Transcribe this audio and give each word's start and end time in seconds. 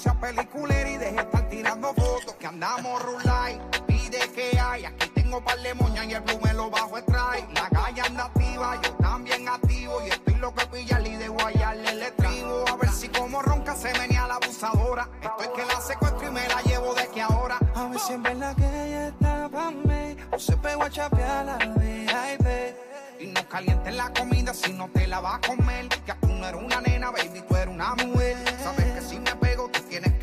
sea 0.00 0.14
peliculera 0.14 0.88
y 0.88 0.96
deje 0.96 1.12
de 1.12 1.20
estar 1.20 1.48
tirando 1.50 1.88
fotos. 1.88 2.34
Que 2.38 2.46
andamos 2.46 3.02
rulay, 3.02 3.60
pide 3.86 4.18
que 4.34 4.58
hay. 4.58 4.86
Aquí 4.86 5.08
tengo 5.10 5.44
par 5.44 5.58
de 5.58 5.74
moñas 5.74 6.06
y 6.06 6.14
el 6.14 6.22
blue 6.22 6.40
me 6.42 6.54
lo 6.54 6.70
bajo 6.70 6.96
extrae. 6.96 7.46
La 7.52 7.68
calle 7.68 8.00
anda 8.00 8.24
activa, 8.24 8.80
yo 8.82 8.92
también 8.94 9.46
activo. 9.46 10.00
Y 10.06 10.08
estoy 10.08 10.34
loco 10.36 10.60
de 10.60 10.66
pillarle 10.68 11.08
y 11.10 11.16
de 11.16 11.28
guayarle 11.28 11.90
el 11.90 12.02
estribo. 12.02 12.64
A 12.68 12.76
ver 12.76 12.90
si 12.90 13.08
como 13.08 13.42
ronca 13.42 13.76
se 13.76 13.92
venía 13.92 14.26
la 14.26 14.36
abusadora. 14.36 15.06
Estoy 15.20 15.54
que 15.54 15.64
la 15.66 15.80
secuestro 15.82 16.28
y 16.28 16.30
me 16.30 16.48
la 16.48 16.62
llevo 16.62 16.94
de 16.94 17.06
que 17.08 17.20
ahora. 17.20 17.58
A 17.74 17.88
ver 17.88 18.00
si 18.00 18.12
en 18.14 18.22
verdad 18.22 18.56
que 18.56 18.64
ella 18.64 19.08
está 19.08 19.48
pa' 19.48 19.70
mí 19.70 20.16
O 20.32 20.38
se 20.38 20.56
pegó 20.56 20.82
a 20.82 20.90
chapear 20.90 21.46
la 21.46 21.56
VIP 21.56 22.46
Y 23.20 23.26
no 23.28 23.48
calientes 23.48 23.94
la 23.94 24.12
comida 24.12 24.54
si 24.54 24.72
no 24.72 24.88
te 24.88 25.06
la 25.06 25.20
vas 25.20 25.34
a 25.34 25.40
comer. 25.46 25.88
Que 25.88 26.14
tú 26.22 26.28
no 26.28 26.46
eres 26.46 26.62
una 26.62 26.80
nena, 26.80 27.10
baby, 27.10 27.42
tú 27.46 27.54
eres 27.54 27.74
una 27.74 27.94
mujer. 27.96 28.36
Sabes 28.62 28.92
que 28.92 29.02
si 29.02 29.18
me 29.18 29.34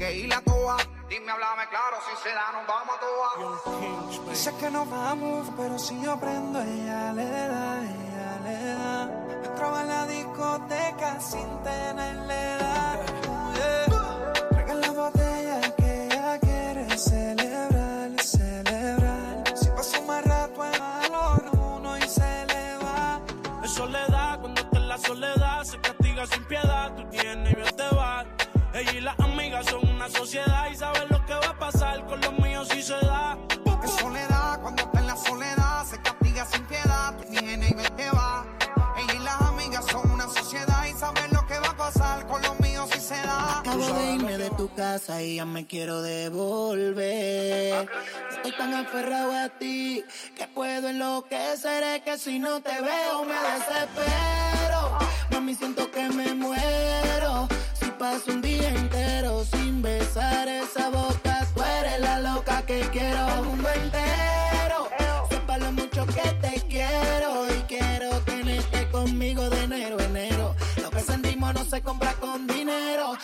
que 0.08 0.16
ir 0.16 0.34
a 0.34 0.42
toa. 0.42 0.78
Dime, 1.10 1.32
háblame 1.32 1.68
claro, 1.70 1.97
si 2.07 2.24
se 2.24 2.34
da, 2.34 2.52
nos 2.52 2.66
vamos 2.68 2.96
a 2.96 3.00
toa. 3.06 4.30
Dice 4.30 4.54
que 4.60 4.70
nos 4.70 4.89
vamos, 4.89 5.47
pero 5.57 5.78
si 5.80 6.02
yo 6.02 6.18
prendo, 6.20 6.61
ella 6.61 7.14
le 7.14 7.30
da, 7.30 7.82
ella 7.83 8.32
le 8.46 8.57
da. 8.74 9.10
Entraba 9.46 9.82
en 9.82 9.88
la 9.88 10.06
discoteca 10.07 11.20
sin 11.20 11.47
tenerle 11.64 12.54
edad. 12.54 13.00
Yeah. 13.57 14.33
Traigan 14.50 14.82
la 14.82 14.92
botella 14.92 15.75
que 15.75 16.06
ella 16.06 16.39
quiere 16.39 16.97
celebrar, 16.97 18.21
celebrar. 18.21 19.44
Si 19.55 19.69
pasa 19.71 20.02
más 20.02 20.24
rato 20.25 20.66
en 20.66 20.80
valor 20.80 21.52
uno 21.54 21.97
y 21.97 22.02
se 22.02 22.46
le 22.46 22.78
va. 22.78 23.21
Es 23.64 23.71
soledad, 23.71 24.39
cuando 24.39 24.61
está 24.61 24.78
en 24.78 24.88
la 24.88 24.97
soledad, 24.97 25.64
se 25.64 25.80
castiga 25.80 26.25
sin 26.28 26.44
piedad. 26.46 26.96
Tú 26.96 27.04
tienes 27.10 27.54
y 27.54 27.58
yo 27.58 27.75
te 27.75 27.96
vas. 27.96 28.25
Ella 28.74 28.94
y 28.94 29.02
casa 44.98 45.22
ya 45.22 45.45
me 45.45 45.67
quiero 45.67 46.02
devolver. 46.02 47.88
Estoy 48.31 48.52
tan 48.58 48.73
aferrado 48.73 49.31
a 49.31 49.48
ti 49.50 50.03
que 50.36 50.48
puedo 50.48 50.90
enloquecer. 50.90 51.84
Es 51.84 52.02
que 52.02 52.17
si 52.17 52.40
no 52.40 52.62
te 52.62 52.81
veo 52.81 53.23
me 53.23 53.36
desespero. 53.36 54.98
Mami, 55.31 55.53
siento 55.53 55.92
que 55.92 56.09
me 56.09 56.34
muero. 56.34 57.48
Si 57.80 57.92
paso 57.92 58.31
un 58.31 58.42
día 58.42 58.70
entero 58.70 59.45
sin 59.45 59.84
besar 59.84 60.48
esa 60.48 60.90
boca, 60.90 61.45
tú 61.53 61.62
eres 61.62 62.00
la 62.00 62.20
loca 62.20 62.64
que 62.66 62.80
quiero. 62.92 63.28
El 63.36 63.44
mundo 63.44 63.70
entero 63.70 64.90
sepa 65.30 65.59
lo 65.59 65.72
mucho 65.73 66.08
que 66.08 66.28
te 66.42 66.59
quiero 66.68 67.45
y 67.56 67.59
quiero 67.73 68.09
tenerte 68.22 68.90
conmigo 68.90 69.48
de 69.48 69.64
enero 69.64 70.00
a 70.00 70.03
enero. 70.06 70.56
Lo 70.81 70.90
que 70.90 71.02
sentimos 71.02 71.53
no 71.53 71.64
se 71.66 71.84
compra 71.84 72.14
con 72.14 72.48
dinero. 72.48 73.16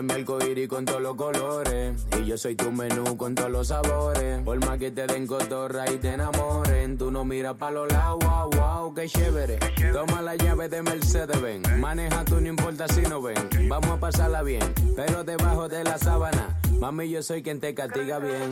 Eres 0.00 0.04
mi 0.04 0.12
arcoíris 0.12 0.68
con 0.68 0.84
todos 0.84 1.00
los 1.00 1.14
colores. 1.14 1.94
Y 2.18 2.26
yo 2.26 2.38
soy 2.38 2.54
tu 2.54 2.70
menú 2.70 3.16
con 3.16 3.34
todos 3.34 3.50
los 3.50 3.68
sabores. 3.68 4.42
Por 4.42 4.58
más 4.64 4.78
que 4.78 4.90
te 4.90 5.06
den 5.06 5.26
cotorra 5.26 5.90
y 5.90 5.98
te 5.98 6.14
enamoren. 6.14 6.96
Tú 6.96 7.10
no 7.10 7.24
miras 7.24 7.56
pa' 7.56 7.70
los 7.70 7.90
lados, 7.90 8.18
wow, 8.24 8.50
wow, 8.50 8.94
qué 8.94 9.08
chévere. 9.08 9.58
Toma 9.92 10.22
la 10.22 10.36
llave 10.36 10.68
de 10.68 10.82
Mercedes, 10.82 11.40
ven. 11.40 11.62
Maneja 11.78 12.24
tú, 12.24 12.40
no 12.40 12.48
importa 12.48 12.88
si 12.88 13.02
no 13.02 13.20
ven. 13.20 13.36
Vamos 13.68 13.90
a 13.90 14.00
pasarla 14.00 14.42
bien, 14.42 14.62
pero 14.96 15.24
debajo 15.24 15.68
de 15.68 15.84
la 15.84 15.98
sábana. 15.98 16.60
Mami, 16.80 17.10
yo 17.10 17.22
soy 17.22 17.42
quien 17.42 17.60
te 17.60 17.74
castiga 17.74 18.18
bien. 18.18 18.50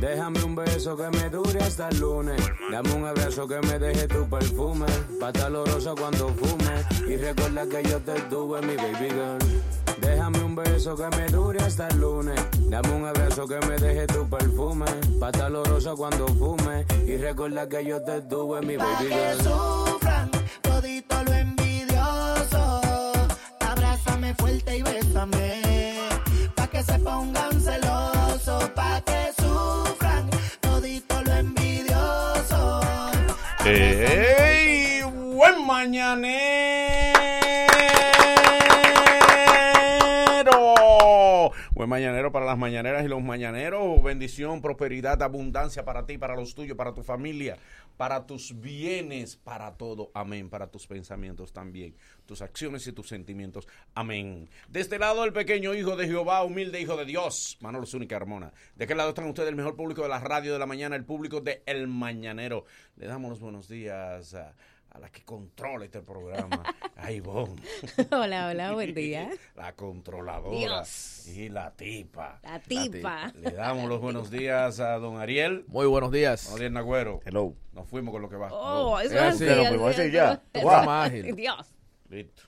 Déjame 0.00 0.42
un 0.44 0.54
beso 0.54 0.96
que 0.96 1.08
me 1.10 1.28
dure 1.28 1.58
hasta 1.60 1.88
el 1.88 1.98
lunes. 1.98 2.40
Dame 2.70 2.92
un 2.92 3.04
abrazo 3.04 3.48
que 3.48 3.58
me 3.60 3.78
deje 3.78 4.06
tu 4.06 4.28
perfume. 4.28 4.86
Pa' 5.18 5.30
estar 5.30 5.50
cuando 5.98 6.28
fume. 6.28 7.12
Y 7.12 7.16
recuerda 7.16 7.66
que 7.66 7.82
yo 7.88 7.98
te 8.00 8.20
tuve, 8.22 8.60
mi 8.62 8.76
baby 8.76 9.08
girl. 9.08 9.87
Déjame 10.08 10.42
un 10.42 10.54
beso 10.54 10.96
que 10.96 11.06
me 11.16 11.26
dure 11.26 11.60
hasta 11.62 11.86
el 11.88 12.00
lunes. 12.00 12.40
Dame 12.70 12.88
un 12.92 13.04
abrazo 13.04 13.46
que 13.46 13.58
me 13.66 13.76
deje 13.76 14.06
tu 14.06 14.26
perfume. 14.26 14.86
Pa' 15.20 15.28
estar 15.28 15.50
oloroso 15.52 15.94
cuando 15.96 16.26
fume. 16.28 16.86
Y 17.06 17.18
recuerda 17.18 17.68
que 17.68 17.84
yo 17.84 18.02
te 18.02 18.22
tuve, 18.22 18.62
mi 18.62 18.78
Pa' 18.78 18.84
baby 18.84 19.08
que 19.08 19.34
sufran 19.44 20.30
todito 20.62 21.22
lo 21.24 21.32
envidioso. 21.34 22.80
Abrázame 23.60 24.34
fuerte 24.36 24.78
y 24.78 24.82
bésame. 24.82 25.60
Pa' 26.54 26.68
que 26.68 26.82
se 26.82 26.98
pongan 27.00 27.60
celosos. 27.60 28.64
Pa' 28.70 29.02
que 29.02 29.30
sufran 29.36 30.30
todito 30.62 31.22
lo 31.22 31.32
envidioso. 31.34 32.80
¡Ey! 33.66 35.02
¡Buen 35.02 35.66
mañanero! 35.66 37.47
Buen 41.78 41.90
mañanero 41.90 42.32
para 42.32 42.44
las 42.44 42.58
mañaneras 42.58 43.04
y 43.04 43.08
los 43.08 43.22
mañaneros. 43.22 44.02
Bendición, 44.02 44.60
prosperidad, 44.60 45.22
abundancia 45.22 45.84
para 45.84 46.04
ti, 46.04 46.18
para 46.18 46.34
los 46.34 46.52
tuyos, 46.52 46.76
para 46.76 46.92
tu 46.92 47.04
familia, 47.04 47.56
para 47.96 48.26
tus 48.26 48.60
bienes, 48.60 49.36
para 49.36 49.76
todo. 49.76 50.10
Amén. 50.12 50.50
Para 50.50 50.72
tus 50.72 50.88
pensamientos 50.88 51.52
también, 51.52 51.94
tus 52.26 52.42
acciones 52.42 52.84
y 52.88 52.92
tus 52.92 53.06
sentimientos. 53.06 53.68
Amén. 53.94 54.48
De 54.68 54.80
este 54.80 54.98
lado, 54.98 55.22
el 55.22 55.32
pequeño 55.32 55.72
hijo 55.72 55.94
de 55.94 56.08
Jehová, 56.08 56.42
humilde 56.42 56.80
hijo 56.80 56.96
de 56.96 57.04
Dios, 57.04 57.56
Manolo 57.60 57.86
Zúñiga 57.86 58.18
Carmona. 58.18 58.52
De 58.74 58.82
aquel 58.82 58.96
lado 58.96 59.10
están 59.10 59.28
ustedes, 59.28 59.48
el 59.48 59.54
mejor 59.54 59.76
público 59.76 60.02
de 60.02 60.08
la 60.08 60.18
radio 60.18 60.52
de 60.52 60.58
la 60.58 60.66
mañana, 60.66 60.96
el 60.96 61.04
público 61.04 61.40
de 61.40 61.62
El 61.64 61.86
Mañanero. 61.86 62.64
Le 62.96 63.06
damos 63.06 63.30
los 63.30 63.38
buenos 63.38 63.68
días 63.68 64.34
a 64.98 65.00
la 65.00 65.10
que 65.10 65.24
controla 65.24 65.84
este 65.84 66.00
programa, 66.02 66.62
a 66.96 67.12
Ivonne. 67.12 67.62
Hola, 68.10 68.48
hola, 68.48 68.72
buen 68.72 68.92
día. 68.94 69.30
La 69.54 69.74
controladora 69.74 70.56
Dios. 70.58 71.28
y 71.28 71.48
la 71.48 71.70
tipa. 71.70 72.40
La 72.42 72.58
tipa. 72.60 73.32
Le 73.36 73.52
damos 73.52 73.88
los 73.88 74.00
buenos 74.00 74.30
días 74.30 74.80
a 74.80 74.98
don 74.98 75.20
Ariel. 75.20 75.64
Muy 75.68 75.86
buenos 75.86 76.10
días. 76.10 76.44
Buenos 76.44 76.60
días, 76.60 76.72
Nagüero. 76.72 77.20
Hello. 77.24 77.54
Nos 77.72 77.88
fuimos 77.88 78.12
con 78.12 78.22
lo 78.22 78.28
que 78.28 78.36
va. 78.36 78.48
Oh, 78.52 78.98
eso 78.98 79.14
Es 79.14 79.20
es 79.20 79.20
así, 79.20 79.48
así, 79.48 79.76
lo 79.76 79.86
así, 79.86 80.10
ya. 80.10 80.42
Dios. 81.34 81.66
Listo. 82.08 82.42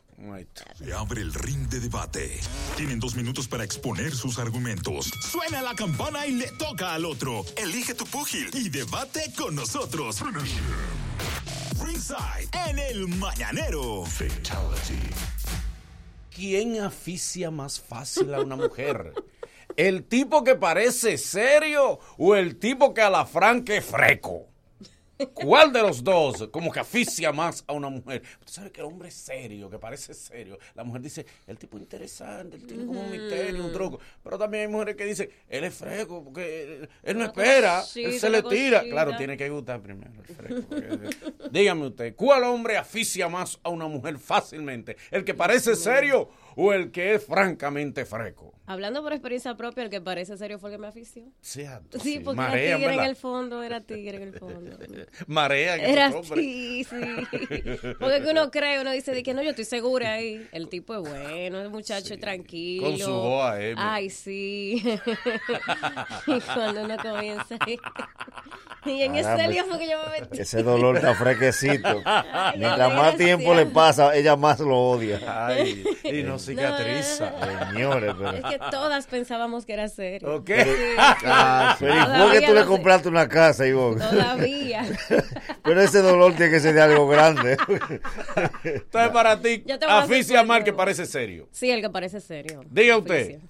Se 0.74 0.92
abre 0.92 1.22
el 1.22 1.32
ring 1.32 1.68
de 1.68 1.80
debate. 1.80 2.40
Tienen 2.76 3.00
dos 3.00 3.14
minutos 3.14 3.48
para 3.48 3.64
exponer 3.64 4.14
sus 4.14 4.38
argumentos. 4.38 5.10
Suena 5.30 5.62
la 5.62 5.74
campana 5.74 6.26
y 6.26 6.32
le 6.32 6.48
toca 6.58 6.94
al 6.94 7.06
otro. 7.06 7.42
Elige 7.56 7.94
tu 7.94 8.04
púgil 8.04 8.50
y 8.52 8.68
debate 8.68 9.32
con 9.36 9.54
nosotros. 9.54 10.22
Ringside 11.84 12.48
en 12.68 12.78
el 12.78 13.08
mañanero. 13.08 14.04
¿Quién 16.34 16.80
aficia 16.80 17.50
más 17.50 17.80
fácil 17.80 18.34
a 18.34 18.40
una 18.40 18.56
mujer? 18.56 19.12
¿El 19.76 20.04
tipo 20.04 20.44
que 20.44 20.56
parece 20.56 21.16
serio 21.18 21.98
o 22.18 22.34
el 22.34 22.58
tipo 22.58 22.92
que 22.92 23.02
a 23.02 23.10
la 23.10 23.24
franca 23.24 23.74
es 23.74 23.84
freco? 23.84 24.49
¿Cuál 25.34 25.72
de 25.72 25.82
los 25.82 26.02
dos 26.04 26.48
como 26.50 26.70
que 26.72 26.80
aficia 26.80 27.32
más 27.32 27.64
a 27.66 27.72
una 27.72 27.88
mujer? 27.88 28.22
Tú 28.44 28.52
sabes 28.52 28.70
que 28.72 28.80
el 28.80 28.86
hombre 28.86 29.08
es 29.08 29.14
serio, 29.14 29.68
que 29.70 29.78
parece 29.78 30.14
serio. 30.14 30.58
La 30.74 30.84
mujer 30.84 31.02
dice, 31.02 31.26
el 31.46 31.58
tipo 31.58 31.78
interesante, 31.78 32.56
él 32.56 32.66
tiene 32.66 32.86
como 32.86 33.00
un 33.00 33.10
misterio, 33.10 33.64
un 33.64 33.72
truco. 33.72 34.00
Pero 34.22 34.38
también 34.38 34.62
hay 34.66 34.68
mujeres 34.72 34.96
que 34.96 35.04
dicen, 35.04 35.30
él 35.48 35.64
es 35.64 35.74
freco, 35.74 36.24
porque 36.24 36.88
él 37.02 37.18
no 37.18 37.24
espera, 37.24 37.82
él 37.96 38.18
se 38.20 38.30
le 38.30 38.42
tira. 38.42 38.82
Claro, 38.82 39.16
tiene 39.16 39.36
que 39.36 39.48
gustar 39.48 39.80
primero 39.80 40.10
el 40.12 40.64
porque- 40.64 41.10
Dígame 41.50 41.86
usted, 41.86 42.14
¿cuál 42.14 42.44
hombre 42.44 42.76
aficia 42.76 43.28
más 43.28 43.58
a 43.62 43.68
una 43.70 43.86
mujer 43.86 44.18
fácilmente? 44.18 44.96
¿El 45.10 45.24
que 45.24 45.34
parece 45.34 45.76
serio 45.76 46.28
o 46.56 46.72
el 46.72 46.90
que 46.90 47.14
es 47.14 47.24
francamente 47.24 48.04
freco? 48.04 48.54
Hablando 48.70 49.02
por 49.02 49.12
experiencia 49.12 49.56
propia, 49.56 49.82
el 49.82 49.90
que 49.90 50.00
parece 50.00 50.36
serio 50.36 50.60
fue 50.60 50.70
el 50.70 50.76
que 50.76 50.80
me 50.80 50.86
afició. 50.86 51.24
Sí, 51.40 51.66
sí. 52.00 52.20
porque 52.20 52.36
Marean, 52.36 52.56
era 52.56 52.76
tigre 52.76 52.84
en 52.84 52.90
¿verdad? 52.90 53.10
el 53.10 53.16
fondo, 53.16 53.62
era 53.64 53.80
tigre 53.80 54.16
en 54.18 54.22
el 54.22 54.38
fondo. 54.38 54.78
Marean 55.26 55.80
Era 55.80 56.06
esos 56.06 56.30
hombres. 56.30 56.46
así, 56.46 56.84
sí. 56.84 56.96
Porque 57.98 58.22
que 58.22 58.30
uno 58.30 58.48
cree, 58.52 58.80
uno 58.80 58.92
dice, 58.92 59.10
de 59.10 59.24
que 59.24 59.34
no, 59.34 59.42
yo 59.42 59.50
estoy 59.50 59.64
segura 59.64 60.12
ahí. 60.12 60.46
El 60.52 60.68
tipo 60.68 60.94
es 60.94 61.00
bueno, 61.00 61.60
el 61.60 61.68
muchacho 61.68 62.14
es 62.14 62.20
tranquilo. 62.20 62.90
Con 62.90 62.98
su 62.98 63.10
voz 63.10 63.50
AM. 63.54 63.74
Ay, 63.76 64.08
sí. 64.08 64.80
y 66.28 66.40
cuando 66.40 66.84
uno 66.84 66.96
comienza 66.96 67.56
ahí. 67.58 67.76
y 68.86 69.02
en 69.02 69.14
Caramba, 69.14 69.42
ese 69.42 69.52
lío 69.52 69.64
fue 69.64 69.78
que 69.80 69.90
yo 69.90 69.98
me 70.04 70.20
metí. 70.20 70.40
Ese 70.40 70.62
dolor 70.62 70.96
está 70.96 71.16
fresquecito. 71.16 72.02
Ay, 72.04 72.60
Mientras 72.60 72.88
no, 72.88 72.94
más 72.94 73.16
tiempo 73.16 73.52
le 73.52 73.66
pasa, 73.66 74.14
ella 74.14 74.36
más 74.36 74.60
lo 74.60 74.78
odia. 74.78 75.20
Ay, 75.26 75.82
y 76.04 76.22
no 76.22 76.38
cicatriza. 76.38 77.34
Señores, 77.72 78.14
pero... 78.16 78.30
Es 78.30 78.44
que 78.44 78.59
todas 78.70 79.06
pensábamos 79.06 79.64
que 79.66 79.72
era 79.72 79.88
serio. 79.88 80.36
¿Ok? 80.36 80.50
Ah, 80.98 81.76
pero 81.78 81.94
¿y 81.94 81.98
fue 81.98 82.06
que 82.06 82.12
Todavía 82.18 82.48
tú 82.48 82.54
le 82.54 82.64
compraste 82.64 83.08
una 83.08 83.28
casa, 83.28 83.66
Ivonne? 83.66 84.04
Todavía. 84.04 84.84
Pero 85.62 85.80
ese 85.82 86.00
dolor 86.02 86.34
tiene 86.34 86.50
que 86.52 86.60
ser 86.60 86.74
de 86.74 86.80
algo 86.82 87.06
grande. 87.06 87.56
Entonces, 88.64 89.10
para 89.12 89.40
ti, 89.40 89.64
aficia 89.88 90.42
mal 90.42 90.64
que 90.64 90.72
parece 90.72 91.06
serio. 91.06 91.48
Sí, 91.52 91.70
el 91.70 91.80
que 91.80 91.90
parece 91.90 92.20
serio. 92.20 92.62
Diga 92.70 92.96
usted. 92.96 93.40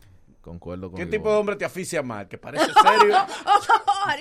Concuerdo 0.41 0.91
con 0.91 0.99
¿qué 0.99 1.05
tipo 1.05 1.25
voz. 1.25 1.33
de 1.35 1.39
hombre 1.39 1.57
te 1.57 1.67
aficia 1.67 2.03
mal? 2.03 2.27
Que 2.27 2.39
parece 2.39 2.65
serio. 2.65 3.15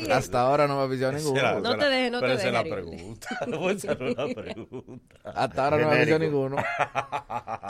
Hasta 0.14 0.42
ahora 0.42 0.68
no 0.68 0.76
me 0.76 0.82
ha 0.82 0.86
aficionado 0.86 1.18
ninguno. 1.18 1.60
No 1.62 1.78
te 1.78 1.86
dejes, 1.90 2.12
no 2.12 2.20
pero 2.20 2.34
te 2.34 2.40
esa 2.40 2.48
es 2.48 2.54
la 2.54 2.64
dejes, 2.64 2.74
pregunta. 2.74 3.28
Esa 3.72 3.92
es 3.94 4.18
la 4.18 4.28
pregunta. 4.36 5.16
Hasta 5.24 5.64
ahora 5.64 5.78
no 5.78 5.88
me 5.88 5.92
ha 5.92 5.96
aficionado 5.96 6.20
ninguno. 6.26 6.58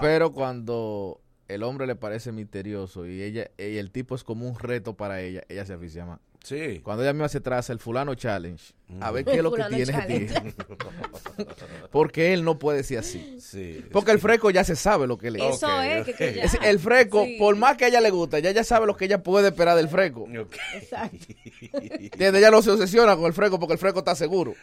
Pero 0.02 0.34
cuando 0.34 1.22
el 1.50 1.64
hombre 1.64 1.88
le 1.88 1.96
parece 1.96 2.32
misterioso 2.32 3.06
y 3.06 3.22
ella 3.22 3.52
y 3.58 3.78
el 3.78 3.92
tipo 3.92 4.16
es 4.16 4.24
como 4.24 4.48
un 4.48 4.58
reto 4.58 4.96
para 4.96 5.22
ella, 5.22 5.44
ella 5.50 5.66
se 5.66 5.74
aficia 5.74 6.06
más. 6.06 6.20
Sí. 6.44 6.80
Cuando 6.82 7.04
ella 7.04 7.12
misma 7.12 7.28
se 7.28 7.42
traza 7.42 7.74
el 7.74 7.80
fulano 7.80 8.16
challenge, 8.16 8.74
a 9.02 9.12
ver 9.12 9.24
qué 9.26 9.36
es 9.38 9.44
lo 9.44 9.52
que 9.52 9.62
Fulano 9.64 9.76
tiene 9.76 9.92
challenge. 9.92 10.34
de 10.34 10.52
ti. 10.52 10.56
Porque 11.92 12.34
él 12.34 12.44
no 12.44 12.58
puede 12.60 12.84
ser 12.84 13.00
así. 13.00 13.38
Sí. 13.40 13.86
Porque 13.92 14.12
el 14.12 14.20
freco 14.20 14.50
ya 14.52 14.64
se 14.64 14.76
sabe 14.76 15.08
lo 15.08 15.18
que 15.18 15.32
le 15.32 15.48
Eso 15.48 15.82
es, 15.82 16.06
que, 16.16 16.34
ya. 16.36 16.44
El 16.68 16.80
freco, 16.80 17.24
Sí. 17.26 17.38
por 17.40 17.56
más 17.56 17.78
que 17.78 17.86
a 17.86 17.88
ella 17.88 18.02
le 18.02 18.10
gusta, 18.10 18.40
ya 18.40 18.50
ella 18.50 18.64
sabe 18.64 18.86
lo 18.88 18.96
que 18.98 19.06
ella 19.06 19.24
puede 19.24 19.50
esperar 19.50 19.76
del 19.78 19.90
freco. 19.90 20.22
Ok. 20.24 20.56
Exacto. 20.76 21.18
¿Entiendes? 21.72 22.36
Ella 22.42 22.52
no 22.52 22.62
se 22.62 22.72
obsesiona 22.72 23.16
con 23.16 23.26
el 23.26 23.34
freco 23.34 23.60
porque 23.60 23.74
el 23.74 23.80
freco 23.80 24.00
está 24.00 24.16
seguro. 24.16 24.54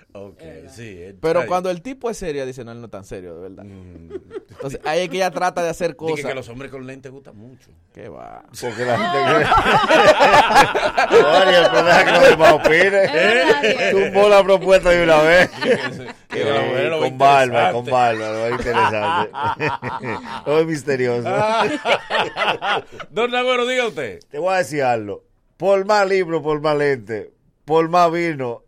Sí. 0.74 1.14
Pero 1.20 1.46
cuando 1.46 1.70
el 1.70 1.82
tipo 1.82 2.10
es 2.10 2.16
serio, 2.18 2.44
dice, 2.46 2.64
no, 2.64 2.72
él 2.72 2.80
no 2.80 2.86
es 2.86 2.90
tan 2.90 3.04
serio, 3.04 3.34
de 3.36 3.40
verdad. 3.48 3.64
Mm. 3.64 4.12
Entonces, 4.50 4.80
ahí 4.84 5.02
es 5.02 5.08
que 5.08 5.16
ella 5.16 5.30
trata 5.30 5.62
de 5.62 5.68
hacer 5.68 5.96
cosas. 5.96 6.24
que 6.24 6.34
los 6.34 6.48
hombres 6.48 6.70
con 6.70 6.86
lentes 6.86 7.12
gustan 7.12 7.36
mucho. 7.36 7.70
¿Qué 7.94 8.08
va? 8.08 8.42
Porque 8.60 8.84
la 8.84 8.98
gente. 8.98 9.46
Ariel, 11.36 11.66
pero 11.70 11.84
deja 11.84 12.04
que 12.04 12.10
los 12.12 12.28
demás 12.30 12.52
opinen. 12.52 14.15
Es 14.24 14.30
la 14.30 14.42
propuesta 14.42 14.90
de 14.90 15.04
una 15.04 15.22
vez. 15.22 15.50
Que 15.50 16.42
Eh, 16.42 16.88
lo 16.90 17.00
con 17.00 17.18
barba, 17.18 17.72
con 17.72 17.86
barba, 17.86 18.30
lo 18.30 18.50
interesante. 18.50 19.30
Lo 20.46 20.56
ve 20.56 20.64
misterioso. 20.64 21.28
Don 23.10 23.30
Nagüero, 23.30 23.66
diga 23.66 23.88
usted. 23.88 24.20
Te 24.30 24.38
voy 24.38 24.54
a 24.54 24.58
decir 24.58 24.82
algo. 24.82 25.24
Por 25.56 25.84
más 25.86 26.06
libros, 26.08 26.42
por 26.42 26.60
más 26.60 26.76
lente, 26.76 27.32
por 27.64 27.88
más 27.88 28.12
vino 28.12 28.62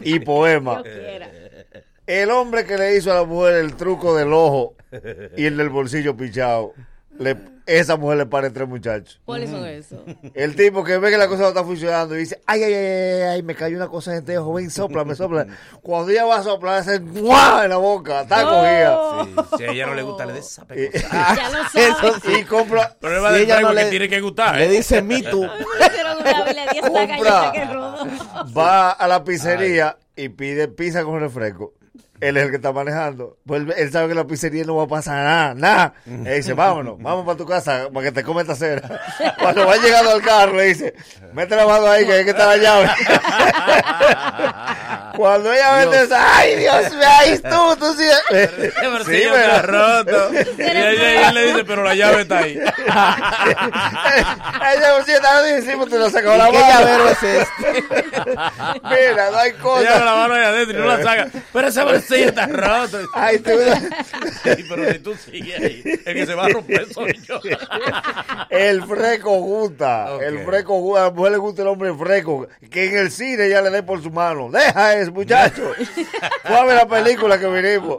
y 0.00 0.20
poema. 0.20 0.82
El 2.06 2.30
hombre 2.30 2.64
que 2.66 2.76
le 2.76 2.96
hizo 2.96 3.10
a 3.10 3.16
la 3.16 3.24
mujer 3.24 3.54
el 3.56 3.74
truco 3.74 4.14
del 4.14 4.32
ojo 4.32 4.74
y 5.36 5.46
el 5.46 5.56
del 5.56 5.70
bolsillo 5.70 6.16
pichado, 6.16 6.72
le, 7.18 7.36
esa 7.66 7.96
mujer 7.96 8.18
le 8.18 8.26
pare 8.26 8.50
tres 8.50 8.68
muchachos. 8.68 9.20
¿Cuáles 9.24 9.50
son 9.50 9.64
esos? 9.66 9.98
El 10.34 10.54
tipo 10.54 10.84
que 10.84 10.98
ve 10.98 11.10
que 11.10 11.18
la 11.18 11.26
cosa 11.28 11.42
no 11.42 11.48
está 11.48 11.64
funcionando 11.64 12.14
y 12.14 12.18
dice, 12.20 12.40
ay, 12.46 12.62
ay, 12.62 12.74
ay, 12.74 12.84
ay, 12.84 13.22
ay, 13.22 13.42
me 13.42 13.54
cayó 13.54 13.76
una 13.76 13.88
cosa 13.88 14.12
en 14.12 14.18
este 14.18 14.38
ojo, 14.38 14.54
ven, 14.54 14.70
sopla, 14.70 15.04
me 15.04 15.14
sopla. 15.14 15.46
Cuando 15.82 16.10
ella 16.12 16.24
va 16.24 16.36
a 16.36 16.42
soplar, 16.42 16.78
hace 16.80 16.98
¡guau! 16.98 17.62
en 17.64 17.70
la 17.70 17.76
boca, 17.76 18.22
está 18.22 18.42
cogida. 18.44 19.24
Sí, 19.24 19.56
si 19.58 19.64
a 19.64 19.70
ella 19.72 19.86
no 19.86 19.94
le 19.94 20.02
gusta, 20.02 20.26
le 20.26 20.32
des 20.34 20.46
esa 20.46 20.64
pecosa. 20.64 21.08
Ya 21.36 21.50
lo 21.50 21.68
sabes. 21.68 22.40
Y 22.40 22.44
compra, 22.44 22.84
El 22.92 22.96
problema 22.98 23.28
Si 23.28 23.34
del 23.34 23.42
ella 23.44 23.60
no 23.60 23.72
le- 23.72 23.90
tiene 23.90 24.08
que 24.08 24.20
gustar. 24.20 24.56
Le 24.56 24.66
¿eh? 24.66 24.68
dice 24.68 25.02
me 25.02 25.16
esta 25.20 25.30
Compra. 25.30 25.52
va 28.56 28.90
a 28.92 29.08
la 29.08 29.24
pizzería 29.24 29.96
y 30.14 30.28
pide 30.28 30.68
pizza 30.68 31.02
con 31.04 31.20
refresco. 31.20 31.74
Él 32.20 32.36
es 32.36 32.44
el 32.44 32.50
que 32.50 32.56
está 32.56 32.72
manejando. 32.72 33.36
Pues 33.46 33.62
él, 33.62 33.74
él 33.76 33.92
sabe 33.92 34.08
que 34.08 34.14
la 34.14 34.24
pizzería 34.26 34.64
no 34.64 34.76
va 34.76 34.84
a 34.84 34.88
pasar 34.88 35.16
nada, 35.24 35.54
nada. 35.54 35.94
Él 36.06 36.24
dice, 36.36 36.52
vámonos, 36.54 36.96
vamos 37.00 37.24
para 37.26 37.36
tu 37.36 37.46
casa 37.46 37.88
para 37.92 38.06
que 38.06 38.12
te 38.12 38.22
come 38.22 38.42
esta 38.42 38.54
cena. 38.54 38.82
Cuando 39.38 39.66
va 39.66 39.76
llegando 39.76 40.10
al 40.12 40.22
carro, 40.22 40.54
le 40.56 40.64
dice, 40.64 40.94
mete 41.32 41.54
la 41.56 41.66
mano 41.66 41.86
ahí 41.86 42.06
que 42.06 42.12
ahí 42.12 42.24
que 42.24 42.30
está 42.30 42.46
la 42.46 42.56
llave. 42.62 42.88
Cuando 45.16 45.52
ella 45.52 45.76
mete 45.78 46.02
esa, 46.04 46.38
ay 46.38 46.56
Dios 46.56 46.90
mío, 46.92 47.06
ay 47.18 47.38
tú, 47.38 47.76
tú 47.76 47.94
sí. 47.94 48.04
Sí, 49.06 49.22
pero- 49.30 49.36
está 49.36 49.62
roto. 49.62 50.30
Y 50.34 50.62
ella, 50.62 50.90
ella 51.12 51.32
le 51.32 51.46
dice, 51.46 51.64
pero 51.64 51.82
la 51.84 51.94
llave 51.94 52.22
está 52.22 52.38
ahí. 52.38 52.58
Ella 54.74 54.92
bolsillo 54.94 55.16
está 55.16 55.38
ahí, 55.38 55.62
sí, 55.62 55.70
pues 55.76 55.90
te 55.90 55.98
lo 55.98 56.10
sacó 56.10 56.36
la 56.36 56.48
¿Y 56.48 56.52
qué 56.52 56.58
mano. 56.58 56.80
llavero 56.80 57.08
es 57.10 57.22
este? 57.22 57.84
Mira, 58.82 59.30
no 59.30 59.36
hay 59.38 59.50
Ella 59.50 59.58
con 59.62 59.84
la 59.84 59.90
cosa. 59.90 60.14
mano 60.16 60.34
ahí 60.34 60.44
adentro 60.44 60.78
y 60.78 60.80
no 60.80 60.86
la 60.86 61.02
saca. 61.02 61.28
Pero 61.52 61.68
ese 61.68 61.84
bolsillo 62.08 62.28
está 62.28 62.46
roto. 62.46 62.98
Ay, 63.14 63.36
Sí, 63.38 64.64
pero 64.68 64.92
si 64.92 64.98
tú 65.00 65.14
sigues 65.14 65.60
ahí, 65.60 65.82
el 65.84 66.14
que 66.14 66.26
se 66.26 66.34
va 66.34 66.46
a 66.46 66.48
romper 66.48 66.92
soy 66.92 67.12
yo. 67.26 67.40
El 68.50 68.82
freco 68.84 69.30
gusta. 69.40 70.08
El 70.20 70.44
freco 70.44 70.74
gusta. 70.80 71.02
A 71.02 71.04
la 71.06 71.10
mujer 71.10 71.32
le 71.32 71.38
gusta 71.38 71.62
el 71.62 71.68
hombre 71.68 71.94
freco. 71.94 72.46
Que 72.70 72.88
en 72.88 72.98
el 72.98 73.10
cine 73.10 73.48
ya 73.48 73.60
le 73.62 73.70
dé 73.70 73.82
por 73.82 74.02
su 74.02 74.10
mano. 74.10 74.50
Deja 74.50 74.94
eso, 74.98 75.12
muchacho. 75.12 75.72
Fue 76.44 76.56
a 76.56 76.64
ver 76.64 76.76
la 76.76 76.86
película 76.86 77.38
que 77.38 77.46
vinimos. 77.48 77.98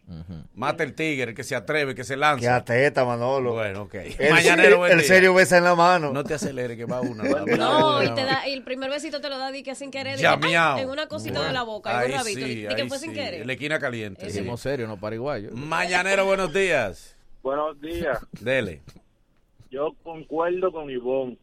Mata 0.61 0.83
el 0.83 0.93
tigre, 0.93 1.31
el 1.31 1.35
que 1.35 1.43
se 1.43 1.55
atreve, 1.55 1.95
que 1.95 2.03
se 2.03 2.13
Que 2.13 2.17
lanza. 2.19 2.55
ateta, 2.55 3.03
Manolo. 3.03 3.53
Bueno, 3.53 3.81
ok. 3.81 3.95
El, 4.19 4.29
Mañanero, 4.31 4.85
el 4.85 4.99
día. 4.99 5.07
serio 5.07 5.33
besa 5.33 5.57
en 5.57 5.63
la 5.63 5.73
mano. 5.73 6.13
No 6.13 6.23
te 6.23 6.35
acelere, 6.35 6.77
que 6.77 6.85
va 6.85 7.01
una. 7.01 7.23
No, 7.57 8.03
y 8.03 8.09
te 8.13 8.23
da, 8.23 8.47
y 8.47 8.53
el 8.53 8.63
primer 8.63 8.89
besito 8.91 9.19
te 9.19 9.29
lo 9.29 9.37
da 9.39 9.51
di 9.51 9.63
que 9.63 9.73
sin 9.73 9.89
querer. 9.89 10.17
di 10.17 10.23
que, 10.23 10.51
Ya, 10.51 10.75
ay, 10.75 10.83
en 10.83 10.89
una 10.89 11.07
cosita 11.07 11.43
de 11.45 11.51
la 11.51 11.63
boca, 11.63 11.91
en 11.91 11.97
Ahí 11.97 12.05
un 12.11 12.17
rabito. 12.19 12.39
sí, 12.45 12.55
di 12.55 12.67
que 12.67 12.81
ahí 12.83 12.87
fue 12.87 12.99
sin 12.99 13.13
querer. 13.13 13.41
En 13.41 13.47
la 13.47 13.53
esquina 13.53 13.79
caliente. 13.79 14.29
sí. 14.29 14.47
Serio, 14.57 14.87
no 14.87 14.97
paraguayo. 14.99 15.49
Mañanero, 15.53 16.25
buenos 16.25 16.53
días. 16.53 17.17
Buenos 17.41 17.81
días. 17.81 18.19
Dele. 18.39 18.81
Yo 19.71 19.95
concuerdo 20.03 20.71
con 20.71 20.89
Ivonne. 20.91 21.37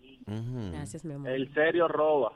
Gracias, 0.72 1.04
mi 1.04 1.14
amor. 1.14 1.30
El 1.30 1.52
serio 1.54 1.88
roba. 1.88 2.32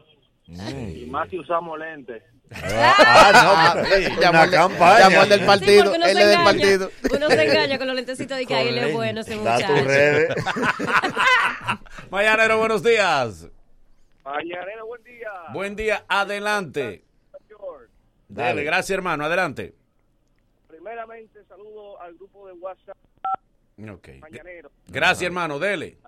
Y 0.47 1.07
más 1.09 1.31
si 1.31 1.39
usamos 1.39 1.79
lentes. 1.79 2.23
Ah, 2.65 3.73
no, 3.75 4.21
Llamó 4.21 4.43
una 4.43 4.51
campaña. 4.51 4.99
llamó 5.09 5.21
al 5.23 5.29
del 5.29 5.41
Sí, 5.41 5.47
partido. 5.47 5.95
uno 5.95 5.95
él 5.95 6.03
se 6.03 6.11
es 6.11 6.15
del 6.17 6.29
engaña. 6.29 6.45
partido. 6.45 6.91
Uno 7.15 7.29
se 7.31 7.43
engaña 7.45 7.79
con 7.79 7.87
los 7.87 7.97
lentecitos 7.97 8.37
de 8.39 8.47
que 8.47 8.55
ay, 8.55 8.69
él 8.69 8.79
es 8.79 8.93
bueno 8.93 9.21
ese 9.21 9.37
Da 9.43 9.57
tus 9.59 9.65
muchacho. 9.67 9.85
redes. 9.87 10.35
Mañanero, 12.11 12.59
buenos 12.59 12.83
días. 12.83 13.49
Mañanero, 14.25 14.87
buen 14.87 15.03
día. 15.05 15.31
Buen 15.53 15.77
día, 15.77 16.05
adelante. 16.09 17.05
Dale, 18.29 18.49
Dale. 18.49 18.65
gracias, 18.65 18.91
hermano, 18.97 19.25
adelante. 19.27 19.75
Primeramente, 20.69 21.41
saludo 21.49 22.01
al 22.01 22.15
grupo 22.15 22.47
de 22.47 22.55
WhatsApp 22.55 22.97
Ok. 23.91 24.09
Mañanero. 24.21 24.71
Gracias, 24.89 25.23
hermano, 25.23 25.59
dele. 25.59 25.99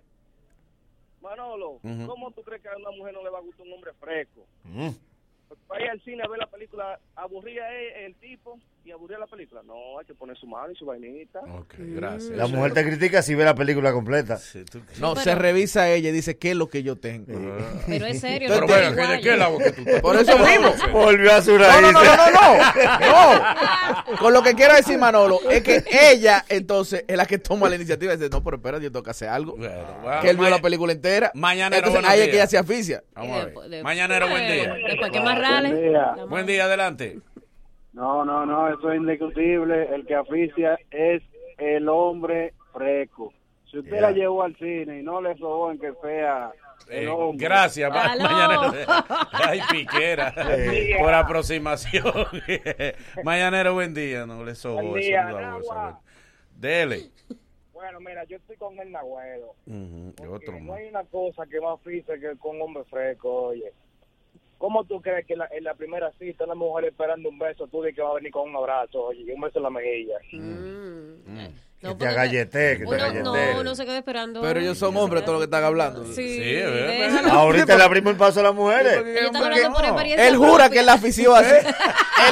Manolo, 1.21 1.81
Ujú. 1.83 2.07
¿cómo 2.07 2.31
tú 2.33 2.43
crees 2.43 2.63
que 2.63 2.69
a 2.69 2.77
una 2.77 2.91
mujer 2.91 3.15
no 3.15 3.23
le 3.25 3.31
va 3.31 3.39
a 3.39 3.43
gustar 3.43 3.67
un 3.67 3.73
hombre 3.73 3.93
fresco? 3.99 4.47
Mm. 4.65 4.89
Para 4.91 4.95
ir 5.81 5.91
al 5.91 6.01
cine 6.03 6.23
a 6.23 6.29
ver 6.29 6.39
la 6.39 6.51
película, 6.51 7.01
aburría 7.17 7.71
el 7.73 8.15
tipo 8.17 8.59
y 8.85 8.91
aburría 8.93 9.19
la 9.19 9.27
película. 9.27 9.63
No, 9.65 9.99
hay 9.99 10.05
que 10.05 10.15
poner 10.15 10.37
su 10.37 10.47
mano 10.47 10.71
y 10.71 10.77
su 10.77 10.85
vainita. 10.85 11.41
Ok, 11.41 11.75
gracias. 11.79 12.37
La 12.37 12.47
mujer 12.47 12.75
te 12.75 12.85
critica 12.85 13.23
si 13.23 13.35
ve 13.35 13.43
la 13.45 13.55
película 13.55 13.93
completa. 13.93 14.39
No, 15.01 15.17
se 15.17 15.35
revisa 15.35 15.89
ella 15.91 16.11
y 16.11 16.13
dice, 16.13 16.37
¿qué 16.37 16.51
es 16.51 16.57
lo 16.57 16.69
que 16.69 16.83
yo 16.83 16.97
tengo? 16.97 17.27
Pero 17.87 18.07
es 18.07 18.21
serio. 18.21 18.49
Pero 18.49 18.61
no 18.63 18.67
bueno, 18.67 18.83
te 18.91 18.95
¿qué- 18.95 19.01
iguales. 19.03 19.23
¿qué 19.23 19.33
es 19.33 19.39
la 19.39 19.49
voz 19.49 19.63
que 19.63 19.73
tú 19.73 19.81
estás? 19.83 20.01
Por 20.03 20.17
eso 20.17 20.39
mismo. 20.39 20.75
Volvió 20.93 21.33
a 21.33 21.41
su 21.41 21.57
raíz. 21.57 21.81
no, 21.83 21.93
no, 21.93 22.05
no, 22.05 22.17
no, 22.17 22.31
no. 22.31 24.11
No. 24.13 24.17
Con 24.19 24.33
lo 24.35 24.43
que 24.43 24.55
quiero 24.55 24.75
decir, 24.75 24.99
Manolo, 24.99 25.41
es 25.51 25.63
que 25.63 25.83
ella, 26.13 26.45
entonces, 26.51 27.05
es 27.09 27.17
la 27.17 27.25
que 27.27 27.39
toma 27.39 27.69
la 27.71 27.77
iniciativa 27.77 28.13
y 28.13 28.17
dice, 28.19 28.29
no, 28.31 28.43
pero 28.45 28.57
espérate, 28.59 28.85
yo 28.85 28.93
tengo 28.93 29.03
que 29.03 29.11
hacer 29.11 29.29
algo. 29.29 29.57
bueno, 29.57 30.21
que 30.21 30.29
él 30.31 30.37
vio 30.37 30.45
ma- 30.45 30.51
la 30.57 30.61
película 30.63 30.93
entera. 30.93 31.31
Mañanero, 31.35 31.87
Entonces, 31.87 32.03
buenos 32.03 32.11
ahí 32.11 32.21
es 32.21 32.27
que 32.27 32.33
días. 32.33 32.53
ella 32.53 32.63
se 32.65 32.73
aficia. 32.73 33.03
Vamos 33.15 33.31
a 33.31 33.37
ver. 33.37 33.45
después- 33.47 33.71
después- 33.71 33.83
Mañanero, 33.85 34.29
buen 34.29 34.47
día. 34.47 34.75
Después 34.89 35.11
que 35.11 35.21
más 35.21 35.39
rale. 35.39 35.69
Buen 35.71 35.83
día. 35.91 36.15
la 36.17 36.25
Buen 36.27 36.47
día, 36.47 36.65
adelante. 36.65 37.19
No, 37.95 38.25
no, 38.25 38.45
no, 38.45 38.69
eso 38.69 38.91
es 38.93 38.99
indiscutible. 39.01 39.95
El 39.95 40.05
que 40.07 40.15
aficia 40.17 40.79
es 40.91 41.23
el 41.59 41.89
hombre 41.89 42.53
freco. 42.73 43.33
Si 43.71 43.79
usted 43.79 44.01
la 44.01 44.11
llevó 44.11 44.43
al 44.43 44.55
cine 44.57 45.01
y 45.01 45.03
no 45.03 45.21
le 45.21 45.37
sobó 45.39 45.71
en 45.71 45.79
que 45.79 45.93
sea 46.03 46.53
el 46.89 47.05
Eh, 47.05 47.09
hombre. 47.09 47.47
gracias, 47.47 47.91
ma- 47.91 48.13
Aló. 48.13 48.23
Mañanero. 48.25 48.73
Ay, 49.33 49.61
piquera. 49.71 50.35
Eh. 50.37 50.97
Por 51.01 51.15
aproximación. 51.15 52.05
Mañanero, 53.25 53.75
buen 53.75 53.95
día. 53.95 54.27
No 54.27 54.45
le 54.45 54.53
no 54.53 55.61
bueno. 55.61 56.01
Dele. 56.57 57.11
Bueno, 57.73 58.01
mira, 58.01 58.25
yo 58.25 58.37
estoy 58.37 58.57
con 58.57 58.79
el 58.79 58.91
Nagüero. 58.91 59.55
Ujú, 59.67 60.09
y 60.09 60.13
Porque 60.17 60.33
otro 60.33 60.61
no 60.61 60.75
hay 60.75 60.89
una 60.89 61.05
cosa 61.05 61.45
que 61.47 61.61
más 61.61 61.81
física 61.83 62.19
que 62.19 62.37
con 62.39 62.57
un 62.57 62.63
hombre 62.63 62.85
fresco, 62.85 63.31
oye. 63.49 63.73
¿Cómo 64.59 64.85
tú 64.85 65.01
crees 65.03 65.27
que 65.27 65.37
la- 65.37 65.49
en 65.53 65.65
la 65.65 65.75
primera 65.75 66.11
cita 66.13 66.45
una 66.45 66.55
mujer 66.55 66.87
esperando 66.87 67.29
un 67.29 67.39
beso, 67.39 67.67
tú 67.67 67.83
dices 67.83 67.97
que 67.97 68.03
va 68.03 68.11
a 68.11 68.15
venir 68.15 68.31
con 68.33 68.49
un 68.49 68.57
abrazo, 68.57 69.05
oye, 69.07 69.23
y 69.23 69.31
un 69.33 69.41
beso 69.41 69.59
en 69.59 69.63
la 69.65 69.71
mejilla? 69.71 70.19
Que 71.91 71.95
te 71.97 72.07
agallete, 72.09 72.79
que 72.79 72.85
te 72.87 72.95
agallete. 72.95 73.23
no, 73.23 73.35
uno 73.61 73.75
se 73.75 73.85
queda 73.85 73.99
esperando. 73.99 74.41
Pero 74.41 74.61
ellos 74.61 74.79
son 74.79 74.97
hombres, 74.97 75.25
todo 75.25 75.35
lo 75.35 75.39
que 75.41 75.45
están 75.45 75.65
hablando. 75.65 76.05
Sí, 76.07 76.15
Sí, 76.15 76.55
es 76.55 76.65
verdad. 76.71 76.87
déjalo. 76.89 77.33
Ahorita 77.33 77.77
le 77.79 77.83
abrimos 77.85 78.11
el 78.13 78.17
paso 78.19 78.41
a 78.41 78.43
las 78.45 78.55
mujeres. 78.55 78.93
Ellos 78.99 79.27
están 79.27 79.43
hablando 79.45 79.73
por 79.75 79.85
experiencia 79.85 80.29
Él 80.29 80.37
jura 80.37 80.71
que 80.71 80.79
él 80.81 80.87
la 80.87 80.93
afició 80.95 81.35
así. 81.35 81.55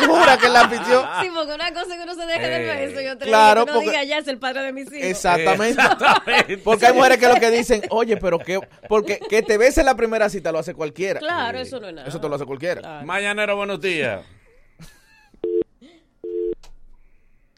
Él 0.00 0.06
jura 0.08 0.36
que 0.38 0.46
él 0.46 0.52
la 0.52 0.60
afició. 0.62 1.06
Sí, 1.22 1.28
porque 1.34 1.54
una 1.54 1.72
cosa 1.72 1.86
es 1.92 1.96
que 1.96 2.02
uno 2.02 2.14
se 2.14 2.26
deje 2.26 2.48
de 2.48 2.56
Eh, 2.72 2.86
beso 2.86 3.00
y 3.00 3.06
otra 3.08 3.26
claro, 3.26 3.60
es 3.60 3.66
que 3.66 3.72
porque- 3.72 3.90
diga 3.90 4.04
ya 4.04 4.18
es 4.18 4.28
el 4.28 4.38
padre 4.38 4.62
de 4.62 4.72
mis 4.72 4.86
hijos. 4.86 5.02
Exactamente. 5.02 5.68
Exactamente. 5.82 6.58
Porque 6.64 6.86
hay 6.86 6.92
mujeres 6.94 7.18
que 7.18 7.28
lo 7.28 7.34
que 7.34 7.50
dicen, 7.50 7.82
oye, 7.90 8.16
pero 8.16 8.38
que, 8.38 8.60
porque 8.88 9.18
que 9.28 9.42
te 9.42 9.58
bese 9.58 9.80
en 9.80 9.86
la 9.86 9.94
primera 9.96 10.28
cita 10.30 10.52
lo 10.52 10.58
hace 10.60 10.74
cualquiera. 10.74 11.20
Claro, 11.20 11.58
eso 11.58 11.80
no 11.80 11.88
es 11.88 11.94
nada. 11.94 12.08
Eso 12.08 12.20
te 12.20 12.28
lo 12.28 12.34
hace 12.36 12.44
cualquiera. 12.46 12.80
Claro. 12.80 13.06
Mañanero, 13.06 13.56
buenos 13.56 13.80
días. 13.80 14.20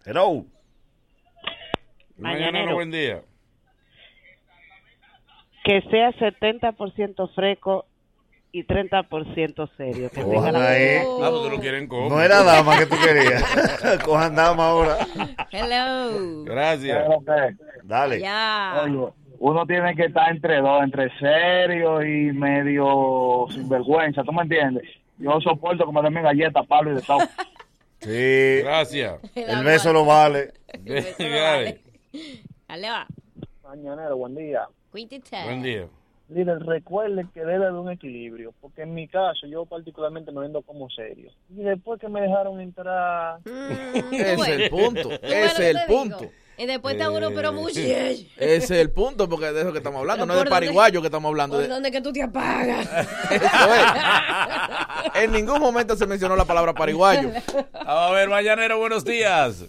Hello. 0.04 0.44
Mañanero, 2.18 2.74
buen 2.74 2.90
día. 2.90 3.22
que 5.64 5.80
sea 5.90 6.10
70% 6.12 7.34
fresco 7.34 7.86
y 8.52 8.64
30% 8.64 9.68
serio. 9.76 10.10
Que 10.10 10.20
tenga 10.22 10.34
Cojan 10.36 10.52
la- 10.52 10.68
ahí. 10.70 10.98
Ah, 11.22 11.28
pues 11.30 11.52
lo 11.52 11.60
quieren 11.60 11.88
como. 11.88 12.08
No 12.10 12.20
era 12.22 12.42
dama 12.44 12.78
que 12.78 12.86
tú 12.86 12.96
querías. 13.02 13.42
Cojan 14.04 14.34
dama 14.36 14.68
ahora. 14.68 14.98
Hello. 15.50 16.44
Gracias. 16.44 17.04
Dale. 17.82 18.20
Ya. 18.20 18.84
uno 19.38 19.66
tiene 19.66 19.94
que 19.96 20.04
estar 20.04 20.30
entre 20.30 20.60
dos, 20.60 20.82
entre 20.84 21.10
serio 21.18 22.02
y 22.02 22.32
medio 22.32 23.46
sinvergüenza, 23.50 24.22
¿tú 24.22 24.32
me 24.32 24.42
entiendes? 24.42 24.84
Yo 25.18 25.40
soporto 25.40 25.84
como 25.86 26.02
también 26.02 26.24
galletas, 26.24 26.66
palo 26.66 26.92
y 26.92 26.94
de 26.96 27.02
todo. 27.02 27.18
Sí. 28.00 28.60
Gracias. 28.62 29.14
El 29.34 29.64
beso 29.64 29.92
lo 29.92 30.04
vale. 30.04 30.52
Eso 30.84 31.08
no 31.18 31.24
Dale. 31.28 31.40
vale. 31.40 31.80
Dale, 32.68 32.90
va. 32.90 33.06
Mañanero, 33.62 34.16
buen 34.16 34.34
día. 34.34 34.66
Buen 34.92 35.62
día. 35.62 35.86
Líder, 36.28 36.58
recuerden 36.60 37.28
que 37.34 37.40
debe 37.40 37.56
haber 37.66 37.72
un 37.72 37.90
equilibrio, 37.90 38.54
porque 38.60 38.82
en 38.82 38.94
mi 38.94 39.06
caso 39.08 39.46
yo 39.46 39.66
particularmente 39.66 40.32
me 40.32 40.40
vendo 40.40 40.62
como 40.62 40.88
serio. 40.88 41.30
Y 41.50 41.62
después 41.62 42.00
que 42.00 42.08
me 42.08 42.22
dejaron 42.22 42.60
entrar... 42.60 43.40
Mm, 43.44 44.14
Ese 44.14 44.30
es 44.32 44.36
bueno. 44.36 44.54
el 44.64 44.70
punto. 44.70 45.10
Es 45.22 45.58
el 45.58 45.76
digo. 45.76 45.86
punto. 45.86 46.30
Y 46.56 46.66
después 46.66 46.94
está 46.94 47.10
uno, 47.10 47.30
pero 47.34 47.52
muy 47.52 47.72
Ese 47.72 48.28
es 48.36 48.70
el 48.70 48.90
punto, 48.92 49.28
porque 49.28 49.52
de 49.52 49.62
eso 49.62 49.72
que 49.72 49.78
estamos 49.78 49.98
hablando, 50.00 50.24
Pero 50.24 50.26
no 50.26 50.32
es 50.34 50.38
de 50.38 50.44
¿por 50.44 50.50
dónde- 50.50 50.66
pariguayo 50.66 51.00
que 51.02 51.08
estamos 51.08 51.28
hablando. 51.28 51.56
¿Por 51.56 51.62
De, 51.64 51.68
dónde 51.68 51.90
que 51.90 52.00
tú 52.00 52.12
te 52.12 52.22
apagas? 52.22 52.86
eso 53.30 53.74
es. 53.74 55.22
En 55.24 55.32
ningún 55.32 55.60
momento 55.60 55.94
se 55.96 56.06
mencionó 56.06 56.36
la 56.36 56.44
palabra 56.44 56.72
pariguayo. 56.72 57.30
A 57.74 58.10
ver, 58.12 58.28
Mañanero, 58.30 58.78
buenos 58.78 59.04
días. 59.04 59.64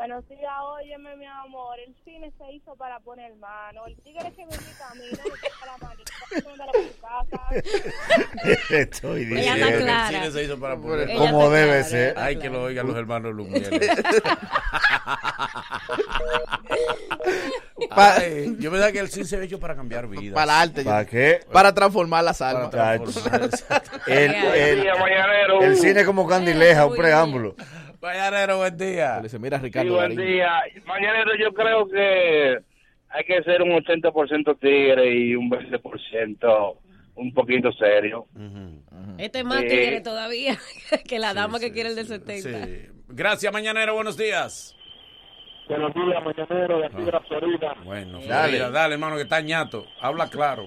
Buenos 0.00 0.26
días, 0.30 0.50
óyeme, 0.78 1.14
mi 1.16 1.26
amor. 1.26 1.78
El 1.86 1.94
cine 2.06 2.32
se 2.38 2.50
hizo 2.54 2.74
para 2.76 2.98
poner 3.00 3.34
mano. 3.36 3.86
El 3.86 3.94
tigre 3.96 4.32
que 4.34 4.46
viene 4.46 4.64
camino, 4.78 5.04
le 5.10 5.16
toca 5.18 5.66
la 5.66 5.76
manita, 5.86 6.12
mándala 6.48 6.72
para 6.72 6.84
su 6.88 6.94
casa. 8.50 8.74
Estoy 8.74 9.24
diciendo. 9.26 9.66
El 9.68 10.06
cine 10.08 10.30
se 10.30 10.44
hizo 10.44 10.58
para 10.58 10.76
poner. 10.78 11.10
Ella 11.10 11.18
Como 11.18 11.50
debe 11.50 11.66
clara, 11.68 11.84
ser. 11.84 11.98
ella 12.00 12.08
está 12.08 12.24
Ay, 12.24 12.36
que 12.38 12.48
lo 12.48 12.62
oigan 12.62 12.86
los 12.86 12.96
hermanos 12.96 13.34
Lumiere. 13.34 13.78
Pa- 17.94 18.14
Ay, 18.16 18.56
yo 18.58 18.70
pensaba 18.70 18.92
que 18.92 19.00
el 19.00 19.08
cine 19.10 19.26
se 19.26 19.36
había 19.36 19.46
hecho 19.48 19.60
para 19.60 19.76
cambiar 19.76 20.06
vidas. 20.06 20.34
para 20.34 20.60
arte. 20.62 20.82
¿Para 20.82 21.04
qué? 21.04 21.40
Para 21.52 21.74
transformar 21.74 22.24
las 22.24 22.38
Para 22.38 22.50
almas. 22.58 22.70
transformar. 22.70 23.50
El, 24.06 24.34
el, 24.34 24.84
Mañanero. 24.98 25.60
el 25.62 25.76
cine 25.76 26.00
es 26.00 26.06
como 26.06 26.26
candileja, 26.26 26.86
un 26.86 26.96
preámbulo. 26.96 27.54
Mañanero, 28.00 28.58
buen 28.58 28.76
día. 28.76 29.16
Le 29.16 29.22
dice, 29.24 29.38
mira, 29.38 29.58
Sí, 29.58 29.64
Ricardo 29.64 29.94
buen 29.94 30.14
Darín. 30.16 30.32
día. 30.32 30.62
Mañanero, 30.86 31.32
yo 31.38 31.52
creo 31.52 31.86
que 31.88 32.58
hay 33.10 33.24
que 33.24 33.42
ser 33.42 33.62
un 33.62 33.70
80% 33.72 34.58
tigre 34.58 35.14
y 35.14 35.34
un 35.34 35.50
20% 35.50 36.76
un 37.16 37.34
poquito 37.34 37.70
serio. 37.72 38.26
Este 39.18 39.40
es 39.40 39.44
más 39.44 39.60
Sí. 39.60 39.68
tigre 39.68 40.00
todavía 40.00 40.56
que 41.08 41.18
la 41.18 41.34
dama 41.34 41.58
que 41.60 41.72
quiere 41.72 41.90
el 41.90 41.96
del 41.96 42.06
70. 42.06 42.64
Sí. 42.66 42.86
Gracias, 43.08 43.52
Mañanero, 43.52 43.94
buenos 43.94 44.16
días. 44.16 44.74
Buenos 45.68 45.92
días, 45.94 46.24
Mañanero, 46.24 46.78
de 46.80 46.86
aquí 46.86 47.02
de 47.02 47.12
la 47.12 47.20
Florida. 47.20 47.74
Bueno, 47.84 48.18
Dale. 48.26 48.58
dale, 48.58 48.70
dale, 48.72 48.94
hermano, 48.94 49.16
que 49.16 49.22
está 49.22 49.40
ñato. 49.40 49.84
Habla 50.00 50.28
claro. 50.28 50.66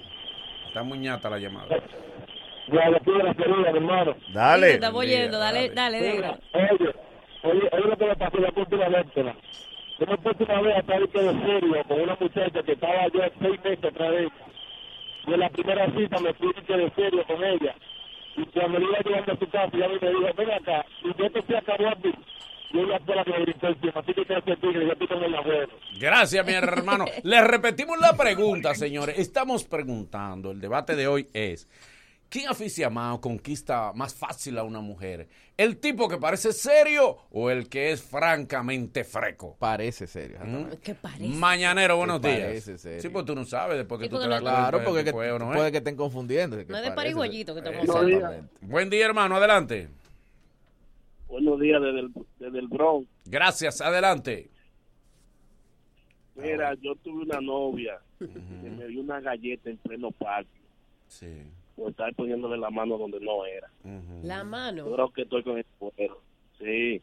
Está 0.68 0.82
muy 0.82 0.98
ñata 0.98 1.28
la 1.30 1.38
llamada. 1.38 1.68
Ya, 1.68 2.90
de 2.90 2.96
aquí 2.96 3.10
de 3.10 3.22
la 3.22 3.34
Florida, 3.34 3.70
mi 3.72 3.78
hermano. 3.78 4.14
Te 4.14 4.32
Dale. 4.32 4.70
estamos 4.74 5.00
oyendo, 5.00 5.38
dale, 5.38 5.70
dale, 5.70 6.00
negra. 6.00 6.38
Oye, 6.54 6.94
oye, 7.44 7.68
oye 7.72 7.88
lo 7.88 7.96
que 7.96 8.06
me 8.06 8.16
pasó 8.16 8.38
la 8.38 8.52
última 8.54 8.88
vez. 8.88 9.06
Yo 9.98 10.06
me 10.06 10.18
puse 10.18 10.44
una 10.44 10.60
vez 10.60 10.76
a 10.76 10.78
estar 10.80 11.08
que 11.08 11.22
de 11.22 11.46
serio 11.46 11.84
con 11.86 12.00
una 12.00 12.16
muchacha 12.18 12.62
que 12.62 12.72
estaba 12.72 13.08
yo 13.08 13.20
seis 13.40 13.64
meses 13.64 13.84
atrás 13.84 14.10
de 14.10 14.20
ella. 14.22 14.32
Y 15.26 15.32
en 15.32 15.40
la 15.40 15.48
primera 15.50 15.86
cita 15.96 16.20
me 16.20 16.34
fui 16.34 16.52
que 16.52 16.76
de 16.76 16.90
serio 16.90 17.24
con 17.26 17.44
ella. 17.44 17.74
Y 18.36 18.44
cuando 18.46 18.80
me 18.80 18.86
iba 18.86 18.98
llevando 18.98 19.32
a 19.32 19.38
su 19.38 19.48
casa, 19.48 19.70
ella 19.72 19.88
me 19.88 19.94
dijo, 19.94 20.34
ven 20.36 20.50
acá, 20.50 20.84
y 21.02 21.08
yo 21.16 21.30
te 21.30 21.56
acabó 21.56 21.88
a 21.88 21.94
ti. 21.96 22.12
Y 22.72 22.78
ella 22.80 22.98
fue 23.06 23.14
la 23.14 23.24
que 23.24 23.30
me 23.30 23.40
gritó 23.42 23.68
encima, 23.68 23.92
así 23.94 24.14
que 24.14 24.24
te 24.24 24.34
hace 24.34 24.56
tigre, 24.56 24.86
yo 24.86 24.92
estoy 24.92 25.06
con 25.06 25.22
el 25.22 25.34
abuelo. 25.34 25.72
Gracias, 26.00 26.44
mi 26.44 26.52
hermano. 26.52 27.04
Le 27.22 27.40
repetimos 27.42 27.98
la 28.00 28.16
pregunta, 28.16 28.74
señores. 28.74 29.16
Estamos 29.16 29.64
preguntando, 29.64 30.50
el 30.50 30.60
debate 30.60 30.96
de 30.96 31.06
hoy 31.06 31.28
es, 31.32 31.68
¿quién 32.34 32.48
aficia 32.48 32.90
más 32.90 33.14
o 33.14 33.20
conquista 33.20 33.92
más 33.94 34.12
fácil 34.12 34.58
a 34.58 34.64
una 34.64 34.80
mujer? 34.80 35.28
¿El 35.56 35.76
tipo 35.78 36.08
que 36.08 36.16
parece 36.16 36.52
serio 36.52 37.16
o 37.30 37.48
el 37.48 37.68
que 37.68 37.92
es 37.92 38.02
francamente 38.02 39.04
freco? 39.04 39.54
Parece 39.56 40.08
serio. 40.08 40.38
exactamente. 40.38 40.78
¿Qué 40.78 40.94
parece? 40.96 41.28
Mañanero, 41.28 41.96
buenos 41.96 42.20
¿Qué 42.20 42.26
días. 42.28 42.40
parece 42.40 42.78
serio? 42.78 43.00
Sí, 43.02 43.08
pues 43.08 43.24
tú 43.24 43.36
no 43.36 43.44
sabes 43.44 43.76
después 43.78 44.00
que 44.00 44.08
tú 44.08 44.16
te 44.18 44.26
cuenta 44.26 44.40
Claro, 44.40 44.78
de 44.80 44.84
porque 44.84 45.04
que 45.04 45.10
o 45.12 45.38
no 45.38 45.52
es. 45.52 45.56
puede 45.56 45.70
que 45.70 45.78
estén 45.78 45.94
confundiendo. 45.94 46.56
que 46.56 46.64
No 46.64 46.76
es 46.78 46.82
de 46.82 46.90
pariguayito 46.90 47.54
que 47.54 47.60
estamos 47.60 47.86
Eh, 47.88 47.92
hablando. 48.16 48.48
Buen 48.62 48.90
día, 48.90 49.06
hermano, 49.06 49.36
adelante. 49.36 49.88
Buenos 51.28 51.60
días 51.60 51.80
desde 51.80 52.00
el, 52.00 52.12
desde 52.40 52.58
el 52.58 52.66
Bronx. 52.66 53.08
Gracias, 53.26 53.80
adelante. 53.80 54.50
Mira, 56.34 56.74
yo 56.82 56.96
tuve 56.96 57.22
una 57.22 57.40
novia 57.40 58.00
que 58.18 58.26
me 58.70 58.88
dio 58.88 59.02
una 59.02 59.20
galleta 59.20 59.70
en 59.70 59.76
pleno 59.76 60.10
parque 60.10 60.48
Sí. 61.06 61.28
Por 61.76 61.90
estar 61.90 62.14
poniéndole 62.14 62.56
la 62.58 62.70
mano 62.70 62.98
donde 62.98 63.20
no 63.20 63.44
era. 63.46 63.70
La 64.22 64.38
Yo 64.38 64.44
mano. 64.44 64.92
creo 64.92 65.10
que 65.10 65.22
estoy 65.22 65.42
con 65.42 65.58
el 65.58 65.66
cuero. 65.78 66.20
Sí, 66.58 67.02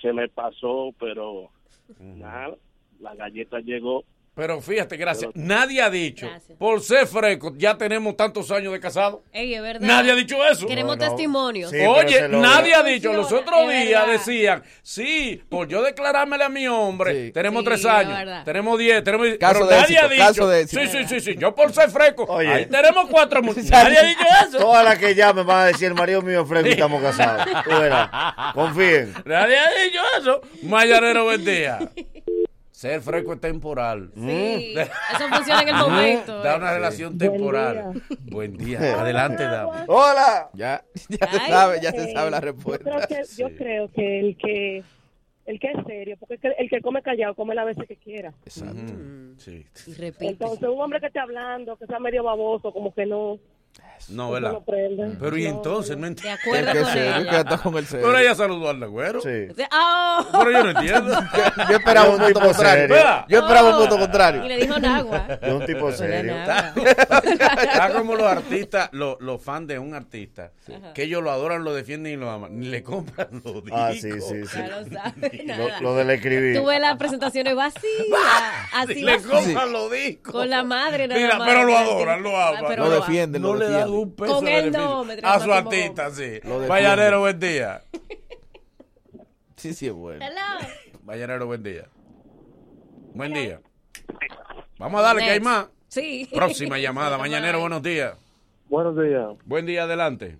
se 0.00 0.12
me 0.12 0.28
pasó, 0.28 0.94
pero 0.98 1.50
nada, 1.98 2.54
la 3.00 3.14
galleta 3.14 3.58
llegó 3.60 4.04
Pero 4.34 4.62
fíjate, 4.62 4.96
gracias. 4.96 5.30
Nadie 5.34 5.82
ha 5.82 5.90
dicho, 5.90 6.26
por 6.58 6.80
ser 6.80 7.06
fresco, 7.06 7.52
ya 7.54 7.76
tenemos 7.76 8.16
tantos 8.16 8.50
años 8.50 8.72
de 8.72 8.80
casado. 8.80 9.22
Ey, 9.30 9.54
es 9.54 9.60
verdad. 9.60 9.86
Nadie 9.86 10.10
ha 10.10 10.14
dicho 10.14 10.42
eso. 10.46 10.66
Queremos 10.66 10.96
testimonios. 10.96 11.70
Oye, 11.70 12.28
nadie 12.28 12.74
ha 12.74 12.82
dicho. 12.82 13.12
Los 13.12 13.30
otros 13.30 13.68
días 13.68 14.06
decían, 14.06 14.62
sí, 14.82 15.42
por 15.50 15.68
yo 15.68 15.82
declarármele 15.82 16.44
a 16.44 16.48
mi 16.48 16.66
hombre, 16.66 17.30
tenemos 17.32 17.60
Sí, 17.60 17.64
tres 17.66 17.80
es 17.80 17.86
años, 17.86 18.44
tenemos 18.44 18.78
diez, 18.78 19.04
tenemos 19.04 19.26
Caso 19.38 19.52
pero 19.54 19.66
de 19.66 19.76
nadie 19.76 19.96
éxito, 19.96 20.06
ha 20.06 20.08
dicho. 20.08 20.26
caso 20.26 20.48
de. 20.48 20.66
Sí, 20.66 20.86
sí, 20.86 21.04
sí, 21.06 21.20
sí. 21.20 21.36
Yo 21.36 21.54
por 21.54 21.72
ser 21.74 21.90
fresco. 21.90 22.24
Oye. 22.24 22.48
ahí 22.48 22.66
tenemos 22.66 23.08
cuatro. 23.10 23.42
Nadie 23.70 23.98
ha 23.98 24.02
dicho 24.02 24.24
eso. 24.48 24.58
Todas 24.58 24.84
las 24.84 24.98
que 24.98 25.14
llamen 25.14 25.46
van 25.46 25.58
a 25.58 25.64
decir 25.66 25.88
el 25.88 25.94
marido 25.94 26.22
mío 26.22 26.42
es 26.42 26.48
fresco 26.48 26.68
y 26.68 26.72
estamos 26.72 27.02
casados. 27.02 27.46
Tú 27.64 27.70
verás. 27.70 28.08
Confíen. 28.54 29.12
Nadie 29.26 29.58
ha 29.58 29.70
dicho 29.84 30.00
eso. 30.18 30.40
Mañanero, 30.62 31.24
buen 31.24 31.44
día. 31.44 31.78
Ser 32.82 33.00
fresco 33.00 33.34
es 33.34 33.40
temporal. 33.40 34.10
Sí, 34.16 34.74
eso 34.74 35.28
funciona 35.32 35.62
en 35.62 35.68
el 35.68 35.74
momento. 35.88 36.42
Da 36.42 36.56
una 36.56 36.74
relación 36.74 37.16
Buen 37.16 37.30
temporal. 37.30 38.02
Buen 38.22 38.56
día. 38.56 38.78
Adelante, 39.00 39.44
dama. 39.44 39.84
Hola. 39.86 40.50
Ya, 40.52 40.82
ya 41.08 41.26
se 41.30 41.38
sabe, 41.46 41.80
ya 41.80 41.92
se 41.92 42.12
sabe 42.12 42.30
la 42.32 42.40
Yo 42.40 42.46
respuesta. 42.46 42.90
creo 42.90 43.06
que, 43.06 43.24
yo 43.38 43.56
creo 43.56 43.88
que 43.92 44.18
el 44.18 44.36
que 44.36 44.82
el 45.46 45.60
que 45.60 45.68
es 45.68 45.86
serio, 45.86 46.16
porque 46.18 46.34
es 46.34 46.40
que 46.40 46.48
el 46.58 46.68
que 46.68 46.80
come 46.80 47.02
callado 47.02 47.36
come 47.36 47.54
las 47.54 47.66
veces 47.66 47.86
que 47.86 47.96
quiera. 47.96 48.34
Exacto. 48.44 48.94
Sí. 49.38 49.64
Y 49.86 49.94
repite. 49.94 50.26
Entonces, 50.26 50.68
un 50.68 50.80
hombre 50.80 50.98
que 50.98 51.06
esté 51.06 51.20
hablando, 51.20 51.76
que 51.76 51.86
sea 51.86 52.00
medio 52.00 52.24
baboso, 52.24 52.72
como 52.72 52.92
que 52.92 53.06
no. 53.06 53.38
No, 54.08 54.24
Eso 54.24 54.32
¿verdad? 54.32 54.52
no 54.52 54.64
prende. 54.64 55.16
Pero 55.18 55.36
y 55.38 55.46
entonces, 55.46 55.96
no 55.96 56.02
De 56.02 56.08
entiendo. 56.08 56.38
acuerdo 56.42 56.70
El 56.70 56.76
que 56.76 56.82
con 56.82 56.92
serio, 56.92 57.16
ella. 57.30 57.40
está 57.40 57.58
con 57.58 57.76
el 57.76 57.86
serio. 57.86 58.06
Pero 58.06 58.18
ella 58.18 58.34
saludó 58.34 58.70
al 58.70 58.80
negüero. 58.80 59.20
Sí. 59.20 59.28
Pero 59.56 60.50
yo 60.50 60.64
no 60.64 60.70
entiendo. 60.70 61.12
Yo 61.70 61.76
esperaba 61.76 62.10
un 62.10 62.18
Yo 62.18 62.24
punto 62.24 62.40
tipo 62.40 62.46
contrario. 62.52 62.88
serio. 62.88 63.24
Yo 63.28 63.38
esperaba 63.40 63.68
un 63.68 63.74
Oh. 63.74 63.78
punto 63.78 63.98
contrario. 63.98 64.44
Y 64.44 64.48
le 64.48 64.56
dijo 64.58 64.78
Nagua. 64.78 65.18
De 65.42 65.52
un 65.54 65.64
tipo 65.66 65.92
serio. 65.92 66.34
Está 66.34 67.92
como 67.96 68.14
los 68.16 68.26
artistas, 68.26 68.88
los, 68.92 69.16
los 69.20 69.42
fans 69.42 69.66
de 69.68 69.78
un 69.78 69.94
artista, 69.94 70.52
que 70.94 71.04
ellos 71.04 71.22
lo 71.22 71.30
adoran, 71.30 71.64
lo 71.64 71.72
defienden 71.74 72.12
y 72.12 72.16
lo 72.16 72.30
aman. 72.30 72.58
Ni 72.58 72.66
le 72.66 72.82
compran 72.82 73.28
los 73.44 73.62
discos. 73.64 73.72
Ah, 73.80 73.92
sí, 73.92 74.10
sí, 74.20 74.46
sí. 74.46 74.58
Ya 74.58 74.68
lo 74.68 74.84
sabe 74.84 75.42
Lo, 75.46 75.56
nada. 75.56 75.80
lo 75.80 75.94
del 75.96 76.10
escribir. 76.10 76.60
Tuve 76.60 76.78
las 76.80 76.96
presentaciones 76.96 77.54
vacías. 77.56 77.82
Así 78.74 79.02
le 79.02 79.20
compran 79.22 79.72
los 79.72 79.90
discos. 79.90 80.32
Con 80.32 80.50
la 80.50 80.62
madre 80.64 81.06
nada 81.08 81.20
Mira, 81.20 81.38
más. 81.38 81.48
pero 81.48 81.64
lo 81.64 81.76
adoran, 81.78 82.22
lo 82.22 82.32
Ah, 82.36 82.58
aman. 82.58 82.76
Lo 82.76 82.90
defienden, 82.90 83.42
lo 83.42 83.54
le 83.54 83.66
un 83.92 84.14
peso 84.14 84.36
Con 84.36 84.48
él 84.48 84.72
no, 84.72 85.04
me 85.04 85.14
A 85.22 85.40
su 85.40 85.52
artista, 85.52 86.10
sí. 86.10 86.40
Mañanero, 86.68 87.20
buen 87.20 87.38
día. 87.38 87.82
Sí, 89.56 89.74
sí, 89.74 89.86
es 89.86 89.92
bueno. 89.92 90.24
Hello. 90.24 90.66
Mañanero, 91.04 91.46
buen 91.46 91.62
día. 91.62 91.86
Buen 93.14 93.32
día. 93.32 93.60
Vamos 94.76 95.00
a 95.00 95.04
darle 95.04 95.22
que 95.22 95.30
hay 95.30 95.40
más. 95.40 95.68
Sí. 95.86 96.28
Próxima 96.34 96.78
llamada. 96.78 97.16
Mañanero, 97.26 97.60
buenos 97.60 97.80
días. 97.80 98.18
Buenos 98.68 99.00
días. 99.00 99.28
Buen 99.44 99.64
día, 99.64 99.84
adelante. 99.84 100.36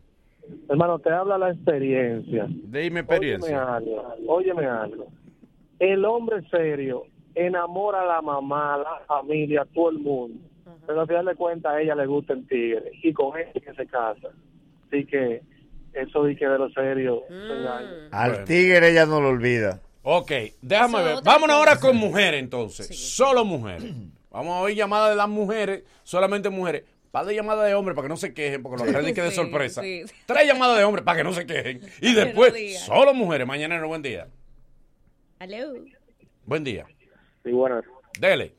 Hermano, 0.69 0.99
te 0.99 1.11
habla 1.11 1.39
la 1.39 1.53
experiencia. 1.53 2.47
Dime 2.49 2.79
Óyeme 2.79 3.01
experiencia. 3.01 3.77
algo, 3.77 4.15
óyeme 4.27 4.67
algo. 4.67 5.07
El 5.79 6.05
hombre 6.05 6.43
serio 6.51 7.05
enamora 7.35 8.03
a 8.03 8.07
la 8.07 8.23
mamá, 8.23 8.75
a 8.75 8.79
la 8.79 9.01
familia, 9.07 9.63
a 9.63 9.67
todo 9.67 9.91
el 9.91 9.99
mundo. 9.99 10.41
Pero 10.93 11.01
al 11.01 11.07
final 11.09 11.25
de 11.25 11.35
cuentas 11.37 11.73
a 11.73 11.81
ella 11.81 11.95
le 11.95 12.05
gusta 12.07 12.35
el 12.35 12.47
tigre 12.47 12.91
y 13.03 13.13
con 13.15 13.39
él 13.39 13.47
que 13.55 13.73
se 13.73 13.87
casa. 13.87 14.29
Así 14.89 15.07
que 15.07 15.41
eso 15.95 16.25
di 16.27 16.37
que 16.37 16.47
de 16.47 16.59
lo 16.59 16.69
serio 16.71 17.23
se 17.29 17.35
engaña. 17.35 18.09
Al 18.11 18.31
Bueno. 18.33 18.45
tigre 18.45 18.91
ella 18.91 19.07
no 19.07 19.19
lo 19.23 19.31
olvida. 19.31 19.81
Ok, 20.03 20.31
déjame 20.61 20.99
Eso 20.99 21.05
ver. 21.07 21.25
Vámonos 21.25 21.57
ahora 21.57 21.77
con 21.81 21.97
mujeres 21.97 22.41
entonces. 22.43 22.89
Solo 22.95 23.45
mujeres. 23.47 23.85
Vamos 24.31 24.53
a 24.55 24.61
oír 24.61 24.77
llamadas 24.77 25.11
de 25.11 25.17
las 25.17 25.29
mujeres, 25.31 25.83
solamente 26.03 26.51
mujeres. 26.51 26.85
Par 27.11 27.25
de 27.25 27.35
llamadas 27.35 27.67
de 27.67 27.75
hombres 27.75 27.95
para 27.95 28.05
que 28.07 28.09
no 28.11 28.17
se 28.19 28.35
quejen, 28.35 28.63
porque 28.63 28.83
lo 28.83 28.89
agarré 28.91 29.07
de 29.07 29.15
que 29.15 29.23
de 29.23 29.31
Sí, 29.31 29.37
sorpresa. 29.37 29.81
sí. 29.81 30.03
Tres 30.27 30.47
llamadas 30.47 30.77
de 30.79 30.85
hombres 30.85 31.05
para 31.07 31.17
que 31.19 31.25
no 31.25 31.33
se 31.33 31.47
quejen. 31.47 31.81
Y 32.03 32.13
después, 32.15 32.81
solo 32.81 33.15
mujeres. 33.15 33.47
Mañanero, 33.47 33.89
buen 33.89 34.03
día. 34.03 34.29
Hello. 35.41 35.75
Buen 36.45 36.65
día. 36.65 36.87
Sí, 37.45 37.51
bueno, 37.51 37.81
Dele. 38.19 38.53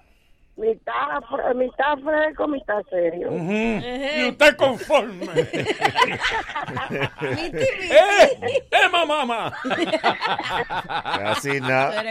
Mitad, 0.56 1.22
mitad 1.56 1.98
fresco, 2.04 2.48
mitad 2.48 2.82
serio. 2.90 3.30
Y 3.32 4.30
usted 4.30 4.56
conforme. 4.56 5.26
¡Eh! 7.22 8.62
¡Eh, 8.72 8.90
mamá! 8.92 9.52
Así 11.26 11.60
nada. 11.60 12.04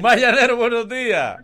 Mañanero, 0.00 0.56
buenos 0.56 0.88
días. 0.88 1.36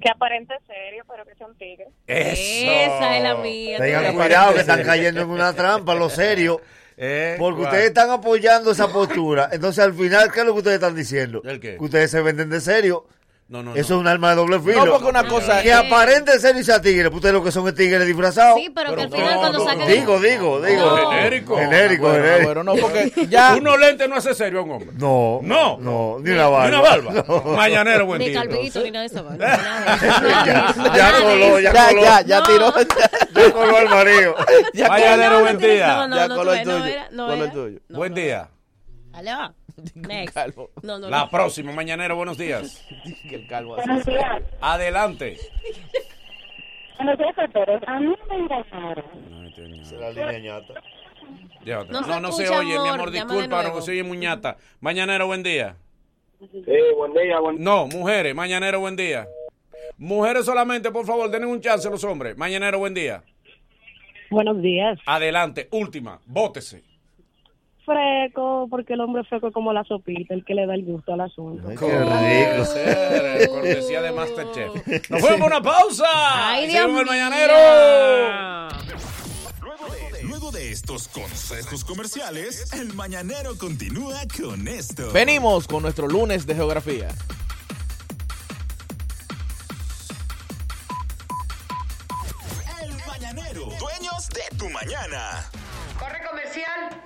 Que 0.00 0.08
aparente 0.10 0.54
serio, 0.66 1.04
pero 1.08 1.24
que 1.24 1.34
sea 1.34 1.46
un 1.46 1.56
tigre. 1.56 1.88
Eso. 2.06 2.70
Esa 2.70 3.16
es 3.16 3.22
la 3.22 3.34
mía. 3.36 3.78
Tengan 3.78 4.14
cuidado 4.14 4.54
que 4.54 4.60
están 4.60 4.82
cayendo 4.82 5.22
en 5.22 5.30
una 5.30 5.52
trampa, 5.52 5.94
lo 5.94 6.08
serio. 6.10 6.60
Eh, 7.00 7.36
Porque 7.38 7.62
ustedes 7.62 7.84
están 7.84 8.10
apoyando 8.10 8.72
esa 8.72 8.88
postura. 8.88 9.48
Entonces, 9.52 9.84
al 9.84 9.94
final, 9.94 10.32
¿qué 10.32 10.40
es 10.40 10.46
lo 10.46 10.52
que 10.52 10.58
ustedes 10.58 10.74
están 10.74 10.96
diciendo? 10.96 11.40
¿El 11.44 11.60
qué? 11.60 11.76
Que 11.76 11.84
ustedes 11.84 12.10
se 12.10 12.20
venden 12.20 12.50
de 12.50 12.60
serio. 12.60 13.06
No, 13.48 13.62
no, 13.62 13.74
Eso 13.74 13.94
no. 13.94 14.00
es 14.00 14.00
un 14.02 14.06
arma 14.08 14.28
de 14.30 14.36
doble 14.36 14.60
filo. 14.60 14.84
No, 14.84 14.92
porque 14.92 15.06
una 15.08 15.26
cosa 15.26 15.62
Que 15.62 15.72
aparente 15.72 16.38
serio 16.38 16.60
y 16.60 16.64
sea 16.64 16.82
tigre. 16.82 17.08
Ustedes 17.08 17.32
lo 17.32 17.42
que 17.42 17.50
son 17.50 17.66
es 17.66 17.74
tigres 17.74 18.06
disfrazados. 18.06 18.58
Sí, 18.60 18.68
pero, 18.74 18.94
que 18.94 19.02
al 19.02 19.10
final 19.10 19.34
no, 19.34 19.40
cuando 19.40 19.58
no, 19.60 19.64
sacan... 19.64 19.88
Digo, 19.88 20.20
digo, 20.20 20.60
digo. 20.60 20.84
No. 20.86 21.10
Genérico. 21.10 21.56
Genérico, 21.56 22.02
Bueno, 22.08 22.24
genérico. 22.24 22.44
bueno, 22.44 22.62
no, 22.64 22.74
porque 22.76 23.12
ya. 23.30 23.56
Unos 23.58 23.78
lentes 23.80 24.06
no 24.06 24.16
hace 24.16 24.34
serio 24.34 24.58
a 24.60 24.62
un 24.64 24.70
hombre. 24.72 24.90
No. 24.98 25.40
No. 25.42 25.78
No, 25.78 26.18
ni 26.20 26.30
una 26.32 26.48
barba. 26.48 26.68
Ni 26.68 26.76
una 26.76 26.80
barba. 26.82 27.24
No. 27.28 27.40
Mañanero, 27.56 28.04
buen 28.04 28.18
Ni 28.18 28.28
día. 28.28 28.42
calvito, 28.42 28.82
ni 28.82 28.90
nada 28.90 29.08
de 29.08 29.14
de 29.14 29.20
eso, 29.22 29.36
Ya 30.94 31.12
coló, 31.22 31.60
ya 31.60 31.72
Ya, 31.72 31.88
coló. 31.88 32.02
ya, 32.02 32.20
ya 32.20 32.42
tiró. 32.42 32.74
Ya 33.34 33.52
coló 33.52 33.76
al 33.78 33.88
marido. 33.88 34.34
Mañanero, 34.88 35.40
buen 35.40 35.58
día. 35.58 35.86
No, 35.88 36.08
no, 36.08 36.16
Ya 36.16 36.28
no, 36.28 36.36
coló 36.36 36.52
el 36.52 36.66
no 36.66 37.50
tuyo, 37.50 37.80
el 37.88 37.96
Buen 37.96 38.12
día. 38.12 38.50
Aló. 39.14 39.54
Next. 39.94 40.34
calvo. 40.34 40.70
No, 40.82 40.98
no, 40.98 41.08
La 41.08 41.20
no. 41.24 41.30
próxima, 41.30 41.72
mañanero, 41.72 42.16
buenos 42.16 42.38
días. 42.38 42.84
Que 43.28 43.34
el 43.36 43.46
calvo 43.46 43.76
así. 43.76 43.86
Buenos 43.88 44.06
días. 44.06 44.42
Adelante. 44.60 45.36
Pero 47.52 47.80
a 47.86 48.00
mí 48.00 48.14
me 48.28 48.36
engañaron. 48.36 49.04
Se 49.84 49.96
la 49.96 50.10
línea 50.10 50.38
ñata. 50.60 50.74
Llévate. 51.64 51.92
No 51.92 52.00
No, 52.00 52.06
se 52.14 52.20
no, 52.20 52.32
se 52.32 52.48
oye, 52.48 52.78
mi 52.78 52.88
amor, 52.88 53.10
disculpa, 53.10 53.62
no 53.62 53.80
se 53.80 53.92
oye 53.92 54.02
muñata. 54.02 54.56
Mañanero, 54.80 55.26
buen 55.26 55.42
día. 55.42 55.76
Sí, 56.40 56.62
buen 56.96 57.12
día, 57.12 57.38
buen 57.40 57.62
No, 57.62 57.86
mujeres, 57.86 58.34
mañanero, 58.34 58.80
buen 58.80 58.96
día. 58.96 59.26
Mujeres 59.96 60.44
solamente, 60.44 60.90
por 60.90 61.04
favor, 61.06 61.30
denle 61.30 61.46
un 61.46 61.60
chance 61.60 61.86
a 61.86 61.90
los 61.90 62.02
hombres. 62.04 62.36
Mañanero, 62.36 62.78
buen 62.78 62.94
día. 62.94 63.22
Buenos 64.30 64.60
días. 64.60 64.98
Adelante, 65.06 65.68
última, 65.72 66.20
bótese. 66.26 66.82
Freco, 67.88 68.66
porque 68.68 68.92
el 68.92 69.00
hombre 69.00 69.24
freco 69.24 69.48
es 69.48 69.54
como 69.54 69.72
la 69.72 69.82
sopita, 69.84 70.34
el 70.34 70.44
que 70.44 70.52
le 70.52 70.66
da 70.66 70.74
el 70.74 70.84
gusto 70.84 71.14
al 71.14 71.22
asunto. 71.22 71.66
Qué 71.68 71.74
rico. 71.74 72.64
Ser, 72.66 73.48
Cortesía 73.48 74.02
de 74.02 74.12
Masterchef. 74.12 75.10
Nos 75.10 75.20
fuimos 75.22 75.40
a 75.40 75.46
una 75.46 75.62
pausa. 75.62 76.06
Ay, 76.50 76.66
Dios 76.68 76.84
el 76.84 77.06
mañanero. 77.06 77.54
Luego 80.22 80.50
de 80.50 80.70
estos 80.70 81.08
consejos 81.08 81.82
comerciales, 81.82 82.74
el 82.74 82.92
mañanero 82.92 83.56
continúa 83.56 84.20
con 84.38 84.68
esto. 84.68 85.10
Venimos 85.12 85.66
con 85.66 85.82
nuestro 85.82 86.08
lunes 86.08 86.46
de 86.46 86.54
geografía. 86.54 87.08
El 92.82 92.92
mañanero, 93.06 93.62
dueños 93.80 94.28
de 94.28 94.56
tu 94.58 94.68
mañana. 94.68 95.48
Corre 95.98 96.18
comercial. 96.28 97.02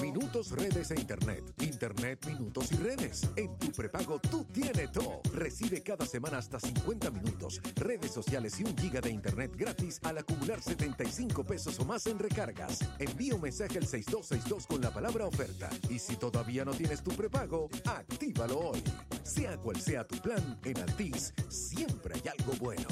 Minutos, 0.00 0.50
redes 0.50 0.90
e 0.90 1.00
internet. 1.00 1.44
Internet, 1.60 2.26
minutos 2.26 2.72
y 2.72 2.76
redes. 2.76 3.28
En 3.36 3.56
tu 3.56 3.70
prepago 3.70 4.18
tú 4.18 4.44
tienes 4.44 4.90
todo. 4.90 5.20
Recibe 5.32 5.82
cada 5.82 6.04
semana 6.04 6.38
hasta 6.38 6.58
50 6.58 7.10
minutos, 7.10 7.60
redes 7.76 8.10
sociales 8.10 8.58
y 8.58 8.64
un 8.64 8.76
giga 8.76 9.00
de 9.00 9.10
internet 9.10 9.52
gratis 9.56 10.00
al 10.02 10.18
acumular 10.18 10.60
75 10.60 11.44
pesos 11.44 11.78
o 11.78 11.84
más 11.84 12.06
en 12.06 12.18
recargas. 12.18 12.80
Envía 12.98 13.34
un 13.36 13.42
mensaje 13.42 13.78
al 13.78 13.86
6262 13.86 14.66
con 14.66 14.80
la 14.80 14.90
palabra 14.92 15.26
oferta. 15.26 15.70
Y 15.88 15.98
si 15.98 16.16
todavía 16.16 16.64
no 16.64 16.72
tienes 16.72 17.02
tu 17.02 17.12
prepago, 17.12 17.68
actívalo 17.84 18.58
hoy. 18.58 18.82
Sea 19.22 19.56
cual 19.58 19.80
sea 19.80 20.06
tu 20.06 20.16
plan, 20.18 20.58
en 20.64 20.78
Altis 20.78 21.32
siempre 21.48 22.14
hay 22.14 22.32
algo 22.38 22.54
bueno. 22.60 22.88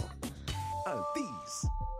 Altis. 0.86 1.93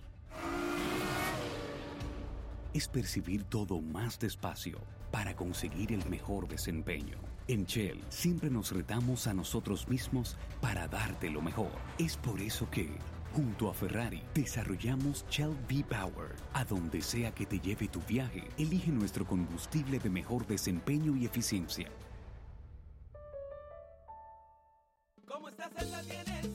es 2.79 2.87
percibir 2.87 3.43
todo 3.43 3.81
más 3.81 4.21
despacio 4.21 4.79
para 5.11 5.35
conseguir 5.35 5.93
el 5.93 6.09
mejor 6.09 6.47
desempeño. 6.47 7.19
En 7.49 7.65
Shell 7.65 8.01
siempre 8.09 8.51
nos 8.51 8.71
retamos 8.71 9.27
a 9.27 9.35
nosotros 9.35 9.89
mismos 9.89 10.37
para 10.61 10.87
darte 10.87 11.29
lo 11.29 11.43
mejor. 11.43 11.73
Es 11.99 12.17
por 12.17 12.41
eso 12.41 12.71
que, 12.71 12.89
junto 13.35 13.69
a 13.69 13.75
Ferrari, 13.75 14.23
desarrollamos 14.33 15.27
Shell 15.29 15.57
V-Power. 15.69 16.37
A 16.53 16.65
donde 16.65 17.03
sea 17.03 17.35
que 17.35 17.47
te 17.47 17.59
lleve 17.59 17.89
tu 17.89 18.01
viaje, 18.03 18.45
elige 18.59 18.93
nuestro 18.93 19.27
combustible 19.27 19.99
de 19.99 20.11
mejor 20.11 20.47
desempeño 20.47 21.17
y 21.17 21.27
eficiencia. 21.27 21.91
Esta 25.59 25.71
salsa 25.71 26.03
tiene 26.03 26.41
el 26.41 26.55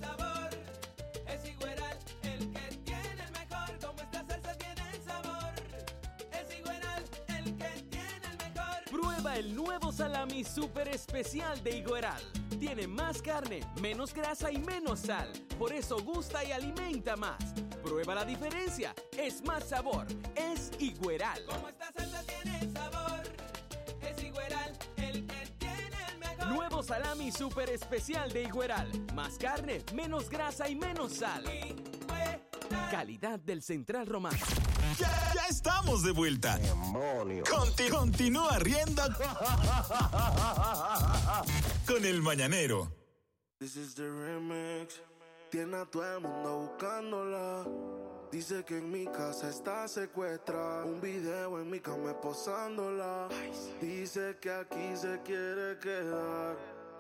Prueba 9.33 9.49
el 9.49 9.55
nuevo 9.55 9.91
salami 9.91 10.43
super 10.43 10.87
especial 10.89 11.63
de 11.63 11.77
Igueral. 11.77 12.21
Tiene 12.59 12.85
más 12.85 13.19
carne, 13.19 13.61
menos 13.81 14.13
grasa 14.13 14.51
y 14.51 14.59
menos 14.59 14.99
sal. 14.99 15.31
Por 15.57 15.73
eso 15.73 15.97
gusta 16.03 16.43
y 16.43 16.51
alimenta 16.51 17.15
más. 17.15 17.43
Prueba 17.81 18.13
la 18.13 18.25
diferencia. 18.25 18.93
Es 19.17 19.43
más 19.43 19.63
sabor. 19.63 20.05
Es 20.35 20.71
Igueral. 20.77 21.43
Como 21.47 21.67
esta 21.67 21.91
salsa 21.91 22.23
tiene 22.23 22.71
sabor, 22.71 23.21
es 24.01 24.23
igual 24.23 24.77
el 24.97 25.25
que 25.25 25.47
tiene 25.57 25.97
el 26.11 26.17
mejor. 26.19 26.47
Nuevo 26.47 26.83
salami 26.83 27.31
super 27.31 27.69
especial 27.71 28.31
de 28.31 28.43
Igueral. 28.43 28.91
Más 29.15 29.39
carne, 29.39 29.83
menos 29.95 30.29
grasa 30.29 30.69
y 30.69 30.75
menos 30.75 31.13
sal. 31.13 31.43
Calidad 32.91 33.39
del 33.39 33.63
Central 33.63 34.05
Romano. 34.05 34.37
Ya, 34.99 35.31
ya 35.33 35.45
estamos 35.49 36.03
de 36.03 36.11
vuelta. 36.11 36.59
Conti- 37.49 37.89
continúa 37.89 38.59
riendo 38.59 39.01
con 41.87 42.05
el 42.05 42.21
mañanero. 42.21 42.91
This 43.59 43.75
is 43.75 43.95
the 43.95 44.03
remix. 44.09 45.01
Tiene 45.49 45.77
a 45.77 45.85
todo 45.85 46.17
el 46.17 46.21
mundo 46.21 46.57
buscándola. 46.69 47.65
Dice 48.31 48.63
que 48.65 48.79
en 48.79 48.91
mi 48.91 49.05
casa 49.05 49.49
está 49.49 49.87
secuestrada. 49.87 50.85
Un 50.85 50.99
video 50.99 51.59
en 51.61 51.69
mi 51.69 51.79
cama 51.79 52.19
posándola. 52.19 53.29
Dice 53.79 54.37
que 54.41 54.51
aquí 54.51 54.95
se 54.95 55.21
quiere 55.23 55.77
quedar. 55.79 56.57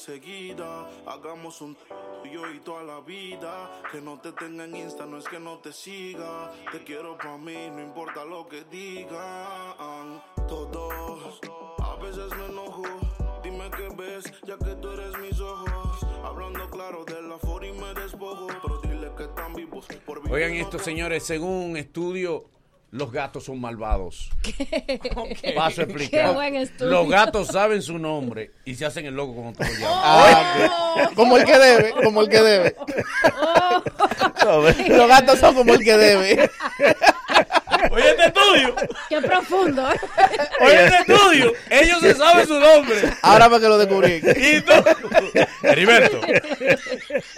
enseguida. 0.00 0.88
Hagamos 1.06 1.60
un 1.60 1.76
yo 2.32 2.50
y 2.50 2.60
toda 2.60 2.82
la 2.82 3.00
vida. 3.00 3.70
Que 3.92 4.00
no 4.00 4.18
te 4.18 4.32
tenga 4.32 4.64
en 4.64 4.76
Insta, 4.76 5.04
no 5.04 5.18
es 5.18 5.28
que 5.28 5.38
no 5.38 5.58
te 5.58 5.72
siga. 5.72 6.52
Te 6.72 6.82
quiero 6.84 7.16
para 7.18 7.36
mí, 7.36 7.68
no 7.70 7.82
importa 7.82 8.24
lo 8.24 8.48
que 8.48 8.64
digan. 8.64 10.22
Todos, 10.48 11.40
a 11.82 11.96
veces 11.96 12.34
me 12.36 12.46
enojo. 12.46 12.84
Dime 13.42 13.70
qué 13.70 13.88
ves, 13.96 14.24
ya 14.46 14.56
que 14.58 14.74
tú 14.76 14.90
eres 14.90 15.18
mis 15.18 15.38
ojos. 15.40 16.06
Hablando 16.24 16.68
claro 16.70 17.04
de 17.04 17.22
la 17.22 17.38
for 17.38 17.64
y 17.64 17.72
me 17.72 17.92
despojo. 17.94 18.46
Pero 18.62 18.80
dile 18.80 19.10
que 19.16 19.24
están 19.24 19.52
vivos 19.54 19.86
por 20.06 20.20
vivir 20.22 20.32
Oigan 20.32 20.54
esto, 20.54 20.78
señores, 20.78 21.24
según 21.24 21.70
un 21.70 21.76
estudio, 21.76 22.44
los 22.92 23.12
gatos 23.12 23.44
son 23.44 23.60
malvados. 23.60 24.30
¿Qué? 24.42 25.54
Paso 25.54 25.82
a 25.82 25.86
Qué 25.86 25.92
explicar. 25.92 26.34
buen 26.34 26.56
estudio. 26.56 26.90
Los 26.90 27.08
gatos 27.08 27.48
saben 27.48 27.82
su 27.82 27.98
nombre 27.98 28.50
y 28.64 28.74
se 28.74 28.84
hacen 28.84 29.06
el 29.06 29.14
loco 29.14 29.34
tú 29.54 29.62
lo 29.62 29.70
llamas. 29.70 30.00
Ah. 30.02 31.10
Como 31.14 31.36
el 31.36 31.44
que 31.44 31.58
debe, 31.58 31.92
como 32.02 32.22
el 32.22 32.28
que 32.28 32.40
debe. 32.40 32.76
Los 34.88 35.08
gatos 35.08 35.38
son 35.38 35.54
como 35.54 35.74
el 35.74 35.84
que 35.84 35.96
debe. 35.96 36.50
Oye, 37.90 38.10
este 38.10 38.26
estudio. 38.26 38.76
Qué 39.08 39.20
profundo. 39.20 39.90
¿eh? 39.90 39.96
Oye, 40.60 40.84
este 40.84 40.96
estudio. 40.98 41.52
Ellos 41.68 42.00
se 42.00 42.14
saben 42.14 42.46
su 42.46 42.58
nombre. 42.60 42.96
Ahora 43.22 43.48
para 43.48 43.60
que 43.60 43.68
lo 43.68 43.78
descubrí. 43.78 44.14
Y 44.36 44.60
tú. 44.60 44.72
Heriberto. 45.62 46.20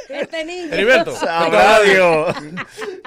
Este 0.09 0.45
niño. 0.45 0.73
Heriberto. 0.73 1.17
Sabrá 1.17 1.81
Dios. 1.81 2.35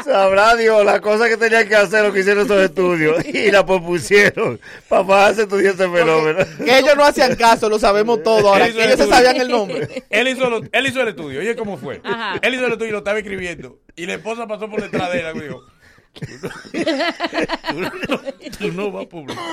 Sabrá 0.04 0.56
Dios 0.56 0.84
la 0.86 1.00
cosa 1.02 1.30
que 1.30 1.38
tenían 1.38 1.68
que 1.68 1.76
hacer 1.76 2.04
lo 2.04 2.12
que 2.12 2.22
hicieron 2.22 2.46
esos 2.46 2.62
estudios. 2.64 3.24
Y 3.26 3.52
la 3.52 3.66
propusieron. 3.66 4.60
Papá 4.90 5.28
hace 5.28 5.44
estudiar 5.44 5.76
ese 5.76 5.90
fenómeno. 5.90 6.40
Que 6.64 6.80
ellos 6.80 6.96
no 6.96 7.06
hacían 7.06 7.36
caso, 7.36 7.70
lo 7.70 7.78
sabemos 7.80 8.24
todo. 8.24 8.50
Ahora, 8.50 8.66
el 8.66 8.80
ellos 8.80 8.98
se 8.98 9.08
sabían 9.08 9.38
el 9.38 9.50
nombre. 9.50 10.04
Él 10.10 10.28
hizo, 10.28 10.50
lo- 10.50 10.62
él 10.72 10.88
hizo 10.88 11.02
el 11.02 11.10
estudio. 11.10 11.40
Oye, 11.40 11.56
¿cómo 11.56 11.78
fue? 11.78 12.02
Ajá. 12.04 12.40
Él 12.42 12.56
hizo 12.56 12.66
el 12.66 12.72
estudio 12.74 12.90
y 12.90 12.94
lo 12.94 12.98
estaba 13.00 13.20
escribiendo. 13.20 13.78
Y 13.96 14.06
la 14.08 14.14
esposa 14.16 14.46
pasó 14.48 14.70
por 14.70 14.82
detrás 14.82 15.12
de 15.12 15.20
él 15.20 15.26
y 15.36 15.40
dijo: 15.42 15.64
Tú 16.16 17.80
no, 17.82 18.22
tú 18.60 18.72
no 18.72 18.92
vas 18.92 19.06
a 19.06 19.10
publicar. 19.10 19.44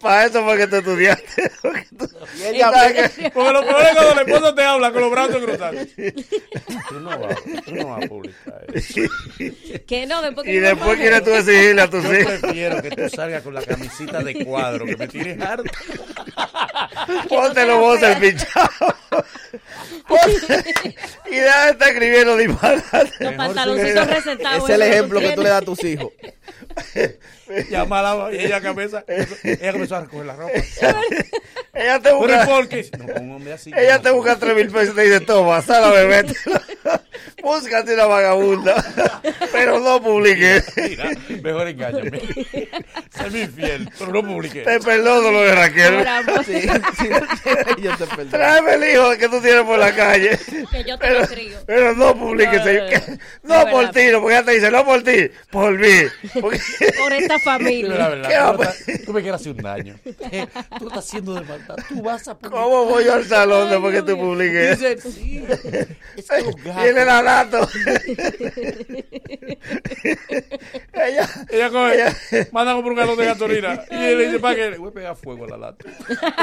Para 0.00 0.26
eso 0.26 0.44
fue 0.44 0.56
que 0.56 0.66
te 0.66 0.78
estudiaste. 0.78 1.52
Y 2.38 2.42
ella 2.44 2.70
Porque 3.32 3.52
lo 3.52 3.62
peor 3.64 3.82
es 3.82 3.92
cuando 3.94 4.14
la 4.14 4.22
esposa 4.22 4.54
te 4.54 4.62
habla 4.62 4.92
con 4.92 5.00
los 5.02 5.10
brazos 5.10 5.44
cruzados. 5.44 5.86
Tú 6.88 7.00
no 7.00 7.18
vas, 7.18 7.36
tú 7.64 7.74
no 7.74 7.86
vas 7.88 8.04
a 8.04 8.08
publicar 8.08 8.64
eso. 8.72 9.00
Que 9.86 10.06
no, 10.06 10.22
después 10.22 10.44
que 10.44 10.54
Y 10.54 10.58
después 10.58 10.98
quieres 10.98 11.24
tú 11.24 11.30
exigirle 11.30 11.82
a 11.82 11.90
tus 11.90 12.02
Yo 12.04 12.14
hijos. 12.14 12.32
prefiero 12.40 12.82
que 12.82 12.90
tú 12.90 13.08
salgas 13.08 13.42
con 13.42 13.54
la 13.54 13.62
camisita 13.62 14.22
de 14.22 14.44
cuadro, 14.44 14.86
que 14.86 14.96
me 14.96 15.08
tires 15.08 15.40
harto. 15.40 15.70
Póntelo 17.28 17.78
vos 17.78 18.02
el 18.02 18.16
pinchado. 18.18 18.70
y 21.30 21.36
deja 21.36 21.64
de 21.66 21.70
estar 21.72 21.88
escribiendo 21.88 22.36
disparates. 22.36 23.20
Los 23.20 23.36
recetados. 24.06 24.68
Es 24.68 24.74
el 24.74 24.82
ejemplo 24.82 25.20
que 25.20 25.32
tú 25.32 25.42
le 25.42 25.48
das 25.48 25.62
a 25.62 25.64
tus 25.64 25.82
hijos. 25.84 26.12
Llama 27.70 27.98
a 28.00 28.02
la 28.14 28.32
y 28.34 28.44
ella 28.44 28.60
cabeza, 28.60 29.04
ella 29.42 29.72
comenzó 29.72 29.96
a 29.96 30.00
recoger 30.02 30.26
la 30.26 30.36
ropa. 30.36 30.52
Ella 31.72 32.00
te 32.00 32.10
Pero 32.10 32.18
¿y 32.18 32.20
busca. 32.20 32.46
por 32.46 32.68
qué? 32.68 32.90
No, 32.98 33.06
con 33.12 33.22
un 33.22 33.36
hombre 33.36 33.52
así. 33.52 33.72
Ella 33.74 34.02
te 34.02 34.10
busca 34.10 34.36
tres 34.36 34.54
mil 34.56 34.68
pesos 34.70 34.92
y 34.92 34.96
te 34.96 35.02
dice, 35.02 35.20
toma, 35.20 35.62
sal 35.62 35.84
a. 35.94 37.00
Búscate 37.42 37.94
una 37.94 38.06
vagabunda. 38.06 38.74
Pero 39.52 39.78
no 39.80 40.00
publiques. 40.02 40.72
Mira, 40.76 41.10
mejor 41.42 41.68
engáñame. 41.68 42.20
Sé 42.20 43.30
mi 43.30 43.40
infiel, 43.42 43.90
pero 43.98 44.12
no 44.12 44.22
publiqué. 44.22 44.60
Te 44.62 44.80
perdono 44.80 45.30
lo 45.30 45.42
de 45.42 45.54
Raquel. 45.54 46.06
Sí, 46.44 46.60
sí, 46.62 47.08
ellos 47.78 47.98
te 47.98 48.06
perdonan. 48.06 48.30
Tráeme 48.30 48.74
el 48.74 48.92
hijo 48.94 49.10
que 49.18 49.28
tú 49.28 49.40
tienes 49.40 49.62
por 49.64 49.78
la 49.78 49.94
calle. 49.94 50.38
Que 50.70 50.84
yo 50.84 50.98
te 50.98 51.06
Pero, 51.06 51.20
lo 51.20 51.26
crío. 51.26 51.58
pero 51.66 51.94
no 51.94 52.14
publiques. 52.16 52.64
No, 52.64 52.64
no, 52.64 52.80
no. 52.82 53.18
No, 53.42 53.60
Es 53.60 53.66
por 53.72 53.90
ti, 53.90 54.06
no, 54.12 54.20
porque 54.20 54.36
ella 54.36 54.44
te 54.44 54.52
dice, 54.52 54.70
no 54.70 54.84
por 54.84 55.02
ti, 55.02 55.30
por 55.50 55.78
mí. 55.78 55.88
Porque- 56.40 56.60
Por 57.00 57.12
esta 57.12 57.34
Pero 57.36 57.38
la 57.38 57.38
familia. 57.40 58.08
verdad, 58.08 58.28
¿Qué 58.28 58.56
tú, 58.56 58.62
estás- 58.62 59.04
tú 59.06 59.12
me 59.12 59.22
quieres 59.22 59.40
hacer 59.40 59.52
un 59.52 59.62
daño. 59.62 59.96
Tú 60.78 60.88
estás 60.88 60.98
haciendo 61.06 61.34
de 61.34 61.40
maldad. 61.42 61.76
Tú 61.88 62.02
vas 62.02 62.28
a 62.28 62.34
publicar. 62.38 62.62
¿Cómo 62.62 62.84
voy 62.86 63.04
yo 63.04 63.14
al 63.14 63.24
salón 63.26 63.70
después 63.70 63.94
que 63.94 64.02
tú 64.02 64.16
publiques? 64.18 64.78
Dice, 64.80 65.00
sí. 65.10 65.44
Es 66.16 66.26
que 66.28 66.40
los 66.42 66.56
gatos. 66.62 66.84
La 67.10 67.22
gato. 67.22 67.68
ella, 70.94 71.28
Ella 71.50 71.70
coge, 71.70 71.94
ella- 71.94 72.16
manda 72.52 72.70
a 72.72 72.74
comprar 72.74 72.92
un 72.92 72.98
galón 72.98 73.16
de 73.18 73.24
gasolina 73.26 73.84
y 73.90 73.94
él 73.94 74.18
le 74.18 74.26
dice, 74.26 74.38
¿para 74.38 74.54
qué? 74.54 74.70
Le 74.70 74.78
voy 74.78 74.90
a 74.90 74.92
pegar 74.92 75.16
fuego 75.16 75.44
a 75.44 75.48
la 75.48 75.56
lata. 75.56 75.84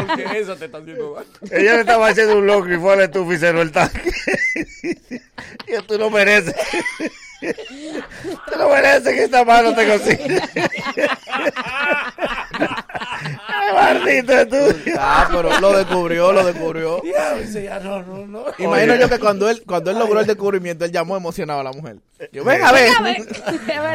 Porque 0.07 0.23
esa 0.39 0.55
te 0.57 0.65
está 0.65 0.79
haciendo 0.79 1.13
daño. 1.13 1.27
ella 1.51 1.73
le 1.75 1.79
estaba 1.81 2.07
haciendo 2.09 2.37
un 2.37 2.47
locro 2.47 2.73
y 2.73 2.77
fue 2.77 2.93
al 2.93 3.01
estufa 3.01 3.33
y 3.33 3.37
cerró 3.37 3.61
el 3.61 3.71
tanque. 3.71 4.11
y 5.67 5.81
tú 5.87 5.97
no 5.97 6.09
mereces. 6.09 6.55
Tú 7.39 8.57
no 8.57 8.69
mereces 8.69 9.13
que 9.13 9.23
esta 9.25 9.43
mano 9.43 9.73
te 9.75 9.87
cocine. 9.87 10.41
Ay, 13.47 13.73
maldito 13.73 14.33
estudio. 14.33 14.95
Ah, 14.97 15.27
pero 15.31 15.59
lo 15.59 15.77
descubrió, 15.77 16.31
lo 16.31 16.43
descubrió. 16.45 17.01
Ya, 17.03 17.79
no, 17.79 18.01
no, 18.01 18.25
no. 18.25 18.45
Imagino 18.57 18.95
yo 18.95 19.09
que 19.09 19.19
cuando 19.19 19.49
él, 19.49 19.63
cuando 19.65 19.91
él 19.91 19.99
logró 19.99 20.19
el 20.19 20.27
descubrimiento, 20.27 20.85
él 20.85 20.91
llamó 20.91 21.15
emocionado 21.15 21.59
a 21.59 21.63
la 21.63 21.71
mujer. 21.71 21.97
Yo, 22.31 22.43
ven 22.43 22.63
a 22.63 22.71
ver. 22.71 22.91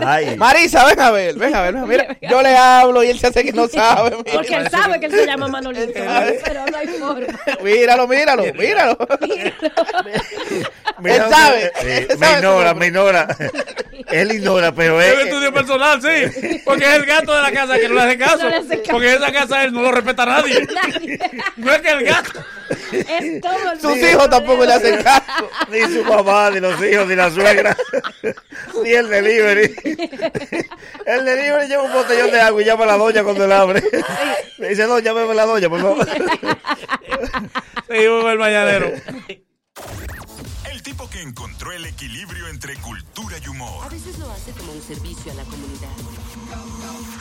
Ay, 0.04 0.36
Marisa, 0.36 0.84
ven 0.86 1.00
a 1.00 1.10
ver, 1.10 1.34
ven 1.36 1.54
a 1.54 1.62
ver. 1.62 1.74
Mira, 1.74 2.16
yo 2.20 2.42
le 2.42 2.56
hablo 2.56 3.02
y 3.02 3.08
él 3.08 3.18
se 3.18 3.26
hace 3.28 3.44
que 3.44 3.52
no 3.52 3.66
sabe. 3.66 4.10
mira. 4.10 4.32
Porque 4.32 4.54
él 4.54 4.70
sabe 4.70 5.00
que 5.00 5.06
él 5.06 5.12
se 5.12 5.26
llama 5.26 5.48
Manolito. 5.48 5.92
Pero 5.92 6.66
no 6.70 6.76
hay 6.76 6.86
forma. 6.86 7.26
Míralo, 7.62 8.06
míralo, 8.06 8.44
míralo. 8.54 8.98
mira 9.22 9.52
Él 11.10 11.22
sabe, 11.28 11.64
eh, 11.82 12.06
él 12.10 12.18
me 12.18 12.26
sabe 12.26 12.32
su 12.32 12.38
ignora, 12.38 12.74
me 12.74 12.86
ignora. 12.86 13.36
Él 14.10 14.32
ignora, 14.32 14.72
pero 14.72 15.00
Es 15.00 15.12
él. 15.12 15.14
un 15.20 15.28
estudio 15.28 15.52
personal, 15.52 16.02
sí. 16.02 16.60
Porque 16.64 16.84
es 16.84 16.92
el 16.94 17.06
gato 17.06 17.34
de 17.34 17.42
la 17.42 17.52
casa 17.52 17.78
que 17.78 17.88
no 17.88 17.94
le 17.94 18.02
hace 18.02 18.18
caso. 18.18 18.38
No 18.44 18.48
le 18.50 18.56
hace 18.56 18.78
caso. 18.82 18.92
Porque 18.92 19.14
esa 19.14 19.32
casa 19.32 19.64
él 19.64 19.72
no 19.72 19.82
lo 19.82 19.92
respeta 19.92 20.22
a 20.24 20.26
nadie. 20.26 20.66
Nadie. 20.74 21.18
No 21.56 21.72
es 21.72 21.80
que 21.80 21.88
el 21.90 22.04
gato. 22.04 22.44
Es 22.90 23.40
todo 23.40 23.72
el 23.72 23.80
Sus 23.80 23.96
hijos 23.96 24.28
tampoco 24.30 24.64
le 24.64 24.72
hacen 24.72 25.02
caso. 25.02 25.50
Ni 25.70 25.80
su 25.82 26.04
mamá, 26.04 26.50
ni 26.50 26.60
los 26.60 26.82
hijos, 26.82 27.06
ni 27.06 27.14
la 27.14 27.30
suegra, 27.30 27.76
ni 28.82 28.90
el 28.90 29.08
delivery. 29.08 29.74
El 31.06 31.24
delivery 31.24 31.68
lleva 31.68 31.82
un 31.82 31.92
botellón 31.92 32.30
de 32.30 32.40
agua 32.40 32.62
y 32.62 32.64
llama 32.64 32.84
a 32.84 32.88
la 32.88 32.96
doña 32.96 33.22
cuando 33.22 33.44
él 33.44 33.52
abre. 33.52 33.82
Le 34.58 34.68
dice, 34.70 34.86
no, 34.86 34.98
llámeme 34.98 35.30
a 35.30 35.34
la 35.34 35.46
doña, 35.46 35.68
por 35.68 35.80
favor. 35.80 36.08
Seguimos 37.88 38.32
el 38.32 38.38
mañanero. 38.38 38.92
El 40.72 40.82
tipo 40.82 41.06
que 41.10 41.20
encontró 41.20 41.70
el 41.72 41.84
equilibrio 41.84 42.48
entre 42.48 42.76
cultura 42.76 43.36
y 43.36 43.46
humor. 43.46 43.84
A 43.84 43.90
veces 43.90 44.18
lo 44.18 44.30
hace 44.30 44.52
como 44.52 44.72
un 44.72 44.80
servicio 44.80 45.30
a 45.30 45.34
la 45.34 45.44
comunidad. 45.44 45.90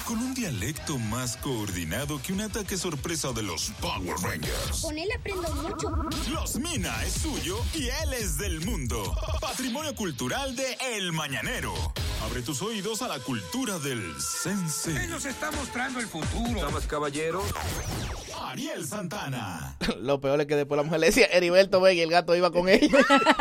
Con 0.05 0.19
un 0.19 0.33
dialecto 0.33 0.97
más 0.97 1.35
coordinado 1.35 2.21
que 2.21 2.31
un 2.31 2.39
ataque 2.39 2.77
sorpresa 2.77 3.33
de 3.33 3.43
los 3.43 3.71
Power 3.81 4.15
Rangers. 4.23 4.79
Con 4.81 4.97
él 4.97 5.09
aprendo 5.17 5.53
mucho. 5.55 5.89
Los 6.29 6.55
Mina 6.55 7.03
es 7.03 7.11
suyo 7.11 7.57
y 7.73 7.89
él 7.89 8.13
es 8.13 8.37
del 8.37 8.61
mundo. 8.61 9.13
Patrimonio 9.41 9.93
cultural 9.95 10.55
de 10.55 10.77
El 10.95 11.11
Mañanero. 11.11 11.73
Abre 12.23 12.43
tus 12.43 12.61
oídos 12.61 13.01
a 13.01 13.09
la 13.09 13.19
cultura 13.19 13.79
del 13.79 14.15
sense. 14.21 15.07
nos 15.07 15.25
está 15.25 15.51
mostrando 15.51 15.99
el 15.99 16.07
futuro. 16.07 16.61
Damas, 16.61 16.87
caballeros. 16.87 17.43
Ariel 18.51 18.85
Santana. 18.85 19.77
Lo 20.01 20.19
peor 20.19 20.41
es 20.41 20.47
que 20.47 20.55
después 20.55 20.77
la 20.77 20.83
mujer 20.83 20.99
le 20.99 21.07
decía, 21.07 21.25
Heriberto, 21.27 21.79
ven, 21.79 21.97
y 21.97 22.01
el 22.01 22.09
gato 22.09 22.35
iba 22.35 22.51
con 22.51 22.67
ella. 22.67 22.89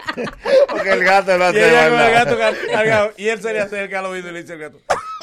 Porque 0.69 0.89
el 0.91 1.03
gato 1.03 1.37
lo 1.37 1.45
Y 1.45 1.47
hace 1.47 1.69
ella 1.69 1.83
con 1.89 1.93
el 1.93 1.99
maldad. 2.05 2.25
gato 2.25 2.37
car- 2.37 2.55
cargado. 2.71 3.13
Y 3.17 3.27
él 3.29 3.41
se 3.41 3.53
le 3.53 3.59
acerca 3.61 3.99
al 3.99 4.05
oído 4.07 4.29
y 4.29 4.33
le 4.33 4.41
dice 4.41 4.53
al 4.53 4.59
gato. 4.59 4.77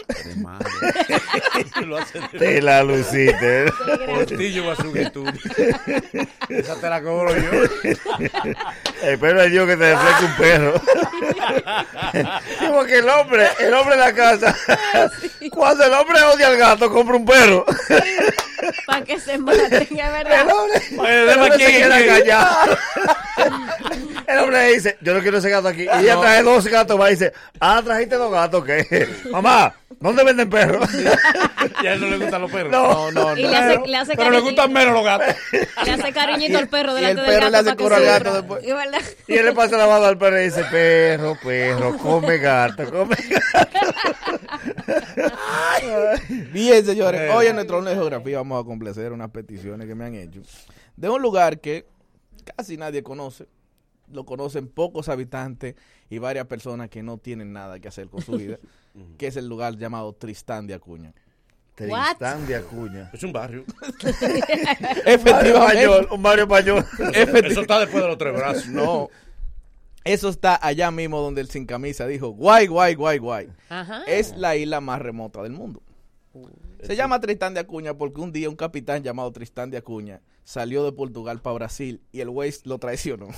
Te 2.38 2.62
la 2.62 2.82
luciste. 2.82 3.70
Postillo 4.06 4.66
Basuguetú. 4.66 5.24
Esa 6.48 6.80
te 6.80 6.88
la 6.88 7.02
cobro 7.02 7.34
yo. 7.36 7.50
Espero 9.02 9.40
a 9.40 9.44
Dios 9.44 9.66
que 9.66 9.76
te 9.76 9.84
defleque 9.84 10.24
un 10.24 10.36
perro. 10.36 10.80
Porque 12.72 12.98
el 12.98 13.08
hombre, 13.08 13.48
el 13.60 13.74
hombre 13.74 13.96
de 13.96 14.00
la 14.00 14.12
casa, 14.14 14.56
cuando 15.50 15.84
el 15.84 15.92
hombre 15.92 16.22
odia 16.22 16.48
al 16.48 16.56
gato, 16.56 16.90
compra 16.90 17.16
un 17.16 17.26
perro. 17.26 17.64
Para 18.86 19.04
que 19.04 19.20
se 19.20 19.38
maten, 19.38 19.72
es 19.74 19.90
verdad. 19.90 20.42
El 20.42 20.50
hombre, 20.50 20.82
el 21.22 21.28
hombre 21.38 21.58
se 21.58 21.66
queda 21.78 22.06
callado. 22.06 22.78
El 24.26 24.38
hombre 24.40 24.58
dice, 24.78 24.96
yo 25.00 25.14
no 25.14 25.20
quiero 25.20 25.38
ese 25.38 25.50
gato 25.50 25.68
aquí. 25.68 25.82
Y 25.82 26.02
ella 26.02 26.20
trae 26.20 26.42
dos 26.42 26.66
gatos 26.66 26.98
más 26.98 27.08
y 27.08 27.12
dice, 27.12 27.32
ah, 27.60 27.80
trajiste 27.84 28.16
dos 28.16 28.32
gatos, 28.32 28.64
¿qué? 28.64 29.08
Mamá, 29.30 29.74
¿dónde 30.00 30.24
venden 30.24 30.48
perros? 30.50 30.88
Y 31.82 31.86
a 31.86 31.94
él 31.94 32.00
no 32.00 32.08
le 32.08 32.18
gustan 32.18 32.42
los 32.42 32.50
perros. 32.50 32.72
No, 32.72 33.10
no, 33.12 33.36
Y 33.36 33.42
le 33.42 33.56
hace, 33.56 33.86
le 33.86 33.96
hace 33.96 34.16
Pero 34.16 34.30
le 34.30 34.40
gustan 34.40 34.72
menos 34.72 34.94
los 34.94 35.04
gatos. 35.04 35.34
Le 35.84 35.92
hace 35.92 36.12
cariñito 36.12 36.58
al 36.58 36.68
perro 36.68 36.92
y 36.92 36.94
delante 36.96 37.20
el 37.20 37.26
del 37.26 37.34
perro 37.36 37.50
gato. 37.50 37.50
le 37.50 37.56
hace 37.58 37.64
para 37.64 37.76
que 37.76 37.82
coro 37.82 37.94
al 37.94 38.02
sufra. 38.02 38.18
gato 38.18 38.34
después. 38.34 38.64
Y 39.28 39.34
él 39.34 39.44
le 39.46 39.52
pasa 39.52 39.76
la 39.76 39.86
mano 39.86 40.04
al 40.04 40.18
perro 40.18 40.40
y 40.40 40.44
dice, 40.44 40.64
perro, 40.70 41.36
perro, 41.42 41.96
come 41.98 42.38
gato, 42.38 42.90
come 42.90 43.16
gato. 43.28 43.88
Bien, 46.52 46.84
señores. 46.84 47.20
Eh. 47.20 47.30
Hoy 47.30 47.46
en 47.46 47.54
nuestro 47.54 47.80
de 47.82 47.94
geografía 47.94 48.38
vamos 48.38 48.62
a 48.62 48.66
complacer 48.66 49.12
unas 49.12 49.30
peticiones 49.30 49.86
que 49.86 49.94
me 49.94 50.04
han 50.06 50.14
hecho 50.14 50.40
de 50.96 51.08
un 51.08 51.22
lugar 51.22 51.60
que 51.60 51.86
casi 52.56 52.76
nadie 52.76 53.02
conoce. 53.02 53.46
Lo 54.12 54.24
conocen 54.24 54.68
pocos 54.68 55.08
habitantes 55.08 55.74
y 56.10 56.18
varias 56.18 56.46
personas 56.46 56.88
que 56.88 57.02
no 57.02 57.18
tienen 57.18 57.52
nada 57.52 57.78
que 57.80 57.88
hacer 57.88 58.08
con 58.08 58.22
su 58.22 58.32
vida, 58.32 58.58
que 59.18 59.26
es 59.26 59.36
el 59.36 59.48
lugar 59.48 59.76
llamado 59.76 60.12
Tristán 60.14 60.66
de 60.66 60.74
Acuña. 60.74 61.12
Tristán 61.74 62.46
de 62.46 62.56
Acuña. 62.56 63.10
Es 63.12 63.22
un 63.22 63.32
barrio. 63.32 63.64
Efectivamente. 65.04 65.74
Mayor, 65.76 66.08
un 66.10 66.22
barrio 66.22 66.46
mayor. 66.46 66.84
Efecti- 66.84 67.46
Eso 67.50 67.60
está 67.62 67.80
después 67.80 68.02
de 68.02 68.08
los 68.08 68.18
tres 68.18 68.34
brazos. 68.34 68.66
No. 68.68 69.08
Eso 70.04 70.28
está 70.28 70.58
allá 70.64 70.90
mismo 70.90 71.20
donde 71.20 71.40
el 71.40 71.50
sin 71.50 71.66
camisa 71.66 72.06
dijo, 72.06 72.28
guay, 72.30 72.66
guay, 72.66 72.94
guay, 72.94 73.18
guay. 73.18 73.48
Ajá. 73.68 74.04
Es 74.06 74.36
la 74.36 74.56
isla 74.56 74.80
más 74.80 75.00
remota 75.00 75.42
del 75.42 75.52
mundo. 75.52 75.82
Se 76.82 76.96
llama 76.96 77.20
Tristán 77.20 77.54
de 77.54 77.60
Acuña 77.60 77.94
porque 77.94 78.20
un 78.20 78.32
día 78.32 78.48
un 78.48 78.56
capitán 78.56 79.02
llamado 79.02 79.30
Tristán 79.32 79.70
de 79.70 79.76
Acuña 79.78 80.20
salió 80.44 80.84
de 80.84 80.92
Portugal 80.92 81.40
para 81.42 81.54
Brasil 81.54 82.00
y 82.12 82.20
el 82.20 82.28
Waze 82.28 82.60
lo 82.64 82.78
traicionó. 82.78 83.28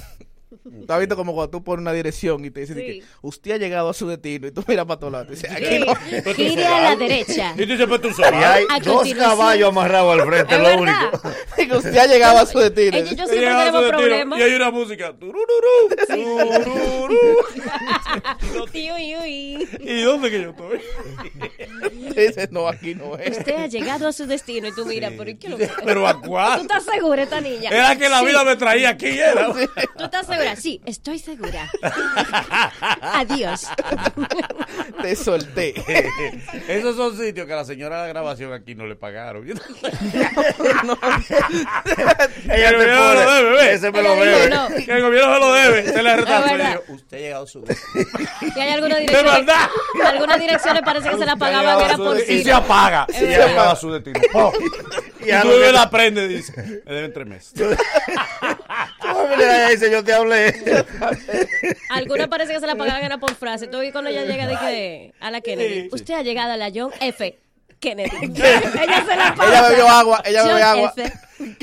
¿Tú 0.86 0.92
has 0.92 0.98
visto 0.98 1.16
como 1.16 1.32
cuando 1.34 1.50
tú 1.50 1.62
pones 1.64 1.80
una 1.82 1.92
dirección 1.92 2.44
y 2.44 2.50
te 2.50 2.60
dicen 2.60 2.76
Sí. 2.76 2.82
que 2.82 3.02
usted 3.22 3.52
ha 3.52 3.56
llegado 3.58 3.88
a 3.88 3.94
su 3.94 4.06
destino 4.08 4.48
y 4.48 4.50
tú 4.50 4.64
miras 4.66 4.84
para 4.86 4.98
todos 5.00 5.12
lados? 5.12 5.28
y 5.28 5.30
dices, 5.32 5.50
aquí 5.50 5.64
Sí. 5.66 5.78
no. 5.78 5.94
Gire 6.34 6.66
a 6.66 6.80
la 6.82 6.96
derecha. 6.96 7.52
Y 7.56 7.62
tú 7.62 7.66
dices, 7.72 7.86
pues 7.86 8.00
tú 8.00 8.08
Y 8.08 8.14
sabes. 8.14 8.44
hay 8.44 8.64
A 8.68 8.80
dos 8.80 9.08
caballos 9.14 9.68
amarrados 9.68 10.20
al 10.20 10.26
frente, 10.26 10.54
es 10.54 10.60
lo 10.60 10.66
verdad. 10.68 10.80
único. 11.12 11.22
Digo, 11.58 11.76
usted 11.78 11.96
ha 11.96 12.06
llegado 12.06 12.38
a 12.38 12.46
su 12.46 12.58
destino. 12.58 12.96
Ellos 12.96 13.10
yo 13.10 13.24
Y 13.24 13.26
siempre 13.28 13.38
llega 13.40 13.62
a 13.62 13.66
su 13.66 13.72
tenemos 13.72 13.80
destino, 13.82 13.98
problemas. 13.98 14.38
Y 14.38 14.42
hay 14.42 14.54
una 14.54 14.70
música. 14.70 15.12
turururú, 15.18 15.88
tururú. 16.08 17.36
Uy, 18.94 19.16
uy. 19.16 19.68
¿Y 19.80 20.02
dónde 20.02 20.30
que 20.30 20.42
yo 20.42 20.50
estoy? 20.50 20.80
Dices, 22.16 22.50
no, 22.50 22.66
aquí 22.68 22.94
no 22.94 23.16
es. 23.16 23.38
Usted 23.38 23.54
ha 23.56 23.66
llegado 23.66 24.08
a 24.08 24.12
su 24.12 24.26
destino 24.26 24.68
y 24.68 24.72
tú 24.72 24.84
miras, 24.86 25.12
pero 25.16 25.30
¿y 25.30 25.36
qué 25.36 25.48
lo 25.48 25.56
que 25.58 25.68
Pero 25.84 26.06
¿a 26.06 26.20
¿Tú 26.20 26.28
cuál? 26.28 26.60
estás 26.62 26.84
segura, 26.84 27.22
esta 27.22 27.40
niña? 27.40 27.70
Era 27.70 27.96
que 27.96 28.08
la 28.08 28.20
Sí. 28.20 28.26
vida 28.26 28.44
me 28.44 28.56
traía 28.56 28.90
aquí, 28.90 29.06
era. 29.06 29.52
¿Tú 29.52 30.04
estás 30.04 30.26
segura? 30.26 30.39
Sí, 30.57 30.81
estoy 30.87 31.18
segura. 31.18 31.70
Adiós. 33.03 33.66
Te 35.03 35.16
solté. 35.16 35.74
Esos 36.68 36.96
son 36.96 37.16
sitios 37.16 37.46
que 37.46 37.53
a 37.53 37.57
la 37.57 37.64
señora 37.64 37.96
de 38.00 38.03
la 38.03 38.09
grabación 38.09 38.53
aquí 38.53 38.74
no 38.74 38.87
le 38.87 38.96
pagaron. 38.96 39.46
Ella 39.50 39.59
Que 42.44 42.64
el 42.66 42.70
te 42.70 42.76
gobierno 42.76 43.00
pone, 43.00 43.24
lo 43.24 43.31
debe, 43.33 43.72
ese 43.74 43.90
me 43.92 44.03
lo 44.03 44.14
Ella 44.14 44.24
debe. 44.24 44.50
no. 44.50 44.68
Que 44.68 44.92
el 44.92 45.03
gobierno 45.03 45.35
se 45.35 45.40
lo 45.40 45.53
debe. 45.53 45.92
Se 45.92 46.03
le 46.03 46.16
retrasó. 46.16 46.57
Le 46.57 46.81
Usted 46.94 47.16
ha 47.16 47.20
llegado 47.20 47.44
a 47.44 47.46
su 47.46 47.61
Y 47.61 48.61
hay 48.61 48.68
algunas 48.70 48.96
¡De 48.98 49.00
direcciones. 49.03 49.33
verdad! 49.46 49.68
Algunas 50.07 50.40
direcciones 50.40 50.83
parece 50.83 51.09
que 51.11 51.18
se 51.18 51.26
la 51.26 51.37
pagaban 51.37 51.81
era 51.85 51.96
por 51.96 52.14
destino. 52.16 52.35
Y 52.35 52.38
sí. 52.38 52.44
se 52.44 52.53
apaga. 52.53 53.07
Y 53.09 53.12
verdad. 53.24 53.42
ha 53.44 53.48
llegado 53.48 53.70
a 53.70 53.76
su 53.76 53.92
destino. 53.92 54.20
Y 55.20 55.31
tú 55.42 55.48
la 55.72 55.90
prende 55.90 56.24
y 56.24 56.29
dice, 56.29 56.83
me 56.87 56.92
deben 56.94 57.12
tres 57.12 57.26
meses. 57.26 57.53
Dice, 59.70 59.90
yo 59.90 60.02
te 60.04 60.12
hablé. 60.12 60.54
Algunas 61.90 62.28
parece 62.28 62.52
que 62.52 62.60
se 62.60 62.66
la 62.66 62.76
pagaban 62.76 63.02
era 63.02 63.18
por 63.18 63.34
frase. 63.34 63.66
Tú 63.66 63.80
vi 63.80 63.92
cuando 63.92 64.10
ella 64.10 64.24
llega 64.24 64.46
de 64.46 64.56
que 64.56 65.12
a 65.20 65.30
la 65.30 65.40
Kennedy. 65.40 65.88
Usted 65.92 66.14
ha 66.14 66.22
llegado 66.22 66.52
a 66.52 66.56
la 66.56 66.70
John 66.74 66.90
F. 67.00 67.38
Kennedy. 67.80 68.10
ella 68.22 69.04
se 69.06 69.16
la 69.16 69.34
pasa. 69.34 69.48
Ella 69.48 69.68
bebió 69.70 69.88
agua, 69.88 70.22
ella 70.26 70.40
John 70.42 70.48
bebió 70.50 70.66
agua. 70.66 70.92
F. 70.96 71.12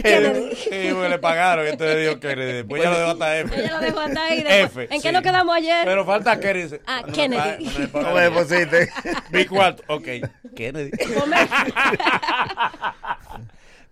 Kennedy. 0.01 0.56
Sí, 0.56 0.89
porque 0.91 1.10
le 1.10 1.19
pagaron. 1.19 1.67
Entonces 1.67 1.99
dijo 2.08 2.19
que 2.19 2.36
después 2.36 2.82
ya 2.82 2.89
lo 2.89 2.97
dejó 2.97 3.12
hasta 3.12 3.38
F. 3.38 3.56
Ella 3.60 3.71
lo 3.73 3.80
dejó 3.80 3.99
hasta 3.99 4.23
ahí. 4.23 4.43
F. 4.47 4.88
¿En 4.89 5.01
qué 5.01 5.12
nos 5.12 5.21
quedamos 5.21 5.56
ayer? 5.56 5.86
Pero 5.86 6.06
falta 6.06 6.39
Kennedy. 6.39 6.77
Ah, 6.88 7.03
Kennedy. 7.13 7.39
paga- 7.39 7.60
no 7.60 7.80
me 7.80 7.88
paga 7.88 8.21
deposite. 8.21 8.89
Mi 9.32 9.45
cuarto. 9.45 9.84
Ok. 9.88 10.08
Kennedy. 10.56 10.89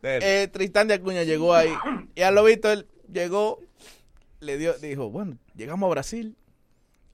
Eh, 0.07 0.47
Tristán 0.51 0.87
de 0.87 0.95
Acuña 0.95 1.23
llegó 1.23 1.53
ahí. 1.53 1.73
Y 2.15 2.21
a 2.21 2.31
lo 2.31 2.43
visto, 2.43 2.71
él 2.71 2.85
llegó, 3.15 3.61
le 4.41 4.57
dio, 4.57 4.73
dijo, 4.77 5.09
bueno, 5.09 5.37
llegamos 5.55 5.87
a 5.87 5.91
Brasil. 5.91 6.35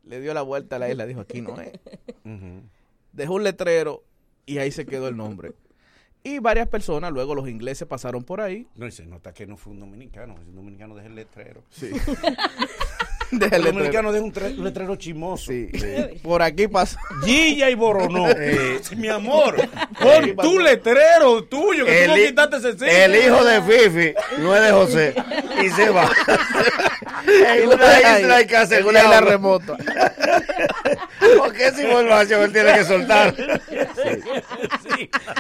Le 0.03 0.19
dio 0.19 0.33
la 0.33 0.41
vuelta 0.41 0.77
a 0.77 0.79
la 0.79 0.89
isla, 0.89 1.05
dijo, 1.05 1.21
aquí 1.21 1.41
no 1.41 1.61
es. 1.61 1.71
Dejó 3.13 3.35
un 3.35 3.43
letrero 3.43 4.03
y 4.45 4.57
ahí 4.57 4.71
se 4.71 4.85
quedó 4.85 5.07
el 5.07 5.15
nombre. 5.15 5.53
Y 6.23 6.39
varias 6.39 6.67
personas, 6.67 7.11
luego 7.11 7.35
los 7.35 7.47
ingleses 7.47 7.87
pasaron 7.87 8.23
por 8.23 8.41
ahí. 8.41 8.67
No, 8.75 8.87
y 8.87 8.91
se 8.91 9.05
nota 9.05 9.33
que 9.33 9.45
no 9.47 9.57
fue 9.57 9.73
un 9.73 9.79
dominicano. 9.79 10.35
Un 10.35 10.55
dominicano 10.55 10.95
deja 10.95 11.07
el 11.07 11.15
letrero. 11.15 11.63
Sí. 11.69 11.91
El 13.41 13.53
el 13.53 13.63
dominicano 13.63 14.11
deja 14.11 14.25
un, 14.25 14.33
un 14.57 14.63
letrero 14.63 14.95
chimoso. 14.95 15.45
Sí. 15.51 15.69
Por 16.23 16.41
aquí 16.41 16.67
pasó. 16.67 16.97
Gilla 17.23 17.69
y 17.69 17.75
Boronó. 17.75 18.27
Eh. 18.37 18.79
Mi 18.97 19.07
amor, 19.07 19.55
pon 19.99 20.35
tu 20.37 20.59
letrero 20.59 21.43
tuyo, 21.45 21.85
que 21.85 22.03
tú 22.05 22.11
no 22.11 22.17
hi- 22.17 22.25
quitaste 22.27 22.57
ese 22.57 22.71
sitio. 22.73 22.87
el 22.87 23.15
hijo 23.15 23.43
de 23.43 23.61
Fifi 23.61 24.13
no 24.39 24.55
es 24.55 24.61
de 24.63 24.71
José. 24.71 25.15
Y 25.63 25.69
se 25.69 25.89
va. 25.89 26.09
en 27.27 27.67
una 27.67 28.19
isla 28.19 28.35
hay 28.37 28.47
que 28.47 28.57
hacer 28.57 28.79
En 28.81 28.87
una 28.87 28.99
isla 29.03 29.21
remota. 29.21 29.77
Porque 31.37 31.67
esa 31.67 31.83
información 31.83 32.41
él 32.43 32.51
tiene 32.53 32.73
que 32.73 32.83
soltar. 32.85 33.35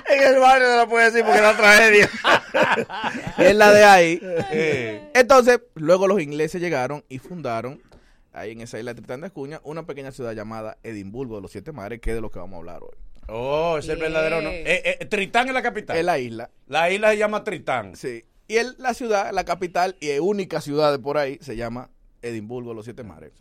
En 0.07 0.23
el 0.33 0.39
barrio 0.39 0.67
no 0.69 0.77
la 0.77 0.85
puede 0.87 1.05
decir 1.05 1.23
porque 1.23 1.37
es 1.39 1.43
una 1.43 1.57
tragedia. 1.57 2.09
es 3.37 3.55
la 3.55 3.71
de 3.71 3.83
ahí. 3.83 4.19
Eh. 4.51 5.01
Entonces, 5.13 5.59
luego 5.75 6.07
los 6.07 6.21
ingleses 6.21 6.61
llegaron 6.61 7.03
y 7.09 7.19
fundaron, 7.19 7.80
ahí 8.31 8.51
en 8.51 8.61
esa 8.61 8.79
isla 8.79 8.93
de 8.93 8.95
Tristán 8.95 9.21
de 9.21 9.27
Acuña, 9.27 9.61
una 9.63 9.85
pequeña 9.85 10.11
ciudad 10.11 10.33
llamada 10.33 10.77
Edimburgo 10.83 11.35
de 11.35 11.41
los 11.41 11.51
Siete 11.51 11.71
Mares, 11.71 11.99
que 12.01 12.11
es 12.11 12.15
de 12.15 12.21
lo 12.21 12.31
que 12.31 12.39
vamos 12.39 12.55
a 12.55 12.57
hablar 12.57 12.83
hoy. 12.83 12.95
Oh, 13.27 13.77
es 13.77 13.87
el 13.87 13.97
verdadero. 13.97 14.41
¿no? 14.41 14.49
Eh, 14.49 14.97
eh, 14.99 15.05
Tritán 15.05 15.47
es 15.47 15.53
la 15.53 15.61
capital. 15.61 15.97
Es 15.97 16.03
la 16.03 16.19
isla. 16.19 16.49
La 16.67 16.91
isla 16.91 17.11
se 17.11 17.17
llama 17.17 17.43
Tritán. 17.43 17.95
Sí. 17.95 18.25
Y 18.47 18.57
el, 18.57 18.75
la 18.77 18.93
ciudad, 18.93 19.31
la 19.31 19.45
capital 19.45 19.95
y 19.99 20.11
única 20.19 20.59
ciudad 20.59 20.91
de 20.91 20.99
por 20.99 21.17
ahí, 21.17 21.37
se 21.41 21.55
llama 21.55 21.89
Edimburgo 22.21 22.71
de 22.71 22.75
los 22.75 22.85
Siete 22.85 23.03
Mares. 23.03 23.31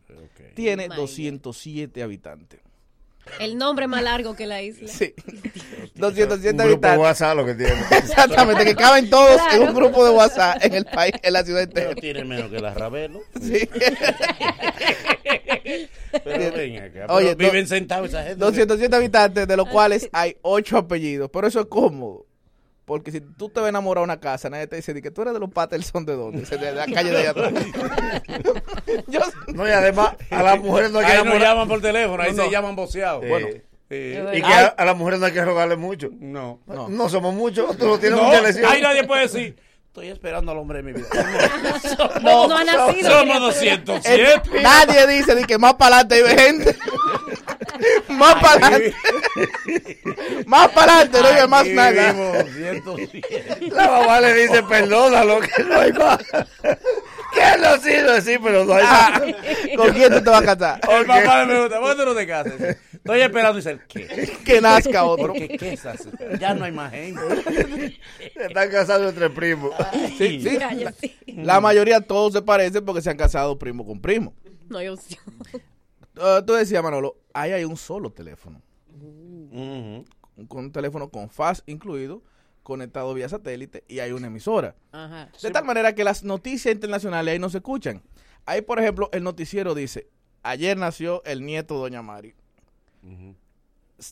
Tiene 0.55 0.89
My 0.89 0.97
207 0.97 2.03
habitantes. 2.03 2.61
El 3.39 3.57
nombre 3.59 3.87
más 3.87 4.03
largo 4.03 4.35
que 4.35 4.47
la 4.47 4.61
isla. 4.63 4.89
Sí. 4.89 5.15
Un 5.95 6.01
207 6.01 6.65
grupo 6.65 6.89
de. 6.89 6.97
WhatsApp 6.99 7.37
lo 7.37 7.45
que 7.47 7.55
tiene. 7.55 7.75
Exactamente, 7.91 8.65
que 8.65 8.75
caben 8.75 9.09
todos 9.11 9.33
en 9.33 9.47
Claro. 9.59 9.63
un 9.67 9.75
grupo 9.75 10.05
de 10.05 10.11
WhatsApp 10.13 10.65
en 10.65 10.75
el 10.75 10.85
país, 10.87 11.13
en 11.23 11.33
la 11.33 11.45
ciudad 11.45 11.63
entera. 11.63 11.89
Pero 11.91 12.01
tiene 12.01 12.25
menos 12.25 12.51
que 12.51 12.59
la 12.61 12.73
Ravelo. 12.75 13.21
Sí. 13.41 13.69
Pero 16.25 16.53
ven 16.57 16.77
acá. 16.79 16.91
pero 17.07 17.15
Oye, 17.15 17.35
viven 17.35 17.65
do- 17.65 17.69
sentados 17.69 18.09
esa 18.09 18.23
gente. 18.25 18.37
207 18.37 18.97
habitantes, 18.97 19.47
de 19.47 19.57
los 19.57 19.69
cuales 19.69 20.09
hay 20.13 20.37
8 20.43 20.79
apellidos. 20.79 21.31
Pero 21.33 21.47
eso 21.47 21.61
es 21.61 21.67
cómodo. 21.67 22.27
Porque 22.91 23.13
si 23.13 23.21
tú 23.21 23.49
te 23.49 23.61
vas 23.61 23.67
a 23.67 23.69
enamorar 23.69 24.01
de 24.01 24.05
una 24.07 24.19
casa, 24.19 24.51
nadie 24.51 24.67
te 24.67 24.75
dice 24.75 24.93
"Di 24.93 25.01
que 25.01 25.13
tú 25.13 25.23
eres 25.23 25.33
de 25.33 25.39
los 25.39 25.49
Patterson 25.49 26.05
de 26.05 26.17
dónde, 26.17 26.43
de 26.43 26.73
la 26.73 26.87
calle 26.93 27.11
de 27.13 27.19
allá 27.19 27.31
atrás. 27.31 27.53
Yo- 29.07 29.21
No, 29.55 29.69
y 29.69 29.71
además 29.71 30.15
a 30.29 30.43
las 30.43 30.59
mujeres 30.59 30.91
no 30.91 30.99
hay 30.99 31.07
que 31.07 31.13
Ahí 31.13 31.25
no 31.25 31.39
llaman 31.39 31.69
por 31.69 31.81
teléfono, 31.81 32.21
ahí 32.21 32.31
No, 32.33 32.37
se 32.39 32.45
no. 32.47 32.51
llaman 32.51 32.75
boceados. 32.75 33.23
Eh, 33.25 33.29
Bueno. 33.29 33.47
Eh. 33.91 34.33
Y 34.35 34.43
que 34.43 34.53
a, 34.53 34.67
a 34.67 34.85
las 34.85 34.97
mujeres 34.97 35.21
no 35.21 35.27
hay 35.27 35.33
que 35.33 35.45
rogarle 35.45 35.77
mucho. 35.77 36.09
no. 36.19 36.59
No, 36.67 36.89
No. 36.89 37.09
somos 37.09 37.33
muchos, 37.33 37.77
tú 37.79 37.87
lo 37.87 37.99
tienes 38.01 38.19
No, 38.19 38.25
mucha 38.27 38.41
lesión. 38.43 38.67
ahí 38.73 38.83
nadie 38.83 39.05
puede 39.05 39.23
decir, 39.23 39.57
estoy 39.87 40.09
esperando 40.09 40.51
al 40.51 40.59
hombre 40.59 40.83
de 40.83 40.83
mi 40.83 40.93
vida. 40.93 41.07
No, 42.23 42.49
no 42.49 42.57
ha 42.57 42.65
nacido. 42.65 43.09
Somos 43.11 43.55
criatura. 43.57 44.01
207. 44.01 44.63
Nadie 44.63 45.07
dice 45.07 45.35
ni 45.37 45.45
que 45.45 45.59
más 45.59 45.75
para 45.75 46.01
adelante 46.01 46.29
hay 46.29 46.39
gente. 46.39 46.77
Más 48.09 48.35
para 48.37 48.67
adelante. 48.67 48.95
más 50.47 50.69
para 50.71 50.97
adelante, 51.01 51.21
no 51.21 51.29
hay 51.41 51.49
más 51.49 51.67
nada. 51.69 52.43
vivimos 52.43 53.11
107. 53.11 53.59
La 53.73 53.89
mamá 53.91 54.21
le 54.21 54.35
dice, 54.35 54.63
perdónalo, 54.63 55.41
que 55.41 55.63
no 55.65 55.81
hay 55.81 55.93
más. 55.93 56.19
Que 57.33 57.61
no 57.61 57.77
sirve 57.81 58.13
decir, 58.15 58.41
pero 58.43 58.65
no 58.65 58.75
hay 58.75 58.85
Ah, 58.87 59.11
más. 59.21 59.77
¿Con 59.77 59.93
quién 59.95 60.13
tú 60.13 60.23
te 60.23 60.31
vas 60.31 60.43
a 60.43 60.57
casar? 60.57 60.81
El 60.91 61.07
papá 61.07 61.45
le 61.45 61.47
pregunta, 61.53 61.81
¿por 61.81 61.91
qué 61.91 62.03
tú 62.03 62.09
no 62.09 62.15
te 62.15 62.27
casas? 62.27 62.55
Estoy 62.93 63.21
esperando 63.23 63.59
y 63.59 63.63
dice, 63.63 63.79
¿qué? 63.89 64.33
Que 64.45 64.61
nazca 64.61 65.05
otro. 65.05 65.29
¿Por 65.29 65.35
qué 65.35 65.49
qué 65.57 65.73
es 65.75 65.87
así? 65.87 66.09
Ya 66.39 66.55
no 66.55 66.65
hay 66.65 66.73
más 66.73 66.91
gente. 66.93 67.99
Están 68.35 68.69
casados 68.71 69.09
entre 69.11 69.31
primos. 69.31 69.73
Sí, 70.19 70.41
sí. 70.43 70.59
Cállate. 70.59 71.15
La 71.29 71.61
mayoría 71.61 72.01
todos 72.01 72.33
se 72.33 72.43
parecen 72.43 72.85
porque 72.85 73.01
se 73.01 73.11
han 73.11 73.17
casado 73.17 73.59
primo 73.59 73.87
con 73.87 74.01
primo. 74.01 74.35
No 74.69 74.79
hay 74.79 74.89
opción. 74.89 75.21
Uh, 76.17 76.45
tú 76.45 76.55
decías, 76.55 76.83
Manolo, 76.83 77.17
ahí 77.33 77.53
hay 77.53 77.65
un 77.65 77.77
solo 77.77 78.11
teléfono. 78.11 78.61
Con 80.49 80.65
un 80.65 80.73
teléfono 80.73 81.11
con 81.11 81.29
fax 81.29 81.63
incluido, 81.67 82.23
conectado 82.63 83.13
vía 83.15 83.29
satélite 83.29 83.85
y 83.89 83.99
hay 84.01 84.13
una 84.13 84.29
emisora. 84.29 84.75
Ajá. 84.93 85.29
De 85.43 85.51
tal 85.51 85.65
manera 85.65 85.95
que 85.95 86.05
las 86.05 86.23
noticias 86.25 86.75
internacionales 86.75 87.33
ahí 87.33 87.39
no 87.39 87.51
se 87.51 87.59
escuchan. 87.59 88.03
Ahí, 88.47 88.63
por 88.63 88.79
ejemplo, 88.79 89.09
el 89.13 89.23
noticiero 89.23 89.75
dice, 89.75 90.09
ayer 90.43 90.77
nació 90.77 91.23
el 91.25 91.45
nieto 91.45 91.75
de 91.75 91.81
Doña 91.81 92.03
Mari. 92.03 92.35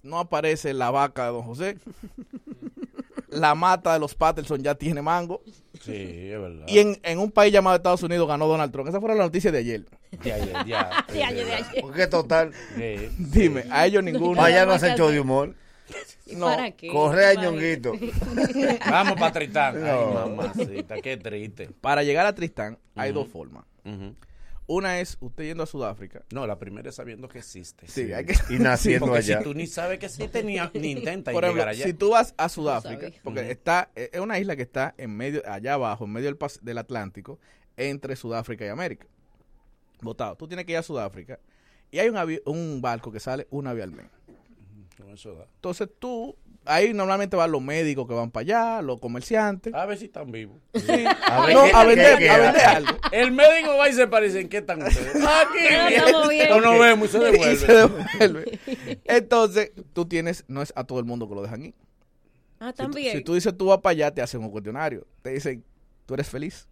No 0.03 0.19
aparece 0.19 0.75
la 0.75 0.91
vaca 0.91 1.27
de 1.27 1.33
Don 1.33 1.43
José. 1.43 1.79
la 3.31 3.55
mata 3.55 3.93
de 3.93 3.99
los 4.01 4.15
Patterson 4.15 4.63
ya 4.63 4.75
tiene 4.75 5.03
mango. 5.03 5.43
Sí, 5.85 5.93
es 6.31 6.41
verdad. 6.41 6.65
Y 6.67 6.79
en, 6.79 6.99
en 7.03 7.19
un 7.19 7.31
país 7.31 7.53
llamado 7.53 7.77
Estados 7.77 8.03
Unidos 8.03 8.27
ganó 8.29 8.47
Donald 8.47 8.73
Trump. 8.73 8.89
Esa 8.89 9.01
fue 9.01 9.15
la 9.15 9.23
noticia 9.23 9.53
de 9.53 9.59
ayer. 9.59 9.85
De 10.23 10.33
ayer, 10.33 10.55
ya. 10.67 11.05
De 11.13 11.23
ayer, 11.25 11.47
de 11.47 11.55
ayer. 11.55 11.83
Porque 11.83 12.07
total, 12.07 12.53
Sí. 12.77 13.09
Dime, 13.19 13.65
a 13.71 13.87
ellos 13.87 14.03
ninguno. 14.03 14.43
allá 14.43 14.65
no 14.67 14.73
hacen 14.73 14.97
show 14.97 15.11
de 15.11 15.21
humor. 15.21 15.55
No, 16.33 16.47
¿Para 16.47 16.71
qué? 16.73 16.89
Corre 16.89 17.27
a 17.27 17.35
Para- 17.35 17.43
ñonguito. 17.47 17.93
Vamos 18.91 19.15
para 19.15 19.33
Tritán. 19.33 19.83
Ay, 19.85 20.05
mamacita, 20.15 20.97
qué 21.01 21.17
triste. 21.17 21.71
Para 21.81 22.03
llegar 22.03 22.27
a 22.27 22.35
Tristán 22.35 22.79
hay 22.95 23.13
dos 23.13 23.29
formas. 23.29 23.65
Ujú. 23.85 24.15
Una 24.71 25.01
es 25.01 25.17
usted 25.21 25.45
yendo 25.45 25.63
a 25.63 25.67
Sudáfrica. 25.67 26.25
No, 26.31 26.47
la 26.47 26.59
primera 26.59 26.91
es 26.91 26.95
sabiendo 26.95 27.27
que 27.27 27.39
existe. 27.39 27.89
Sí, 27.89 28.13
hay 28.13 28.27
que- 28.27 28.35
Y 28.51 28.59
naciendo 28.59 29.07
Porque 29.07 29.21
allá. 29.21 29.39
si 29.39 29.45
tú 29.45 29.55
ni 29.55 29.67
sabes 29.67 29.99
que 29.99 30.07
existe, 30.07 30.43
ni, 30.45 30.59
ni 30.75 30.91
intentas 30.91 31.33
Por 31.33 31.43
ejemplo, 31.43 31.63
llegar 31.63 31.69
allá. 31.69 31.85
si 31.87 31.95
tú 31.95 32.11
vas 32.11 32.35
a 32.37 32.49
Sudáfrica, 32.51 33.11
porque 33.25 33.51
está 33.51 33.91
eh, 33.97 34.11
es 34.13 34.21
una 34.21 34.39
isla 34.39 34.57
que 34.57 34.63
está 34.63 34.95
en 34.99 35.17
medio 35.17 35.43
allá 35.51 35.73
abajo, 35.75 36.05
en 36.05 36.13
medio 36.13 36.27
del, 36.27 36.39
pas- 36.39 36.61
del 36.61 36.77
Atlántico, 36.79 37.39
entre 37.79 38.15
Sudáfrica 38.15 38.67
y 38.67 38.69
América. 38.69 39.07
Botado. 40.03 40.37
Tú 40.37 40.47
tienes 40.47 40.67
que 40.67 40.73
ir 40.73 40.79
a 40.79 40.83
Sudáfrica 40.83 41.41
y 41.91 41.99
hay 41.99 42.11
un, 42.11 42.41
un 42.45 42.83
barco 42.83 43.11
que 43.11 43.21
sale 43.21 43.47
una 43.51 43.73
vez 43.73 43.85
al 43.85 43.93
mes. 43.93 44.07
Entonces 44.99 45.89
tú 45.99 46.37
ahí 46.69 46.93
normalmente 46.95 47.37
van 47.37 47.51
los 47.51 47.61
médicos 47.63 48.07
que 48.07 48.15
van 48.15 48.31
para 48.31 48.43
allá, 48.43 48.83
los 48.83 49.01
comerciantes. 49.01 49.75
A 49.75 49.87
ver 49.87 49.99
si 49.99 50.05
están 50.05 50.31
vivos. 50.31 50.57
A 51.27 51.47
ver, 51.47 51.55
no, 51.55 51.65
a 51.75 51.85
vender, 51.85 52.29
a 52.31 52.39
vender 52.39 52.63
algo. 52.65 52.97
El 53.11 53.33
médico 53.33 53.77
va 53.77 53.89
y 53.89 53.93
se 53.95 54.07
parece 54.07 54.41
en 54.41 54.49
qué 54.49 54.59
están 54.59 54.83
ustedes. 54.83 55.17
Aquí. 55.17 55.75
No, 55.75 55.89
estamos 55.89 56.29
bien. 56.29 56.49
No 56.51 56.61
nos 56.61 56.79
vemos 56.79 57.09
y 57.09 57.13
se 57.13 57.19
devuelve. 57.19 57.53
Y 57.53 57.57
se 57.57 57.73
devuelve. 57.73 58.59
Entonces, 59.05 59.73
tú 59.93 60.07
tienes, 60.07 60.45
no 60.47 60.63
es 60.63 60.73
a 60.77 60.85
todo 60.85 60.99
el 61.01 61.05
mundo 61.07 61.29
que 61.29 61.35
lo 61.35 61.43
dejan 61.43 61.65
ir. 61.65 61.75
Ah, 62.61 62.69
Si 62.71 62.77
tú- 62.77 62.83
también. 62.85 63.17
Si 63.17 63.25
tú 63.25 63.35
dices 63.35 63.57
tú 63.57 63.67
vas 63.67 63.79
para 63.79 63.93
allá, 63.93 64.11
te 64.15 64.23
hacen 64.23 64.41
un 64.43 64.51
cuestionario. 64.51 65.07
Te 65.23 65.31
dicen, 65.31 65.65
¿tú 66.07 66.15
eres 66.15 66.29
feliz? 66.29 66.68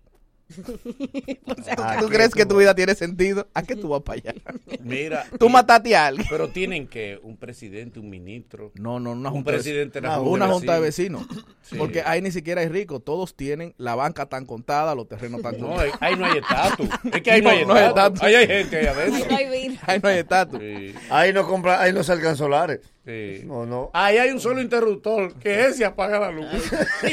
Ah, 1.78 1.96
¿Tú 2.00 2.08
¿qué 2.08 2.14
crees 2.16 2.34
que 2.34 2.46
tu 2.46 2.56
vida 2.56 2.74
tiene 2.74 2.94
sentido? 2.94 3.48
¿A 3.54 3.62
qué 3.62 3.74
tú 3.76 3.88
vas 3.88 4.02
para 4.02 4.20
allá? 4.20 4.34
Mira. 4.82 5.26
Tú 5.38 5.48
mataste 5.48 5.96
a 5.96 6.06
alguien. 6.06 6.26
Pero 6.30 6.48
tienen 6.48 6.86
que 6.86 7.18
un 7.22 7.36
presidente, 7.36 7.98
un 7.98 8.08
ministro. 8.08 8.72
No, 8.74 9.00
no, 9.00 9.12
una 9.12 9.28
un 9.28 9.36
junta 9.36 9.50
de- 9.50 9.56
presidente 9.56 10.00
de 10.00 10.06
la 10.06 10.20
una 10.20 10.46
junta 10.48 10.74
de 10.74 10.80
vecinos. 10.80 11.26
Sí. 11.62 11.76
Porque 11.76 12.02
ahí 12.02 12.22
ni 12.22 12.30
siquiera 12.30 12.60
hay 12.60 12.68
ricos. 12.68 13.02
Todos 13.04 13.34
tienen 13.34 13.74
la 13.78 13.94
banca 13.94 14.26
tan 14.26 14.46
contada, 14.46 14.94
los 14.94 15.08
terrenos 15.08 15.42
tan 15.42 15.58
No, 15.60 15.68
contados. 15.68 15.94
ahí 16.00 16.16
no 16.16 16.24
hay 16.26 16.38
estatus. 16.38 16.88
Es 17.12 17.22
que 17.22 17.30
ahí 17.32 17.42
no, 17.42 17.50
hay 17.50 17.60
No, 17.62 17.68
no 17.68 17.74
hay 17.74 17.86
estatus. 17.88 18.22
Ahí 18.22 18.34
hay 18.34 18.46
gente 18.46 18.76
ahí 18.78 18.86
adentro. 18.86 19.16
Ahí 19.16 19.28
no 19.28 19.36
hay 19.36 19.68
vida. 19.68 19.80
Ahí 19.86 20.00
no 20.02 20.08
hay 20.08 20.18
estatus. 20.18 20.60
Ahí 21.10 21.32
no 21.32 21.46
compra, 21.46 21.80
ahí 21.82 21.92
no 21.92 22.02
salgan 22.04 22.36
solares. 22.36 22.80
Sí. 23.06 23.42
No, 23.44 23.64
no. 23.64 23.90
Ahí 23.94 24.18
hay 24.18 24.30
un 24.30 24.40
solo 24.40 24.60
interruptor, 24.60 25.32
que 25.34 25.66
ese 25.66 25.84
apaga 25.84 26.18
la 26.18 26.30
luz. 26.32 26.46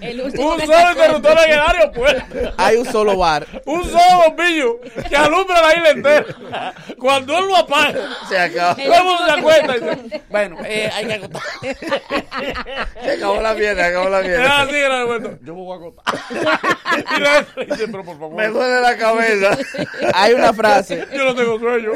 El 0.00 0.20
un 0.20 0.30
solo 0.30 0.62
interruptor 0.62 1.36
en 1.46 1.52
el 1.52 1.58
aeropuerto. 1.58 2.54
Hay 2.56 2.76
un 2.76 2.84
solo 2.86 3.16
bar. 3.16 3.44
Un 3.66 3.82
solo 3.84 4.22
bombillo 4.28 4.78
que 5.08 5.16
alumbra 5.16 5.60
la 5.62 5.74
isla 5.76 5.90
entera. 5.90 6.74
Cuando 6.96 7.36
él 7.38 7.46
lo 7.48 7.56
apaga, 7.56 7.98
Se 8.28 8.38
acabó. 8.38 8.76
todo 8.76 8.94
el 8.94 9.02
mundo 9.04 9.24
se 9.26 9.32
acuerda 9.32 9.98
bueno, 10.30 10.58
eh, 10.64 10.90
hay 10.94 11.06
que 11.06 11.12
acotar. 11.14 11.42
Se 13.02 13.10
acabó 13.12 13.40
la 13.42 13.54
mierda, 13.54 13.82
se 13.82 13.88
acabó 13.90 14.08
la 14.10 14.20
mierda. 14.22 14.60
así 14.62 14.70
en 14.76 14.84
el 14.84 14.92
aeropuerto. 14.92 15.38
Yo 15.44 15.54
me 15.54 15.60
voy 15.62 15.76
a 15.76 15.80
acotar. 15.80 17.46
y 17.56 17.64
dice, 17.64 17.88
pero 17.88 18.04
por 18.04 18.18
favor. 18.18 18.34
Me 18.36 18.46
duele 18.48 18.80
la 18.80 18.96
cabeza. 18.96 19.58
Hay 20.14 20.34
una 20.34 20.52
frase. 20.52 21.04
Yo 21.12 21.24
no 21.24 21.34
tengo 21.34 21.58
sueño. 21.58 21.92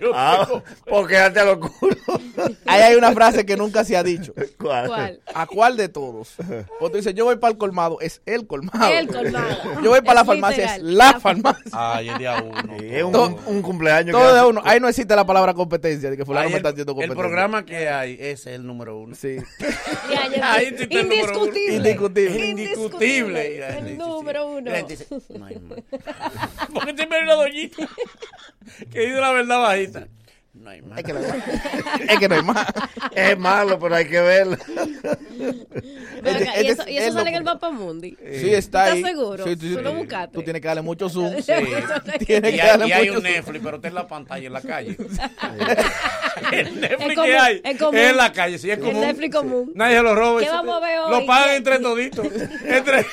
Yo 0.00 0.10
Ah, 0.14 0.44
tengo- 0.46 0.62
porque 0.86 1.16
antes 1.26 1.42
a 1.42 1.46
lo 1.46 1.60
culo. 1.60 1.96
Ahí 2.66 2.82
hay 2.82 2.94
una 2.96 3.12
frase 3.12 3.44
que 3.46 3.56
nunca 3.56 3.84
se 3.84 3.96
ha 3.96 4.02
dicho. 4.02 4.32
¿Cuál? 4.58 4.86
¿Cuál? 4.88 5.20
¿A 5.34 5.46
cuál 5.46 5.76
de 5.76 5.88
todos? 5.88 6.34
Porque 6.78 6.90
tú 6.92 6.96
dices, 6.96 7.14
yo 7.14 7.24
voy 7.24 7.36
para 7.36 7.52
el 7.52 7.58
colmado, 7.58 7.98
es 8.00 8.20
el 8.26 8.46
colmado. 8.46 8.92
El 8.92 9.08
colmado. 9.08 9.80
Yo 9.82 9.90
voy 9.90 10.00
para 10.00 10.14
la 10.20 10.24
farmacia, 10.24 10.76
literal. 10.76 10.80
es 10.90 10.94
la 10.96 11.20
farmacia. 11.20 11.70
Ay, 11.72 12.08
el 12.08 12.18
día 12.18 12.42
uno. 12.42 12.56
Sí, 12.78 12.86
es 12.90 13.02
un, 13.04 13.12
Todo- 13.12 13.38
un 13.46 13.62
cumpleaños. 13.62 14.12
Todo 14.12 14.34
de 14.34 14.42
uno. 14.50 14.60
Ahí 14.64 14.80
no 14.80 14.88
existe 14.88 15.14
la 15.16 15.24
palabra 15.24 15.54
competencia, 15.54 16.10
de 16.10 16.16
que 16.16 16.24
fulano 16.24 16.46
me 16.48 16.52
el, 16.52 16.56
está 16.58 16.68
haciendo 16.70 16.92
el 16.92 16.96
competencia. 16.96 17.22
programa 17.22 17.64
que 17.64 17.88
hay 17.88 18.16
es 18.20 18.46
el 18.46 18.66
número 18.66 18.98
uno. 18.98 19.14
Sí. 19.14 19.36
Ahí 20.42 20.74
sí 20.76 20.86
el. 20.90 21.02
Indiscutible. 21.02 21.76
Indiscutible. 21.76 22.46
Indiscutible. 22.46 23.68
El 23.78 23.98
número 23.98 24.46
uno. 24.48 24.70
No 24.70 24.76
hay 25.46 25.56
más. 25.58 25.78
Porque 26.72 26.94
siempre 26.96 27.18
hay 27.18 27.24
una 27.24 27.34
doñita 27.34 27.88
que 28.90 29.00
dice 29.00 29.20
la 29.20 29.32
verdad 29.32 29.60
bajita. 29.60 30.08
No 30.66 30.72
hay 30.72 30.82
más. 30.82 30.98
Es 30.98 31.04
que 31.04 31.12
no 31.12 31.18
hay 31.20 31.26
más. 31.28 31.36
Es 32.10 32.18
que 32.18 32.28
no 32.28 32.34
hay 32.34 32.42
más. 32.42 32.66
Es 33.14 33.38
malo, 33.38 33.78
pero 33.78 33.94
hay 33.94 34.04
que 34.08 34.20
verlo. 34.20 34.56
Acá, 36.26 36.30
Este- 36.54 36.62
y 36.64 36.68
eso, 36.68 36.82
y 36.88 36.96
es 36.96 37.02
eso 37.04 37.08
el 37.08 37.12
sale 37.14 37.30
en 37.30 37.36
el 37.36 37.44
mapa 37.44 37.70
mundi. 37.70 38.16
Sí, 38.40 38.52
está 38.52 38.88
¿Estás 38.88 38.94
ahí. 38.94 39.02
seguro? 39.04 39.44
Sí, 39.44 39.54
tú, 39.56 39.76
Tú 39.76 39.80
lo 39.82 39.92
buscaste. 39.94 40.32
tú 40.34 40.42
tienes 40.42 40.60
que 40.60 40.66
darle 40.68 40.82
mucho 40.82 41.08
zoom. 41.08 41.36
Sí. 41.40 41.52
Tienes 42.26 42.52
Y 42.52 42.56
que 42.56 42.62
hay, 42.62 42.68
darle 42.68 42.88
y 42.88 42.92
hay 42.92 43.06
mucho 43.06 43.18
un 43.18 43.24
zoom. 43.24 43.32
Netflix, 43.34 43.60
pero 43.64 43.76
está 43.76 43.88
en 43.88 43.94
la 43.94 44.08
pantalla, 44.08 44.46
en 44.46 44.52
la 44.52 44.60
calle. 44.60 44.96
el 46.52 46.80
Netflix 46.80 47.00
Es 47.10 47.14
común, 47.14 47.24
que 47.30 47.38
hay 47.38 47.60
es 47.64 47.78
común. 47.78 47.96
en 48.00 48.16
la 48.16 48.32
calle, 48.32 48.58
sí, 48.58 48.70
es 48.70 48.78
El 48.78 48.84
común. 48.84 49.00
Netflix 49.02 49.36
común. 49.36 49.72
Nadie 49.76 49.96
se 49.98 50.02
lo 50.02 50.14
roba. 50.16 50.40
¿Qué 50.40 50.48
vamos 50.48 50.76
a 50.76 50.80
ver 50.80 50.98
hoy? 50.98 51.10
Lo 51.20 51.26
pagan 51.26 51.54
entre 51.54 51.78
toditos. 51.78 52.26
entre 52.64 53.06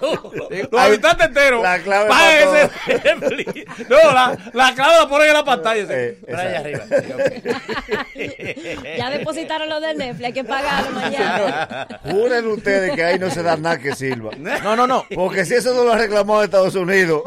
los 0.00 0.50
Hay- 0.72 0.88
habitantes 0.88 1.26
enteros. 1.28 1.62
La 1.62 1.78
clave 1.78 2.08
pagan 2.08 2.36
ese 2.88 2.98
Netflix. 3.14 3.88
No, 3.88 3.96
la, 4.12 4.36
la 4.52 4.74
clave 4.74 4.94
la 5.00 5.08
ponen 5.08 5.28
en 5.28 5.34
la 5.34 5.44
pantalla. 5.44 5.86
sí. 5.86 5.92
Eh, 5.92 6.18
Por 6.28 6.34
ahí 6.40 6.54
arriba. 6.56 6.79
Ya 8.96 9.10
depositaron 9.10 9.68
lo 9.68 9.80
del 9.80 9.96
Netflix, 9.98 10.26
hay 10.26 10.32
que 10.32 10.44
pagarlo 10.44 10.90
mañana. 10.92 11.86
Juren 12.10 12.46
ustedes 12.46 12.94
que 12.94 13.04
ahí 13.04 13.18
no 13.18 13.30
se 13.30 13.42
da 13.42 13.56
nada 13.56 13.78
que 13.78 13.94
sirva. 13.94 14.30
No, 14.36 14.76
no, 14.76 14.86
no. 14.86 15.04
Porque 15.14 15.44
si 15.44 15.54
eso 15.54 15.74
no 15.74 15.84
lo 15.84 15.92
ha 15.92 15.98
reclamado 15.98 16.42
Estados 16.42 16.74
Unidos. 16.74 17.22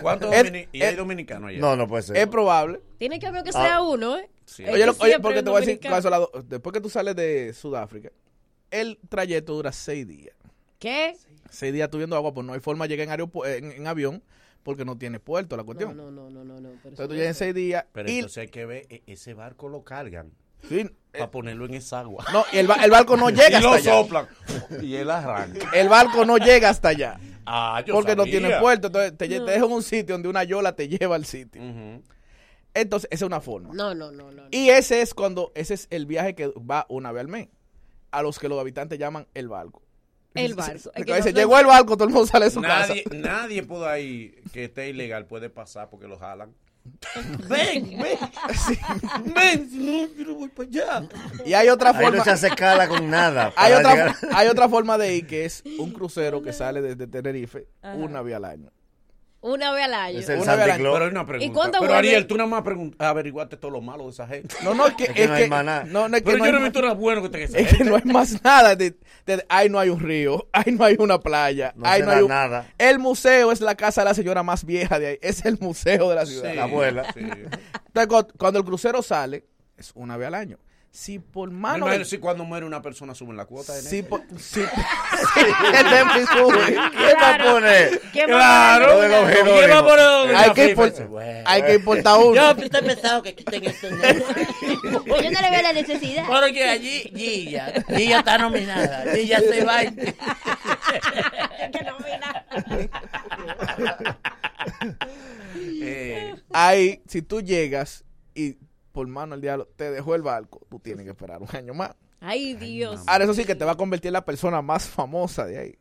¿Cuántos 0.00 0.32
Es- 0.34 0.44
domini- 0.44 0.68
y 0.72 0.82
hay 0.82 0.94
dominicanos 0.94 1.50
allá? 1.50 1.58
No, 1.58 1.76
no 1.76 1.86
puede 1.88 2.02
ser. 2.02 2.16
Es 2.16 2.26
probable. 2.26 2.80
Tiene 2.98 3.18
que 3.18 3.26
haber 3.26 3.42
que 3.44 3.52
sea 3.52 3.82
uno, 3.82 4.18
¿eh? 4.18 4.28
Sí. 4.46 4.64
Oye, 4.64 4.86
lo- 4.86 4.94
oye, 4.98 5.18
porque 5.20 5.42
te 5.42 5.50
voy 5.50 5.62
a 5.62 5.66
decir, 5.66 5.80
dominicano- 5.80 6.28
después 6.44 6.72
que 6.72 6.80
tú 6.80 6.90
sales 6.90 7.16
de 7.16 7.52
Sudáfrica, 7.54 8.10
el 8.70 8.98
trayecto 9.08 9.54
dura 9.54 9.72
seis 9.72 10.06
días. 10.06 10.34
¿Qué? 10.78 11.16
Seis 11.50 11.72
días 11.72 11.88
tú 11.88 11.98
viendo 11.98 12.16
agua, 12.16 12.34
pues 12.34 12.46
no 12.46 12.52
hay 12.52 12.60
forma 12.60 12.86
de 12.86 12.96
llegar 12.96 13.20
en, 13.20 13.30
en, 13.46 13.72
en 13.72 13.86
avión 13.86 14.22
porque 14.64 14.84
no 14.84 14.98
tiene 14.98 15.20
puerto 15.20 15.56
la 15.56 15.62
No, 15.62 15.66
cuestión. 15.66 15.96
no, 15.96 16.10
no, 16.10 16.28
no, 16.30 16.42
no. 16.44 16.60
no 16.60 16.68
pero 16.82 16.88
Entonces 16.90 17.08
tú 17.08 17.14
llegas 17.14 17.28
en 17.28 17.34
seis 17.34 17.54
días 17.54 17.84
Pero 17.92 18.10
y 18.10 18.14
entonces 18.16 18.38
hay 18.38 18.48
que 18.48 18.66
ver, 18.66 18.86
e- 18.90 19.02
ese 19.06 19.34
barco 19.34 19.68
lo 19.68 19.84
cargan 19.84 20.32
sí, 20.68 20.90
para 21.12 21.30
ponerlo 21.30 21.66
en 21.66 21.74
esa 21.74 22.00
agua. 22.00 22.24
no, 22.32 22.44
y 22.52 22.58
el, 22.58 22.66
ba- 22.66 22.82
el 22.82 22.90
barco 22.90 23.16
no 23.16 23.30
llega 23.30 23.60
y 23.60 23.62
lo 23.62 23.72
allá. 23.72 23.92
soplan. 23.92 24.26
Y 24.82 24.96
él 24.96 25.08
arranca. 25.10 25.70
El 25.72 25.88
barco 25.88 26.24
no 26.24 26.38
llega 26.38 26.70
hasta 26.70 26.88
allá. 26.88 27.20
Ah, 27.46 27.82
yo 27.86 27.94
porque 27.94 28.16
no 28.16 28.24
tiene 28.24 28.58
puerto. 28.58 28.86
Entonces 28.88 29.16
te, 29.16 29.26
lle- 29.28 29.44
te 29.44 29.52
dejan 29.52 29.66
en 29.68 29.72
un 29.72 29.82
sitio 29.82 30.14
donde 30.14 30.28
una 30.28 30.42
yola 30.44 30.74
te 30.74 30.88
lleva 30.88 31.14
al 31.14 31.26
sitio. 31.26 31.60
Entonces, 32.72 33.06
esa 33.12 33.24
es 33.24 33.26
una 33.28 33.40
forma. 33.40 33.72
No, 33.72 33.94
no, 33.94 34.10
no, 34.10 34.32
no. 34.32 34.42
no. 34.42 34.48
Y 34.50 34.70
ese 34.70 35.00
es 35.00 35.14
cuando, 35.14 35.52
ese 35.54 35.74
es 35.74 35.86
el 35.90 36.06
viaje 36.06 36.34
que 36.34 36.48
va 36.58 36.86
una 36.88 37.12
vez 37.12 37.20
al 37.20 37.28
mes. 37.28 37.48
A 38.10 38.22
los 38.22 38.38
que 38.40 38.48
los 38.48 38.58
habitantes 38.58 38.98
llaman 38.98 39.26
el 39.34 39.48
barco. 39.48 39.82
El 40.34 40.54
barco. 40.56 40.90
Es 40.94 41.04
que 41.04 41.20
no- 41.32 41.38
llegó 41.38 41.58
el 41.58 41.66
barco, 41.66 41.96
todo 41.96 42.08
el 42.08 42.12
mundo 42.14 42.26
sale 42.26 42.46
de 42.46 42.50
su 42.50 42.60
Nadie, 42.60 43.04
casa. 43.04 43.16
nadie 43.16 43.62
por 43.62 43.86
ahí 43.88 44.34
que 44.52 44.64
esté 44.64 44.88
ilegal 44.90 45.26
puede 45.26 45.48
pasar 45.50 45.88
porque 45.90 46.06
lo 46.08 46.18
jalan. 46.18 46.52
ven, 47.48 47.96
ven. 47.98 48.18
Ven, 49.34 49.70
si 49.70 49.78
no, 49.78 50.06
yo 50.18 50.24
no 50.26 50.34
voy 50.34 50.48
para 50.50 50.68
allá. 50.68 51.08
Y 51.46 51.54
hay 51.54 51.68
otra 51.70 51.90
Ahí 51.90 51.96
forma. 52.04 52.18
no 52.18 52.24
se 52.24 52.30
hace 52.30 52.50
cala 52.50 52.88
con 52.88 53.08
nada. 53.08 53.52
hay, 53.56 53.72
otra, 53.72 53.92
llegar- 53.94 54.16
hay 54.34 54.48
otra 54.48 54.68
forma 54.68 54.98
de 54.98 55.16
ir 55.16 55.26
que 55.26 55.44
es 55.46 55.62
un 55.78 55.92
crucero 55.92 56.42
que 56.42 56.52
sale 56.52 56.82
desde 56.82 57.06
Tenerife 57.06 57.68
una 57.96 58.20
vez 58.22 58.34
al 58.36 58.44
año. 58.44 58.70
Una 59.46 59.72
vez 59.72 59.84
al 59.84 59.92
año. 59.94 60.18
Es 60.20 60.28
el 60.30 60.40
Una 60.40 60.54
vez 60.56 60.64
al 60.64 60.70
año. 60.70 60.90
Pero 60.92 61.04
hay 61.04 61.10
una 61.10 61.26
pregunta. 61.26 61.44
¿Y 61.44 61.54
cuándo 61.54 61.78
Pero 61.80 61.92
vuelve? 61.92 62.08
Ariel, 62.08 62.26
tú 62.26 62.36
nada 62.38 62.48
más 62.48 62.62
pregun- 62.64 62.94
averiguaste 62.98 63.56
todo 63.58 63.70
lo 63.72 63.82
malo 63.82 64.04
de 64.04 64.10
esa 64.10 64.26
gente. 64.26 64.54
No, 64.64 64.74
no, 64.74 64.86
es 64.86 64.94
que, 64.94 65.04
Es 65.04 65.10
que 65.12 65.22
es 65.24 65.28
no 65.28 65.34
hay 65.34 65.42
que- 65.44 65.48
más 65.50 65.64
nada. 65.66 65.84
no, 65.84 66.08
no, 66.08 66.16
es 66.16 66.22
que 66.22 66.26
Pero 66.26 66.38
no 66.38 66.44
yo 66.44 66.46
hay 66.46 66.52
no 66.52 66.58
he 66.58 66.60
más- 66.62 66.68
visto 66.70 66.80
nada 66.82 66.94
bueno 66.94 67.22
que 67.22 67.28
tenga 67.28 67.44
esa 67.48 67.58
Es 67.58 67.68
que 67.68 67.76
gente. 67.76 67.90
no 67.90 67.96
hay 67.96 68.02
más 68.04 68.42
nada. 68.42 68.74
De, 68.74 68.94
de- 69.26 69.44
ahí 69.50 69.68
no 69.68 69.78
hay 69.78 69.90
un 69.90 70.00
río, 70.00 70.48
ahí 70.52 70.72
no 70.72 70.84
hay 70.84 70.96
una 70.98 71.20
playa, 71.20 71.74
No 71.76 71.86
ahí 71.86 72.00
se 72.00 72.06
no 72.06 72.10
da 72.12 72.16
hay 72.16 72.22
un- 72.22 72.28
nada. 72.30 72.72
El 72.78 72.98
museo 72.98 73.52
es 73.52 73.60
la 73.60 73.74
casa 73.74 74.00
de 74.00 74.06
la 74.06 74.14
señora 74.14 74.42
más 74.42 74.64
vieja 74.64 74.98
de 74.98 75.06
ahí. 75.08 75.18
Es 75.20 75.44
el 75.44 75.58
museo 75.60 76.08
de 76.08 76.14
la 76.14 76.24
ciudad. 76.24 76.50
Sí, 76.50 76.56
La 76.56 76.62
abuela. 76.62 77.04
sí. 77.12 77.20
Entonces, 77.86 78.06
cu- 78.08 78.32
cuando 78.38 78.58
el 78.60 78.64
crucero 78.64 79.02
sale, 79.02 79.44
es 79.76 79.92
una 79.94 80.16
vez 80.16 80.28
al 80.28 80.34
año. 80.36 80.58
Si 80.96 81.18
por 81.18 81.50
mano. 81.50 81.78
imagino 81.86 82.04
si 82.04 82.18
cuando 82.18 82.44
muere 82.44 82.64
una 82.64 82.80
persona 82.80 83.16
suben 83.16 83.36
la 83.36 83.46
cuota 83.46 83.72
de 83.74 83.82
Si 83.82 83.96
Netflix. 84.02 84.08
por, 84.08 84.20
si, 84.40 84.60
sí, 84.60 84.66
el 85.74 85.90
Netflix 85.90 86.28
sube. 86.30 86.66
¿Quién 86.96 87.16
va 87.20 87.34
a 87.34 87.38
poner? 87.52 88.00
¿Quién 88.12 88.30
va 88.30 88.74
a 88.74 88.78
Claro. 88.78 89.00
De 89.00 89.08
los 89.08 89.28
¿Quién 89.32 89.70
va 89.70 89.78
a 89.78 89.84
poner 89.84 90.36
Hay 90.36 90.50
que, 90.52 90.76
import- 90.76 91.08
bueno. 91.08 91.42
hay 91.50 91.62
que 91.64 91.74
importar 91.74 92.18
uno. 92.18 92.34
Yo 92.34 92.50
estoy 92.64 92.82
pensado 92.82 93.22
que 93.24 93.34
quiten 93.34 93.64
esto. 93.64 93.90
¿no? 93.90 93.96
Yo 95.20 95.30
no 95.32 95.40
le 95.40 95.50
veo 95.50 95.62
la 95.62 95.72
necesidad. 95.72 96.26
Porque 96.28 96.62
allí 96.64 97.00
Gilla, 97.12 97.72
Gilla 97.88 98.18
está 98.20 98.38
nominada. 98.38 99.04
Gilla 99.16 99.40
se 99.40 99.64
va. 99.64 99.82
y- 99.82 99.90
Que 99.96 101.84
no 101.84 101.98
mira. 101.98 102.46
Eh, 105.56 106.34
Ahí, 106.52 107.02
si 107.08 107.20
tú 107.22 107.40
llegas 107.40 108.04
y 108.34 108.58
por 108.94 109.08
mano 109.08 109.34
el 109.34 109.40
diablo 109.40 109.66
te 109.76 109.90
dejó 109.90 110.14
el 110.14 110.22
barco, 110.22 110.60
tú 110.70 110.78
tienes 110.78 111.04
que 111.04 111.10
esperar 111.10 111.42
un 111.42 111.48
año 111.54 111.74
más. 111.74 111.90
Ay, 112.20 112.54
Dios. 112.54 113.02
Ahora, 113.06 113.24
eso 113.24 113.34
sí 113.34 113.44
que 113.44 113.56
te 113.56 113.64
va 113.64 113.72
a 113.72 113.76
convertir 113.76 114.08
en 114.08 114.14
la 114.14 114.24
persona 114.24 114.62
más 114.62 114.86
famosa 114.86 115.44
de 115.44 115.58
ahí. 115.58 115.78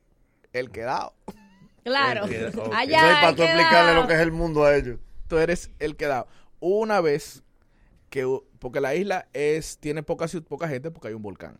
El 0.51 0.71
quedado. 0.71 1.13
Claro. 1.83 2.23
Ok, 2.25 2.31
ok. 2.31 2.35
Eso 2.35 2.65
es 2.65 2.71
Allá. 2.73 3.01
para 3.01 3.29
el 3.29 3.35
tú 3.35 3.43
explicarle 3.43 3.69
quedado. 3.69 4.01
lo 4.01 4.07
que 4.07 4.13
es 4.15 4.19
el 4.19 4.31
mundo 4.31 4.63
a 4.63 4.75
ellos. 4.75 4.99
Tú 5.27 5.37
eres 5.37 5.69
el 5.79 5.95
quedado. 5.95 6.27
Una 6.59 7.01
vez 7.01 7.43
que, 8.09 8.25
porque 8.59 8.81
la 8.81 8.95
isla 8.95 9.27
es 9.31 9.77
tiene 9.77 10.01
poca, 10.01 10.25
poca 10.47 10.67
gente 10.67 10.89
porque 10.91 11.09
hay 11.09 11.13
un 11.13 11.21
volcán. 11.21 11.59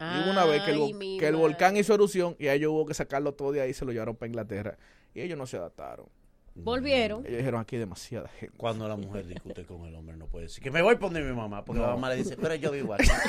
Y 0.00 0.22
hubo 0.22 0.30
una 0.30 0.46
vez 0.46 0.62
que 0.62 0.70
el, 0.72 0.82
Ay, 0.82 1.18
que 1.18 1.28
el 1.28 1.36
volcán 1.36 1.76
hizo 1.76 1.94
erupción 1.94 2.34
y 2.38 2.48
a 2.48 2.54
ellos 2.54 2.72
hubo 2.72 2.86
que 2.86 2.94
sacarlo 2.94 3.34
todo 3.34 3.52
de 3.52 3.60
ahí 3.60 3.70
y 3.70 3.74
se 3.74 3.84
lo 3.84 3.92
llevaron 3.92 4.16
para 4.16 4.28
Inglaterra. 4.28 4.78
Y 5.14 5.20
ellos 5.20 5.36
no 5.38 5.46
se 5.46 5.58
adaptaron. 5.58 6.06
Volvieron. 6.54 7.24
Ellos 7.26 7.38
dijeron 7.38 7.60
aquí 7.60 7.76
hay 7.76 7.80
demasiada 7.80 8.28
gente. 8.28 8.56
Cuando 8.56 8.88
la 8.88 8.96
mujer 8.96 9.26
discute 9.26 9.64
con 9.64 9.86
el 9.86 9.94
hombre, 9.94 10.16
no 10.16 10.26
puede 10.26 10.46
decir 10.46 10.62
que 10.62 10.70
me 10.70 10.82
voy 10.82 10.94
a 10.94 10.98
poner 10.98 11.22
mi 11.24 11.32
mamá, 11.32 11.64
porque 11.64 11.80
la 11.80 11.88
mamá 11.88 12.10
le 12.10 12.16
dice, 12.16 12.36
pero 12.36 12.54
yo 12.54 12.70
vivo 12.70 12.94
aquí. 12.94 13.08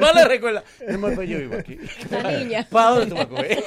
Vale, 0.00 0.24
recuerda. 0.28 0.62
No 0.88 0.98
me 0.98 1.14
pues 1.14 1.28
yo 1.28 1.38
vivo 1.38 1.56
aquí. 1.56 1.78
La 2.10 2.22
niña. 2.30 2.66
¿Para 2.70 2.90
dónde 2.90 3.06
tú 3.06 3.16
me 3.16 3.28
coges? 3.28 3.64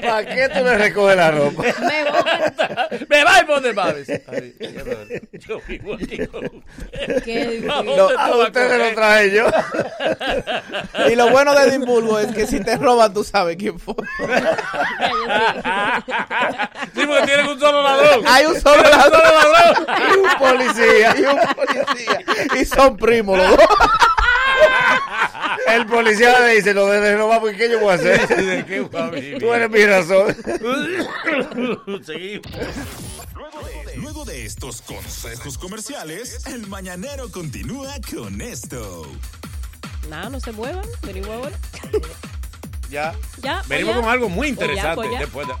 ¿Para 0.00 0.26
qué 0.26 0.48
tú 0.48 0.64
le 0.64 0.78
recoges 0.78 1.16
la 1.16 1.30
ropa? 1.30 1.62
Me 1.62 2.04
voy. 2.04 3.06
Me 3.08 3.24
va 3.24 3.40
y 3.40 3.44
pone 3.44 3.72
mames. 3.72 4.08
Ay, 4.08 4.54
qué 4.58 4.84
madre. 4.84 5.22
Yo 5.32 5.60
vivo 5.68 5.94
aquí 5.94 6.26
con 6.26 6.44
usted. 6.44 7.22
Qué. 7.24 7.66
¿A 7.70 7.82
No, 7.82 8.08
a 8.18 8.36
ustedes 8.36 8.78
lo 8.78 8.94
traje 8.94 9.30
yo. 9.32 9.46
Y 11.10 11.14
lo 11.14 11.30
bueno 11.30 11.54
de 11.54 11.68
Edimburgo 11.68 12.18
es 12.18 12.32
que 12.32 12.46
si 12.46 12.60
te 12.60 12.76
roban, 12.76 13.12
tú 13.14 13.24
sabes 13.24 13.56
quién 13.56 13.78
fue. 13.78 13.94
Sí, 16.94 17.06
porque 17.06 17.26
tienen 17.26 17.46
un 17.48 17.60
solo 17.60 17.82
ladrón. 17.82 18.24
Hay 18.26 18.46
un 18.46 18.60
solo 18.60 18.82
un 18.82 18.90
ladrón. 18.90 19.12
solo 19.12 19.34
ladrón. 19.42 19.86
Y 19.98 20.16
un 20.18 20.28
policía. 20.38 21.14
Y 21.16 21.22
un 21.24 21.38
policía. 21.54 22.20
Y 22.60 22.64
son 22.64 22.96
primos 22.96 23.38
los 23.38 23.50
dos. 23.50 23.66
El 25.66 25.86
policía 25.86 26.38
le 26.40 26.54
dice, 26.56 26.72
lo 26.72 26.86
de 26.86 27.16
robar, 27.16 27.40
porque 27.40 27.56
¿qué 27.56 27.70
yo 27.70 27.80
voy 27.80 27.92
a 27.92 27.94
hacer? 27.94 28.26
Tú 29.38 29.52
eres 29.52 29.70
mi 29.70 29.84
razón. 29.84 30.36
Seguimos. 32.04 32.46
Luego 33.96 34.24
de 34.24 34.44
estos 34.44 34.82
consejos 34.82 35.58
comerciales, 35.58 36.46
el 36.46 36.66
mañanero 36.66 37.30
continúa 37.30 37.94
con 38.14 38.40
esto. 38.40 39.10
Nada, 40.08 40.30
no 40.30 40.40
se 40.40 40.52
muevan. 40.52 40.84
Venimos 41.02 41.30
ahora. 41.30 41.58
Ya. 42.90 43.14
Ya. 43.42 43.62
Venimos 43.68 43.94
pues 43.94 43.96
ya. 43.96 44.00
con 44.02 44.10
algo 44.10 44.28
muy 44.28 44.52
Pues 44.52 44.68
ya, 44.68 44.74
interesante. 44.74 44.94
pues 44.96 45.10
ya. 45.12 45.18
Después 45.20 45.46
de... 45.48 45.54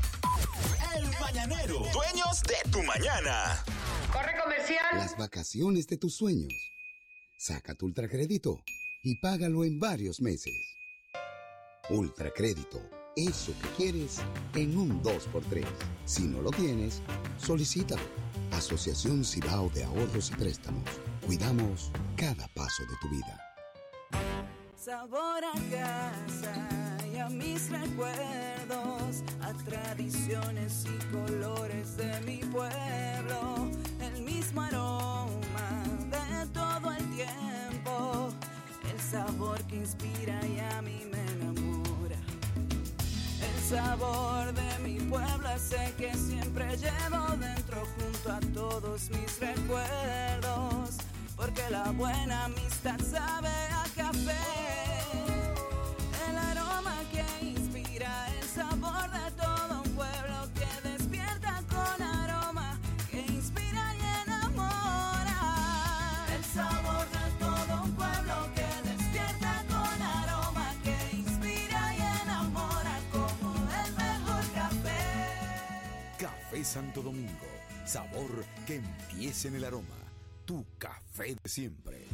El 0.98 1.20
mañanero, 1.20 1.78
dueños 1.92 2.42
de 2.42 2.70
tu 2.70 2.82
mañana. 2.82 3.64
Corre 4.12 4.32
comercial. 4.42 4.84
Las 4.94 5.16
vacaciones 5.16 5.86
de 5.88 5.96
tus 5.98 6.14
sueños. 6.14 6.72
Saca 7.38 7.74
tu 7.74 7.86
ultracrédito 7.86 8.60
y 9.02 9.16
págalo 9.20 9.64
en 9.64 9.78
varios 9.78 10.20
meses. 10.20 10.54
Ultracrédito, 11.90 12.80
eso 13.14 13.52
que 13.62 13.68
quieres 13.84 14.18
en 14.54 14.76
un 14.76 15.02
2x3. 15.02 15.64
Si 16.04 16.22
no 16.22 16.42
lo 16.42 16.50
tienes, 16.50 17.02
solicítalo. 17.38 18.02
Asociación 18.52 19.24
Cibao 19.24 19.68
de 19.70 19.84
Ahorros 19.84 20.30
y 20.30 20.34
Préstamos. 20.34 20.84
Cuidamos 21.24 21.90
cada 22.16 22.48
paso 22.48 22.82
de 22.84 22.96
tu 23.00 23.08
vida. 23.10 23.40
Sabor 24.86 25.42
a 25.44 25.52
casa 25.68 26.54
y 27.12 27.18
a 27.18 27.28
mis 27.28 27.70
recuerdos, 27.70 29.24
a 29.42 29.52
tradiciones 29.64 30.84
y 30.84 31.12
colores 31.12 31.96
de 31.96 32.20
mi 32.20 32.36
pueblo, 32.36 33.68
el 34.00 34.22
mismo 34.22 34.62
aroma 34.62 35.82
de 36.08 36.46
todo 36.52 36.92
el 36.92 37.04
tiempo, 37.16 38.28
el 38.88 39.00
sabor 39.00 39.60
que 39.64 39.74
inspira 39.74 40.40
y 40.46 40.60
a 40.60 40.80
mí 40.82 41.02
me 41.10 41.20
enamora. 41.32 42.20
El 43.42 43.62
sabor 43.68 44.54
de 44.54 44.78
mi 44.84 45.00
pueblo 45.00 45.48
ese 45.50 45.94
que 45.98 46.14
siempre 46.14 46.76
llevo 46.76 47.26
dentro 47.40 47.82
junto 47.98 48.32
a 48.32 48.38
todos 48.54 49.10
mis 49.10 49.40
recuerdos, 49.40 50.75
porque 51.46 51.70
la 51.70 51.92
buena 51.92 52.46
amistad 52.46 52.98
sabe 53.00 53.48
a 53.48 53.84
café. 53.94 54.36
El 56.28 56.36
aroma 56.38 56.96
que 57.12 57.46
inspira 57.46 58.26
el 58.36 58.48
sabor 58.48 59.08
de 59.10 59.30
todo 59.42 59.82
un 59.84 59.90
pueblo 59.94 60.48
que 60.54 60.88
despierta 60.88 61.62
con 61.68 62.02
aroma, 62.02 62.80
que 63.10 63.20
inspira 63.20 63.94
y 63.94 64.00
enamora. 64.24 65.38
El 66.36 66.44
sabor 66.44 67.06
de 67.16 67.26
todo 67.38 67.82
un 67.84 67.92
pueblo 67.92 68.34
que 68.56 68.88
despierta 68.90 69.64
con 69.68 70.02
aroma, 70.02 70.74
que 70.82 71.16
inspira 71.16 71.94
y 71.94 72.22
enamora 72.22 72.98
como 73.12 73.54
el 73.84 73.92
mejor 73.94 74.52
café. 74.52 75.00
Café 76.18 76.64
Santo 76.64 77.02
Domingo. 77.02 77.46
Sabor 77.84 78.44
que 78.66 78.76
empiece 78.76 79.46
en 79.46 79.54
el 79.56 79.64
aroma. 79.64 80.05
Tu 80.46 80.64
café 80.78 81.34
de 81.34 81.48
siempre. 81.48 82.04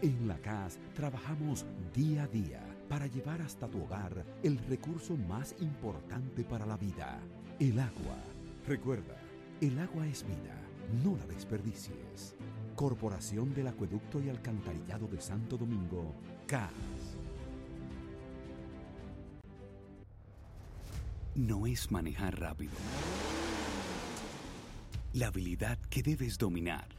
En 0.00 0.28
la 0.28 0.38
CAS 0.38 0.78
trabajamos 0.94 1.66
día 1.92 2.22
a 2.22 2.28
día 2.28 2.62
para 2.88 3.08
llevar 3.08 3.42
hasta 3.42 3.66
tu 3.66 3.82
hogar 3.82 4.24
el 4.44 4.56
recurso 4.68 5.16
más 5.16 5.52
importante 5.58 6.44
para 6.44 6.64
la 6.64 6.76
vida, 6.76 7.18
el 7.58 7.80
agua. 7.80 8.18
Recuerda, 8.68 9.16
el 9.60 9.76
agua 9.80 10.06
es 10.06 10.24
vida, 10.24 10.54
no 11.02 11.16
la 11.16 11.26
desperdicies. 11.26 12.36
Corporación 12.76 13.52
del 13.52 13.66
Acueducto 13.66 14.20
y 14.20 14.28
Alcantarillado 14.28 15.08
de 15.08 15.20
Santo 15.20 15.56
Domingo, 15.56 16.14
CAS. 16.46 16.70
No 21.34 21.66
es 21.66 21.90
manejar 21.90 22.38
rápido. 22.38 22.74
La 25.14 25.26
habilidad 25.28 25.78
que 25.90 26.04
debes 26.04 26.38
dominar 26.38 26.95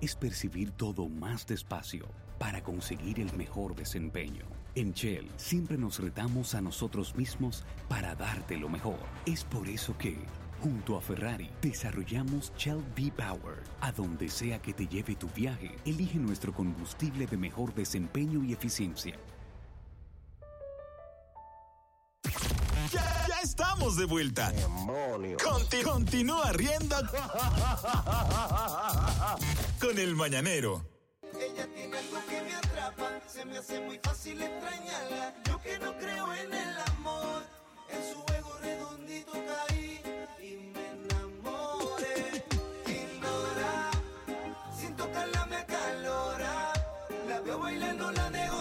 es 0.00 0.14
percibir 0.16 0.70
todo 0.72 1.08
más 1.08 1.46
despacio 1.46 2.06
para 2.38 2.62
conseguir 2.62 3.20
el 3.20 3.32
mejor 3.36 3.74
desempeño. 3.74 4.44
En 4.74 4.92
Shell 4.92 5.28
siempre 5.36 5.76
nos 5.76 5.98
retamos 5.98 6.54
a 6.54 6.60
nosotros 6.60 7.14
mismos 7.16 7.64
para 7.88 8.14
darte 8.14 8.56
lo 8.56 8.68
mejor. 8.68 8.98
Es 9.26 9.44
por 9.44 9.68
eso 9.68 9.96
que, 9.98 10.16
junto 10.60 10.96
a 10.96 11.00
Ferrari, 11.00 11.50
desarrollamos 11.60 12.52
Shell 12.56 12.82
V-Power. 12.96 13.62
A 13.80 13.92
donde 13.92 14.28
sea 14.28 14.62
que 14.62 14.72
te 14.72 14.86
lleve 14.86 15.16
tu 15.16 15.28
viaje, 15.28 15.74
elige 15.84 16.18
nuestro 16.18 16.52
combustible 16.52 17.26
de 17.26 17.36
mejor 17.36 17.74
desempeño 17.74 18.44
y 18.44 18.52
eficiencia. 18.52 19.16
Estamos 23.90 23.96
de 23.96 24.04
vuelta. 24.04 24.52
Conti- 25.42 25.82
continúa 25.82 26.52
riendo 26.52 26.96
con 29.80 29.98
el 29.98 30.14
mañanero. 30.14 30.84
Ella 31.34 31.66
tiene 31.74 31.96
algo 31.98 32.18
que 32.28 32.42
me 32.42 32.54
atrapa, 32.54 33.10
se 33.26 33.44
me 33.44 33.58
hace 33.58 33.80
muy 33.80 33.98
fácil 34.02 34.40
extrañarla. 34.42 35.34
Yo 35.46 35.60
que 35.62 35.78
no 35.78 35.96
creo 35.98 36.32
en 36.34 36.52
el 36.52 36.78
amor, 36.96 37.42
en 37.88 38.12
su 38.12 38.20
juego 38.20 38.58
redondito 38.62 39.32
caí 39.32 39.69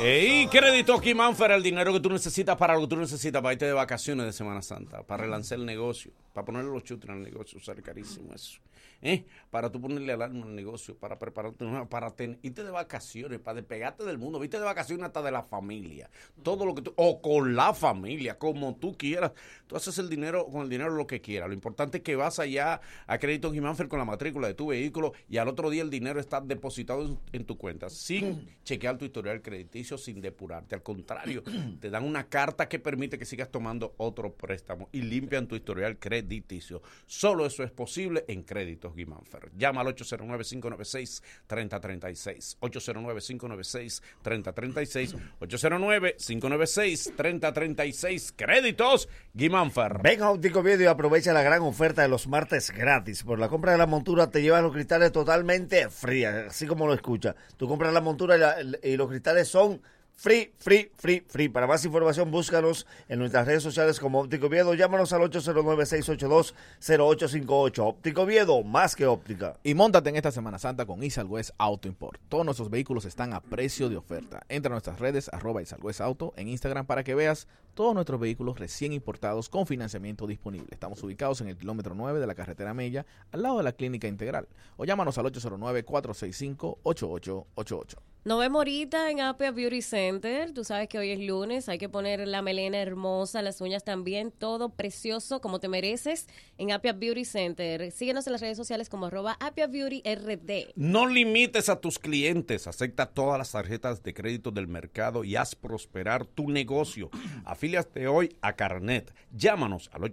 Ey, 0.02 0.48
crédito 0.48 0.94
aquí, 0.94 1.14
Manfer, 1.14 1.52
el 1.52 1.62
dinero 1.62 1.92
que 1.92 2.00
tú 2.00 2.10
necesitas 2.10 2.56
para 2.56 2.74
lo 2.76 2.82
que 2.82 2.88
tú 2.88 2.96
necesitas 2.96 3.42
para 3.42 3.52
irte 3.52 3.66
de 3.66 3.74
vacaciones 3.74 4.26
de 4.26 4.32
Semana 4.32 4.62
Santa, 4.62 5.04
para 5.04 5.24
relanzar 5.24 5.60
el 5.60 5.66
negocio, 5.66 6.14
para 6.34 6.46
ponerle 6.46 6.72
los 6.72 6.86
chutes 6.86 7.10
en 7.10 7.18
el 7.18 7.24
negocio, 7.24 7.60
sale 7.60 7.82
carísimo 7.82 8.34
eso. 8.34 8.62
¿Eh? 9.02 9.26
Para 9.50 9.72
tú 9.72 9.80
ponerle 9.80 10.12
alarma 10.12 10.46
al 10.46 10.56
negocio, 10.56 10.96
para 10.98 11.18
prepararte, 11.18 11.66
para 11.90 12.14
irte 12.42 12.64
de 12.64 12.72
vacaciones, 12.72 13.40
para 13.40 13.56
despegarte 13.56 14.04
del 14.04 14.18
mundo, 14.18 14.40
viste 14.40 14.58
de 14.58 14.66
vacaciones 14.66 15.06
hasta 15.06 15.22
de 15.22 15.32
la 15.32 15.44
familia, 15.44 16.10
todo 16.44 16.66
lo 16.66 16.76
que 16.76 16.82
tú, 16.82 16.94
o 16.98 17.22
con 17.22 17.56
la 17.56 17.74
familia, 17.74 18.38
como 18.38 18.76
tú 18.76 18.98
quieras. 18.98 19.32
Tú 19.68 19.78
haces 19.78 19.98
el 20.00 20.10
dinero, 20.10 20.48
con 20.48 20.64
el 20.64 20.70
dinero 20.70 20.90
lo 20.90 21.08
que 21.08 21.22
quieras. 21.22 21.48
Lo 21.48 21.54
importante 21.54 22.00
es 22.00 22.04
que 22.04 22.16
vas 22.16 22.40
allá 22.40 22.82
a 23.08 23.18
Crédito 23.20 23.54
Gimanfer 23.54 23.88
con 23.88 24.00
la 24.00 24.06
matrícula 24.06 24.48
de 24.48 24.54
tu 24.54 24.68
vehículo 24.68 25.14
y 25.30 25.38
al 25.38 25.48
otro 25.48 25.70
día 25.70 25.82
el 25.82 25.90
dinero 25.90 26.20
está 26.20 26.42
depositado 26.42 27.06
en, 27.06 27.20
en 27.32 27.46
tu 27.46 27.58
cuenta, 27.58 27.90
sin 27.90 28.50
chequear 28.64 28.89
tu 28.98 29.06
historial 29.06 29.42
crediticio, 29.42 29.98
sin 29.98 30.20
depurarte. 30.22 30.76
Al 30.76 30.84
contrario, 30.84 31.44
te 31.80 31.90
dan 31.90 32.04
una 32.06 32.28
carta 32.28 32.68
que 32.68 32.80
permite 32.80 33.18
que 33.18 33.26
sigas 33.26 33.50
tomando 33.50 33.94
otro 33.98 34.34
préstamo 34.34 34.90
y 34.92 35.02
limpian 35.02 35.48
tu 35.48 35.56
historial 35.56 35.98
crediticio. 36.00 36.82
Solo 37.06 37.46
eso 37.46 37.64
es 37.64 37.72
posible 37.72 38.26
en 38.28 38.44
Créditos 38.44 38.96
Guimánfer. 38.96 39.52
Llama 39.58 39.82
al 39.82 39.88
809-596-3036. 39.96 42.58
809-596-3036. 42.62 45.16
809-596-3036. 45.40 48.34
Créditos 48.36 49.08
Guimánfer. 49.34 50.00
Ven 50.02 50.22
a 50.24 50.32
Óptico 50.32 50.64
Video 50.64 50.84
y 50.84 50.88
aprovecha 50.88 51.34
la 51.34 51.42
gran 51.44 51.62
oferta 51.62 52.02
de 52.02 52.08
los 52.08 52.28
martes 52.28 52.72
gratis. 52.72 53.24
Por 53.24 53.40
la 53.40 53.48
compra 53.50 53.72
de 53.74 53.78
la 53.78 53.86
montura 53.86 54.30
te 54.30 54.42
llevas 54.42 54.62
los 54.64 54.74
cristales 54.74 55.12
totalmente 55.12 55.90
frías, 55.90 56.48
así 56.50 56.66
como 56.68 56.88
lo 56.88 56.94
escucha. 56.94 57.36
Tú 57.58 57.68
compras 57.68 57.94
la 57.94 58.02
montura 58.02 58.36
y, 58.36 58.40
la- 58.40 58.56
y 58.84 58.98
los 58.98 59.10
cristales 59.10 59.48
son 59.48 59.82
free, 60.20 60.52
free, 60.58 60.92
free, 60.98 61.24
free. 61.26 61.48
Para 61.48 61.66
más 61.66 61.86
información, 61.86 62.30
búscanos 62.30 62.86
en 63.08 63.20
nuestras 63.20 63.48
redes 63.48 63.64
sociales 63.64 64.02
como 64.02 64.20
Óptico 64.20 64.50
Viedo. 64.50 64.74
Llámanos 64.74 65.14
al 65.14 65.22
809-682-0858. 65.22 67.80
Óptico 67.80 68.26
Viedo, 68.26 68.62
más 68.64 68.98
que 68.98 69.06
óptica. 69.06 69.58
Y 69.64 69.76
montate 69.76 70.10
en 70.10 70.18
esta 70.18 70.32
Semana 70.32 70.60
Santa 70.60 70.86
con 70.86 71.02
Isal 71.04 71.28
West 71.28 71.52
Auto 71.58 71.88
Import. 71.88 72.20
Todos 72.28 72.44
nuestros 72.44 72.70
vehículos 72.70 73.06
están 73.06 73.32
a 73.32 73.40
precio 73.40 73.88
de 73.88 73.96
oferta. 73.96 74.42
Entra 74.50 74.72
a 74.72 74.76
nuestras 74.76 75.00
redes 75.00 75.30
arroba 75.32 75.62
Isal 75.62 75.80
West 75.82 76.02
Auto 76.02 76.34
en 76.36 76.50
Instagram 76.50 76.86
para 76.86 77.06
que 77.06 77.16
veas 77.16 77.48
todos 77.74 77.96
nuestros 77.96 78.20
vehículos 78.20 78.60
recién 78.60 78.92
importados 78.92 79.48
con 79.48 79.66
financiamiento 79.66 80.28
disponible. 80.28 80.68
Estamos 80.72 81.02
ubicados 81.02 81.40
en 81.40 81.48
el 81.48 81.56
kilómetro 81.56 81.96
9 81.96 82.20
de 82.20 82.28
la 82.28 82.36
carretera 82.36 82.74
Mella, 82.74 83.06
al 83.32 83.42
lado 83.42 83.60
de 83.60 83.64
la 83.64 83.72
Clínica 83.72 84.10
Integral. 84.10 84.50
O 84.76 84.84
llámanos 84.84 85.18
al 85.18 85.28
809-465-8888. 85.28 87.96
Nos 88.26 88.38
vemos 88.38 88.60
ahorita 88.60 89.12
en 89.12 89.22
Apia 89.22 89.52
Beauty 89.52 89.82
Center. 89.82 90.52
Tú 90.52 90.66
sabes 90.66 90.90
que 90.90 91.00
hoy 91.00 91.12
es 91.12 91.22
lunes, 91.22 91.70
hay 91.70 91.78
que 91.78 91.88
poner 91.88 92.28
la 92.28 92.42
melena 92.42 92.78
hermosa, 92.78 93.42
las 93.42 93.62
uñas 93.62 93.86
también, 93.86 94.32
todo 94.32 94.76
precioso 94.76 95.40
como 95.40 95.62
te 95.62 95.70
mereces 95.70 96.28
en 96.58 96.74
Apia 96.74 96.92
Beauty 96.92 97.24
Center. 97.24 97.92
Síguenos 97.92 98.28
en 98.28 98.34
las 98.34 98.42
redes 98.42 98.58
sociales 98.58 98.90
como 98.90 99.06
arroba 99.06 99.38
Apia 99.40 99.68
Beauty 99.68 100.04
RD. 100.04 100.74
No 100.76 101.08
limites 101.08 101.70
a 101.70 101.80
tus 101.80 101.98
clientes, 101.98 102.68
acepta 102.68 103.06
todas 103.06 103.38
las 103.38 103.54
tarjetas 103.54 104.04
de 104.04 104.14
crédito 104.14 104.52
del 104.52 104.68
mercado 104.68 105.24
y 105.24 105.38
haz 105.38 105.56
prosperar 105.56 106.26
tu 106.26 106.50
negocio. 106.50 107.10
Afíliate 107.46 108.10
hoy 108.10 108.36
a 108.42 108.52
Carnet. 108.58 109.14
Llámanos 109.32 109.90
al 109.94 110.04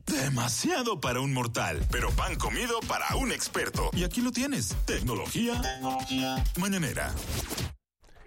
Demasiado 0.06 1.00
para 1.00 1.22
un 1.22 1.34
mortal, 1.34 1.80
pero 1.92 2.10
pan 2.12 2.36
comido 2.36 2.80
para 2.88 3.16
un 3.16 3.32
experto. 3.32 3.90
Y 3.94 4.04
aquí 4.04 4.22
lo 4.22 4.32
tienes. 4.32 4.76
Tecnología, 4.86 5.62
mañanera. 6.58 7.14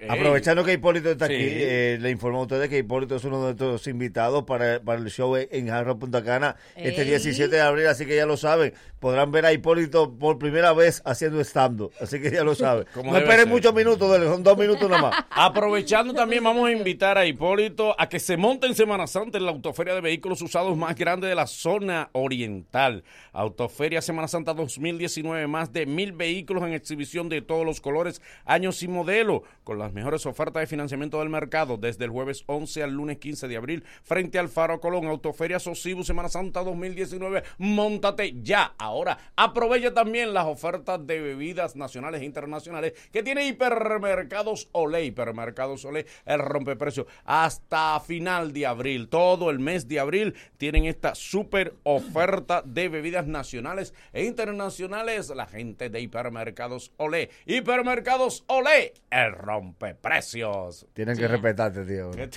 Aprovechando 0.08 0.64
que 0.64 0.72
Hipólito 0.72 1.10
está 1.10 1.26
Sí. 1.26 1.34
aquí, 1.34 1.44
eh, 1.46 1.98
le 2.00 2.10
informo 2.10 2.38
a 2.40 2.42
ustedes 2.42 2.68
que 2.68 2.78
Hipólito 2.78 3.16
es 3.16 3.24
uno 3.24 3.38
de 3.38 3.44
nuestros 3.44 3.86
invitados 3.86 4.44
para, 4.44 4.80
para 4.80 4.98
el 4.98 5.10
show 5.10 5.36
en 5.36 5.68
Jarro 5.68 5.98
Punta 5.98 6.22
Cana 6.24 6.56
este 6.76 7.02
Ey. 7.02 7.08
17 7.08 7.54
de 7.54 7.60
abril, 7.62 7.86
así 7.86 8.06
que 8.06 8.16
ya 8.16 8.26
lo 8.26 8.36
saben. 8.36 8.74
Podrán 8.98 9.32
ver 9.32 9.46
a 9.46 9.52
Hipólito 9.52 10.16
por 10.16 10.38
primera 10.38 10.72
vez 10.72 11.02
haciendo 11.04 11.40
stand 11.40 11.88
así 12.00 12.20
que 12.20 12.30
ya 12.30 12.44
lo 12.44 12.54
saben. 12.54 12.86
Como 12.94 13.10
No 13.12 13.18
esperen 13.18 13.40
ser. 13.40 13.48
muchos 13.48 13.74
minutos, 13.74 14.10
dele, 14.12 14.26
son 14.26 14.42
dos 14.42 14.56
minutos 14.58 14.88
nada 14.88 15.02
más. 15.02 15.24
Aprovechando 15.30 16.14
también 16.14 16.44
vamos 16.44 16.68
a 16.68 16.72
invitar 16.72 17.18
a 17.18 17.26
Hipólito 17.26 17.94
a 17.98 18.08
que 18.08 18.20
se 18.20 18.36
monte 18.36 18.66
en 18.66 18.74
Semana 18.74 19.06
Santa 19.06 19.38
en 19.38 19.44
la 19.46 19.52
autoferia 19.52 19.94
de 19.94 20.00
vehículos 20.00 20.40
usados 20.42 20.76
más 20.76 20.94
grande 20.96 21.26
de 21.28 21.34
la 21.34 21.46
zona 21.46 22.10
oriental. 22.12 23.04
Autoferia 23.32 24.02
Semana 24.02 24.28
Santa 24.28 24.52
2019, 24.52 25.46
más 25.46 25.72
de 25.72 25.86
mil 25.86 26.12
vehículos 26.12 26.62
en 26.64 26.74
exhibición 26.74 27.30
de 27.30 27.40
todos 27.40 27.64
los 27.64 27.80
colores, 27.80 28.20
años 28.44 28.82
y 28.82 28.88
modelo, 28.88 29.42
con 29.64 29.78
las 29.78 29.94
mejores 29.94 30.26
ofertas 30.26 30.60
de 30.60 30.66
financiamiento 30.66 31.18
del 31.18 31.30
mercado 31.30 31.78
desde 31.78 32.04
el 32.04 32.10
jueves 32.10 32.44
11 32.46 32.82
al 32.82 32.90
lunes 32.92 33.18
15 33.18 33.48
de 33.48 33.56
abril 33.56 33.84
frente 34.02 34.38
al 34.38 34.48
Faro 34.48 34.80
Colón. 34.80 35.06
Autoferia 35.06 35.58
Sosibu 35.58 36.04
Semana 36.04 36.28
Santa 36.28 36.62
2019, 36.62 37.42
montate 37.58 38.34
ya. 38.42 38.74
Ahora 38.76 39.18
aprovecha 39.34 39.94
también 39.94 40.34
las 40.34 40.46
ofertas 40.46 41.06
de 41.06 41.20
bebidas 41.20 41.74
nacionales 41.74 42.20
e 42.20 42.26
internacionales 42.26 42.92
que 43.12 43.22
tiene 43.22 43.46
Hipermercados 43.46 44.68
Olé. 44.72 45.06
Hipermercados 45.06 45.84
Olé, 45.86 46.06
el 46.26 46.38
rompeprecio. 46.38 47.06
Hasta 47.24 47.98
final 48.00 48.52
de 48.52 48.66
abril, 48.66 49.08
todo 49.08 49.48
el 49.50 49.58
mes 49.58 49.88
de 49.88 50.00
abril, 50.00 50.34
tienen 50.58 50.84
esta 50.84 51.14
super 51.14 51.74
oferta 51.82 52.62
de 52.64 52.88
bebidas 52.88 53.21
nacionales 53.26 53.94
e 54.12 54.24
internacionales. 54.24 55.30
La 55.34 55.46
gente 55.46 55.90
de 55.90 56.00
Hipermercados 56.00 56.92
Olé. 56.96 57.30
Hipermercados 57.46 58.44
Olé, 58.48 58.94
el 59.10 59.32
rompeprecios. 59.32 60.86
Tienen 60.92 61.16
que 61.16 61.28
respetarte, 61.28 61.84
tío. 61.84 62.12
Sí. 62.12 62.20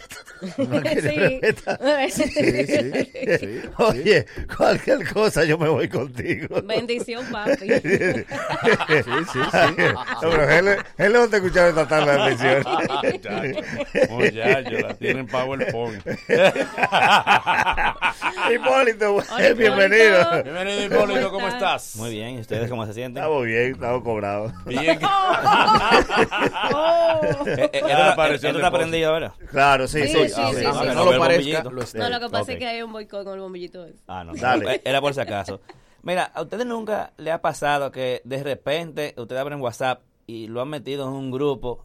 No 0.57 0.81
quieren 0.81 1.41
respetar. 1.41 1.79
Sí. 2.11 2.23
Sí, 2.23 2.65
sí, 2.65 3.37
sí. 3.39 3.61
Oye, 3.77 4.25
cualquier 4.57 5.11
cosa 5.13 5.43
yo 5.45 5.57
me 5.57 5.69
voy 5.69 5.87
contigo. 5.89 6.61
Bendición, 6.63 7.25
papi. 7.31 7.67
Sí, 7.75 9.11
sí, 9.31 9.39
sí. 9.51 9.83
No, 10.21 10.29
pero 10.29 10.49
él, 10.49 10.77
él 10.97 11.13
no 11.13 11.27
te 11.27 11.37
escuchaba 11.37 11.69
esta 11.69 11.87
tarde 11.87 12.05
la 12.17 12.25
atención. 12.25 12.63
Muchacho, 14.09 14.87
la 14.87 14.93
tienen 14.95 15.27
PowerPoint. 15.27 16.03
Hipólito, 18.53 19.15
Hola, 19.15 19.53
bienvenido. 19.53 20.43
Hipólito, 20.83 21.31
¿cómo 21.31 21.47
estás? 21.47 21.95
Muy 21.95 22.09
bien, 22.11 22.35
¿y 22.35 22.39
ustedes 22.41 22.69
cómo 22.69 22.85
se 22.85 22.93
sienten? 22.93 23.23
Estamos 23.23 23.45
bien, 23.45 23.71
estamos 23.73 24.03
cobrados. 24.03 24.51
Bien. 24.65 24.99
Eh, 27.45 27.69
eh, 27.73 27.81
¿Esto 27.83 28.03
apareció 28.03 28.49
el 28.49 28.55
está 28.55 28.67
depósito. 28.67 28.71
prendido 28.77 29.09
ahora? 29.13 29.33
Claro, 29.51 29.87
sí, 29.87 30.01
Sí, 30.03 30.07
sí. 30.07 30.29
sí, 30.29 30.33
Ah, 30.37 30.47
sí, 30.49 30.55
sí. 30.55 30.59
sí. 30.61 30.65
Aunque 30.65 30.87
no 30.87 30.93
no 31.05 31.11
lo 31.11 31.19
parezca, 31.19 31.63
lo. 31.63 31.69
No, 31.71 32.09
lo 32.09 32.19
que 32.19 32.29
pasa 32.29 32.43
Ok. 32.43 32.49
es 32.49 32.57
que 32.57 32.67
hay 32.67 32.81
un 32.81 32.91
boicot 32.91 33.23
con 33.23 33.33
el 33.35 33.39
bombillito. 33.39 33.85
Ah, 34.07 34.23
no. 34.23 34.33
Dale. 34.35 34.81
Era 34.83 35.01
por 35.01 35.13
si 35.13 35.19
acaso. 35.21 35.61
Mira, 36.03 36.23
¿a 36.33 36.41
ustedes 36.41 36.65
nunca 36.65 37.13
le 37.17 37.31
ha 37.31 37.41
pasado 37.41 37.91
que 37.91 38.21
de 38.25 38.43
repente 38.43 39.13
ustedes 39.17 39.41
abren 39.41 39.61
WhatsApp 39.61 40.01
y 40.27 40.47
lo 40.47 40.61
han 40.61 40.69
metido 40.69 41.07
en 41.07 41.13
un 41.13 41.31
grupo 41.31 41.84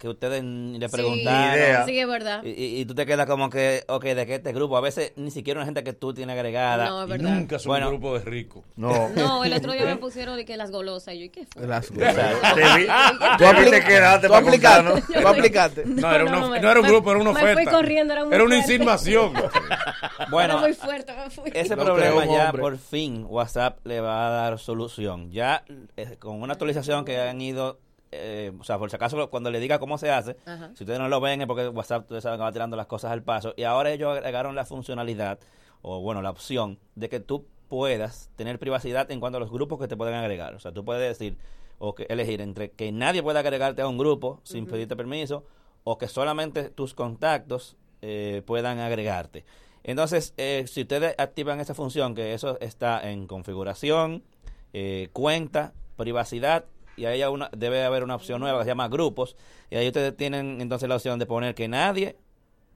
que 0.00 0.08
ustedes 0.08 0.42
le 0.42 0.88
Sí, 0.88 0.92
preguntaron. 0.92 1.86
sí, 1.86 1.98
es 1.98 2.08
verdad. 2.08 2.42
Y, 2.44 2.80
y- 2.80 2.84
tú 2.86 2.94
te 2.94 3.06
quedas 3.06 3.26
como 3.26 3.48
que, 3.50 3.84
ok, 3.88 4.04
¿de 4.04 4.26
qué 4.26 4.34
este 4.36 4.52
grupo? 4.52 4.76
A 4.76 4.80
veces 4.80 5.12
ni 5.16 5.30
siquiera 5.30 5.58
una 5.60 5.64
gente 5.66 5.84
que 5.84 5.92
tú 5.92 6.12
tienes 6.12 6.34
agregada. 6.34 6.88
No, 6.88 7.02
es 7.02 7.08
Y 7.08 7.10
verdad. 7.12 7.30
nunca 7.30 7.58
son 7.58 7.70
Bueno. 7.70 7.86
un 7.88 7.92
grupo 7.94 8.18
de 8.18 8.24
ricos. 8.24 8.64
No. 8.76 9.08
No, 9.16 9.44
el 9.44 9.52
otro 9.52 9.72
día 9.72 9.84
me 9.84 9.96
pusieron 9.98 10.36
de 10.36 10.44
que 10.44 10.56
las 10.56 10.70
golosas. 10.70 11.14
Y 11.14 11.18
yo, 11.20 11.24
¿y 11.26 11.28
qué 11.30 11.46
fue? 11.46 11.66
Las 11.66 11.86
Te 11.90 11.94
vi- 11.94 12.86
Tú 13.38 13.70
te 13.70 13.84
quedaste 13.84 14.26
Tú 14.26 14.32
para 14.32 14.46
aplicaste. 14.46 14.84
contarnos. 14.90 15.22
Tú 15.22 15.28
aplicaste. 15.28 15.82
No, 15.86 16.12
era, 16.14 16.24
una- 16.24 16.40
no, 16.40 16.48
me- 16.50 16.60
no 16.60 16.70
era 16.70 16.80
un 16.80 16.86
me- 16.86 16.92
grupo, 16.92 17.10
era 17.10 17.20
una 17.20 17.32
me 17.32 17.40
oferta. 17.40 17.62
fui 17.62 17.72
corriendo, 17.72 18.12
era 18.12 18.24
muy 18.24 18.34
una 18.34 18.44
fuerte. 18.44 18.56
insinuación. 18.72 19.32
Bueno, 20.30 20.54
Era 20.54 20.56
muy 20.62 20.74
fuerte, 20.74 21.12
me 21.16 21.30
fui. 21.30 21.50
ese 21.54 21.76
problema 21.76 22.24
ya 22.26 22.46
hombre. 22.46 22.60
por 22.62 22.78
fin 22.78 23.26
WhatsApp 23.28 23.78
le 23.86 24.00
va 24.00 24.26
a 24.26 24.30
dar 24.30 24.58
solución. 24.58 25.30
Ya 25.30 25.64
eh, 25.96 26.16
con 26.18 26.40
una 26.42 26.52
actualización 26.54 27.04
que 27.04 27.18
han 27.20 27.40
ido, 27.40 27.78
eh, 28.12 28.52
o 28.58 28.64
sea, 28.64 28.78
por 28.78 28.90
si 28.90 28.96
acaso 28.96 29.28
cuando 29.30 29.50
le 29.50 29.60
diga 29.60 29.78
cómo 29.78 29.98
se 29.98 30.10
hace, 30.10 30.36
Ajá. 30.46 30.70
si 30.74 30.84
ustedes 30.84 30.98
no 30.98 31.08
lo 31.08 31.20
ven 31.20 31.40
es 31.40 31.46
porque 31.46 31.68
WhatsApp 31.68 32.02
ustedes 32.02 32.22
saben 32.22 32.38
que 32.38 32.44
va 32.44 32.52
tirando 32.52 32.76
las 32.76 32.86
cosas 32.86 33.12
al 33.12 33.22
paso 33.22 33.54
y 33.56 33.64
ahora 33.64 33.90
ellos 33.90 34.16
agregaron 34.16 34.54
la 34.54 34.64
funcionalidad 34.64 35.38
o 35.82 36.00
bueno, 36.00 36.22
la 36.22 36.30
opción 36.30 36.78
de 36.94 37.08
que 37.08 37.20
tú 37.20 37.46
puedas 37.68 38.30
tener 38.36 38.58
privacidad 38.58 39.10
en 39.10 39.20
cuanto 39.20 39.38
a 39.38 39.40
los 39.40 39.50
grupos 39.50 39.78
que 39.78 39.88
te 39.88 39.96
pueden 39.96 40.14
agregar. 40.14 40.54
O 40.54 40.60
sea, 40.60 40.72
tú 40.72 40.84
puedes 40.84 41.18
decir 41.18 41.36
o 41.78 41.94
que 41.94 42.06
elegir 42.08 42.40
entre 42.40 42.70
que 42.70 42.90
nadie 42.92 43.22
pueda 43.22 43.40
agregarte 43.40 43.82
a 43.82 43.88
un 43.88 43.98
grupo 43.98 44.40
sin 44.44 44.66
pedirte 44.66 44.96
permiso 44.96 45.44
o 45.84 45.98
que 45.98 46.08
solamente 46.08 46.70
tus 46.70 46.94
contactos 46.94 47.76
eh, 48.02 48.42
puedan 48.46 48.78
agregarte. 48.78 49.44
Entonces, 49.84 50.34
eh, 50.36 50.64
si 50.66 50.82
ustedes 50.82 51.14
activan 51.18 51.60
esa 51.60 51.74
función, 51.74 52.14
que 52.14 52.34
eso 52.34 52.58
está 52.60 53.08
en 53.08 53.26
configuración, 53.28 54.24
eh, 54.72 55.10
cuenta, 55.12 55.74
privacidad, 55.96 56.64
y 56.96 57.04
ahí 57.04 57.22
una, 57.24 57.50
debe 57.56 57.84
haber 57.84 58.02
una 58.02 58.14
opción 58.14 58.40
nueva 58.40 58.58
que 58.58 58.64
se 58.64 58.70
llama 58.70 58.88
grupos, 58.88 59.36
y 59.70 59.76
ahí 59.76 59.86
ustedes 59.86 60.16
tienen 60.16 60.60
entonces 60.60 60.88
la 60.88 60.96
opción 60.96 61.18
de 61.18 61.26
poner 61.26 61.54
que 61.54 61.68
nadie 61.68 62.16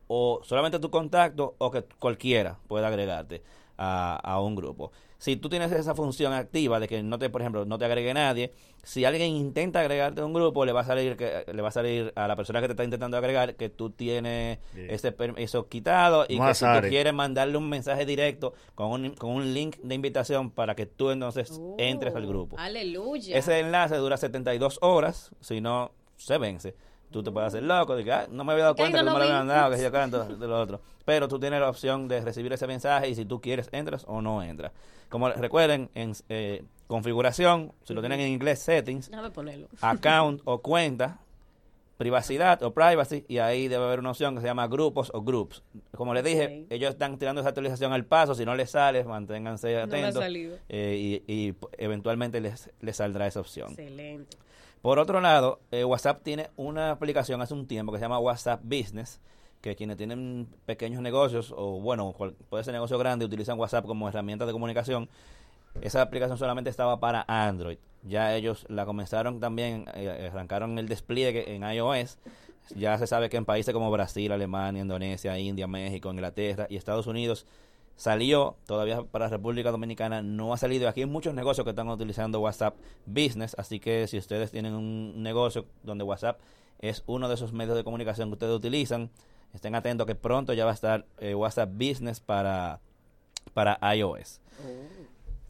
o 0.09 0.41
solamente 0.45 0.79
tu 0.79 0.91
contacto 0.91 1.55
o 1.59 1.71
que 1.71 1.83
cualquiera 1.99 2.59
pueda 2.69 2.89
agregarte 2.89 3.43
a, 3.79 4.17
a 4.17 4.41
un 4.41 4.55
grupo. 4.57 4.93
Si 5.21 5.37
tú 5.37 5.51
tienes 5.51 5.71
esa 5.71 5.95
función 5.95 6.33
activa 6.33 6.81
de 6.81 6.89
que 6.89 7.03
no 7.03 7.19
te, 7.19 7.29
por 7.29 7.43
ejemplo, 7.43 7.67
no 7.67 7.77
te 7.77 7.85
agregue 7.85 8.15
nadie, 8.15 8.55
si 8.83 9.05
alguien 9.05 9.37
intenta 9.37 9.81
agregarte 9.81 10.23
a 10.23 10.25
un 10.25 10.33
grupo, 10.33 10.65
le 10.65 10.73
va 10.73 10.81
a 10.81 10.85
salir 10.85 11.19
que 11.19 11.45
le 11.53 11.61
va 11.61 11.69
a 11.69 11.73
salir 11.73 12.11
a 12.17 12.27
la 12.27 12.37
persona 12.37 12.63
que 12.63 12.69
te 12.69 12.73
está 12.73 12.85
intentando 12.85 13.19
agregar 13.19 13.55
que 13.57 13.69
tú 13.69 13.91
tienes 13.91 14.61
ese 14.75 15.13
permiso 15.13 15.69
quitado 15.69 16.25
y 16.27 16.41
que 16.41 16.55
si 16.55 16.65
tú 16.65 16.89
quieres 16.89 17.13
mandarle 17.13 17.59
un 17.59 17.69
mensaje 17.69 18.07
directo 18.07 18.55
con 18.75 18.93
un, 18.93 19.15
con 19.15 19.33
un 19.33 19.53
link 19.53 19.77
de 19.83 19.95
invitación 19.95 20.51
para 20.51 20.75
que 20.75 20.87
tú 20.87 21.11
entonces 21.11 21.61
entres 21.77 22.15
al 22.15 22.27
grupo. 22.27 22.57
Aleluya. 22.59 23.37
Ese 23.37 23.59
enlace 23.59 23.97
dura 23.97 24.17
72 24.17 24.79
horas, 24.81 25.33
si 25.41 25.61
no 25.61 25.93
se 26.17 26.39
vence. 26.39 26.75
Tú 27.11 27.23
te 27.23 27.31
puedes 27.31 27.49
hacer 27.49 27.63
loco, 27.63 27.97
de 27.97 28.05
que 28.05 28.13
"Ah, 28.13 28.27
no 28.31 28.45
me 28.45 28.53
había 28.53 28.65
dado 28.65 28.77
cuenta 28.77 28.99
que 28.99 29.05
no 29.05 29.13
me 29.13 29.19
lo 29.19 29.25
vi". 29.25 29.31
habían 29.31 29.49
dado, 29.49 29.71
que 29.71 29.77
si 29.79 29.83
yo 29.83 29.93
canto, 29.93 30.25
de 30.25 30.47
lo 30.47 30.61
otro. 30.61 30.81
Pero 31.05 31.27
tú 31.29 31.41
tienes 31.41 31.61
la 31.61 31.69
opción 31.69 32.07
de 32.07 32.21
recibir 32.21 32.53
ese 32.53 32.67
mensaje 32.67 33.09
y 33.09 33.15
si 33.15 33.25
tú 33.25 33.41
quieres 33.41 33.69
entras 33.73 34.05
o 34.07 34.23
no 34.23 34.43
entras. 34.43 34.73
Como 35.09 35.29
recuerden, 35.29 35.91
en 35.95 36.13
eh, 36.29 36.63
configuración, 36.87 37.73
si 37.83 37.95
lo 37.95 38.01
tienen 38.01 38.21
en 38.21 38.29
inglés, 38.29 38.61
settings, 38.61 39.11
ponerlo. 39.35 39.67
account 39.81 40.41
o 40.45 40.59
cuenta, 40.59 41.19
privacidad 41.97 42.63
o 42.63 42.73
privacy, 42.73 43.25
y 43.29 43.39
ahí 43.39 43.69
debe 43.69 43.85
haber 43.85 43.99
una 43.99 44.11
opción 44.11 44.35
que 44.35 44.41
se 44.41 44.47
llama 44.47 44.69
grupos 44.69 45.11
o 45.13 45.21
groups. 45.21 45.63
Como 45.97 46.15
les 46.15 46.25
dije, 46.25 46.67
ellos 46.71 46.91
están 46.91 47.19
tirando 47.19 47.41
esa 47.41 47.49
actualización 47.49 47.93
al 47.93 48.05
paso, 48.05 48.35
si 48.35 48.45
no 48.45 48.55
les 48.55 48.71
sale, 48.71 49.05
manténganse 49.05 49.79
ha 49.79 49.85
atentos 49.85 50.25
eh, 50.69 51.23
y, 51.27 51.55
eventualmente 51.77 52.41
les, 52.41 52.71
les 52.81 52.97
saldrá 52.97 53.27
esa 53.27 53.41
opción. 53.41 53.71
Excelente. 53.71 54.37
Por 54.83 54.99
otro 54.99 55.21
lado, 55.21 55.61
eh, 55.71 55.85
WhatsApp 55.85 56.23
tiene 56.23 56.49
una 56.57 56.91
aplicación 56.91 57.43
hace 57.43 57.53
un 57.55 57.67
tiempo 57.67 57.93
que 57.93 57.99
se 57.99 58.03
llama 58.05 58.19
WhatsApp 58.19 58.61
Business, 58.65 59.21
que 59.61 59.77
quienes 59.77 59.99
tienen 59.99 60.49
pequeños 60.65 61.03
negocios 61.03 61.53
o 61.55 61.81
bueno, 61.81 62.13
cual- 62.17 62.35
puede 62.49 62.65
ser 62.65 62.73
negocio 62.73 62.99
grande, 62.99 63.27
utilizan 63.27 63.59
WhatsApp 63.59 63.85
como 63.85 64.09
herramienta 64.09 64.47
de 64.47 64.53
comunicación. 64.53 65.09
Esa 65.83 66.01
aplicación 66.01 66.39
solamente 66.39 66.71
estaba 66.71 66.99
para 66.99 67.25
Android. 67.29 67.77
Ya 68.03 68.35
ellos 68.35 68.65
la 68.69 68.87
comenzaron 68.87 69.39
también, 69.39 69.85
eh, 69.95 70.31
arrancaron 70.33 70.79
el 70.79 70.89
despliegue 70.89 71.55
en 71.55 71.63
iOS. 71.63 72.19
Ya 72.75 72.97
se 72.97 73.07
sabe 73.07 73.29
que 73.29 73.37
en 73.37 73.45
países 73.45 73.75
como 73.75 73.91
Brasil, 73.91 74.33
Alemania, 74.33 74.81
Indonesia, 74.83 75.39
India, 75.39 75.67
México, 75.67 76.11
Inglaterra 76.11 76.67
y 76.71 76.77
Estados 76.77 77.07
Unidos 77.07 77.47
salió, 78.01 78.57
todavía 78.65 79.03
para 79.03 79.29
República 79.29 79.71
Dominicana 79.71 80.23
no 80.23 80.55
ha 80.55 80.57
salido. 80.57 80.89
Aquí 80.89 81.03
hay 81.03 81.07
muchos 81.07 81.35
negocios 81.35 81.67
que 81.67 81.71
están 81.71 81.87
utilizando 81.91 82.41
WhatsApp 82.41 82.75
Business, 83.05 83.55
así 83.59 83.79
que 83.79 84.07
si 84.07 84.17
ustedes 84.17 84.51
tienen 84.51 84.73
un 84.73 85.23
negocio 85.23 85.67
donde 85.83 86.03
WhatsApp 86.03 86.41
es 86.79 87.03
uno 87.05 87.29
de 87.29 87.35
esos 87.35 87.53
medios 87.53 87.77
de 87.77 87.85
comunicación 87.85 88.31
que 88.31 88.33
ustedes 88.33 88.57
utilizan, 88.57 89.11
estén 89.53 89.75
atentos 89.75 90.07
que 90.07 90.15
pronto 90.15 90.55
ya 90.55 90.65
va 90.65 90.71
a 90.71 90.75
estar 90.75 91.05
eh, 91.19 91.35
WhatsApp 91.35 91.69
Business 91.75 92.21
para, 92.21 92.81
para 93.53 93.79
iOS. 93.95 94.41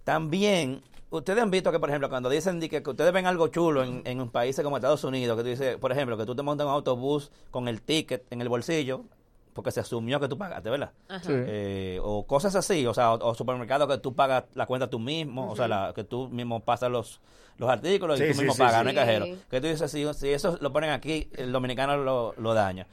También, 0.02 0.82
ustedes 1.10 1.40
han 1.40 1.52
visto 1.52 1.70
que, 1.70 1.78
por 1.78 1.88
ejemplo, 1.88 2.08
cuando 2.08 2.28
dicen 2.28 2.58
que, 2.58 2.82
que 2.82 2.90
ustedes 2.90 3.12
ven 3.12 3.26
algo 3.26 3.46
chulo 3.46 3.84
en, 3.84 4.02
en 4.04 4.20
un 4.20 4.28
país 4.28 4.60
como 4.60 4.76
Estados 4.76 5.04
Unidos, 5.04 5.36
que 5.36 5.44
tú 5.44 5.50
dices, 5.50 5.76
por 5.76 5.92
ejemplo, 5.92 6.16
que 6.16 6.26
tú 6.26 6.34
te 6.34 6.42
montas 6.42 6.64
en 6.64 6.70
un 6.70 6.74
autobús 6.74 7.30
con 7.52 7.68
el 7.68 7.80
ticket 7.80 8.26
en 8.32 8.40
el 8.40 8.48
bolsillo, 8.48 9.04
porque 9.52 9.70
se 9.70 9.80
asumió 9.80 10.20
que 10.20 10.28
tú 10.28 10.38
pagaste, 10.38 10.70
¿verdad? 10.70 10.92
Sí. 11.22 11.32
Eh, 11.32 11.98
o 12.02 12.26
cosas 12.26 12.54
así, 12.54 12.86
o 12.86 12.94
sea, 12.94 13.14
o, 13.14 13.30
o 13.30 13.34
supermercados 13.34 13.88
que 13.88 13.98
tú 13.98 14.14
pagas 14.14 14.44
la 14.54 14.66
cuenta 14.66 14.88
tú 14.88 14.98
mismo, 14.98 15.50
o 15.50 15.56
sea, 15.56 15.68
la, 15.68 15.92
que 15.94 16.04
tú 16.04 16.28
mismo 16.28 16.60
pasas 16.60 16.90
los, 16.90 17.20
los 17.56 17.68
artículos 17.68 18.20
y 18.20 18.28
tú 18.28 18.32
sí, 18.34 18.38
mismo 18.38 18.52
sí, 18.54 18.58
pagas, 18.58 18.78
sí. 18.78 18.82
no 18.84 18.88
hay 18.90 18.94
cajero. 18.96 19.24
Sí. 19.26 19.38
Que 19.50 19.60
tú 19.60 19.66
dices, 19.66 19.90
si, 19.90 20.14
si 20.14 20.28
eso 20.28 20.56
lo 20.60 20.72
ponen 20.72 20.90
aquí, 20.90 21.28
el 21.36 21.52
dominicano 21.52 21.96
lo, 21.96 22.34
lo 22.38 22.54
daña. 22.54 22.86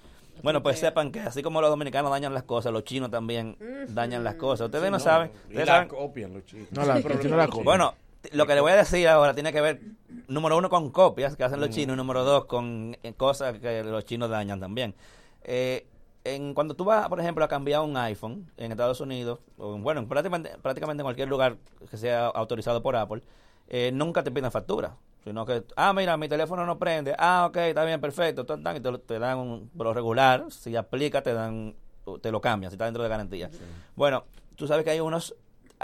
Bueno, 0.43 0.62
pues 0.62 0.78
sepan 0.80 1.12
que 1.12 1.20
así 1.22 1.41
como 1.41 1.62
los 1.62 1.70
dominicanos 1.72 2.12
dañan 2.12 2.34
las 2.34 2.43
cosas, 2.43 2.72
los 2.72 2.84
chinos 2.84 3.10
también 3.10 3.58
dañan 3.89 4.24
las 4.24 4.36
cosas. 4.36 4.66
Ustedes 4.66 4.91
no, 4.91 4.99
saben. 4.99 5.32
Ustedes 5.47 5.66
la 5.66 5.74
saben- 5.74 5.88
copian 5.88 6.34
los 6.34 6.45
chicos. 6.45 6.68
No 6.72 6.86
la, 6.86 6.99
la 6.99 7.47
copian. 7.47 7.64
bueno, 7.64 7.95
lo 8.34 8.45
que 8.45 8.53
le 8.53 8.62
voy 8.62 8.72
a 8.72 8.76
decir 8.76 9.08
ahora 9.08 9.34
tiene 9.34 9.51
que 9.51 9.62
ver, 9.62 9.82
número 10.28 10.58
uno, 10.58 10.70
con 10.70 10.91
copias 10.91 11.36
que 11.36 11.43
hacen 11.43 11.60
los 11.60 11.70
chinos, 11.70 11.95
y 11.95 11.97
número 11.97 12.24
dos, 12.24 12.45
con 12.45 12.95
eh, 13.01 13.14
cosas 13.14 13.58
que 13.58 13.84
los 13.84 14.05
chinos 14.05 14.30
dañan 14.30 14.60
también. 14.60 14.93
Eh, 15.43 15.88
en, 16.36 16.53
cuando 16.53 16.75
tú 16.75 16.84
vas, 16.86 17.07
por 17.09 17.19
ejemplo, 17.19 17.43
a 17.43 17.47
cambiar 17.47 17.82
un 17.82 17.95
iPhone 17.97 18.49
en 18.57 18.71
Estados 18.71 18.99
Unidos, 19.01 19.39
o 19.57 19.75
en- 19.75 19.84
bueno, 19.84 20.01
en 20.01 20.07
prácticamente, 20.07 20.51
prácticamente 20.61 21.01
en 21.01 21.05
cualquier 21.05 21.28
lugar 21.28 21.57
que 21.89 21.97
sea 21.97 22.28
autorizado 22.28 22.82
por 22.82 22.95
Apple, 22.95 23.21
eh, 23.69 23.91
nunca 23.93 24.23
te 24.23 24.32
piden 24.32 24.51
factura. 24.51 24.95
Sino 25.23 25.45
que, 25.45 25.63
ah, 25.75 25.91
mira, 25.91 26.15
mi 26.15 26.30
teléfono 26.30 26.65
no 26.65 26.80
prende. 26.80 27.13
Ah, 27.17 27.47
ok, 27.49 27.57
está 27.57 27.84
bien, 27.84 27.99
perfecto. 27.99 28.45
tan, 28.45 28.63
tan, 28.63 28.78
Y 28.78 28.80
te, 28.80 28.97
te 28.99 29.19
dan 29.19 29.38
un, 29.39 29.69
por 29.75 29.88
lo 29.88 29.93
regular, 29.93 30.45
si 30.49 30.73
aplica, 30.78 31.21
te 31.21 31.34
dan, 31.34 31.75
te 32.21 32.32
lo 32.32 32.39
cambian, 32.39 32.71
si 32.71 32.75
está 32.75 32.86
dentro 32.86 33.03
de 33.03 33.09
garantía. 33.09 33.49
Bueno, 33.95 34.23
tú 34.55 34.67
sabes 34.67 34.84
que 34.86 34.91
hay 34.91 34.99
unos 35.01 35.36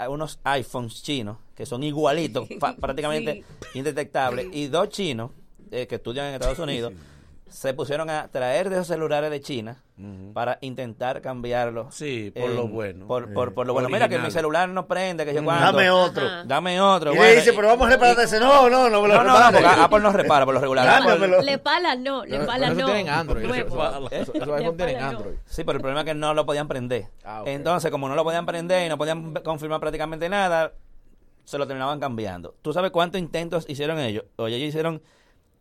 unos 0.08 0.40
iPhones 0.44 1.02
chinos 1.04 1.36
que 1.54 1.66
son 1.66 1.84
igualitos, 1.84 2.48
prácticamente 2.80 3.44
indetectables, 3.74 4.46
y 4.52 4.66
dos 4.68 4.88
chinos 4.88 5.30
eh, 5.70 5.86
que 5.86 5.96
estudian 5.96 6.26
en 6.28 6.34
Estados 6.34 6.58
Unidos 6.68 6.92
se 7.54 7.72
pusieron 7.72 8.10
a 8.10 8.26
traer 8.28 8.68
de 8.68 8.74
esos 8.74 8.88
celulares 8.88 9.30
de 9.30 9.40
China 9.40 9.76
para 10.32 10.58
intentar 10.60 11.20
cambiarlo. 11.22 11.86
Sí, 11.92 12.32
por 12.34 12.50
lo 12.50 12.66
bueno. 12.66 13.06
Por, 13.06 13.32
por, 13.32 13.48
Eh, 13.48 13.50
por 13.52 13.66
lo 13.68 13.74
bueno. 13.74 13.88
Mira 13.88 14.08
que 14.08 14.18
mi 14.18 14.28
celular 14.32 14.68
no 14.68 14.88
prende, 14.88 15.24
que 15.24 15.32
yo 15.32 15.44
cuando. 15.44 15.64
Dame 15.66 15.88
otro. 15.88 16.26
Ajá. 16.26 16.42
Dame 16.44 16.80
otro. 16.80 17.12
Y 17.12 17.16
bueno, 17.16 17.30
le 17.32 17.36
dice, 17.40 17.52
pero 17.52 17.68
vamos 17.68 17.86
a 17.86 17.90
reparar 17.90 18.18
ese. 18.18 18.40
No, 18.40 18.68
no, 18.68 18.90
no 18.90 19.00
me 19.02 19.06
lo 19.08 19.22
No, 19.22 19.38
no, 19.38 19.52
porque 19.52 19.66
Apple 19.68 20.00
no 20.00 20.10
repara 20.12 20.44
por 20.44 20.54
lo 20.54 20.60
regular. 20.60 21.00
Le 21.44 21.58
pala 21.58 21.94
no, 21.94 22.24
le 22.24 22.40
pala 22.40 22.66
eso 22.66 22.80
no. 22.80 22.86
tienen 22.86 23.08
Android. 23.08 23.44
Eso- 23.44 23.54
eso- 24.10 24.32
Esos 24.34 24.48
iPhone 24.58 24.76
tienen 24.76 24.96
pala 24.96 25.12
no. 25.12 25.18
Android. 25.18 25.34
Sí, 25.46 25.62
pero 25.62 25.76
el 25.76 25.80
problema 25.80 26.00
es 26.00 26.06
que 26.06 26.14
no 26.14 26.34
lo 26.34 26.44
podían 26.44 26.66
prender. 26.66 27.06
Ah. 27.24 27.44
Entonces, 27.46 27.88
como 27.92 28.08
no 28.08 28.16
lo 28.16 28.24
podían 28.24 28.46
prender 28.46 28.84
y 28.84 28.88
no 28.88 28.98
podían 28.98 29.32
confirmar 29.44 29.78
prácticamente 29.78 30.28
nada, 30.28 30.72
se 31.44 31.56
lo 31.56 31.68
terminaban 31.68 32.00
cambiando. 32.00 32.56
¿Tú 32.62 32.72
sabes 32.72 32.90
cuántos 32.90 33.20
intentos 33.20 33.64
hicieron 33.68 34.00
ellos? 34.00 34.24
Oye, 34.36 34.56
ellos 34.56 34.70
hicieron 34.70 35.02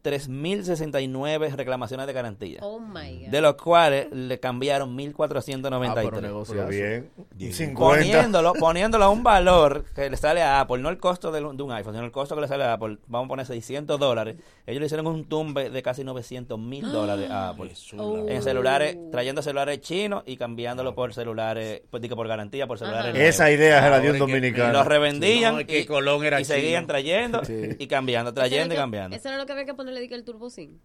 3.069 0.03 1.55
reclamaciones 1.55 2.07
de 2.07 2.13
garantía. 2.13 2.59
Oh 2.61 2.79
my 2.79 3.23
God. 3.25 3.29
De 3.31 3.41
los 3.41 3.55
cuales 3.55 4.07
le 4.11 4.39
cambiaron 4.39 4.89
Ah, 4.89 5.01
1.493. 5.01 5.93
pero 6.09 6.21
negocio. 6.21 6.55
Pero 6.55 6.67
bien. 6.67 7.09
50. 7.51 7.79
poniéndolo, 7.79 8.53
poniéndolo 8.53 9.03
a 9.05 9.09
un 9.09 9.23
valor 9.23 9.85
que 9.95 10.09
le 10.09 10.17
sale 10.17 10.41
a 10.41 10.59
Apple, 10.61 10.79
no 10.79 10.89
el 10.89 10.97
costo 10.97 11.31
de, 11.31 11.43
un 11.43 11.57
de 11.57 11.63
un 11.63 11.71
iPhone, 11.71 11.93
sino 11.93 12.05
el 12.05 12.11
costo 12.11 12.35
que 12.35 12.41
le 12.41 12.47
sale 12.47 12.63
a 12.63 12.73
Apple, 12.73 12.97
vamos 13.07 13.25
a 13.25 13.29
poner 13.29 13.45
600 13.45 13.99
dólares. 13.99 14.35
Ellos 14.65 14.79
le 14.79 14.85
hicieron 14.85 15.07
un 15.07 15.25
tumbe 15.25 15.69
de 15.69 15.81
casi 15.83 16.03
900 16.03 16.57
mil 16.59 16.91
dólares 16.91 17.29
a 17.29 17.49
Apple. 17.49 17.71
Oh. 17.95 18.27
En 18.27 18.41
celulares, 18.41 18.97
trayendo 19.11 19.41
celulares 19.41 19.79
chinos 19.81 20.23
y 20.25 20.35
cambiándolo 20.35 20.95
por 20.95 21.13
celulares, 21.13 21.81
pues 21.91 22.01
digo, 22.01 22.15
por 22.15 22.27
garantía, 22.27 22.65
por 22.65 22.79
celulares. 22.79 23.15
Esa 23.15 23.51
idea 23.51 23.83
se 23.83 23.89
la 23.89 23.99
dio 23.99 24.11
un 24.13 24.19
dominicano. 24.19 24.73
Los 24.73 24.87
revendían 24.87 25.53
No, 25.55 25.59
es 25.59 25.67
que 25.67 25.81
y, 25.81 25.85
Colón 25.85 26.23
era 26.25 26.41
y 26.41 26.45
seguían 26.45 26.87
trayendo 26.87 27.43
Sí. 27.45 27.53
y 27.77 27.87
cambiando, 27.87 28.33
trayendo 28.33 28.73
y 28.73 28.77
cambiando. 28.77 29.15
Eso 29.15 29.29
era 29.29 29.37
lo 29.37 29.45
que 29.45 29.51
había 29.51 29.65
que 29.65 29.73
ponerle 29.73 29.92
di 30.01 30.07
que 30.09 30.15
el 30.15 30.23
turbo 30.23 30.49
sin. 30.49 30.79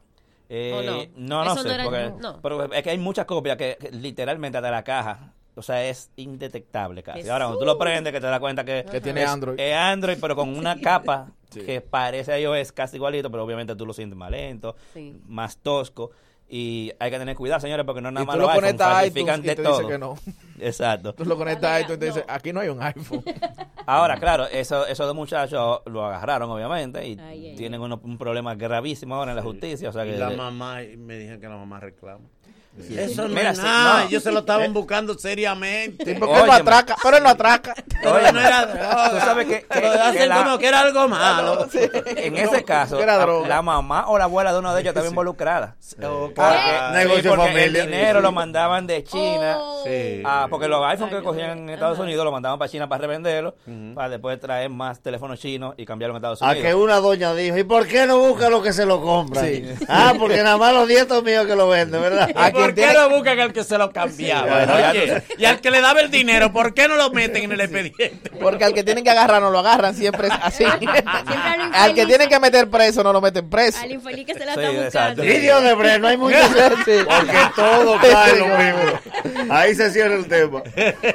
Eh, 0.50 0.72
¿O 0.74 0.82
no? 0.82 1.04
no, 1.16 1.44
no 1.44 1.52
Eso 1.52 1.62
sé, 1.62 1.68
no 1.68 1.74
era- 1.74 1.84
porque, 1.84 2.10
no. 2.20 2.40
pero 2.40 2.72
es 2.72 2.82
que 2.82 2.90
hay 2.90 2.98
muchas 2.98 3.26
copias 3.26 3.56
que, 3.56 3.76
que 3.78 3.90
literalmente 3.90 4.56
hasta 4.58 4.70
la 4.70 4.82
caja, 4.82 5.34
o 5.54 5.62
sea, 5.62 5.84
es 5.84 6.10
indetectable 6.16 7.02
casi. 7.02 7.18
Jesús. 7.18 7.30
Ahora, 7.32 7.44
cuando 7.46 7.58
tú 7.60 7.66
lo 7.66 7.76
prendes, 7.78 8.12
que 8.12 8.20
te 8.20 8.26
das 8.28 8.40
cuenta 8.40 8.64
que, 8.64 8.84
Que 8.90 9.00
tiene 9.00 9.24
es, 9.24 9.28
Android. 9.28 9.60
es 9.60 9.74
Android, 9.74 10.16
pero 10.20 10.34
con 10.36 10.56
una 10.56 10.80
capa 10.80 11.32
que 11.52 11.80
parece 11.82 12.32
a 12.32 12.38
iOS 12.40 12.72
casi 12.72 12.96
igualito, 12.96 13.30
pero 13.30 13.44
obviamente 13.44 13.76
tú 13.76 13.84
lo 13.84 13.92
sientes 13.92 14.16
más 14.16 14.30
lento, 14.30 14.74
Sí. 14.94 15.20
más 15.26 15.58
tosco. 15.58 16.12
Y 16.48 16.92
hay 16.98 17.10
que 17.10 17.18
tener 17.18 17.36
cuidado, 17.36 17.60
señores, 17.60 17.84
porque 17.84 18.00
no 18.00 18.10
nada 18.10 18.24
Y 18.24 18.26
más 18.26 18.36
tú 18.36 18.40
los 18.40 18.48
lo 18.54 18.60
iPhone 18.62 18.78
falsifican 18.78 19.40
iTunes 19.40 19.44
y 19.44 19.48
de 19.48 19.54
te 19.56 19.62
dice 19.68 19.80
todo. 19.82 19.88
que 19.88 19.98
no. 19.98 20.14
Exacto. 20.60 21.14
Tú 21.14 21.24
lo 21.24 21.36
conectas 21.36 21.70
a 21.70 21.80
iTunes 21.80 21.96
y 21.96 22.00
te 22.00 22.06
dice, 22.06 22.24
aquí 22.28 22.52
no 22.52 22.60
hay 22.60 22.68
un 22.68 22.82
iPhone. 22.82 23.22
Ahora, 23.86 24.16
claro, 24.18 24.46
eso, 24.46 24.86
esos 24.86 25.06
dos 25.06 25.16
muchachos 25.16 25.80
lo 25.86 26.04
agarraron, 26.04 26.50
obviamente, 26.50 27.06
y 27.08 27.18
Ay, 27.18 27.48
ay, 27.50 27.56
tienen 27.56 27.80
uno- 27.80 27.98
un 28.02 28.18
problema 28.18 28.54
gravísimo 28.54 29.14
ahora 29.14 29.32
en 29.32 29.36
la 29.36 29.42
justicia. 29.42 29.88
O 29.88 29.92
sea 29.92 30.04
Y 30.06 30.10
que 30.10 30.18
la 30.18 30.30
mamá, 30.30 30.82
y 30.82 30.96
me 30.96 31.16
dijeron 31.16 31.40
que 31.40 31.48
la 31.48 31.56
mamá 31.56 31.80
reclama. 31.80 32.24
Sí. 32.86 32.96
Eso 32.96 33.22
no 33.26 33.34
Mira, 33.34 33.50
es 33.50 33.58
nada, 33.58 34.02
no. 34.02 34.08
ellos 34.08 34.22
se 34.22 34.30
lo 34.30 34.38
estaban 34.40 34.66
Eh. 34.66 34.68
buscando 34.72 35.18
seriamente. 35.18 36.04
Sí, 36.04 36.14
porque 36.14 36.34
él 36.34 36.46
no 36.46 36.52
Óyeme. 36.52 36.60
atraca, 36.60 36.96
pero 37.02 37.16
él 37.16 37.22
no 37.24 37.28
atraca. 37.30 37.74
Oye, 38.04 38.32
no 38.32 38.40
era 38.40 38.66
droga. 38.66 39.10
Tú 39.10 39.16
sabes 39.18 39.46
que, 39.48 39.66
que- 39.66 39.80
Lo 39.80 39.90
hacen 40.02 40.28
la- 40.28 40.36
como 40.44 40.58
que 40.58 40.66
era 40.68 40.80
algo 40.82 41.08
malo. 41.08 41.66
en 41.72 42.36
ese 42.36 42.62
caso, 42.64 43.00
Era 43.00 43.16
la, 43.16 43.22
droga. 43.24 43.48
la 43.48 43.62
mamá 43.62 44.04
o 44.08 44.16
la 44.16 44.24
abuela 44.24 44.52
de 44.52 44.60
uno 44.60 44.72
de 44.74 44.80
ellos 44.82 44.90
estaba 44.90 45.08
involucrada. 45.08 45.76
Porque, 46.00 46.34
Ah, 46.40 46.90
sí, 46.92 46.98
negocio 46.98 47.30
porque 47.34 47.46
familia. 47.48 47.64
el 47.82 47.90
dinero 47.90 48.20
lo 48.20 48.30
mandaban 48.30 48.86
de 48.86 49.02
China. 49.02 49.56
Oh. 49.58 49.82
Sí. 49.84 50.22
Ah, 50.24 50.46
porque 50.48 50.68
los 50.68 50.84
iPhones 50.86 51.14
que 51.16 51.22
cogían 51.22 51.58
en 51.58 51.70
Estados 51.70 51.98
Unidos 51.98 52.24
lo 52.24 52.30
mandaban 52.30 52.60
para 52.60 52.68
China 52.70 52.88
para 52.88 53.00
revenderlos, 53.02 53.54
para 53.96 54.08
después 54.08 54.38
traer 54.38 54.70
más 54.70 55.00
teléfonos 55.00 55.40
chinos 55.40 55.74
y 55.76 55.84
cambiarlos 55.84 56.14
en 56.14 56.18
Estados 56.18 56.42
A 56.42 56.46
Unidos. 56.52 56.64
que 56.64 56.74
una 56.76 56.96
doña 57.00 57.34
dijo, 57.34 57.56
¿y 57.58 57.64
por 57.64 57.88
qué 57.88 58.06
no 58.06 58.18
busca 58.18 58.48
lo 58.50 58.62
que 58.62 58.72
se 58.72 58.86
lo 58.86 59.00
compra? 59.02 59.42
Sí. 59.42 59.64
Ah, 59.88 60.12
porque 60.16 60.42
nada 60.44 60.56
más 60.58 60.72
los 60.72 60.86
nietos 60.86 61.24
míos 61.24 61.44
que 61.46 61.56
lo 61.56 61.68
venden, 61.68 62.00
¿verdad? 62.00 62.30
A 62.36 62.48
¿Y 62.57 62.57
¿Por 62.58 62.74
qué 62.74 62.92
no 62.92 63.10
buscan 63.10 63.40
al 63.40 63.52
que 63.52 63.64
se 63.64 63.78
lo 63.78 63.90
cambiaba? 63.90 64.64
bueno, 64.66 64.90
Oye, 64.90 65.22
y 65.38 65.44
al 65.44 65.60
que 65.60 65.70
le 65.70 65.80
daba 65.80 66.00
el 66.00 66.10
dinero, 66.10 66.52
¿por 66.52 66.74
qué 66.74 66.88
no 66.88 66.96
lo 66.96 67.10
meten 67.10 67.44
en 67.44 67.52
el 67.52 67.60
expediente? 67.60 68.30
Porque 68.40 68.64
al 68.64 68.74
que 68.74 68.84
tienen 68.84 69.04
que 69.04 69.10
agarrar 69.10 69.40
no 69.40 69.50
lo 69.50 69.58
agarran, 69.60 69.94
siempre 69.94 70.28
es 70.28 70.34
así. 70.42 70.64
al 71.06 71.72
al 71.72 71.94
que 71.94 72.06
tienen 72.06 72.28
que 72.28 72.38
meter 72.38 72.68
preso 72.68 73.02
no 73.02 73.12
lo 73.12 73.20
meten 73.20 73.48
preso. 73.48 73.78
Al 73.82 73.92
infeliz 73.92 74.26
que 74.26 74.34
se 74.34 74.44
la 74.44 74.54
Sí, 74.54 74.60
está 74.60 74.82
buscando. 74.84 75.24
Y 75.24 75.38
Dios 75.38 75.62
de 75.62 75.74
Bre, 75.74 75.98
no 75.98 76.08
hay 76.08 76.16
mucho. 76.16 76.36
Sí. 76.84 76.98
Porque 77.04 77.38
todo 77.56 77.98
cae 78.00 78.32
en 78.32 78.38
lo 78.38 78.58
mismo. 78.58 79.00
Ahí 79.50 79.74
se 79.74 79.90
cierra 79.90 80.14
el 80.14 80.26
tema. 80.26 80.62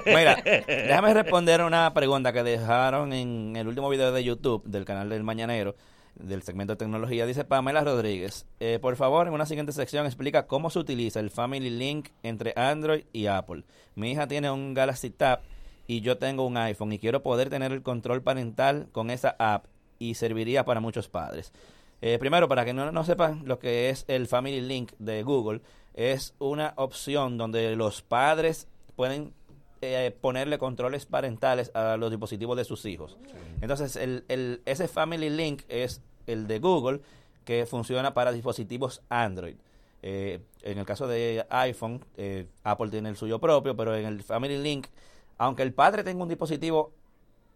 Mira, 0.05 0.37
déjame 0.67 1.13
responder 1.13 1.61
una 1.61 1.93
pregunta 1.93 2.33
que 2.33 2.43
dejaron 2.43 3.13
en 3.13 3.55
el 3.55 3.67
último 3.67 3.89
video 3.89 4.11
de 4.11 4.23
YouTube 4.23 4.63
del 4.65 4.85
canal 4.85 5.09
del 5.09 5.23
Mañanero, 5.23 5.75
del 6.15 6.43
segmento 6.43 6.73
de 6.73 6.77
tecnología. 6.77 7.25
Dice 7.25 7.43
Pamela 7.43 7.83
Rodríguez, 7.83 8.45
eh, 8.59 8.79
por 8.81 8.95
favor, 8.95 9.27
en 9.27 9.33
una 9.33 9.45
siguiente 9.45 9.71
sección 9.71 10.05
explica 10.05 10.47
cómo 10.47 10.69
se 10.69 10.79
utiliza 10.79 11.19
el 11.19 11.29
Family 11.29 11.69
Link 11.69 12.09
entre 12.23 12.53
Android 12.55 13.05
y 13.13 13.27
Apple. 13.27 13.63
Mi 13.95 14.11
hija 14.11 14.27
tiene 14.27 14.51
un 14.51 14.73
Galaxy 14.73 15.09
Tab 15.09 15.41
y 15.87 16.01
yo 16.01 16.17
tengo 16.17 16.45
un 16.45 16.57
iPhone 16.57 16.93
y 16.93 16.99
quiero 16.99 17.23
poder 17.23 17.49
tener 17.49 17.71
el 17.71 17.83
control 17.83 18.21
parental 18.21 18.87
con 18.91 19.09
esa 19.09 19.35
app 19.39 19.65
y 19.99 20.15
serviría 20.15 20.65
para 20.65 20.79
muchos 20.79 21.09
padres. 21.09 21.51
Eh, 22.01 22.17
primero, 22.19 22.47
para 22.47 22.65
que 22.65 22.73
no, 22.73 22.91
no 22.91 23.03
sepan 23.03 23.43
lo 23.45 23.59
que 23.59 23.89
es 23.89 24.05
el 24.07 24.27
Family 24.27 24.61
Link 24.61 24.91
de 24.99 25.23
Google, 25.23 25.61
es 25.93 26.35
una 26.39 26.73
opción 26.75 27.37
donde 27.37 27.75
los 27.75 28.01
padres 28.01 28.67
pueden 28.95 29.33
eh, 29.83 30.11
ponerle 30.11 30.57
controles 30.57 31.05
parentales 31.05 31.71
a 31.75 31.97
los 31.97 32.09
dispositivos 32.09 32.57
de 32.57 32.63
sus 32.65 32.85
hijos. 32.85 33.17
Entonces, 33.61 33.95
el, 33.95 34.23
el- 34.27 34.61
ese 34.65 34.87
Family 34.87 35.29
Link 35.29 35.63
es 35.69 36.01
el 36.27 36.47
de 36.47 36.59
Google 36.59 37.01
que 37.45 37.65
funciona 37.65 38.13
para 38.13 38.31
dispositivos 38.31 39.01
Android. 39.09 39.55
Eh, 40.01 40.39
en 40.63 40.77
el 40.77 40.85
caso 40.85 41.07
de 41.07 41.45
iPhone, 41.49 42.03
eh, 42.17 42.47
Apple 42.63 42.89
tiene 42.89 43.09
el 43.09 43.15
suyo 43.15 43.39
propio, 43.39 43.75
pero 43.75 43.95
en 43.95 44.05
el 44.05 44.23
Family 44.23 44.57
Link, 44.61 44.87
aunque 45.37 45.63
el 45.63 45.73
padre 45.73 46.03
tenga 46.03 46.23
un 46.23 46.29
dispositivo 46.29 46.91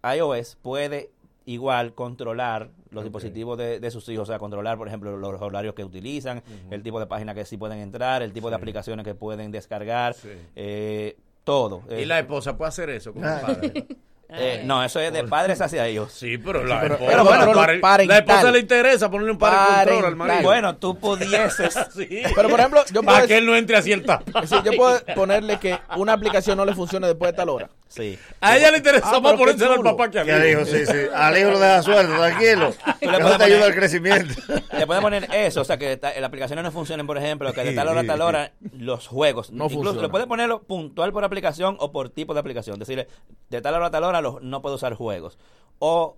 iOS, 0.04 0.58
puede 0.62 1.10
igual 1.46 1.94
controlar 1.94 2.70
los 2.92 3.04
dispositivos 3.06 3.58
de, 3.58 3.80
de 3.80 3.92
sus 3.92 4.08
hijos, 4.10 4.24
o 4.28 4.32
sea, 4.32 4.38
controlar, 4.40 4.78
por 4.78 4.88
ejemplo, 4.88 5.16
los 5.18 5.42
horarios 5.42 5.74
que 5.76 5.84
utilizan, 5.86 6.44
el 6.72 6.84
tipo 6.84 7.00
de 7.00 7.06
página 7.08 7.34
que 7.34 7.46
sí 7.46 7.56
pueden 7.58 7.80
entrar, 7.80 8.22
el 8.22 8.34
tipo 8.34 8.50
de 8.50 8.56
aplicaciones 8.58 9.06
que 9.06 9.16
pueden 9.16 9.52
descargar, 9.52 10.14
eh, 10.56 11.18
todo. 11.48 11.84
Y 11.90 11.94
Eh, 12.02 12.06
la 12.06 12.20
esposa 12.20 12.58
puede 12.58 12.68
hacer 12.68 12.90
eso 12.90 13.14
con 13.14 13.22
padre. 13.22 13.88
Eh, 14.30 14.62
no, 14.66 14.84
eso 14.84 15.00
es 15.00 15.14
de 15.14 15.24
padres 15.24 15.62
hacia 15.62 15.86
ellos. 15.88 16.12
Sí, 16.12 16.38
pero 16.38 16.64
la 16.66 16.82
pero- 16.82 16.94
esposa, 16.96 17.12
pero 17.12 17.24
bueno, 17.24 17.44
el 17.44 17.50
tú- 17.52 17.56
pare- 17.60 17.80
parental. 17.80 18.08
la 18.08 18.18
esposa 18.34 18.52
le 18.52 18.60
interesa 18.60 19.10
ponerle 19.10 19.32
un 19.32 19.38
par 19.38 19.86
de 19.86 19.92
control 19.92 20.06
al 20.06 20.16
marido. 20.16 20.42
Bueno, 20.44 20.76
tú 20.78 20.96
pudieses. 21.00 21.74
Sí. 21.96 22.22
Pero 22.36 22.50
por 22.50 22.60
ejemplo, 22.60 22.84
yo 22.92 23.02
puedo, 23.04 23.16
para 23.16 23.28
que 23.28 23.38
él 23.38 23.46
no 23.46 23.56
entre 23.56 23.78
así 23.78 23.92
el 23.92 24.04
tapa. 24.04 24.46
sí, 24.46 24.56
yo 24.66 24.74
puedo 24.74 25.00
ponerle 25.16 25.58
que 25.60 25.80
una 25.96 26.14
aplicación 26.14 26.58
no 26.58 26.66
le 26.66 26.74
funcione 26.76 27.08
después 27.08 27.32
de 27.32 27.38
tal 27.38 27.50
hora. 27.50 27.70
Sí. 27.90 28.20
A 28.42 28.58
ella 28.58 28.70
le 28.70 28.78
interesa 28.80 29.10
Ah, 29.14 29.20
más 29.22 29.34
ponérselo 29.36 29.72
al 29.76 29.82
papá 29.82 30.12
que 30.12 30.20
a 30.20 30.24
mí. 30.26 30.30
¿Qué 30.30 30.40
dijo? 30.42 30.66
Sí, 30.66 30.86
sí. 30.86 30.98
Al 31.16 31.38
hijo 31.38 31.52
lo 31.52 31.60
deja 31.60 31.82
suelto, 31.82 32.18
tranquilo. 32.18 32.74
Tú 33.00 33.06
le 33.10 33.12
Eso 33.12 33.22
puedes 33.22 33.38
te 33.38 33.44
ayuda 33.46 33.66
al 33.66 33.76
crecimiento. 33.76 34.34
Le 34.78 34.86
pueden 34.86 35.02
poner 35.02 35.28
eso, 35.34 35.62
o 35.62 35.64
sea, 35.64 35.78
que 35.78 35.98
las 36.02 36.24
aplicaciones 36.24 36.66
no 36.66 36.72
funcionen, 36.74 37.08
por 37.08 37.18
ejemplo, 37.18 37.54
que 37.54 37.64
de 37.64 37.72
tal 37.74 37.88
hora 37.88 38.02
a 38.02 38.04
tal 38.06 38.22
hora 38.22 38.52
los 38.78 39.08
juegos. 39.08 39.52
No 39.52 39.68
Incluso 39.72 40.02
le 40.02 40.10
puede 40.10 40.28
ponerlo 40.28 40.64
puntual 40.64 41.14
por 41.14 41.24
aplicación 41.24 41.78
o 41.80 41.94
por 41.94 42.10
tipo 42.10 42.34
de 42.34 42.42
aplicación. 42.42 42.78
Decirle, 42.78 43.08
de 43.50 43.62
tal 43.62 43.74
hora 43.76 43.86
a 43.88 43.92
tal 43.92 44.04
hora 44.04 44.17
los, 44.22 44.42
no 44.42 44.62
puedo 44.62 44.76
usar 44.76 44.94
juegos. 44.96 45.38
O 45.80 46.18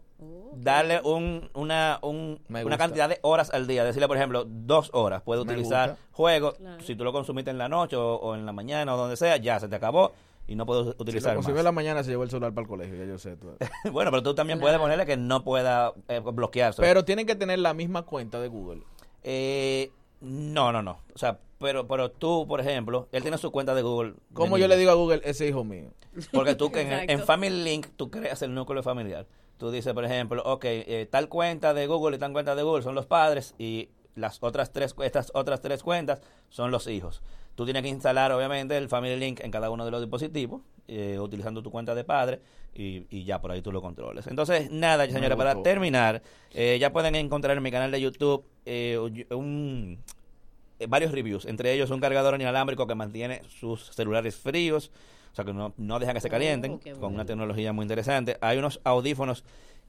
darle 0.55 0.99
un, 1.03 1.49
una, 1.53 1.99
un- 2.01 2.39
una 2.49 2.77
cantidad 2.77 3.07
de 3.07 3.19
horas 3.21 3.51
al 3.53 3.67
día. 3.67 3.83
Decirle, 3.85 4.07
por 4.07 4.17
ejemplo, 4.17 4.45
dos 4.45 4.89
horas. 4.93 5.21
Puede 5.21 5.43
Me 5.45 5.51
utilizar 5.53 5.91
gusta. 5.91 6.05
juegos. 6.11 6.53
Claro. 6.55 6.83
Si 6.83 6.95
tú 6.95 7.03
lo 7.03 7.13
consumiste 7.13 7.51
en 7.51 7.57
la 7.57 7.69
noche 7.69 7.95
o, 7.95 8.15
o 8.15 8.35
en 8.35 8.45
la 8.45 8.51
mañana 8.51 8.93
o 8.93 8.97
donde 8.97 9.15
sea, 9.15 9.37
ya 9.37 9.59
se 9.59 9.67
te 9.69 9.75
acabó 9.75 10.11
y 10.47 10.55
no 10.55 10.65
puedo 10.65 10.91
Si 10.93 10.95
utilizar 10.97 11.33
lo 11.33 11.39
más. 11.39 11.45
consumió 11.45 11.59
en 11.59 11.65
la 11.65 11.71
mañana 11.71 12.03
se 12.03 12.09
llevó 12.09 12.23
el 12.23 12.29
celular 12.29 12.51
para 12.53 12.63
el 12.63 12.67
colegio, 12.69 12.95
ya 12.97 13.05
yo 13.05 13.17
sé. 13.17 13.37
bueno, 13.91 14.11
pero 14.11 14.23
tú 14.23 14.33
también 14.33 14.59
puedes 14.59 14.77
ponerle 14.79 15.05
que 15.05 15.15
no 15.15 15.43
pueda 15.43 15.93
eh, 16.07 16.19
bloquearse. 16.19 16.81
Pero 16.81 17.05
tienen 17.05 17.25
que 17.25 17.35
tener 17.35 17.59
la 17.59 17.73
misma 17.73 18.01
cuenta 18.01 18.39
de 18.41 18.47
Google. 18.49 18.81
Eh, 19.23 19.91
no, 20.21 20.71
no, 20.71 20.81
no. 20.81 20.99
O 21.13 21.17
sea, 21.17 21.39
pero, 21.59 21.87
pero 21.87 22.11
tú, 22.11 22.45
por 22.47 22.59
ejemplo, 22.61 23.07
él 23.11 23.21
tiene 23.21 23.37
su 23.37 23.51
cuenta 23.51 23.75
de 23.75 23.81
Google. 23.81 24.13
Como 24.33 24.55
de 24.55 24.61
yo 24.61 24.67
le 24.67 24.77
digo 24.77 24.91
a 24.91 24.95
Google, 24.95 25.21
ese 25.23 25.47
hijo 25.47 25.63
mío. 25.63 25.91
Porque 26.33 26.55
tú 26.55 26.71
que 26.71 26.81
en, 26.81 27.09
en 27.09 27.19
Family 27.23 27.63
Link 27.63 27.87
tú 27.95 28.09
creas 28.09 28.41
el 28.41 28.53
núcleo 28.53 28.83
familiar. 28.83 29.27
Tú 29.57 29.71
dices, 29.71 29.93
por 29.93 30.05
ejemplo, 30.05 30.41
ok, 30.45 30.63
eh, 30.65 31.07
tal 31.11 31.27
cuenta 31.27 31.73
de 31.73 31.85
Google 31.85 32.15
y 32.15 32.19
tal 32.19 32.31
cuenta 32.31 32.55
de 32.55 32.63
Google 32.63 32.81
son 32.81 32.95
los 32.95 33.05
padres 33.05 33.55
y 33.57 33.89
las 34.15 34.41
otras 34.41 34.71
tres, 34.71 34.95
estas 35.03 35.31
otras 35.33 35.61
tres 35.61 35.83
cuentas 35.83 36.21
son 36.49 36.71
los 36.71 36.87
hijos. 36.87 37.21
Tú 37.59 37.65
tienes 37.65 37.83
que 37.83 37.89
instalar, 37.89 38.31
obviamente, 38.31 38.77
el 38.77 38.87
Family 38.87 39.17
Link 39.17 39.41
en 39.41 39.51
cada 39.51 39.69
uno 39.69 39.83
de 39.83 39.91
los 39.91 39.99
dispositivos, 39.99 40.61
eh, 40.87 41.19
utilizando 41.19 41.61
tu 41.61 41.69
cuenta 41.69 41.93
de 41.93 42.05
padre, 42.05 42.39
y, 42.73 43.05
y 43.09 43.25
ya 43.25 43.41
por 43.41 43.51
ahí 43.51 43.61
tú 43.61 43.69
lo 43.73 43.81
controles. 43.81 44.27
Entonces, 44.27 44.71
nada, 44.71 45.05
señora, 45.09 45.35
para 45.35 45.61
terminar, 45.61 46.21
eh, 46.53 46.77
ya 46.79 46.93
pueden 46.93 47.15
encontrar 47.15 47.57
en 47.57 47.63
mi 47.63 47.69
canal 47.69 47.91
de 47.91 47.99
YouTube 47.99 48.45
eh, 48.65 48.97
un, 49.31 49.99
eh, 50.79 50.87
varios 50.87 51.11
reviews, 51.11 51.43
entre 51.43 51.73
ellos 51.73 51.89
un 51.89 51.99
cargador 51.99 52.39
inalámbrico 52.39 52.87
que 52.87 52.95
mantiene 52.95 53.41
sus 53.49 53.93
celulares 53.93 54.37
fríos, 54.37 54.89
o 55.33 55.35
sea 55.35 55.43
que 55.43 55.51
no, 55.51 55.73
no 55.75 55.99
dejan 55.99 56.15
que 56.15 56.21
se 56.21 56.29
calienten, 56.29 56.79
qué 56.79 56.93
con 56.93 57.13
una 57.13 57.25
tecnología 57.25 57.73
muy 57.73 57.83
interesante. 57.83 58.37
Hay 58.39 58.57
unos 58.57 58.79
audífonos 58.85 59.43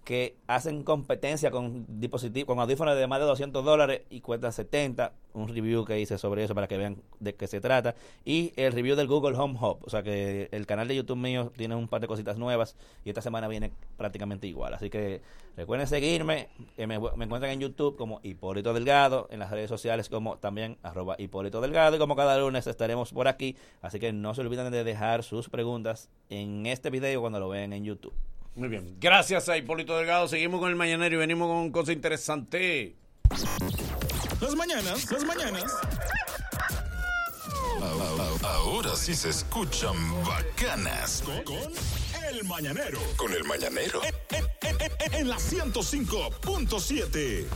que 0.05 0.37
hacen 0.47 0.83
competencia 0.83 1.51
con 1.51 1.85
dispositivos, 2.01 2.47
con 2.47 2.59
audífonos 2.59 2.97
de 2.97 3.07
más 3.07 3.21
de 3.21 3.27
200 3.27 3.65
dólares 3.65 4.03
y 4.11 4.21
cuestan 4.21 4.53
70. 4.53 5.13
Un 5.33 5.49
review 5.49 5.85
que 5.85 6.01
hice 6.01 6.19
sobre 6.19 6.43
eso 6.43 6.55
para 6.55 6.67
que 6.67 6.77
vean 6.77 7.01
de 7.21 7.35
qué 7.35 7.47
se 7.47 7.61
trata. 7.61 7.95
Y 8.25 8.53
el 8.57 8.73
review 8.73 8.97
del 8.97 9.07
Google 9.07 9.37
Home 9.37 9.59
Hub. 9.61 9.79
O 9.83 9.91
sea 9.91 10.03
que 10.03 10.49
el 10.51 10.67
canal 10.67 10.89
de 10.89 10.97
YouTube 10.97 11.19
mío 11.19 11.53
tiene 11.57 11.77
un 11.77 11.87
par 11.87 12.01
de 12.01 12.09
cositas 12.09 12.39
nuevas 12.39 12.77
y 13.05 13.11
esta 13.11 13.23
semana 13.23 13.47
viene 13.47 13.71
prácticamente 13.97 14.47
igual. 14.49 14.75
Así 14.75 14.91
que 14.91 15.21
recuerden 15.57 15.87
seguirme. 15.87 16.49
me, 16.77 16.87
me 16.87 17.25
encuentran 17.25 17.53
en 17.53 17.61
YouTube 17.61 17.97
como 17.97 18.21
Hipólito 18.25 18.75
Delgado, 18.75 19.29
en 19.31 19.39
las 19.39 19.51
redes 19.51 19.69
sociales 19.69 20.09
como 20.09 20.39
también 20.39 20.79
arroba 20.83 21.15
Hipólito 21.19 21.61
Delgado. 21.61 21.95
Y 21.95 21.99
como 21.99 22.17
cada 22.17 22.37
lunes 22.39 22.67
estaremos 22.67 23.13
por 23.13 23.29
aquí. 23.29 23.57
Así 23.83 24.01
que 24.01 24.13
no 24.13 24.35
se 24.35 24.41
olviden 24.41 24.73
de 24.73 24.83
dejar 24.83 25.23
sus 25.23 25.49
preguntas 25.49 26.09
en 26.31 26.67
este 26.67 26.91
video 26.91 27.21
cuando 27.21 27.39
lo 27.39 27.49
vean 27.49 27.73
en 27.73 27.85
YouTube. 27.85 28.15
Muy 28.55 28.69
bien. 28.69 28.97
Gracias 29.01 29.49
a 29.49 29.57
Hipólito 29.57 29.97
Delgado. 29.97 30.29
Seguimos 30.29 30.61
con 30.61 30.69
el 30.71 30.77
mañanero 30.77 31.15
y 31.17 31.19
venimos 31.19 31.49
con 31.49 31.71
cosas 31.71 31.95
interesantes. 31.95 32.93
Las 34.41 34.55
mañanas, 34.57 35.11
las 35.11 35.25
mañanas. 35.25 35.65
Ahora 38.43 38.95
sí 38.97 39.15
se 39.15 39.29
escuchan 39.31 39.95
bacanas. 40.25 41.23
Con, 41.25 41.43
con 41.45 41.57
el 42.29 42.45
mañanero. 42.45 42.99
Con 43.17 43.33
el 43.33 43.45
mañanero. 43.45 44.01
En, 44.05 44.15
en- 44.37 44.45
en- 44.81 44.93
en- 45.01 45.15
en 45.21 45.29
la 45.29 45.37
105.7. 45.37 47.47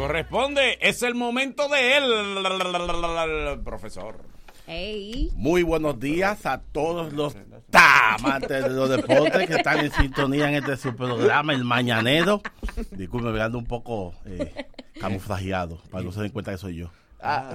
corresponde. 0.00 0.78
Es 0.80 1.02
el 1.02 1.14
momento 1.14 1.68
de 1.68 1.96
él, 1.98 3.60
profesor. 3.64 4.16
Muy 5.34 5.62
buenos 5.62 5.98
días 5.98 6.46
a 6.46 6.60
todos 6.60 7.12
los 7.12 7.36
amantes 7.72 8.62
de 8.62 8.70
los 8.70 8.88
deportes 8.88 9.48
que 9.48 9.56
están 9.56 9.80
en 9.80 9.92
sintonía 9.92 10.48
en 10.48 10.54
este 10.54 10.76
su 10.76 10.94
programa, 10.94 11.52
El 11.52 11.64
Mañanero. 11.64 12.40
Disculpe, 12.92 13.30
me 13.30 13.42
ando 13.42 13.58
un 13.58 13.66
poco 13.66 14.14
eh, 14.24 14.66
camuflajeado 15.00 15.82
para 15.90 16.02
que 16.02 16.06
no 16.06 16.12
se 16.12 16.22
den 16.22 16.30
cuenta 16.30 16.52
que 16.52 16.58
soy 16.58 16.76
yo. 16.76 16.90
Ah. 17.20 17.52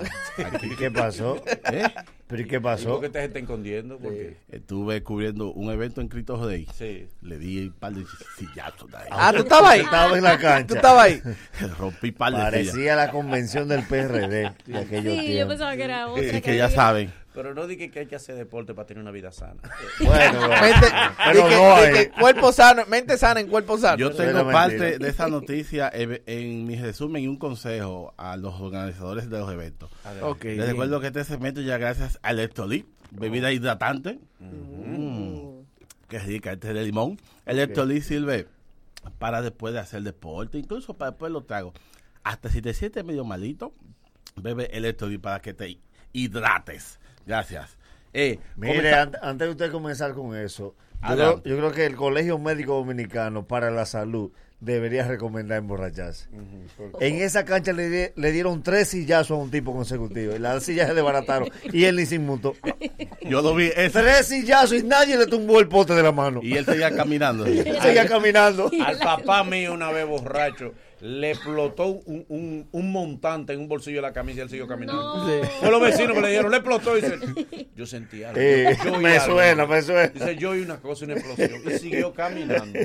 ¿Y 0.62 0.76
qué 0.76 0.92
pasó? 0.92 1.42
¿Eh? 1.72 1.88
¿Pero 2.28 2.42
y 2.42 2.46
qué 2.48 2.56
¿Y 2.56 2.60
pasó? 2.60 2.90
por 2.90 3.02
qué 3.02 3.10
te 3.10 3.24
está 3.24 3.40
escondiendo? 3.40 4.00
¿Por 4.00 4.12
qué? 4.12 4.38
Estuve 4.50 5.04
cubriendo 5.04 5.52
un 5.52 5.72
evento 5.72 6.02
en 6.02 6.08
Cristo 6.08 6.44
Rey. 6.44 6.68
Sí. 6.74 7.08
Le 7.22 7.38
di 7.38 7.68
un 7.68 7.74
par 7.74 7.94
de 7.94 8.04
sillazos 8.38 8.90
de 8.90 8.98
ahí. 8.98 9.08
Ah, 9.12 9.32
¿tú 9.32 9.44
estabas 9.44 9.72
ahí? 9.72 9.82
Estaba 9.82 10.18
en 10.18 10.24
la 10.24 10.38
cancha. 10.40 10.68
¿Tú 10.68 10.76
estabas 10.76 11.06
ahí? 11.06 11.22
Rompí 11.80 12.12
par 12.12 12.34
de 12.34 12.38
sillas. 12.38 12.52
Parecía 12.52 12.96
la 12.96 13.12
convención 13.12 13.68
del 13.68 13.84
PRD 13.84 14.54
de 14.66 14.78
aquellos 14.78 15.20
Sí, 15.20 15.36
yo 15.36 15.48
pensaba 15.48 15.76
que 15.76 15.84
era 15.84 16.08
otra. 16.08 16.28
Así 16.28 16.42
que 16.42 16.58
ya 16.58 16.70
saben. 16.70 17.14
Pero 17.36 17.54
no 17.54 17.68
dije 17.68 17.92
que 17.92 18.00
hay 18.00 18.06
que 18.08 18.16
hacer 18.16 18.36
deporte 18.36 18.74
para 18.74 18.88
tener 18.88 19.02
una 19.02 19.12
vida 19.12 19.32
sana. 19.32 19.62
Bueno. 20.00 20.48
Mente, 20.50 20.88
Pero 21.26 21.48
que- 21.50 21.56
no 21.56 21.76
hay. 21.76 22.08
cuerpo 22.20 22.52
sano, 22.52 22.84
mente 22.88 23.18
sana 23.18 23.40
en 23.42 23.48
cuerpo 23.48 23.78
sano. 23.78 23.98
Yo 23.98 24.12
tengo 24.12 24.50
parte 24.52 24.78
mentira. 24.78 24.98
de 25.06 25.10
esa 25.10 25.28
noticia 25.28 25.90
en, 25.94 26.22
en 26.26 26.66
mi 26.66 26.76
resumen 26.78 27.22
y 27.24 27.28
un 27.28 27.38
consejo 27.38 28.14
a 28.18 28.38
los 28.38 28.60
organizadores 28.60 29.30
de 29.30 29.38
los 29.40 29.52
eventos. 29.52 29.92
Ok, 30.22 30.46
Les 30.46 30.68
recuerdo 30.68 31.00
que 31.02 31.08
este 31.08 31.24
segmento 31.26 31.62
ya 31.62 31.78
gracias 31.78 32.18
a 32.24 32.32
Electrolit, 32.32 32.88
bebida 33.12 33.52
hidratante. 33.52 34.20
Mm, 34.40 35.56
Qué 36.08 36.20
rica, 36.20 36.52
este 36.54 36.70
es 36.70 36.74
de 36.76 36.84
limón. 36.84 37.20
Electrolit 37.46 38.04
sirve 38.04 38.48
para 39.20 39.42
después 39.42 39.74
de 39.74 39.80
hacer 39.80 40.02
deporte, 40.04 40.58
incluso 40.58 40.94
para 40.96 41.12
después 41.12 41.32
los 41.32 41.46
tragos. 41.48 41.74
Hasta 42.24 42.50
si 42.50 42.62
te 42.62 42.74
sientes 42.74 43.04
medio 43.04 43.24
malito, 43.26 43.74
bebe 44.36 44.66
Electrolit 44.76 45.20
para 45.22 45.40
que 45.42 45.54
te 45.54 45.80
hidrates. 46.14 47.00
Gracias. 47.26 47.78
Eh, 48.14 48.40
Mire, 48.56 48.94
an- 48.94 49.12
antes 49.22 49.48
de 49.48 49.52
usted 49.52 49.72
comenzar 49.72 50.14
con 50.14 50.36
eso, 50.38 50.76
yo 51.10 51.16
creo, 51.16 51.44
yo 51.44 51.58
creo 51.58 51.72
que 51.72 51.86
el 51.86 51.96
Colegio 51.96 52.40
Médico 52.40 52.76
Dominicano 52.76 53.46
para 53.46 53.70
la 53.72 53.86
Salud 53.86 54.32
debería 54.62 55.06
recomendar 55.06 55.58
emborracharse. 55.60 56.28
En 57.02 57.16
esa 57.18 57.44
cancha 57.44 57.74
le, 57.74 57.90
di- 57.90 58.12
le 58.16 58.32
dieron 58.32 58.64
tres 58.64 58.88
sillazos 58.88 59.32
a 59.38 59.42
un 59.42 59.52
tipo 59.52 59.74
consecutivo 59.74 60.34
y 60.36 60.40
las 60.40 60.64
sillas 60.64 60.88
se 60.88 60.94
desbarataron 60.96 61.50
y 61.74 61.84
él 61.84 61.98
ni 61.98 62.06
se 62.06 62.16
inmutó. 62.16 62.56
yo 63.22 63.42
lo 63.42 63.54
vi. 63.54 63.66
ese- 63.76 63.90
Tres 64.02 64.28
sillazos 64.28 64.74
y 64.80 64.84
nadie 64.84 65.18
le 65.18 65.28
tumbó 65.28 65.60
el 65.60 65.68
pote 65.68 65.94
de 65.94 66.02
la 66.02 66.14
mano. 66.14 66.40
y 66.42 66.56
él 66.56 66.66
seguía 66.66 66.96
caminando. 66.96 67.44
Seguía 67.82 68.08
caminando. 68.08 68.72
Al 68.84 68.98
papá 68.98 69.44
mío 69.44 69.74
una 69.74 69.92
vez 69.92 70.08
borracho 70.08 70.74
le 71.06 71.32
explotó 71.32 71.86
un, 71.88 72.26
un, 72.30 72.68
un 72.72 72.92
montante 72.92 73.54
en 73.54 73.60
un 73.60 73.68
bolsillo 73.68 73.98
de 73.98 74.02
la 74.02 74.12
camisa 74.14 74.40
y 74.40 74.42
él 74.42 74.50
siguió 74.50 74.68
caminando. 74.68 75.28
Sí. 75.28 75.48
Fue 75.60 75.70
los 75.70 75.80
vecinos 75.80 76.14
que 76.16 76.22
le 76.22 76.30
dijeron, 76.30 76.50
le 76.50 76.58
explotó 76.58 76.98
y 76.98 77.02
dice, 77.02 77.68
yo 77.76 77.86
sentí 77.86 78.24
algo. 78.24 78.40
Eh, 78.42 78.76
Yo 78.84 79.00
me 79.00 79.18
algo. 79.18 79.36
suena, 79.36 79.66
me 79.68 79.82
suena. 79.84 80.08
Dice, 80.08 80.36
yo 80.38 80.50
oí 80.52 80.62
una 80.62 80.78
cosa, 80.78 81.06
una 81.06 81.14
explosión. 81.14 81.62
Y 81.66 81.78
siguió 81.78 82.12
caminando. 82.14 82.80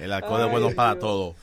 El 0.00 0.12
alcohol 0.12 0.46
es 0.46 0.50
bueno 0.50 0.70
para 0.70 0.98
todo. 0.98 1.34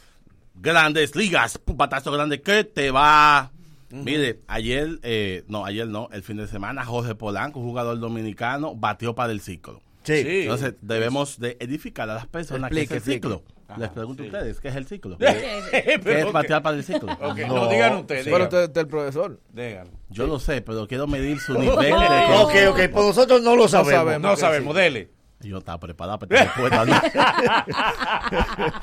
Grandes 0.56 1.16
ligas, 1.16 1.60
un 1.66 1.78
patazo 1.78 2.12
grande 2.12 2.42
que 2.42 2.64
te 2.64 2.90
va. 2.90 3.52
Mire, 3.92 4.40
ayer, 4.48 5.00
eh, 5.04 5.44
no, 5.48 5.64
ayer 5.64 5.88
no, 5.88 6.10
el 6.12 6.24
fin 6.24 6.38
de 6.38 6.48
semana, 6.48 6.84
Jorge 6.86 7.14
Polanco, 7.14 7.62
jugador 7.62 8.00
dominicano, 8.00 8.74
batió 8.76 9.14
para 9.14 9.32
el 9.32 9.42
ciclo. 9.42 9.82
Sí. 10.04 10.24
Sí. 10.24 10.42
Entonces, 10.42 10.74
debemos 10.82 11.40
de 11.40 11.56
edificar 11.60 12.10
a 12.10 12.16
las 12.16 12.26
personas 12.28 12.72
Explique, 12.72 12.88
que 12.88 12.98
es 12.98 13.08
el 13.08 13.14
explique. 13.14 13.44
Les 13.78 13.90
pregunto 13.90 14.24
a 14.24 14.26
ustedes, 14.26 14.60
¿qué 14.60 14.68
es 14.70 14.76
el 14.76 14.86
ciclo? 14.88 15.18
¿Qué 15.20 16.00
es 16.04 16.26
ok. 16.26 16.32
batear 16.32 16.62
para 16.62 16.78
el 16.78 16.84
ciclo? 16.84 17.12
Ok, 17.22 17.40
no, 17.48 17.68
digan 17.68 17.98
ustedes. 17.98 18.26
Pero 18.26 18.44
usted 18.44 18.70
es 18.72 18.78
el 18.78 18.88
profesor. 18.88 19.40
Díganlo. 19.54 19.92
Yo 20.10 20.28
lo 20.28 20.40
sé, 20.40 20.62
pero 20.62 20.88
quiero 20.88 21.08
medir 21.08 21.40
su 21.40 21.54
nivel 21.60 21.76
de 21.78 21.94
Ok, 21.94 22.54
ok, 22.70 22.78
pues 22.92 23.06
nosotros 23.06 23.42
no 23.42 23.56
lo 23.56 23.68
sabemos. 23.68 23.94
sabemos. 23.94 24.22
No 24.22 24.36
sabemos, 24.38 24.76
dele. 24.76 25.12
Yo 25.42 25.58
estaba 25.60 25.80
preparado 25.80 26.18
para 26.18 26.44
esta 26.44 26.54
respuesta. 26.56 26.86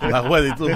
¿no? 0.02 0.08
La 0.10 0.20
juez, 0.22 0.52
¿y 0.52 0.54
tú? 0.56 0.68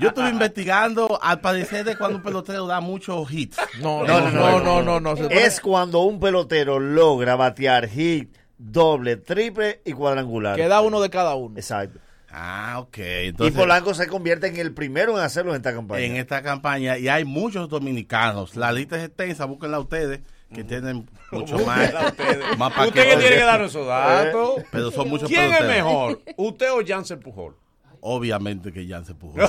Yo 0.00 0.08
estuve 0.08 0.30
investigando, 0.30 1.18
al 1.22 1.40
parecer, 1.40 1.84
de 1.84 1.96
cuando 1.96 2.18
un 2.18 2.22
pelotero 2.22 2.66
da 2.66 2.80
muchos 2.80 3.30
hits. 3.30 3.58
No, 3.80 4.04
No, 4.04 4.20
no, 4.20 4.30
no, 4.30 4.60
no, 4.60 4.82
no, 4.82 5.00
no, 5.00 5.14
no, 5.14 5.28
Es 5.28 5.60
cuando 5.60 6.00
un 6.00 6.18
pelotero 6.20 6.78
logra 6.78 7.36
batear 7.36 7.88
hit, 7.88 8.34
doble, 8.56 9.16
triple 9.16 9.82
y 9.84 9.92
cuadrangular. 9.92 10.56
Queda 10.56 10.80
uno 10.80 11.00
de 11.00 11.10
cada 11.10 11.34
uno. 11.34 11.56
Exacto. 11.58 11.98
Ah, 12.40 12.78
ok. 12.78 12.98
y 12.98 13.02
Entonces, 13.28 13.56
Polanco 13.56 13.94
se 13.94 14.06
convierte 14.06 14.46
en 14.46 14.56
el 14.58 14.72
primero 14.72 15.18
en 15.18 15.24
hacerlo 15.24 15.50
en 15.52 15.56
esta 15.56 15.74
campaña. 15.74 16.04
en 16.04 16.16
esta 16.16 16.40
campaña, 16.42 16.96
y 16.96 17.08
hay 17.08 17.24
muchos 17.24 17.68
dominicanos. 17.68 18.54
La 18.54 18.70
lista 18.70 18.96
es 18.96 19.04
extensa, 19.04 19.44
búsquenla 19.44 19.80
ustedes, 19.80 20.20
que 20.54 20.62
tienen 20.62 21.10
mucho 21.32 21.58
más. 21.66 21.92
Ustedes. 22.06 22.58
más 22.58 22.72
Usted 22.78 22.92
que 22.92 23.16
tiene 23.16 23.36
que 23.36 23.42
darnos 23.44 23.70
esos 23.70 23.86
datos. 23.86 24.62
Pero 24.70 24.90
son 24.92 25.08
muchos 25.08 25.28
¿Quién 25.28 25.52
es 25.52 25.64
mejor? 25.64 26.22
¿Usted 26.36 26.70
o 26.72 26.86
Jansen 26.86 27.18
Pujol? 27.18 27.56
Obviamente 28.00 28.72
que 28.72 28.86
Jan 28.86 29.04
se 29.04 29.14
puso. 29.14 29.40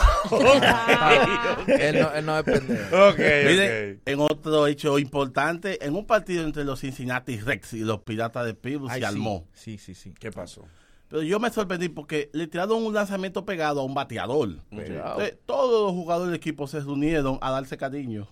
Él 1.68 2.00
no, 2.02 2.12
él 2.14 2.26
no 2.26 2.40
es 2.40 2.44
pendejo. 2.44 3.10
Ok, 3.10 3.18
Mire, 3.20 3.92
ok. 3.94 4.00
en 4.08 4.20
otro 4.20 4.66
hecho 4.66 4.98
importante, 4.98 5.86
en 5.86 5.96
un 5.96 6.08
partido 6.08 6.44
entre 6.44 6.64
los 6.64 6.80
Cincinnati 6.80 7.38
Rex 7.38 7.74
y 7.74 7.82
los 7.82 8.00
Piratas 8.00 8.46
de 8.48 8.56
Pittsburgh 8.56 8.92
se 8.92 8.98
sí. 8.98 9.04
armó. 9.04 9.46
Sí, 9.54 9.78
sí, 9.78 9.94
sí. 9.94 10.14
¿Qué 10.20 10.32
pasó? 10.32 10.66
Pero 11.10 11.24
yo 11.24 11.40
me 11.40 11.50
sorprendí 11.50 11.90
porque 11.90 12.30
le 12.34 12.48
tiraron 12.48 12.84
un 12.84 12.94
lanzamiento 12.94 13.44
pegado 13.46 13.82
a 13.82 13.84
un 13.84 13.94
bateador. 13.96 14.58
Entonces, 14.72 15.38
todos 15.46 15.88
los 15.88 15.92
jugadores 15.94 16.28
del 16.32 16.38
equipo 16.38 16.68
se 16.68 16.80
reunieron 16.80 17.38
a 17.42 17.52
darse 17.52 17.78
cariño. 17.78 18.28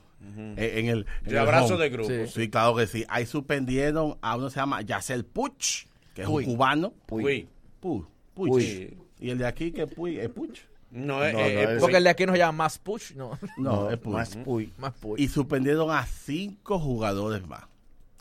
eh, 0.57 0.73
en 0.77 0.85
el, 0.87 1.05
en 1.23 1.25
De 1.25 1.31
el 1.31 1.37
abrazo 1.39 1.73
home. 1.75 1.83
de 1.83 1.89
grupo. 1.89 2.09
Sí. 2.09 2.27
Sí, 2.27 2.49
claro 2.49 2.75
que 2.75 2.85
sí. 2.87 3.03
Ahí 3.09 3.25
suspendieron 3.25 4.17
a 4.21 4.35
uno 4.37 4.47
que 4.47 4.53
se 4.53 4.59
llama 4.59 4.81
Yacel 4.81 5.25
Puch, 5.25 5.85
que 6.13 6.21
es 6.21 6.27
Puy. 6.27 6.45
un 6.45 6.51
cubano. 6.53 6.93
Puy. 7.07 7.23
Puy. 7.23 7.47
Puch. 7.79 8.05
Puy. 8.51 8.97
Y 9.19 9.29
el 9.31 9.39
de 9.39 9.47
aquí, 9.47 9.71
que 9.71 9.87
Puy, 9.87 10.19
es 10.19 10.29
Puch. 10.29 10.59
No, 10.91 11.23
eh, 11.23 11.33
No, 11.33 11.39
eh, 11.39 11.53
no, 11.65 11.71
eh, 11.71 11.77
Porque 11.79 11.97
el 11.97 12.03
de 12.03 12.09
aquí 12.11 12.25
nos 12.25 12.37
llama 12.37 12.63
más 12.65 12.77
push, 12.79 13.13
no. 13.15 13.37
No, 13.57 13.87
No, 13.87 13.91
es 13.91 13.97
Puy. 13.97 14.13
más 14.13 14.35
puy. 14.37 14.73
Más 14.77 14.93
push. 14.93 15.19
Y 15.19 15.27
suspendieron 15.27 15.89
a 15.91 16.05
cinco 16.05 16.79
jugadores 16.79 17.45
más. 17.47 17.63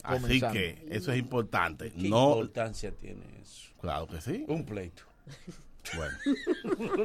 Así 0.02 0.40
que 0.40 0.86
eso 0.90 1.12
es 1.12 1.18
importante. 1.18 1.90
¿Qué 1.92 2.08
No, 2.08 2.32
importancia 2.32 2.90
tiene 2.92 3.22
eso? 3.42 3.65
Claro 3.86 4.06
que 4.08 4.20
sí. 4.20 4.44
Un 4.48 4.64
pleito. 4.64 5.02
Bueno. 5.96 6.16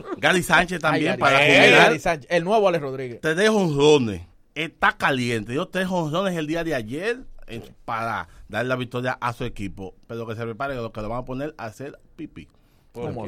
Gary 0.17 0.41
Sánchez 0.43 0.79
también 0.82 1.13
Ay, 1.13 1.17
para 1.17 1.39
Gary- 1.39 1.53
culminar. 1.53 1.84
Gary 1.86 1.99
Sánchez, 1.99 2.27
el 2.32 2.43
nuevo 2.43 2.67
Alex 2.67 2.82
Rodríguez. 2.82 3.21
Tres 3.21 3.49
honrones. 3.49 4.21
Está 4.55 4.97
caliente. 4.97 5.53
Yo 5.53 5.67
tres 5.67 5.88
honrones 5.89 6.36
el 6.36 6.47
día 6.47 6.63
de 6.63 6.75
ayer 6.75 7.19
eh, 7.47 7.61
para 7.86 8.27
dar 8.49 8.65
la 8.65 8.75
victoria 8.75 9.17
a 9.21 9.34
su 9.34 9.43
equipo. 9.45 9.93
Pero 10.07 10.25
que 10.27 10.36
se 10.36 10.41
prepare 10.43 10.73
que 10.75 11.01
lo 11.01 11.09
van 11.09 11.19
a 11.19 11.25
poner 11.25 11.53
a 11.57 11.65
hacer 11.65 11.99
pipí. 12.15 12.47
¿Por 12.92 13.14
¿Cómo 13.14 13.26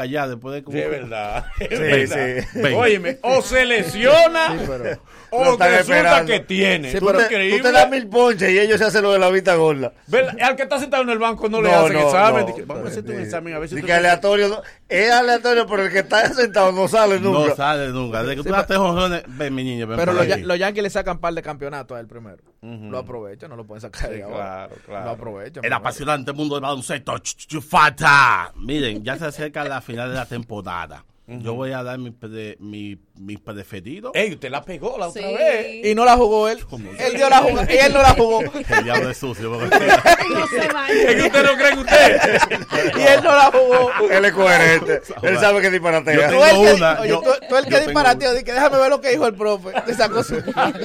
allá 0.00 0.28
después 0.28 0.54
de 0.54 0.62
como- 0.62 0.76
verdad. 0.78 1.46
de 1.58 1.68
Sí, 1.68 1.82
verdad. 1.82 2.46
sí. 2.52 2.60
Ven. 2.60 2.74
Óyeme, 2.74 3.18
o 3.22 3.42
se 3.42 3.64
lesiona 3.64 4.52
Sí, 4.52 4.64
pero- 4.68 4.84
Lo 5.32 5.38
o 5.40 5.42
resulta 5.42 5.80
esperando. 5.80 6.32
que 6.32 6.40
tiene. 6.40 6.92
Sí, 6.92 6.98
Tú 7.00 7.06
pero 7.06 7.18
te, 7.18 7.24
increíble. 7.24 7.56
tú 7.56 7.62
te 7.64 7.72
das 7.72 7.90
mil 7.90 8.06
ponches 8.06 8.50
y 8.52 8.58
ellos 8.60 8.78
se 8.78 8.84
hacen 8.84 9.02
lo 9.02 9.12
de 9.12 9.18
la 9.18 9.30
vista 9.30 9.56
gorda. 9.56 9.92
Al 10.40 10.54
que 10.54 10.62
está 10.62 10.78
sentado 10.78 11.02
en 11.02 11.08
el 11.10 11.18
banco 11.18 11.48
no, 11.48 11.60
le 11.60 11.72
hacen 11.72 11.92
no, 11.94 12.00
examen. 12.06 12.46
no. 12.46 12.66
Vamos 12.66 12.84
a 12.84 12.88
hacerte 12.90 13.10
un 13.12 13.20
examen 13.20 13.54
a 13.54 13.58
ver 13.58 13.68
si 13.68 13.80
tú 13.80 13.92
aleatorio, 13.92 14.46
no- 14.48 14.62
es 14.88 15.10
aleatorio, 15.10 15.66
pero 15.66 15.84
el 15.86 15.92
que 15.92 16.00
está 16.00 16.32
sentado 16.32 16.70
no 16.72 16.86
sale 16.88 17.18
nunca. 17.20 17.48
No 17.48 17.56
sale 17.56 17.88
nunca. 17.88 18.22
De 18.22 18.30
que 18.36 18.42
tú 18.42 18.48
Sí, 18.48 18.50
das 18.50 18.66
tres 18.66 18.78
honrones, 18.78 19.22
ven 19.28 19.54
mi 19.54 19.64
niño, 19.64 19.86
ven 19.86 19.96
Pero 19.96 20.12
los, 20.12 20.22
aquí. 20.22 20.30
Ya- 20.30 20.46
los 20.46 20.58
Yankees 20.58 20.82
le 20.82 20.90
sacan 20.90 21.18
par 21.18 21.34
de 21.34 21.42
campeonatos 21.42 21.96
a 21.96 22.00
él 22.00 22.06
primero. 22.06 22.38
Lo 22.62 22.98
aprovechan, 22.98 23.50
no 23.50 23.56
lo 23.56 23.66
pueden 23.66 23.80
sacar 23.82 24.08
Sí, 24.10 24.16
de 24.16 24.22
ahora. 24.22 24.36
claro, 24.36 24.76
claro. 24.86 25.04
Lo 25.04 25.10
aprovechan. 25.12 25.64
El 25.64 25.72
apasionante 25.72 26.32
mundo 26.32 26.54
del 26.54 26.62
baloncesto. 26.62 27.14
Falta. 27.68 28.52
Miren, 28.56 29.02
ya 29.04 29.16
se 29.18 29.26
acerca 29.26 29.64
la 29.64 29.80
final 29.80 30.08
de 30.10 30.14
la 30.16 30.26
temporada. 30.26 31.04
Yo 31.26 31.54
voy 31.54 31.72
a 31.72 31.82
dar 31.82 31.98
mi, 31.98 32.10
pre- 32.10 32.56
mi, 32.60 32.98
mi 33.16 33.36
preferido. 33.36 34.10
Ey, 34.14 34.32
usted 34.32 34.50
la 34.50 34.62
pegó 34.62 34.98
la 34.98 35.06
otra 35.08 35.22
Sí. 35.22 35.34
vez. 35.34 35.86
Y 35.86 35.94
no 35.94 36.04
la 36.04 36.16
jugó 36.16 36.48
él. 36.48 36.58
Él 36.98 37.14
dio 37.14 37.28
la 37.30 37.38
jugada 37.38 37.72
y 37.72 37.76
él 37.76 37.92
no 37.92 38.02
la 38.02 38.10
jugó. 38.10 38.40
El 38.68 38.84
diablo 38.84 39.10
es 39.10 39.16
sucio. 39.16 39.52
porque- 39.52 39.68
No 40.34 40.46
se 40.48 40.56
Es 40.58 41.14
que 41.16 41.22
usted 41.26 41.44
no 41.44 41.56
cree 41.56 41.70
que 41.74 41.78
usted. 41.80 42.20
y 42.98 43.02
él 43.02 43.20
no 43.22 43.30
la 43.36 43.44
jugó. 43.52 43.90
Él 44.10 44.24
es 44.24 44.32
coherente. 44.32 45.00
Él 45.22 45.38
sabe 45.38 45.60
que 45.60 45.70
disparatea. 45.70 46.14
Yo 46.14 46.22
Tú 46.22 46.28
tengo 46.28 46.44
el 46.44 46.50
que, 46.70 46.74
una, 46.74 47.00
oye, 47.00 47.08
yo- 47.10 47.20
tú, 47.22 47.30
tú 47.48 47.56
el 47.56 47.64
que 47.66 47.80
disparateó, 47.80 48.30
que 48.44 48.52
déjame 48.52 48.78
ver 48.78 48.90
lo 48.90 49.00
que 49.00 49.10
dijo 49.10 49.26
el 49.28 49.34
profe. 49.34 49.68
De 49.86 49.92
esa 49.92 50.08
cosa. 50.08 50.36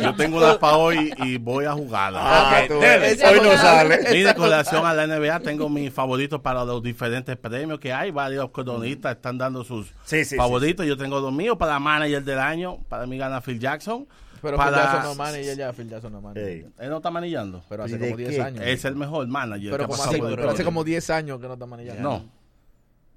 Yo 0.01 0.15
tengo 0.15 0.38
una 0.38 0.59
para 0.59 0.77
hoy 0.77 1.11
y 1.17 1.38
voy 1.38 1.65
a 1.65 1.73
jugarla. 1.73 2.19
Ah, 2.21 2.59
Ok, 2.61 2.67
tú 2.67 2.80
dele. 2.80 2.99
ves. 2.99 3.23
Hoy 3.23 3.39
no 3.41 3.51
sale. 3.57 3.99
Mire, 4.11 4.36
con 4.36 4.45
relación 4.45 4.86
a 4.86 4.93
la 4.93 5.07
NBA, 5.07 5.39
tengo 5.39 5.67
mis 5.67 5.91
favoritos 5.91 6.41
para 6.41 6.63
los 6.63 6.84
diferentes 6.84 7.36
premios 7.38 7.80
que 7.80 7.91
hay. 7.91 8.11
Varios 8.11 8.51
cronistas 8.51 9.15
están 9.15 9.38
dando 9.39 9.63
sus 9.63 9.88
Sí, 10.05 10.23
sí, 10.25 10.36
favoritos. 10.36 10.86
Yo 10.86 10.95
tengo 10.97 11.19
los 11.19 11.34
míos 11.34 11.57
para 11.57 11.80
manager 11.80 12.18
del 12.24 12.39
año. 12.39 12.80
Para 12.89 13.05
mí 13.05 13.17
gana 13.17 13.41
Phil 13.41 13.59
Jackson. 13.59 14.07
Pero 14.41 14.57
para... 14.57 14.72
Phil 14.72 14.86
Jackson 14.86 15.03
no 15.03 15.15
manager 15.15 15.57
ya, 15.57 15.74
Phil 15.74 15.89
Jackson 15.89 16.13
no 16.13 16.22
manager. 16.22 16.47
Ey. 16.47 16.65
Él 16.80 16.89
no 16.89 16.97
está 16.97 17.11
manillando. 17.11 17.63
Pero 17.67 17.84
¿Y 17.84 17.93
hace 17.93 17.99
como 17.99 18.17
10 18.17 18.30
qué? 18.30 18.41
años. 18.41 18.63
Es 18.65 18.86
el 18.86 18.95
mejor 18.95 19.28
manager. 19.28 19.72
pero, 19.72 19.88
como 19.88 20.03
hace, 20.03 20.20
pero 20.20 20.49
hace 20.49 20.63
como 20.63 20.84
10 20.84 21.09
años 21.09 21.39
que 21.41 21.47
no 21.47 21.53
está 21.53 21.65
manejando. 21.65 22.01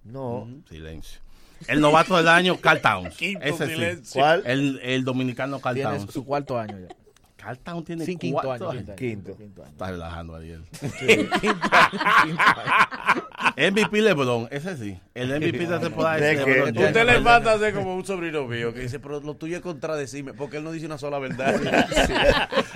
No. 0.04 0.46
No. 0.46 0.62
Silencio. 0.68 1.20
El 1.68 1.80
novato 1.80 2.16
del 2.16 2.28
año, 2.28 2.56
Carl 2.60 2.80
Towns. 2.80 3.14
Ese 3.20 4.02
sí. 4.02 4.18
¿Cuál? 4.18 4.42
El, 4.44 4.80
el 4.82 5.04
dominicano 5.04 5.60
Carl 5.60 5.80
Towns. 5.80 6.12
su 6.12 6.24
cuarto 6.24 6.58
año 6.58 6.78
ya. 6.78 6.94
Carl 7.42 7.58
Towns 7.58 7.84
tiene 7.84 8.04
Sí, 8.04 8.16
quinto 8.16 8.40
cuatro 8.42 8.70
año, 8.70 8.80
años. 8.80 8.96
quinto 8.96 9.36
Quinto. 9.36 9.64
Está 9.64 9.90
relajando, 9.90 10.34
Ariel. 10.36 10.62
Sí, 10.72 10.88
quinto 11.40 11.68
año, 11.72 12.00
quinto 12.24 12.42
año. 12.60 13.22
MVP 13.72 14.00
LeBron, 14.02 14.48
ese 14.50 14.76
sí. 14.76 14.98
El 15.14 15.28
MVP 15.28 15.58
de 15.58 15.66
la 15.66 15.80
temporada 15.80 16.16
¿De 16.16 16.32
es? 16.32 16.38
LeBron. 16.46 16.68
Usted 16.78 17.04
le 17.06 17.20
manda 17.20 17.52
a 17.52 17.58
ser 17.58 17.74
como 17.74 17.94
un 17.96 18.04
sobrino 18.04 18.46
mío 18.46 18.72
que 18.72 18.80
dice, 18.80 18.98
pero 19.00 19.20
lo 19.20 19.34
tuyo 19.34 19.56
es 19.56 19.62
contradecirme, 19.62 20.32
porque 20.34 20.58
él 20.58 20.64
no 20.64 20.70
dice 20.72 20.86
una 20.86 20.96
sola 20.98 21.18
verdad. 21.18 21.54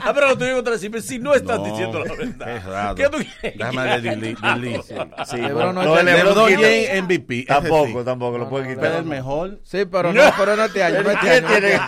ah, 0.05 0.13
pero 0.13 0.29
lo 0.29 0.37
tuyo 0.37 0.51
es 0.51 0.55
contradecirme 0.57 1.01
si 1.01 1.19
no 1.19 1.35
estás 1.35 1.59
No, 1.61 1.65
diciendo 1.65 2.01
la 2.05 2.13
verdad. 2.15 2.57
Es 2.57 2.65
raro. 2.65 2.95
¿Qué 2.97 3.05
tú 3.09 3.19
quieres? 3.41 3.59
Déjame 3.59 4.01
delete. 4.01 4.37
Sí, 5.27 5.37
LeBron 5.37 5.75
no 5.75 5.83
está- 5.97 6.03
LeBron 6.03 7.05
MVP. 7.05 7.45
Tampoco, 7.47 8.01
sí. 8.01 8.05
tampoco, 8.05 8.39
lo 8.39 8.49
pueden 8.49 8.69
Pero 8.69 8.81
quitar. 8.81 8.99
el 9.01 9.05
mejor. 9.07 9.61
Sí, 9.63 9.85
pero 9.91 10.13
no, 10.13 10.23
pero 10.37 10.57
no. 10.57 10.57
No 10.57 10.65
este 10.67 10.79
¿Qué 10.79 10.83
año. 10.85 11.03
no 11.03 11.11
este. 11.11 11.75
Es 11.75 11.81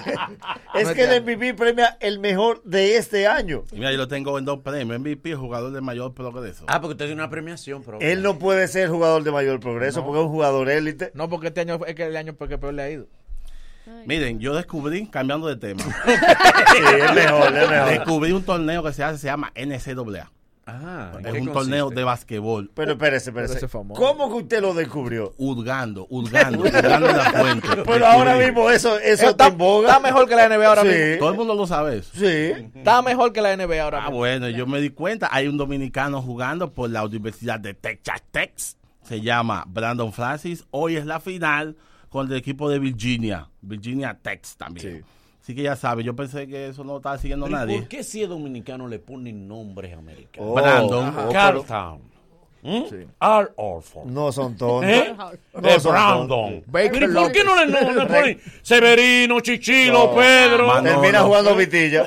No 0.89 0.95
que 0.95 1.03
este 1.03 1.17
el 1.17 1.23
MVP 1.23 1.55
premia 1.55 1.97
el 2.01 2.19
mejor 2.21 2.63
de 2.69 2.97
este 2.97 3.27
año. 3.27 3.65
Y 3.73 3.77
mira, 3.77 3.91
yo 3.91 3.97
lo 3.97 4.09
tengo 4.09 4.39
en 4.39 4.45
dos 4.45 4.61
premios. 4.61 5.01
MVP, 5.01 5.35
jugador 5.35 5.73
de 5.73 5.81
mayor 5.81 6.13
progreso. 6.13 6.65
Ah, 6.69 6.81
porque 6.81 6.93
usted 6.93 7.07
tiene 7.07 7.21
una 7.23 7.31
premiación, 7.31 7.83
pero... 7.83 7.99
Él 8.01 8.23
no 8.23 8.39
puede 8.39 8.69
ser 8.69 8.89
jugador 8.91 9.23
de 9.25 9.33
mayor 9.33 9.59
progreso 9.59 10.05
porque 10.05 10.21
es 10.21 10.27
un 10.27 10.31
jugador 10.33 10.69
élite. 10.69 11.11
No, 11.15 11.29
porque 11.31 11.49
este 11.49 11.63
año 11.63 11.81
es 11.87 11.95
que 11.95 12.05
el 12.05 12.17
año 12.17 12.35
porque 12.35 12.59
peor 12.59 12.75
le 12.75 12.83
ha 12.83 12.91
ido. 12.91 13.07
Miren, 14.05 14.39
yo 14.39 14.55
descubrí, 14.55 15.07
cambiando 15.07 15.47
de 15.47 15.57
tema, 15.57 15.83
Sí, 15.83 16.83
es 17.01 17.15
mejor, 17.15 17.57
es 17.57 17.71
mejor. 17.71 17.89
descubrí 17.89 18.33
un 18.33 18.43
torneo 18.43 18.83
que 18.83 18.93
se 18.93 19.03
hace, 19.03 19.17
se 19.17 19.29
llama 19.29 19.51
NCAA. 19.57 20.31
Ah, 20.71 21.13
¿en 21.19 21.21
Es 21.27 21.33
un 21.33 21.39
consiste? 21.39 21.53
torneo 21.53 21.91
de 21.91 22.05
basquetbol. 22.05 22.71
Pero 22.75 22.93
espérese, 22.93 23.33
Pero 23.33 23.47
ese 23.47 23.55
espérese. 23.65 23.95
¿Cómo 23.95 24.29
que 24.29 24.35
usted 24.43 24.61
lo 24.61 24.75
descubrió? 24.75 25.33
Hurgando, 25.39 26.07
hurgando, 26.11 26.61
hurgando 26.65 27.09
en 27.09 27.17
la 27.17 27.31
fuente. 27.31 27.69
Pero 27.87 28.07
ahora 28.07 28.37
mismo 28.37 28.69
eso, 28.71 28.99
eso 28.99 29.13
está, 29.13 29.31
está 29.31 29.47
en 29.49 29.57
boga. 29.59 29.89
está 29.89 30.01
mejor 30.01 30.29
que 30.29 30.37
la 30.37 30.49
NBA 30.49 30.67
ahora 30.67 30.83
Sí. 30.83 30.89
mismo. 30.89 31.19
Todo 31.21 31.31
el 31.31 31.37
mundo 31.37 31.55
lo 31.55 31.67
sabe 31.67 31.99
eso. 31.99 32.11
Sí. 32.15 32.53
Está 32.77 33.01
mejor 33.03 33.33
que 33.33 33.41
la 33.41 33.57
NBA 33.57 33.83
ahora 33.83 33.99
Ah, 33.99 34.03
mismo. 34.03 34.19
bueno, 34.19 34.49
yo 34.51 34.67
me 34.67 34.81
di 34.81 34.91
cuenta. 34.91 35.29
Hay 35.33 35.49
un 35.49 35.57
dominicano 35.57 36.21
jugando 36.21 36.73
por 36.75 36.91
la 36.91 37.05
Universidad 37.05 37.59
de 37.59 37.73
Texas 37.75 38.23
Tech. 38.31 38.53
Se 39.05 39.21
llama 39.23 39.65
Brandon 39.67 40.13
Francis. 40.13 40.65
Hoy 40.71 40.97
es 40.97 41.07
la 41.07 41.19
final 41.19 41.77
con 42.11 42.27
el 42.31 42.37
equipo 42.37 42.69
de 42.69 42.79
Virginia. 42.79 43.49
Virginia 43.63 44.19
Tech 44.21 44.43
también. 44.59 45.03
Así 45.49 45.55
que 45.55 45.63
ya 45.63 45.77
sabe, 45.77 46.05
yo 46.05 46.15
pensé 46.15 46.47
que 46.47 46.69
eso 46.69 46.85
no 46.85 46.99
estaba 46.99 47.17
siguiendo 47.17 47.47
Pero 47.47 47.57
¿y 47.57 47.61
nadie. 47.61 47.79
¿Por 47.79 47.89
qué 47.89 48.03
si 48.05 48.23
es 48.23 48.29
dominicano 48.29 48.87
le 48.87 48.99
ponen 48.99 49.49
nombres 49.49 49.97
americanos? 49.97 50.51
Oh, 50.51 50.55
Brandon. 50.55 51.07
ajá. 51.07 51.29
Carltown. 51.33 52.01
¿Mm? 52.61 52.83
Al 53.19 53.51
Orford. 53.57 54.05
No 54.11 54.31
son 54.31 54.59
tontos. 54.59 54.91
¿Eh? 54.91 55.15
No 55.55 55.61
de 55.63 55.81
son 55.81 55.93
Brandon. 55.93 56.29
tontos. 56.29 56.63
Baker 56.71 56.91
Pero 56.93 57.11
¿y 57.11 57.15
por 57.15 57.33
qué 57.33 57.45
no 57.45 57.57
le, 57.65 57.67
no, 57.67 57.81
le 57.81 58.05
Re- 58.05 58.07
ponen 58.21 58.41
Severino, 58.61 59.41
Chichilo, 59.41 60.09
No. 60.09 60.15
Pedro? 60.17 60.67
Mano, 60.67 60.83
Termina 60.83 61.19
no. 61.21 61.27
jugando 61.29 61.57
vitilla. 61.57 62.07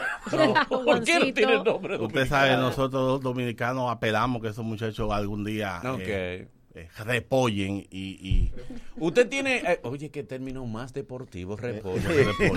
¿Por 0.69 1.03
qué 1.03 1.17
no 1.19 1.33
tiene 1.33 1.53
el 1.53 1.63
nombre 1.63 1.97
Usted 1.97 2.27
sabe, 2.27 2.57
nosotros 2.57 3.07
los 3.13 3.21
dominicanos 3.21 3.89
apelamos 3.91 4.39
que 4.43 4.49
esos 4.49 4.63
muchachos 4.63 5.09
algún 5.11 5.43
día 5.43 5.81
Ok. 5.83 5.99
eh, 6.03 6.47
eh, 6.73 6.87
repollen 7.03 7.85
y, 7.89 7.89
y 7.91 8.51
Usted 8.97 9.27
tiene, 9.27 9.57
eh, 9.57 9.79
oye, 9.83 10.09
qué 10.09 10.23
término 10.23 10.65
más 10.65 10.93
deportivo, 10.93 11.57
repollo. 11.57 12.01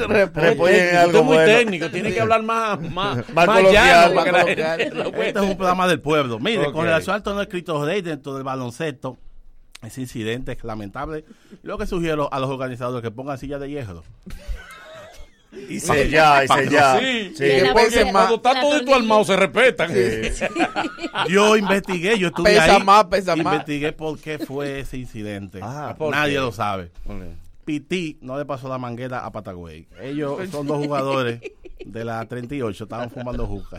repollen. 0.07 0.35
Repollen 0.35 0.89
en 0.91 0.97
algo 0.97 1.09
Usted 1.09 1.19
es 1.21 1.25
muy 1.25 1.35
bueno. 1.37 1.53
técnico, 1.59 1.91
tiene 1.91 2.13
que 2.13 2.21
hablar 2.21 2.43
más, 2.43 2.81
más, 2.93 3.29
Más 3.31 3.47
más 3.47 3.63
llano 3.73 4.15
más 4.15 4.25
para 4.25 4.25
que 4.25 4.33
la 4.33 4.41
coloquial. 4.43 4.79
gente 4.81 4.95
lo 4.97 5.11
pueda- 5.13 5.27
Este 5.29 5.41
es 5.41 5.45
un 5.51 5.57
programa 5.57 5.89
del 5.89 6.01
pueblo. 6.01 6.39
Mire, 6.39 6.71
con 6.73 6.85
relación 6.85 7.15
al 7.17 7.23
torneo 7.23 7.41
de 7.41 7.49
Cristo 7.49 7.85
Rey 7.85 8.03
dentro 8.03 8.35
del 8.35 8.45
baloncesto, 8.45 9.19
ese 9.83 10.01
incidente 10.01 10.53
es 10.53 10.63
lamentable. 10.65 11.25
Lo 11.63 11.77
que 11.77 11.87
sugiero 11.87 12.33
a 12.33 12.39
los 12.41 12.49
organizadores 12.51 13.03
que 13.03 13.11
pongan 13.11 13.37
sillas 13.39 13.61
de 13.61 13.69
hierro. 13.69 14.03
Y 15.69 15.81
se 15.81 16.09
ya, 16.11 16.45
y 16.45 16.49
se 16.49 16.69
ya. 16.71 16.99
Sí, 16.99 17.33
Sí. 17.37 17.45
Y 17.45 17.73
porque 17.73 18.11
cuando 18.13 18.35
está 18.37 18.53
la 18.55 18.61
todo 18.61 18.71
tu 18.71 18.77
tortilla. 18.79 18.97
armado 18.97 19.25
se 19.25 19.37
respetan. 19.37 19.91
Yo 21.29 21.57
investigué, 21.57 22.19
yo 22.19 22.29
estuve 22.29 22.51
Pesa 22.51 22.77
ahí. 22.77 22.83
más, 22.85 23.05
pesa 23.05 23.37
más. 23.37 23.55
investigué 23.55 23.93
por 23.93 24.19
qué 24.19 24.39
fue 24.39 24.81
ese 24.81 24.99
incidente. 24.99 25.59
Ah, 25.63 25.95
¿por 25.97 26.11
Nadie 26.11 26.35
qué? 26.35 26.41
lo 26.41 26.53
sabe. 26.53 26.91
Piti 27.65 28.19
no 28.21 28.37
le 28.39 28.45
pasó 28.45 28.69
la 28.69 28.79
manguera 28.79 29.25
a 29.25 29.33
Patagüey. 29.33 29.87
Ellos 30.03 30.39
son 30.51 30.67
dos 30.67 30.85
jugadores 30.85 31.41
de 31.85 32.05
la 32.05 32.25
38, 32.27 32.85
estaban 32.85 33.11
fumando 33.11 33.47
juca. 33.47 33.79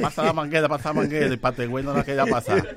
Pasa 0.00 0.22
la 0.24 0.32
manguera, 0.32 0.68
pasa 0.68 0.90
la 0.90 1.00
manguera 1.00 1.32
y 1.32 1.36
Patagüey 1.36 1.82
no 1.84 1.94
la 1.94 2.04
quería 2.04 2.26
pasar. 2.26 2.76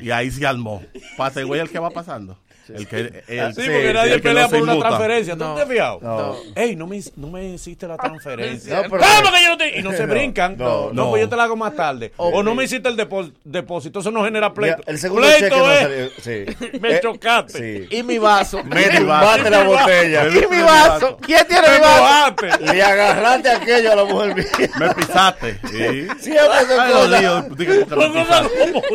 Y 0.00 0.10
ahí 0.10 0.30
se 0.30 0.46
armó. 0.46 0.82
Patagüey 1.16 1.60
es 1.60 1.66
el 1.66 1.72
que 1.72 1.78
va 1.78 1.90
pasando. 1.90 2.38
El 2.76 2.86
que, 2.86 2.98
el, 3.28 3.54
Sí, 3.54 3.62
Sí, 3.62 3.68
porque 3.70 3.92
nadie 3.92 4.12
el 4.14 4.20
que 4.22 4.28
pelea 4.28 4.42
no 4.44 4.48
se 4.48 4.54
por 4.56 4.62
una 4.62 4.72
inmuta. 4.72 4.88
transferencia. 4.88 5.34
¿Tú 5.36 5.44
No. 5.44 5.54
te 5.54 5.62
has 5.62 5.68
fijado? 5.68 5.98
No. 6.02 6.36
Ey, 6.54 6.76
no 6.76 6.86
me, 6.86 7.00
no 7.16 7.28
me 7.28 7.44
hiciste 7.50 7.86
la 7.88 7.96
transferencia. 7.98 8.76
No, 8.76 8.82
pero- 8.90 9.02
¿Cómo 9.02 9.32
que 9.36 9.42
yo 9.42 9.48
no 9.50 9.58
te- 9.58 9.78
Y 9.78 9.82
no 9.82 9.92
se 9.92 10.06
No, 10.06 10.12
brincan. 10.12 10.56
no, 10.58 10.86
No, 10.86 10.92
no. 10.92 11.10
pues 11.10 11.22
yo 11.22 11.28
te 11.28 11.36
la 11.36 11.44
hago 11.44 11.56
más 11.56 11.74
tarde. 11.76 12.12
O 12.16 12.42
no 12.42 12.54
me 12.54 12.64
hiciste 12.64 12.88
el 12.88 12.96
depo- 12.96 13.30
depósito. 13.44 14.00
Eso 14.00 14.10
no 14.10 14.24
genera 14.24 14.52
pleito. 14.54 14.82
el 14.86 14.98
segundo 14.98 15.26
pleito 15.26 15.44
cheque 15.44 15.56
no 15.56 15.72
es, 15.72 15.80
salió. 15.80 16.10
Sí. 16.20 16.78
Me 16.80 16.92
Eh, 16.96 17.00
chocaste. 17.02 17.88
Sí. 17.88 17.96
Y 17.96 18.02
mi 18.02 18.18
vaso. 18.18 18.62
Me 18.64 18.88
tumbaste 18.90 19.50
la 19.50 19.64
botella. 19.64 20.26
Y 20.28 20.46
mi 20.50 20.62
vaso. 20.62 21.16
¿Quién 21.22 21.46
tiene 21.46 21.68
Me 21.68 21.74
mi 21.74 21.80
vaso? 21.80 22.02
mojaste. 22.02 22.72
Le 22.74 22.82
agarraste 22.82 23.50
aquello 23.50 23.92
a 23.92 23.96
la 23.96 24.04
mujer 24.04 24.34
mía. 24.34 24.46
Me 24.78 24.94
pisaste. 24.94 25.58
Sí. 25.70 26.06
Siempre 26.20 26.66
me 26.68 26.76
como 26.76 27.06
ya. 27.06 27.44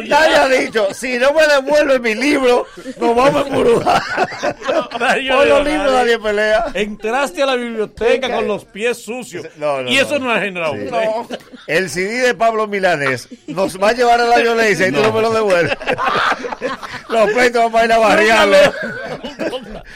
Nadie 0.08 0.36
ha 0.36 0.48
dicho, 0.48 0.88
si 0.94 1.18
no 1.18 1.34
me 1.34 1.46
devuelve 1.48 2.00
mi 2.00 2.16
libro, 2.16 2.66
nos 3.00 3.16
vamos 3.16 3.46
a 3.46 3.50
Por 3.66 3.84
los 5.48 5.64
da 5.64 5.64
libros 5.64 5.92
nadie. 5.94 6.20
pelea. 6.20 6.66
Entraste 6.74 7.42
a 7.44 7.46
la 7.48 7.56
biblioteca 7.56 8.34
con 8.36 8.48
los 8.48 8.66
pies 8.66 8.98
sucios. 9.04 9.46
No, 9.58 9.82
no, 9.82 9.90
y 9.90 9.98
eso 9.98 10.20
no. 10.20 10.26
no, 10.26 10.32
ha 10.32 10.40
generado 10.40 10.74
Sí. 10.74 10.80
pleito. 10.80 11.28
El 11.68 11.90
CD 11.90 12.28
de 12.28 12.34
Pablo 12.36 12.68
Milanés 12.68 13.28
nos 13.48 13.82
va 13.82 13.90
a 13.90 13.94
llevar 13.94 14.22
a 14.22 14.26
la 14.26 14.38
violencia 14.40 14.88
y 14.88 14.92
tú 14.92 15.02
no 15.02 15.12
me 15.12 15.22
lo 15.22 15.32
devuelves. 15.32 15.78
Los 17.10 17.32
pleitos 17.32 17.64
vamos 17.64 17.82
a 17.82 17.86
ir 17.86 17.92
a 17.92 17.98
barriarlo. 17.98 18.58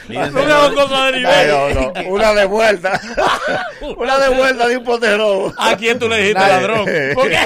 No 0.08 0.54
hago 0.54 1.04
de 1.04 1.12
nivel. 1.12 1.48
no, 1.48 1.70
no. 1.70 1.92
Una 2.08 2.34
de 2.34 2.44
vuelta. 2.46 3.00
Una 3.96 4.18
de 4.18 4.28
vuelta 4.30 4.66
de 4.68 4.76
un 4.76 4.84
pote 4.84 5.16
robo. 5.16 5.52
¿A 5.58 5.76
quién 5.76 5.98
tú 5.98 6.08
le 6.08 6.16
dijiste 6.16 6.38
Nadie. 6.40 6.52
ladrón? 6.54 6.86
¿Por 7.14 7.28
qué? 7.28 7.38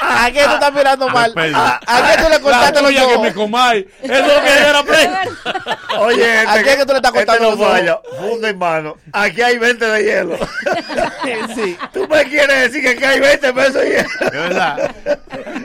¿A 0.00 0.30
qué 0.30 0.44
tú 0.44 0.54
estás 0.54 0.72
mirando 0.72 1.08
mal? 1.08 1.32
¿A, 1.54 1.80
a 1.86 2.10
qué 2.16 2.22
tú 2.22 2.28
le 2.30 2.40
cortaste 2.40 2.82
los 2.82 2.90
tuya 2.90 3.00
que 3.02 3.18
me 3.18 3.28
ojos? 3.28 3.32
comáis. 3.32 3.84
Eso 4.02 4.14
es 4.14 4.26
lo 4.26 4.42
que 4.42 4.90
pleito. 4.90 6.00
Oye, 6.00 6.42
este, 6.42 6.48
¿A 6.48 6.62
quién 6.62 6.78
que 6.78 6.86
tú 6.86 6.92
le 6.92 6.96
estás 6.98 7.12
cortando 7.12 7.32
este 7.32 7.44
no 7.44 7.50
los 7.50 7.88
ojos? 7.88 8.00
Funda 8.18 8.48
en 8.48 8.58
mano. 8.58 8.96
Aquí 9.12 9.42
hay 9.42 9.58
20 9.58 9.84
de 9.84 10.04
hielo. 10.04 10.38
Sí. 11.54 11.76
¿Tú 11.92 12.06
me 12.08 12.24
quieres 12.24 12.72
decir 12.72 12.82
que 12.82 12.88
aquí 12.90 13.04
hay 13.04 13.20
20 13.20 13.52
pesos 13.52 13.74
de 13.74 13.88
hielo? 13.90 14.08
Es 14.20 14.30
verdad. 14.30 14.90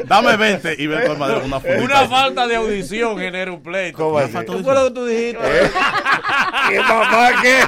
Dame 0.06 0.36
20 0.36 0.76
y 0.78 0.88
ven 0.88 1.08
con 1.08 1.20
madera 1.20 1.32
una 1.41 2.07
falta 2.07 2.47
de 2.47 2.55
audición 2.55 3.17
genera 3.17 3.51
un 3.51 3.61
pleito. 3.61 3.97
¿Cómo 3.97 4.17
así? 4.17 4.34
falta 4.34 4.53
¿Qué 4.53 4.63
fue 4.63 4.73
lo 4.73 4.84
que 4.86 4.91
tú 4.91 5.05
dijiste? 5.05 5.39
¿Eh? 5.41 5.71
¿Qué 6.69 6.79
mamá 6.79 7.29
qué? 7.41 7.59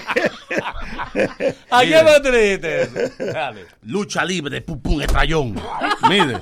¿A 1.71 1.81
quién 1.81 2.05
fue 2.05 2.13
que 2.13 2.19
tú 2.21 2.35
dijiste 2.35 2.81
eso? 2.81 3.33
Dale. 3.33 3.65
Lucha 3.83 4.25
libre, 4.25 4.61
pum 4.61 4.79
pum, 4.79 5.01
estrellón. 5.01 5.55
Mire, 6.09 6.39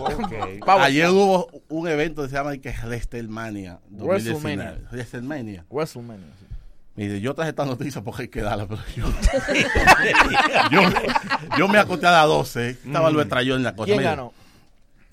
ayer 0.65 1.09
hubo 1.09 1.49
un 1.69 1.87
evento 1.87 2.23
que 2.23 2.29
se 2.29 2.35
llama 2.35 2.57
que 2.57 2.71
WrestleMania 2.71 3.79
2019. 3.89 4.05
WrestleMania. 4.07 4.85
WrestleMania. 4.91 5.65
WrestleMania. 5.69 6.27
sí. 6.39 6.45
Mire, 6.95 7.19
yo 7.21 7.33
traje 7.33 7.49
esta 7.49 7.65
noticia 7.65 8.03
porque 8.03 8.23
hay 8.23 8.27
que 8.27 8.41
darla, 8.41 8.67
pero 8.67 8.81
yo. 8.95 9.05
yo, 10.71 10.81
yo 11.57 11.67
me 11.67 11.79
acosté 11.79 12.05
a 12.05 12.11
las 12.11 12.27
12. 12.27 12.69
Estaba 12.69 13.09
Luis 13.09 13.27
Trayón 13.27 13.57
en 13.57 13.63
la 13.63 13.75
cosa. 13.75 13.91
¿Quién 13.91 14.03
ganó? 14.03 14.31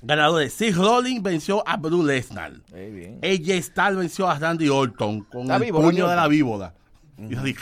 Ganadores. 0.03 0.53
Seth 0.53 0.77
Rollins 0.77 1.23
venció 1.23 1.67
a 1.67 1.77
Brock 1.77 2.05
Lesnar. 2.05 2.53
Bien. 2.73 3.19
AJ 3.23 3.63
Styles 3.63 3.97
venció 3.97 4.29
a 4.29 4.39
Randy 4.39 4.69
Orton 4.69 5.23
con 5.25 5.43
Está 5.43 5.57
el 5.57 5.63
vivo, 5.63 5.83
puño 5.83 6.09
de 6.09 6.17
la 6.17 6.29
víbora. 6.29 6.75
Y, 7.19 7.35
así, 7.35 7.55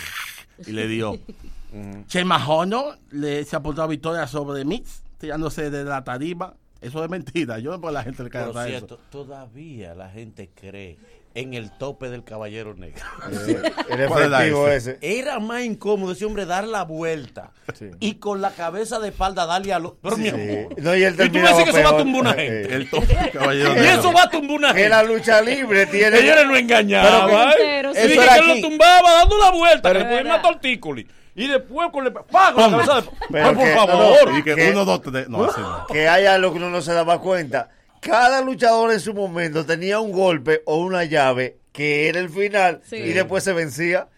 y 0.66 0.72
le 0.72 0.86
dio. 0.86 1.18
Chema 2.06 2.46
Hono 2.46 2.94
le 3.10 3.44
se 3.44 3.56
apuntó 3.56 3.82
a 3.82 3.86
victoria 3.86 4.26
sobre 4.26 4.64
Mix, 4.64 5.02
tirándose 5.18 5.70
de 5.70 5.84
la 5.84 6.02
tarima. 6.04 6.54
Eso 6.80 7.02
es 7.02 7.10
mentira. 7.10 7.58
Yo 7.58 7.72
no 7.72 7.80
puedo 7.80 7.92
la 7.92 8.04
gente 8.04 8.22
le 8.22 8.30
cae 8.30 8.46
Por 8.46 8.64
cierto, 8.64 9.00
todavía 9.10 9.94
la 9.94 10.08
gente 10.08 10.48
cree 10.54 10.96
en 11.40 11.54
el 11.54 11.70
tope 11.70 12.08
del 12.10 12.24
caballero 12.24 12.74
negro. 12.74 13.02
Era 13.90 14.08
¿Cuál 14.08 14.24
era 14.24 14.38
efectivo 14.38 14.68
ese? 14.68 14.98
Era 15.00 15.38
más 15.38 15.62
incómodo 15.62 16.12
ese 16.12 16.24
hombre 16.24 16.46
dar 16.46 16.66
la 16.66 16.84
vuelta 16.84 17.52
y 18.00 18.14
con 18.14 18.40
la 18.40 18.50
cabeza 18.50 18.98
de 18.98 19.08
espalda 19.08 19.46
darle 19.46 19.72
a 19.72 19.78
los. 19.78 19.92
Pero 20.02 20.16
mi 20.16 20.28
amor. 20.28 20.74
No, 20.80 20.96
y 20.96 21.04
él 21.04 21.14
y 21.14 21.28
tú 21.28 21.38
me 21.38 21.48
dices 21.48 21.64
que 21.64 21.70
eso 21.70 21.82
va 21.82 21.90
a 21.90 21.96
tumbar 21.98 22.20
una 22.22 22.30
Eh, 22.32 22.36
gente. 22.36 22.74
El 22.74 22.90
tope 22.90 23.14
del 23.14 23.30
caballero 23.30 23.70
Y 23.72 23.74
negro. 23.76 24.00
eso 24.00 24.12
va 24.12 24.22
a 24.22 24.30
tumbar 24.30 24.56
una 24.56 24.68
Que 24.72 24.74
gente. 24.80 24.88
la 24.88 25.02
lucha 25.02 25.40
libre 25.42 25.86
tiene. 25.86 26.18
Ellos 26.20 26.46
lo 26.46 26.56
engañaban. 26.56 27.30
Pero 27.56 27.92
que- 27.92 27.98
¿eh? 28.00 28.04
Eso 28.04 28.08
Y 28.08 28.12
era 28.18 28.34
que 28.34 28.40
aquí. 28.40 28.60
lo 28.62 28.68
tumbaba 28.68 29.12
dando 29.12 29.38
la 29.38 29.50
vuelta. 29.50 29.88
Pero- 29.88 30.00
que 30.00 30.06
después 30.06 30.26
mató 30.26 30.48
al 30.48 30.60
tícoli. 30.60 31.06
Y 31.36 31.46
después 31.46 31.88
con, 31.92 32.02
le, 32.02 32.10
¡pa! 32.10 32.52
con 32.52 32.62
la 32.72 32.78
cabeza 32.78 33.00
de. 33.00 33.08
Pero 33.30 33.46
Ay, 33.48 33.54
por 33.54 33.64
que- 33.64 33.74
favor. 33.74 34.38
Y 34.38 34.42
que 34.42 34.54
¿Qué? 34.56 34.70
uno, 34.72 34.84
dos, 34.84 35.02
tres. 35.02 35.28
No, 35.28 35.44
así 35.44 35.60
no. 35.60 35.86
que 35.86 36.08
hay 36.08 36.26
algo 36.26 36.50
que 36.52 36.58
uno 36.58 36.68
no 36.70 36.82
se 36.82 36.92
daba 36.92 37.20
cuenta. 37.20 37.70
Cada 38.00 38.40
luchador 38.42 38.92
en 38.92 39.00
su 39.00 39.14
momento 39.14 39.64
tenía 39.66 40.00
un 40.00 40.12
golpe 40.12 40.62
o 40.66 40.76
una 40.78 41.04
llave 41.04 41.56
que 41.72 42.08
era 42.08 42.18
el 42.18 42.28
final 42.30 42.80
Sí. 42.84 42.96
y 42.96 43.12
después 43.12 43.44
se 43.44 43.52
vencía. 43.52 44.08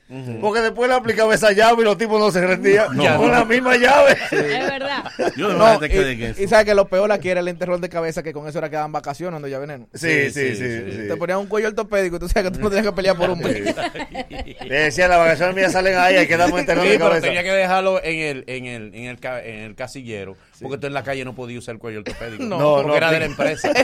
Porque 0.41 0.59
después 0.61 0.89
le 0.91 0.97
aplicaba 0.97 1.33
esa 1.33 1.53
llave 1.53 1.83
y 1.83 1.85
los 1.85 1.97
tipos 1.97 2.19
no 2.19 2.33
se 2.33 2.45
rendían 2.45 2.89
No. 2.97 3.17
con 3.17 3.31
la 3.31 3.45
misma 3.45 3.77
llave. 3.77 4.17
Es 4.33 4.69
verdad. 4.69 5.05
Yo 5.37 5.53
no, 5.53 5.79
y, 5.87 5.89
en 5.93 6.23
eso. 6.25 6.43
y 6.43 6.49
sabes 6.49 6.65
que 6.67 6.75
lo 6.75 6.89
peor 6.89 7.13
aquí 7.13 7.29
era 7.29 7.39
el 7.39 7.47
enterrón 7.47 7.81
de 7.81 7.89
cabeza 7.89 8.21
que 8.25 8.33
con 8.33 8.49
eso 8.49 8.59
era 8.59 8.69
que 8.69 8.75
daban 8.75 8.91
vacaciones 8.91 9.31
cuando 9.35 9.47
ya 9.47 9.61
veneno. 9.61 9.87
Sí, 9.95 10.33
sí, 10.33 10.57
sí, 10.57 10.67
sí. 10.91 11.07
Te 11.07 11.17
ponían 11.17 11.39
un 11.39 11.47
cuello 11.47 11.69
ortopédico 11.69 12.17
y 12.17 12.19
tú 12.19 12.29
sabes 12.29 12.51
que 12.51 12.57
tú 12.59 12.61
no 12.61 12.71
tenías 12.71 12.87
que 12.89 12.93
pelear 12.93 13.17
por 13.17 13.31
un 13.31 13.39
mes. 13.39 13.63
Le 14.67 14.75
decía, 14.81 15.07
las 15.07 15.19
vacaciones 15.19 15.55
mías 15.55 15.71
salen 15.71 15.97
ahí, 15.97 16.17
hay 16.17 16.27
que 16.27 16.37
darme 16.37 16.61
Sí, 16.63 16.67
de 16.67 16.75
pero 16.75 16.99
cabeza. 16.99 17.21
tenía 17.21 17.43
que 17.45 17.53
dejarlo 17.53 18.03
en 18.03 18.19
el, 18.19 18.45
en 18.49 18.65
el, 18.67 18.95
en 18.97 19.05
el, 19.05 19.21
ca- 19.21 19.45
en 19.45 19.61
el 19.61 19.75
casillero. 19.77 20.37
Porque 20.63 20.79
tú 20.79 20.87
en 20.87 20.95
la 20.95 21.03
calle 21.03 21.25
no 21.25 21.35
podías 21.35 21.63
usar 21.63 21.75
el 21.77 21.81
cuello 21.81 21.99
ortopédico. 22.01 22.43
No, 22.45 22.59
porque 22.77 22.89
no 22.89 22.97
era 22.97 23.11
de 23.11 23.21
la 23.21 23.25
empresa. 23.27 23.71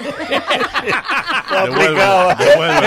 Aplicaba. 1.48 2.36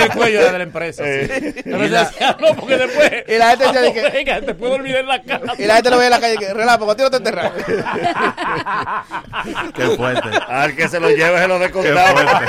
El 0.04 0.10
cuello 0.12 0.40
era 0.42 0.52
de 0.52 0.58
la 0.58 0.64
empresa. 0.64 1.04
sí. 1.04 1.10
Eh. 1.10 1.62
Pero 1.64 1.86
Y 1.86 1.90
la- 1.90 2.06
decía, 2.06 2.38
no, 2.40 2.56
porque 2.56 2.78
después. 2.78 3.10
Y 3.28 3.38
la 3.38 3.50
gente 3.50 3.66
decía 3.66 3.82
de 3.82 3.94
que- 3.94 4.10
Venga, 4.10 4.42
te 4.42 4.54
puedo 4.56 4.74
olvidar 4.74 5.00
en 5.02 5.08
la 5.08 5.22
casa. 5.22 5.54
Y 5.58 5.66
la 5.66 5.76
gente 5.76 5.90
lo 5.90 5.98
veía 5.98 6.08
en 6.08 6.12
la 6.12 6.20
calle 6.20 6.38
que 6.38 6.54
relámpago, 6.54 6.96
tiro 6.96 7.10
te 7.10 7.18
enterras. 7.18 7.52
Qué 9.76 9.86
fuerte. 9.96 10.30
Al 10.48 10.76
que 10.76 10.88
se 10.88 11.00
lo 11.00 11.10
lleve 11.10 11.40
se 11.40 11.48
lo 11.48 11.60
descontaba. 11.60 12.42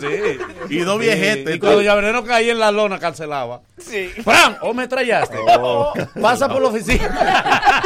sí. 0.00 0.38
Y 0.70 0.78
dos 0.80 0.98
viejetes. 0.98 1.56
Y 1.56 1.58
cuando 1.58 1.82
Llavereno 1.82 2.24
caía 2.24 2.52
en 2.52 2.58
la 2.60 2.70
lona, 2.70 2.98
cancelaba. 2.98 3.60
Sí. 3.78 4.08
¡Fran! 4.24 4.56
¿O 4.62 4.72
me 4.74 4.88
trayaste? 4.88 5.36
Oh. 5.58 5.92
Pasa 6.20 6.48
por 6.48 6.62
la 6.62 6.68
oficina. 6.68 7.82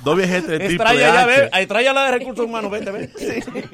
Dos 0.00 0.16
viejetes 0.16 0.58
de 0.58 0.66
Ahí 1.52 1.66
trae 1.66 1.92
la 1.92 2.06
de 2.06 2.18
recursos 2.18 2.44
humanos, 2.44 2.70
vete, 2.70 2.90
ve. 2.90 3.08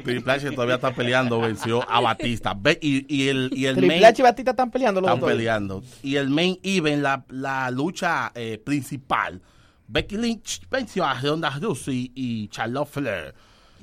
Triple 0.04 0.32
H 0.32 0.50
todavía 0.52 0.76
está 0.76 0.92
peleando, 0.94 1.40
venció 1.40 1.88
a 1.90 2.00
Batista. 2.00 2.54
Ve- 2.56 2.78
y, 2.80 3.04
y 3.14 3.28
el, 3.28 3.50
y 3.54 3.66
el 3.66 3.76
Triple 3.76 3.96
main- 4.00 4.04
H 4.04 4.20
y 4.20 4.24
Batista 4.24 4.50
están 4.52 4.70
peleando 4.70 5.00
los 5.00 5.08
están 5.08 5.20
dos. 5.20 5.28
peleando. 5.30 5.82
Y 6.02 6.16
el 6.16 6.28
main 6.30 6.58
event, 6.62 7.02
la, 7.02 7.24
la 7.28 7.70
lucha 7.70 8.32
eh, 8.34 8.60
principal, 8.64 9.40
Becky 9.88 10.16
Lynch 10.16 10.62
venció 10.70 11.04
a 11.04 11.14
Ronda 11.20 11.50
Rousey 11.60 12.10
y 12.14 12.48
Charlotte 12.48 12.88
Flair. 12.88 13.34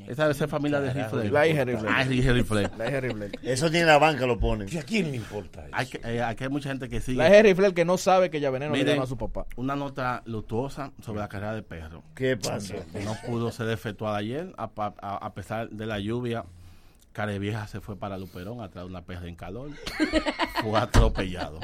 Esa 0.07 0.23
debe 0.23 0.33
ser 0.33 0.47
familia 0.47 0.79
de 0.79 0.93
Ric 0.93 1.09
Flair. 1.09 1.31
La 1.31 1.47
hija 1.47 1.65
de 1.65 1.71
Ric 1.73 1.79
Flair. 1.79 1.95
Ah, 1.97 2.03
hija 2.13 2.33
de 2.33 2.43
Flair. 2.43 2.71
La 2.77 2.87
hija 2.87 3.01
de 3.01 3.01
Rifle. 3.01 3.31
Eso 3.43 3.69
ni 3.69 3.77
en 3.79 3.87
la 3.87 3.97
banca 3.97 4.25
lo 4.25 4.39
ponen. 4.39 4.67
¿Y 4.71 4.77
a 4.77 4.83
quién 4.83 5.11
le 5.11 5.17
importa 5.17 5.61
eso? 5.65 5.69
Hay, 5.73 5.85
que- 5.87 6.01
eh, 6.03 6.21
aquí 6.23 6.43
hay 6.45 6.49
mucha 6.49 6.69
gente 6.69 6.87
que 6.89 7.01
sigue. 7.01 7.17
La 7.17 7.27
hija 7.27 7.35
de 7.37 7.43
Rifle 7.43 7.73
que 7.73 7.85
no 7.85 7.97
sabe 7.97 8.29
que 8.29 8.39
ya 8.39 8.49
veneno 8.49 8.71
le 8.73 8.77
Miren, 8.79 8.95
llama 8.95 9.03
a 9.05 9.07
su 9.07 9.17
papá. 9.17 9.45
una 9.57 9.75
nota 9.75 10.21
luctuosa 10.25 10.91
sobre 11.03 11.19
la 11.21 11.27
carrera 11.27 11.53
de 11.53 11.63
perro. 11.63 12.03
¿Qué 12.15 12.37
pasó? 12.37 12.75
No 13.03 13.15
pudo 13.25 13.51
ser 13.51 13.69
efectuada 13.69 14.17
ayer, 14.17 14.53
a, 14.57 14.69
pa- 14.69 14.93
a- 15.01 15.17
a 15.17 15.33
pesar 15.33 15.69
de 15.69 15.85
la 15.85 15.99
lluvia. 15.99 16.45
Carevieja 17.11 17.67
se 17.67 17.81
fue 17.81 17.97
para 17.97 18.17
Luperón 18.17 18.61
a 18.61 18.69
traer 18.69 18.87
una 18.87 19.01
perra 19.03 19.27
en 19.27 19.35
calor. 19.35 19.71
Fue 20.61 20.79
atropellado. 20.79 21.59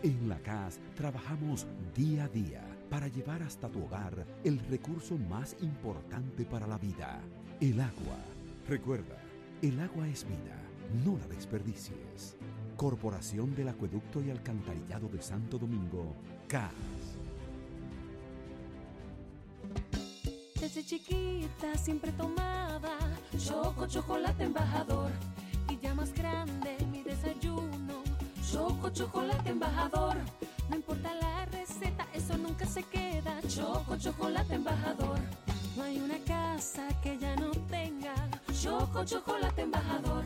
En 0.01 0.29
la 0.29 0.39
CAS 0.39 0.79
trabajamos 0.95 1.67
día 1.93 2.23
a 2.23 2.29
día 2.29 2.63
para 2.89 3.09
llevar 3.09 3.43
hasta 3.43 3.67
tu 3.67 3.83
hogar 3.83 4.25
el 4.43 4.59
recurso 4.69 5.17
más 5.17 5.57
importante 5.61 6.45
para 6.45 6.67
la 6.67 6.77
vida, 6.77 7.19
el 7.59 7.81
agua. 7.81 8.15
Recuerda, 8.67 9.17
el 9.61 9.77
agua 9.79 10.07
es 10.07 10.23
vida, 10.23 10.55
no 11.03 11.17
la 11.17 11.27
desperdicies. 11.27 12.35
Corporación 12.75 13.55
del 13.55 13.69
Acueducto 13.69 14.21
y 14.21 14.31
Alcantarillado 14.31 15.07
de 15.09 15.21
Santo 15.21 15.57
Domingo, 15.57 16.15
CAS. 16.47 16.71
Desde 20.59 20.83
chiquita 20.83 21.75
siempre 21.77 22.11
tomaba 22.11 22.97
Choco 23.37 23.87
Chocolate 23.87 24.43
Embajador. 24.43 25.11
Y 25.69 25.77
ya 25.77 25.93
más 25.93 26.13
grande 26.13 26.77
mi 26.91 27.01
desayuno. 27.03 28.03
Choco 28.51 28.89
Chocolate 28.89 29.49
Embajador. 29.49 30.15
No 30.69 30.75
importa 30.75 31.13
la 31.15 31.45
receta, 31.45 32.07
eso 32.13 32.37
nunca 32.37 32.65
se 32.65 32.83
queda. 32.83 33.41
Choco 33.47 33.97
Chocolate 33.97 34.55
Embajador. 34.55 35.19
No 35.77 35.83
hay 35.83 35.99
una 35.99 36.17
casa 36.19 36.87
que 37.01 37.17
ya 37.17 37.35
no 37.35 37.51
tenga 37.69 38.13
Choco 38.61 39.05
Chocolate 39.05 39.61
Embajador. 39.61 40.23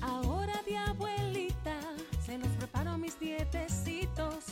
Ahora 0.00 0.62
de 0.66 0.76
abuelita 0.76 1.78
se 2.24 2.38
los 2.38 2.48
preparo 2.58 2.96
mis 2.98 3.18
dietecitos. 3.18 4.44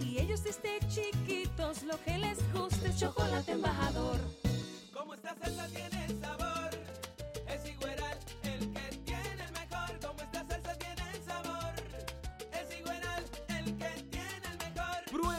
Y 0.00 0.18
ellos 0.18 0.42
desde 0.42 0.78
chiquitos 0.88 1.82
lo 1.84 2.00
que 2.04 2.18
les 2.18 2.38
gusta 2.52 2.88
es 2.88 2.98
chocolate 2.98 3.52
embajador. 3.52 4.18
Como 4.92 5.14
esta 5.14 5.34
salsa 5.36 5.66
tiene 5.68 6.08
sabor, 6.20 6.70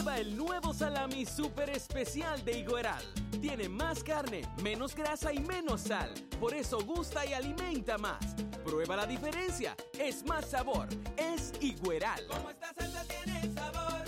Prueba 0.01 0.19
el 0.19 0.35
nuevo 0.35 0.73
salami 0.73 1.27
super 1.27 1.69
especial 1.69 2.43
de 2.43 2.57
Higueral. 2.57 3.03
Tiene 3.39 3.69
más 3.69 4.03
carne, 4.03 4.41
menos 4.63 4.95
grasa 4.95 5.31
y 5.31 5.39
menos 5.39 5.81
sal. 5.81 6.11
Por 6.39 6.55
eso 6.55 6.83
gusta 6.83 7.23
y 7.23 7.33
alimenta 7.33 7.99
más. 7.99 8.17
Prueba 8.65 8.95
la 8.95 9.05
diferencia. 9.05 9.75
Es 9.99 10.25
más 10.25 10.47
sabor. 10.47 10.87
Es 11.17 11.53
Higueral. 11.61 12.25
Como 12.25 12.49
esta 12.49 12.73
salsa 12.73 13.03
tiene 13.03 13.53
sabor, 13.53 14.03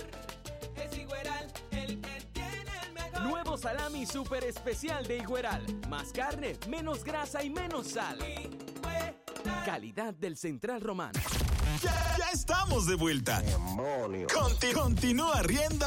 es 0.74 0.98
Higueral 0.98 1.52
el 1.70 2.00
que 2.00 2.20
tiene 2.32 2.72
el 2.88 2.92
mejor. 2.92 3.22
Nuevo 3.22 3.56
salami 3.56 4.04
super 4.04 4.42
especial 4.42 5.06
de 5.06 5.18
Higueral. 5.18 5.64
Más 5.88 6.10
carne, 6.10 6.56
menos 6.68 7.04
grasa 7.04 7.44
y 7.44 7.50
menos 7.50 7.86
sal. 7.86 8.18
Calidad 9.64 10.12
del 10.12 10.36
Central 10.36 10.80
Romano. 10.80 11.20
Ya, 11.82 12.16
ya 12.18 12.30
estamos 12.32 12.86
de 12.86 12.94
vuelta. 12.94 13.42
Conti- 14.32 14.72
continúa 14.72 15.42
riendo 15.42 15.86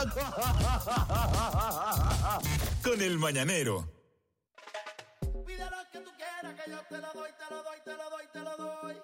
con 2.84 3.02
el 3.02 3.18
mañanero. 3.18 3.88
Pide 5.46 5.66
lo 5.70 5.78
que 5.92 6.00
tú 6.00 6.12
quieras, 6.18 6.56
que 6.64 6.72
yo 6.72 6.80
te 6.90 6.98
lo 6.98 7.14
doy, 7.14 7.30
te 7.38 7.54
lo 7.54 7.64
doy, 7.64 7.80
te 7.84 7.92
lo 7.96 8.10
doy, 8.10 8.26
te 8.34 8.40
lo 8.40 8.58
doy. 8.58 8.96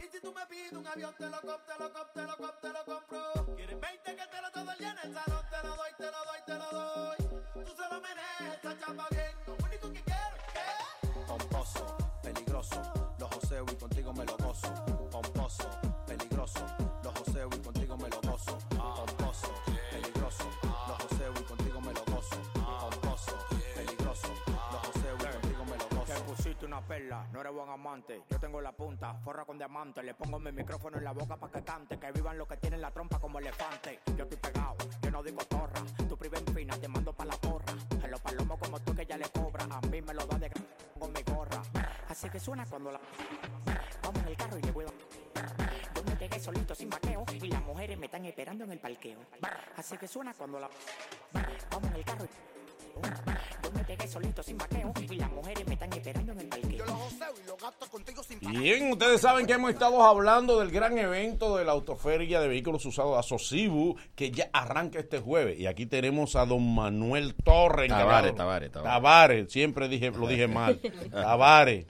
Y 0.00 0.08
si 0.10 0.20
tú 0.20 0.32
me 0.32 0.46
pides 0.46 0.72
un 0.72 0.86
avión, 0.86 1.14
te 1.18 1.26
lo 1.28 1.40
compro, 1.40 1.60
te 1.66 1.82
lo 1.82 1.92
compro, 1.92 2.12
te 2.14 2.22
lo 2.22 2.36
compro, 2.36 2.58
te 2.60 2.68
lo 2.68 2.84
compro. 2.84 3.56
Quieres 3.56 3.80
20 3.80 4.16
que 4.16 4.26
te 4.26 4.42
lo 4.42 4.50
todo 4.52 4.72
en 4.72 4.98
el 4.98 5.14
salón, 5.14 5.44
te 5.50 5.66
lo 5.66 5.76
doy, 5.76 5.90
te 5.98 6.04
lo 6.04 6.24
doy, 6.24 6.40
te 6.46 6.54
lo 6.54 6.70
doy. 6.70 7.16
Tú 7.64 7.72
solo 7.76 8.00
meneas 8.00 8.58
esa 8.58 8.78
chapa 8.80 9.06
bien, 9.10 9.32
lo 9.46 9.54
único 9.66 9.92
que 9.92 10.02
quiero 10.02 10.36
es 10.36 10.42
que... 10.52 11.26
Pomposo, 11.26 11.96
peligroso, 12.22 13.14
los 13.18 13.34
joseo 13.34 13.64
y 13.70 13.76
contigo 13.76 14.12
me 14.12 14.24
lo 14.24 14.36
gozo. 14.38 14.72
Pomposo, 15.10 15.68
peligroso, 16.66 17.00
los 17.02 17.18
joseo 17.18 17.48
y 17.52 17.58
contigo 17.58 17.96
me 17.96 18.08
lo 18.08 18.20
gozo. 18.22 18.58
Pomposo, 18.70 19.48
peligroso, 19.90 20.44
los 20.88 21.02
joseo 21.02 21.32
y 21.40 21.42
contigo 21.44 21.80
me 21.80 21.92
lo 21.92 22.04
gozo. 22.04 22.36
Pomposo, 22.54 23.38
peligroso, 23.74 24.28
los 24.72 24.86
joseo 24.86 25.14
y 25.16 25.32
contigo 25.32 25.64
me 25.64 25.76
lo 25.76 25.88
gozo. 25.96 26.12
Te 26.14 26.20
pusiste 26.20 26.66
una 26.66 26.80
perla, 26.80 27.26
no 27.32 27.40
eres 27.40 27.52
buen 27.52 27.68
amante. 27.68 28.22
Yo 28.30 28.38
tengo 28.38 28.60
la 28.60 28.72
punta, 28.72 29.14
forra 29.24 29.44
con 29.44 29.58
diamante. 29.58 30.02
Le 30.02 30.14
pongo 30.14 30.38
mi 30.38 30.52
micrófono 30.52 30.98
en 30.98 31.04
la 31.04 31.12
boca 31.12 31.36
para 31.36 31.52
que 31.52 31.64
cante. 31.64 31.98
Que 31.98 32.12
vivan 32.12 32.38
los 32.38 32.48
que 32.48 32.56
tienen 32.56 32.80
la 32.80 32.90
trompa 32.90 33.18
como 33.18 33.38
elefante. 33.38 34.00
Yo 34.16 34.24
estoy 34.24 34.38
pegado, 34.38 34.76
yo 35.02 35.10
no 35.10 35.22
digo 35.22 35.38
torra. 35.44 35.80
Tu 36.08 36.16
priva 36.16 36.38
en 36.38 36.46
fina, 36.54 36.76
te 36.78 36.88
mando 36.88 37.12
pa' 37.12 37.24
la 37.24 37.36
porra. 37.36 37.72
En 38.02 38.10
los 38.10 38.20
palomos 38.20 38.58
como 38.58 38.80
tú 38.80 38.94
que 38.94 39.06
ya 39.06 39.16
le 39.16 39.28
cobra. 39.30 39.64
A 39.70 39.80
mí 39.88 40.00
me 40.02 40.14
lo 40.14 40.26
da 40.26 40.38
de 40.38 40.50
gra- 40.50 40.66
con 40.98 41.12
mi 41.12 41.22
gorra. 41.22 41.62
Así 42.08 42.28
que 42.28 42.38
suena 42.38 42.64
cuando 42.66 42.92
la. 42.92 43.00
Vamos 44.02 44.20
en 44.22 44.28
el 44.28 44.36
carro 44.36 44.58
y 44.58 44.62
le 44.62 44.70
voy 44.72 44.84
a. 44.84 44.88
Solito 46.42 46.74
sin 46.74 46.90
vaqueo. 46.90 47.24
Y 47.40 47.48
las 47.48 47.62
mujeres 47.62 47.96
me 47.96 48.06
están 48.06 48.24
esperando 48.24 48.64
en 48.64 48.72
el 48.72 48.78
parqueo. 48.80 49.18
Así 49.76 49.96
que 49.96 50.08
suena 50.08 50.34
cuando 50.34 50.58
la. 50.58 50.68
Vamos 51.70 51.90
en 51.90 51.96
el 51.96 52.04
carro 52.04 52.24
y. 52.24 52.52
Yo 53.62 53.70
me 53.72 53.84
pegué 53.84 54.08
solito 54.08 54.42
sin 54.42 54.58
vaqueo. 54.58 54.92
Y 55.08 55.16
las 55.16 55.30
mujeres 55.30 55.64
me 55.68 55.74
están 55.74 55.92
esperando 55.92 56.32
en 56.32 56.40
el 56.40 56.48
parqueo. 56.48 56.70
Yo 56.70 56.84
los 56.84 56.94
joseo 56.94 57.34
y 57.44 57.46
los 57.46 57.62
gatos 57.62 57.88
contigo 57.88 58.22
sin 58.24 58.40
Bien, 58.40 58.90
ustedes 58.90 59.20
saben 59.20 59.46
que 59.46 59.52
hemos 59.52 59.70
estado 59.70 60.02
hablando 60.02 60.58
del 60.58 60.72
gran 60.72 60.98
evento 60.98 61.56
de 61.56 61.64
la 61.64 61.72
autoferia 61.72 62.40
de 62.40 62.48
vehículos 62.48 62.84
usados 62.86 63.16
Asocibu, 63.16 63.96
que 64.16 64.32
ya 64.32 64.50
arranca 64.52 64.98
este 64.98 65.20
jueves. 65.20 65.60
Y 65.60 65.66
aquí 65.66 65.86
tenemos 65.86 66.34
a 66.34 66.44
don 66.44 66.74
Manuel 66.74 67.36
Torres. 67.36 67.88
Tavares, 67.88 68.34
Tavares, 68.34 68.72
Tavares. 68.72 68.92
Tavares, 68.92 69.52
siempre 69.52 69.88
dije, 69.88 70.10
lo 70.10 70.26
dije 70.26 70.48
mal. 70.48 70.80
Tavares, 71.12 71.86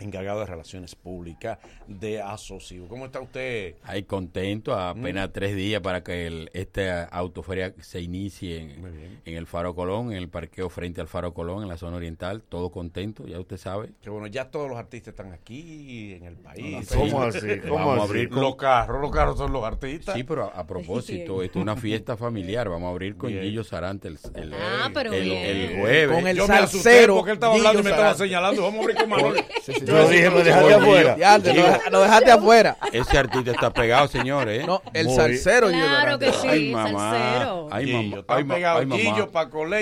encargado 0.00 0.40
de 0.40 0.46
Relaciones 0.46 0.94
Públicas 0.94 1.58
de 1.86 2.20
Asocibu. 2.22 2.88
¿Cómo 2.88 3.06
está 3.06 3.20
usted? 3.20 3.74
Ahí 3.84 4.02
contento, 4.04 4.74
apenas 4.74 5.30
tres 5.32 5.54
días 5.54 5.80
para 5.82 6.02
que 6.02 6.26
el, 6.26 6.50
esta 6.54 7.04
autoferia 7.04 7.74
se 7.80 8.00
inicie 8.00 8.58
en, 8.60 9.20
en 9.24 9.36
el 9.36 9.46
Faro 9.46 9.74
Colón, 9.74 10.12
en 10.12 10.18
el 10.18 10.28
parqueo 10.28 10.68
frente 10.70 11.00
al 11.00 11.08
Faro 11.08 11.34
Colón, 11.34 11.62
en 11.62 11.68
la 11.68 11.76
zona 11.76 11.96
oriental. 11.96 12.42
Todo 12.48 12.70
contento, 12.70 13.26
ya 13.26 13.38
usted 13.38 13.56
sabe. 13.56 13.90
Que 14.02 14.10
bueno, 14.10 14.26
ya 14.26 14.50
todos 14.50 14.68
los 14.68 14.78
artistas 14.78 15.12
están 15.12 15.32
aquí 15.32 16.14
en 16.14 16.24
el 16.24 16.36
país. 16.36 16.88
¿Cómo 16.94 17.22
así? 17.22 17.40
¿Cómo 17.62 17.74
Vamos 17.74 17.98
a 17.98 18.02
así? 18.02 18.10
abrir 18.10 18.28
con- 18.30 18.40
los 18.42 18.56
carros, 18.56 19.00
los 19.00 19.10
carros 19.10 19.36
son 19.38 19.52
los 19.52 19.64
artistas. 19.64 20.14
Sí, 20.16 20.24
pero 20.24 20.44
a, 20.44 20.60
a 20.60 20.66
propósito, 20.66 21.42
esto 21.42 21.58
es 21.58 21.62
una 21.62 21.76
fiesta 21.76 22.16
familiar. 22.16 22.68
Vamos 22.68 22.88
a 22.88 22.90
abrir 22.90 23.16
con 23.16 23.30
Bien. 23.30 23.42
Gillo 23.44 23.64
Sarante 23.64 24.08
el, 24.08 24.18
el, 24.34 24.54
Ah, 24.54 24.90
pero 24.94 25.12
el- 25.12 25.24
bien. 25.24 25.46
el 25.46 25.80
jueves. 25.80 26.16
Con 26.16 26.26
el 26.28 26.36
Yo 26.36 26.48
me 26.48 26.54
asusté 26.54 26.90
salsero 26.90 27.16
porque 27.16 27.30
él 27.32 27.34
estaba 27.36 27.54
hablando 27.54 27.80
y 27.80 27.82
me 27.84 27.90
estaba 27.90 28.14
señalando. 28.14 28.62
Vamos 28.62 28.78
a 28.80 28.82
abrir 28.82 28.96
con 28.96 29.08
Manuel. 29.08 29.44
Sí, 29.62 29.72
sí, 29.74 29.84
Yo 29.90 30.08
dije, 30.08 30.30
me 30.30 30.42
dejaste 30.42 30.74
afuera. 30.74 31.16
Ya, 31.18 31.38
te 31.38 31.48
lo, 31.48 31.54
Gillo. 31.54 31.66
deja- 31.74 31.90
lo 31.90 32.00
dejaste 32.02 32.30
afuera. 32.32 32.76
Ese 32.92 33.18
artista 33.18 33.50
está 33.50 33.72
pegado, 33.72 34.08
señores. 34.08 34.62
¿eh? 34.62 34.66
No, 34.66 34.82
el 34.92 35.06
Muy- 35.06 35.16
salsero 35.16 35.68
Gillo 35.70 35.84
Claro 35.86 36.18
que 36.18 36.32
sí, 36.32 36.48
Ay, 36.48 36.70
mamá. 36.72 37.10
salsero. 37.10 37.68
Ay, 37.70 37.84
Gillo, 37.86 38.02
mamá. 38.02 38.18
está 38.20 38.34
Ay, 38.36 38.44
pegado 38.44 38.78
ay, 38.78 38.86
mamá. 38.86 39.02
Gillo, 39.02 39.30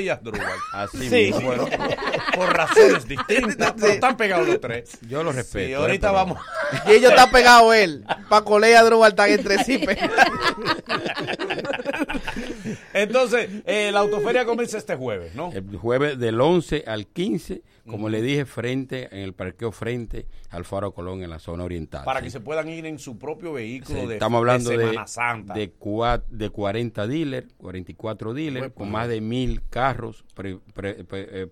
y 0.01 0.09
Asdrúbal. 0.09 0.47
Así 0.73 1.09
Sí. 1.09 1.15
mismo. 1.33 1.41
Bueno, 1.43 1.69
Por 2.35 2.57
razones 2.57 3.07
distintas, 3.09 3.73
pero 3.79 3.93
están 3.93 4.17
pegados 4.17 4.47
los 4.49 4.61
tres. 4.61 4.99
yo 5.09 5.23
lo 5.23 5.33
respeto. 5.33 5.67
Sí, 5.67 5.73
¿eh? 5.73 5.77
ahorita 5.77 6.11
vamos. 6.13 6.39
Gillo 6.87 7.09
está 7.11 7.31
pegado 7.31 7.73
él. 7.73 8.05
Paco 8.29 8.59
Ley 8.59 8.73
y 8.73 8.75
Adrúbal 8.75 9.11
están 9.11 9.31
entre 9.31 9.65
sí. 9.65 9.79
pe- 9.87 9.99
Entonces, 12.95 13.49
eh, 13.67 13.91
la 13.93 14.01
autoferia 14.01 14.45
comienza 14.45 14.79
este 14.79 14.97
jueves, 14.97 15.35
¿no? 15.35 15.53
El 15.53 15.77
jueves 15.77 16.19
del 16.19 16.41
11 16.41 16.85
al 16.87 17.07
15, 17.07 17.63
como 17.89 18.09
le 18.09 18.21
dije, 18.23 18.45
frente 18.45 19.09
en 19.13 19.23
el 19.23 19.33
parqueo 19.33 19.73
frente 19.73 20.27
al 20.51 20.65
Faro 20.65 20.93
Colón 20.93 21.23
en 21.23 21.31
la 21.31 21.39
zona 21.39 21.65
oriental. 21.65 22.05
Para 22.05 22.21
¿sí? 22.21 22.25
que 22.27 22.31
se 22.31 22.41
puedan 22.41 22.69
ir 22.69 22.85
en 22.87 22.99
su 22.99 23.19
propio 23.19 23.53
vehículo 23.55 24.01
Sí, 24.03 24.07
de, 24.07 24.15
Estamos 24.15 24.39
hablando 24.39 24.71
de 24.71 24.77
de, 24.79 24.87
Semana 24.89 25.07
Santa. 25.07 25.55
de, 25.55 25.73
cua- 25.75 26.23
de 26.29 26.51
40 26.51 27.07
dealers, 27.07 27.53
44 27.57 28.35
dealers, 28.35 28.73
con 28.75 28.91
más 28.91 29.09
de 29.09 29.21
mil 29.21 29.63
carros, 29.71 30.25
pre- 30.35 30.59
pre- 30.75 31.05
pre- 31.05 31.29
eh, 31.31 31.47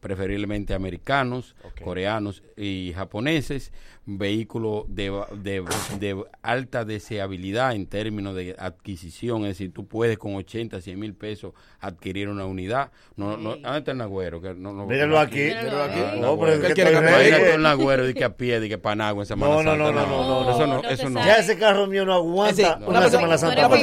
preferiblemente 0.00 0.74
americanos, 0.74 1.54
coreanos 1.84 2.42
y 2.56 2.92
japoneses, 2.94 3.72
vehículos 4.04 4.84
de, 4.88 5.10
de, 5.36 5.64
de 6.00 6.24
alta 6.42 6.84
deseabilidad 6.84 7.74
en 7.74 7.86
términos 7.86 8.34
de 8.34 8.56
adquisición, 8.58 9.42
es 9.42 9.50
decir, 9.50 9.72
tú 9.72 9.86
puedes 9.86 10.18
con 10.18 10.34
80, 10.34 10.80
100 10.80 10.98
mil 10.98 11.14
pesos 11.14 11.52
adquirir 11.80 12.28
una 12.28 12.44
unidad. 12.44 12.90
No, 13.14 13.36
no, 13.36 13.50
¿Dónde 13.56 13.78
está 13.78 13.92
el 13.92 13.98
Nagüero? 13.98 14.40
Que 14.40 14.54
no, 14.54 14.72
no- 14.72 14.86
Míralo 14.86 15.18
aquí. 15.20 15.36
Míralo 15.38 15.82
aquí. 15.84 16.00
Ah, 16.00 16.14
no, 16.18 16.36
pero 16.38 16.52
es 16.52 16.58
Nagüero. 16.58 16.62
que 16.62 16.68
¿Qué 16.68 16.74
quiere 16.74 16.90
estoy 16.90 17.06
que 17.06 17.12
me 17.12 17.24
diga 17.24 17.36
rey. 17.38 17.46
tú 17.48 17.52
el 17.54 17.62
Nagüero 17.62 18.08
y 18.08 18.14
que 18.14 18.24
a 18.24 18.36
pie, 18.36 18.58
de 18.60 18.68
que 18.68 18.78
Panagua 18.78 19.22
en 19.22 19.26
Semana 19.26 19.54
No, 19.54 19.62
no, 19.62 19.70
Santa? 19.70 19.84
no, 19.84 19.92
no, 19.92 20.06
no, 20.06 20.44
no, 20.44 20.50
Eso 20.50 20.66
no, 20.66 20.82
no 20.82 20.88
eso 20.88 21.08
no. 21.08 21.24
Ya 21.24 21.36
ese 21.36 21.56
carro 21.56 21.86
mío 21.86 22.04
no 22.04 22.14
aguanta 22.14 22.78
una, 22.84 23.08
Semana 23.08 23.38
Santa. 23.38 23.62
te 23.62 23.68
puede. 23.68 23.82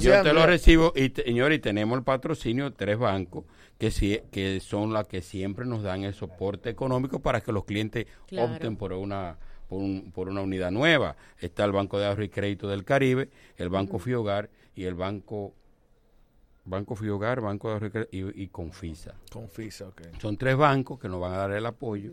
Yo 0.00 0.22
te 0.22 0.32
lo 0.32 0.46
recibo 0.46 0.92
y, 0.96 1.10
señor, 1.10 1.52
y 1.52 1.58
tenemos 1.58 1.98
el 1.98 2.04
patrocinio 2.04 2.64
de 2.70 2.76
tres 2.76 2.98
bancos 2.98 3.44
que 3.78 3.90
sí, 3.92 4.20
que 4.32 4.58
son 4.60 4.92
las 4.92 5.06
que 5.06 5.22
siempre 5.22 5.64
nos 5.64 5.82
dan 5.82 6.02
el 6.02 6.12
soporte 6.14 6.68
económico 6.68 7.20
para 7.20 7.40
que 7.40 7.52
los 7.52 7.64
clientes 7.64 8.06
Claro. 8.26 8.52
opten 8.54 8.76
por 8.76 8.92
una 8.92 9.38
por, 9.68 9.80
un- 9.80 10.10
por 10.12 10.28
una 10.30 10.40
unidad 10.40 10.70
nueva. 10.70 11.14
Está 11.38 11.64
el 11.64 11.72
Banco 11.72 11.98
de 11.98 12.06
Ahorro 12.06 12.24
y 12.24 12.28
Crédito 12.30 12.68
del 12.68 12.84
Caribe, 12.84 13.28
el 13.58 13.68
Banco 13.68 13.98
Fiogar 13.98 14.48
y 14.74 14.84
el 14.84 14.94
Banco 14.94 15.52
Banco 16.64 16.94
Fiogar, 16.96 17.40
Banco 17.40 17.68
de 17.68 17.74
Ahorro 17.74 17.86
y 17.86 17.90
Crédito 17.90 18.16
y, 18.38 18.42
y 18.44 18.48
Confisa. 18.48 19.14
Confisa, 19.30 19.88
ok. 19.88 20.02
Son 20.20 20.36
tres 20.36 20.56
bancos 20.56 20.98
que 20.98 21.08
nos 21.08 21.20
van 21.20 21.32
a 21.34 21.36
dar 21.36 21.52
el 21.52 21.64
apoyo 21.66 22.12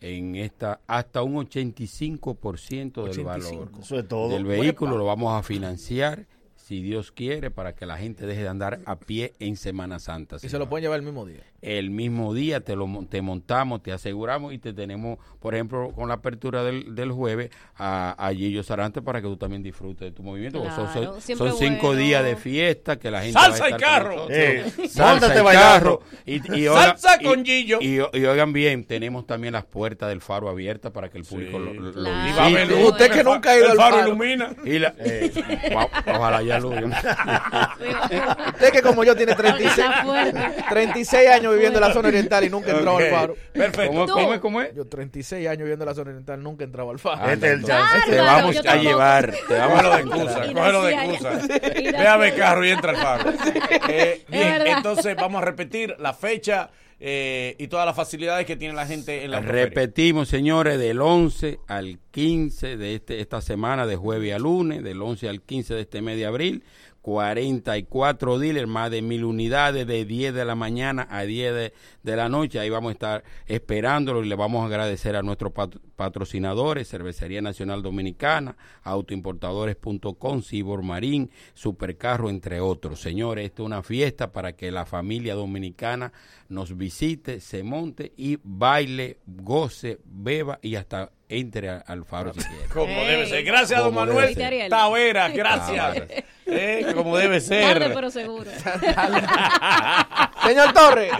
en 0.00 0.34
esta 0.34 0.80
hasta 0.86 1.22
un 1.22 1.34
85% 1.46 3.04
del 3.04 3.24
valor 3.24 3.46
85. 3.46 3.80
Eso 3.80 3.98
es 3.98 4.08
todo. 4.08 4.28
del 4.30 4.44
vehículo 4.44 4.96
lo 4.98 5.04
vamos 5.06 5.32
a 5.38 5.42
financiar 5.42 6.26
si 6.64 6.80
Dios 6.80 7.12
quiere 7.12 7.50
para 7.50 7.74
que 7.74 7.84
la 7.84 7.98
gente 7.98 8.24
deje 8.24 8.40
de 8.40 8.48
andar 8.48 8.80
a 8.86 8.96
pie 8.96 9.34
en 9.38 9.56
Semana 9.56 9.98
Santa. 9.98 10.36
Y 10.42 10.48
se 10.48 10.58
lo 10.58 10.66
pueden 10.66 10.84
llevar 10.84 10.98
el 10.98 11.04
mismo 11.04 11.26
día. 11.26 11.42
El 11.64 11.90
mismo 11.90 12.34
día 12.34 12.60
te 12.60 12.76
lo 12.76 12.84
te 13.08 13.22
montamos, 13.22 13.82
te 13.82 13.92
aseguramos 13.92 14.52
y 14.52 14.58
te 14.58 14.72
tenemos, 14.72 15.18
por 15.40 15.54
ejemplo, 15.54 15.90
con 15.92 16.08
la 16.08 16.14
apertura 16.14 16.62
del, 16.62 16.94
del 16.94 17.10
jueves 17.12 17.50
a, 17.76 18.14
a 18.18 18.32
Gillo 18.34 18.62
Sarante 18.62 19.00
para 19.02 19.20
que 19.22 19.28
tú 19.28 19.36
también 19.36 19.62
disfrutes 19.62 20.00
de 20.00 20.12
tu 20.12 20.22
movimiento. 20.22 20.58
porque 20.60 20.74
son- 20.74 20.84
Claro, 20.94 21.20
son, 21.20 21.58
cinco 21.58 21.86
bueno. 21.88 22.00
días 22.00 22.24
de 22.24 22.36
fiesta 22.36 22.98
que 22.98 23.10
la 23.10 23.22
gente 23.22 23.38
¡Salsa 23.40 23.60
va 23.60 23.66
a 23.66 23.70
y 23.70 23.72
estar 23.72 23.80
carro! 23.90 24.26
Eh, 24.30 24.64
Salsa 24.88 25.38
y 25.38 25.42
bailando. 25.42 25.98
carro. 25.98 26.02
Y, 26.26 26.34
y 26.34 26.40
oigan- 26.68 26.98
¡Salsa 26.98 27.16
y- 27.20 27.24
con 27.24 27.44
Gillo! 27.44 27.78
Y, 27.80 27.96
y 27.96 28.00
oigan 28.26 28.52
bien, 28.52 28.84
tenemos 28.84 29.26
también 29.26 29.52
las 29.54 29.64
puertas 29.64 30.08
del 30.10 30.20
faro 30.20 30.48
abiertas 30.48 30.92
para 30.92 31.08
que 31.08 31.18
el 31.18 31.24
público 31.24 31.58
lo, 31.58 31.72
lo- 31.72 31.92
Claro. 31.92 32.50
Visite. 32.50 32.84
Usted 32.84 33.10
que 33.10 33.24
nunca 33.24 33.50
ha 33.50 33.56
ido 33.56 33.64
el 33.66 33.70
al 33.72 33.76
faro 33.76 33.96
faro. 33.96 34.08
ilumina. 34.08 34.50
Y 34.64 34.78
la- 34.78 34.94
eh, 34.98 35.32
ojalá 36.06 36.42
ya 36.42 36.58
lo 36.58 36.70
Usted 36.70 38.72
que 38.72 38.82
como 38.82 39.04
yo 39.04 39.14
tiene 39.16 39.34
36, 39.34 39.78
Está 39.78 40.02
fuerte. 40.04 40.40
36 40.70 41.28
años 41.30 41.53
viviendo 41.54 41.78
en 41.78 41.86
la 41.86 41.92
zona 41.92 42.08
oriental 42.08 42.44
y 42.44 42.50
nunca 42.50 42.70
entraba 42.70 42.96
Ok, 42.96 43.02
al 43.02 43.10
faro. 43.10 43.36
Perfecto. 43.52 44.06
¿Cómo, 44.06 44.34
es? 44.34 44.40
¿Cómo 44.40 44.60
es? 44.60 44.74
Yo 44.74 44.86
36 44.86 45.48
años 45.48 45.58
viviendo 45.60 45.84
en 45.84 45.88
la 45.88 45.94
zona 45.94 46.10
oriental 46.10 46.42
nunca 46.42 46.64
entraba 46.64 46.92
al 46.92 46.98
faro. 46.98 47.30
Este 47.30 47.46
es 47.46 47.52
el 47.52 47.64
chance. 47.64 48.10
Te 48.10 48.16
Bárbaro, 48.16 48.42
vamos 48.42 48.66
a 48.66 48.76
llevar, 48.76 49.34
te 49.48 49.54
vamos 49.54 49.84
a 49.84 49.96
de 49.96 50.02
excusa, 50.02 50.52
cógelo 50.52 50.82
de 50.84 50.94
excusa. 50.94 51.30
Déjame 51.38 52.26
allá. 52.26 52.36
carro 52.36 52.66
y 52.66 52.70
entra 52.70 52.90
al 52.90 52.96
faro. 52.96 53.32
Eh, 53.88 54.24
bien, 54.28 54.66
entonces 54.66 55.14
vamos 55.14 55.42
a 55.42 55.44
repetir 55.44 55.94
la 55.98 56.14
fecha 56.14 56.70
eh, 57.00 57.56
y 57.58 57.66
todas 57.68 57.84
las 57.84 57.94
facilidades 57.94 58.46
que 58.46 58.56
tiene 58.56 58.74
la 58.74 58.86
gente 58.86 59.24
en 59.24 59.30
la. 59.30 59.40
Repetimos, 59.40 60.28
señores, 60.28 60.78
del 60.78 61.00
11 61.00 61.58
al 61.66 61.98
15 62.10 62.76
de 62.76 62.94
este, 62.94 63.20
esta 63.20 63.40
semana, 63.40 63.86
de 63.86 63.96
jueves 63.96 64.32
a 64.32 64.38
lunes, 64.38 64.82
del 64.82 65.02
11 65.02 65.28
al 65.28 65.42
15 65.42 65.74
de 65.74 65.80
este 65.82 66.02
mes 66.02 66.16
de 66.16 66.26
abril, 66.26 66.64
44 67.04 68.38
dealers, 68.38 68.66
más 68.66 68.90
de 68.90 69.02
mil 69.02 69.24
unidades 69.24 69.86
de 69.86 70.06
10 70.06 70.32
de 70.32 70.44
la 70.46 70.54
mañana 70.54 71.06
a 71.10 71.24
10 71.24 71.54
de, 71.54 71.72
de 72.04 72.14
la 72.14 72.28
noche. 72.28 72.60
Ahí 72.60 72.70
vamos 72.70 72.90
a 72.90 72.92
estar 72.92 73.24
esperándolo 73.46 74.22
y 74.22 74.28
le 74.28 74.36
vamos 74.36 74.62
a 74.62 74.66
agradecer 74.66 75.16
a 75.16 75.22
nuestros 75.22 75.52
pat- 75.52 75.74
patrocinadores, 75.96 76.88
Cervecería 76.88 77.42
Nacional 77.42 77.82
Dominicana, 77.82 78.56
autoimportadores.com, 78.82 80.42
Cibor 80.42 80.82
Marín, 80.82 81.30
Supercarro, 81.54 82.30
entre 82.30 82.60
otros. 82.60 83.00
Señores, 83.00 83.46
esto 83.46 83.62
es 83.62 83.66
una 83.66 83.82
fiesta 83.82 84.30
para 84.32 84.52
que 84.54 84.70
la 84.70 84.84
familia 84.86 85.34
dominicana 85.34 86.12
nos 86.48 86.76
visite, 86.76 87.40
se 87.40 87.62
monte 87.62 88.12
y 88.16 88.38
baile, 88.42 89.18
goce, 89.26 89.98
beba 90.04 90.58
y 90.62 90.76
hasta 90.76 91.10
entre 91.28 91.70
al 91.70 92.04
faro 92.04 92.32
si 92.34 92.40
quiere. 92.40 92.66
Como 92.72 92.92
debe 93.04 93.26
ser. 93.26 93.44
Gracias, 93.44 93.82
don 93.82 93.94
Manuel. 93.94 94.36
Tavera. 94.68 95.28
Gracias. 95.30 96.02
Eh, 96.46 96.92
como 96.94 97.16
debe 97.16 97.40
ser. 97.40 97.78
Tarde, 97.78 97.94
pero 97.94 98.10
seguro. 98.10 98.50
Señor 100.46 100.72
Torres. 100.74 101.10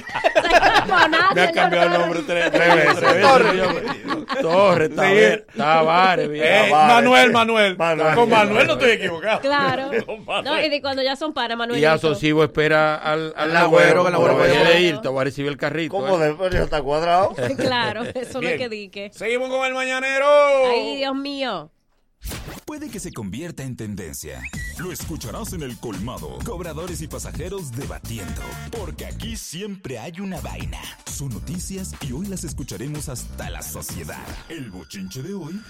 Me 1.35 1.41
ha 1.43 1.53
cambiado 1.53 1.95
el 1.95 2.01
nombre 2.01 2.21
tres, 2.27 2.51
tres 2.51 2.75
veces. 2.75 3.21
Torres. 4.41 4.93
Tavares, 5.57 6.29
bien. 6.29 6.45
Eh, 6.47 6.69
Manuel, 6.71 7.33
Manuel. 7.33 7.77
Con 8.15 8.29
Manuel 8.31 8.67
no 8.67 8.73
estoy 8.75 8.91
equivocado. 8.93 9.41
Claro. 9.41 9.91
No, 10.45 10.61
y 10.61 10.69
de 10.69 10.81
cuando 10.81 11.03
ya 11.03 11.17
son 11.17 11.33
para 11.33 11.57
Manuel. 11.57 11.81
Y 11.81 11.85
Asocivo 11.85 12.45
espera 12.45 12.97
al, 12.97 13.33
al 13.37 13.51
Al 13.51 13.57
agüero, 13.57 14.07
el 14.09 14.15
agüero 14.15 14.43
a- 14.43 14.79
ir, 14.79 14.99
te 14.99 15.09
voy 15.09 15.21
a 15.21 15.25
recibir 15.25 15.51
el 15.51 15.57
carrito. 15.57 15.93
¿Cómo 15.95 16.21
eh. 16.21 16.29
de 16.29 16.35
pero 16.35 16.49
eso 16.55 16.65
está 16.65 16.83
cuadrado? 16.83 17.35
Claro, 17.57 18.03
eso 18.15 18.41
no 18.41 18.49
es 18.49 18.59
que 18.59 18.69
dique. 18.69 19.11
Seguimos 19.13 19.49
con 19.49 19.65
el 19.65 19.75
mañanero. 19.75 20.27
Ay, 20.71 20.97
Dios 20.97 21.15
mío. 21.15 21.71
Puede 22.65 22.91
que 22.91 23.01
se 23.01 23.13
convierta 23.13 23.63
en 23.63 23.77
tendencia. 23.77 24.43
Lo 24.79 24.91
escucharás 24.91 25.53
en 25.53 25.63
el 25.63 25.79
colmado. 25.79 26.39
Cobradores 26.45 27.03
y 27.03 27.09
pasajeros 27.09 27.73
debatiendo. 27.73 28.43
Porque 28.71 29.07
aquí 29.07 29.37
siempre 29.37 29.99
hay 29.99 30.21
una 30.21 30.41
vaina. 30.41 30.81
Son 31.07 31.29
noticias 31.29 31.95
y 32.01 32.13
hoy 32.13 32.27
las 32.27 32.45
escucharemos 32.45 33.09
hasta 33.09 33.51
la 33.51 33.63
sociedad. 33.63 34.25
El 34.49 34.71
bochinche 34.71 35.23
de 35.23 35.35
hoy 35.35 35.61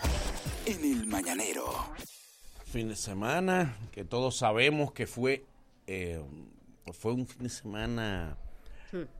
en 0.66 0.84
el 0.84 1.06
mañanero. 1.06 1.64
Fin 2.64 2.88
de 2.88 2.96
semana 2.96 3.76
que 3.92 4.04
todos 4.04 4.36
sabemos 4.36 4.92
que 4.92 5.06
fue, 5.06 5.44
eh, 5.86 6.20
fue 6.92 7.12
un 7.12 7.26
fin 7.26 7.42
de 7.44 7.48
semana 7.48 8.36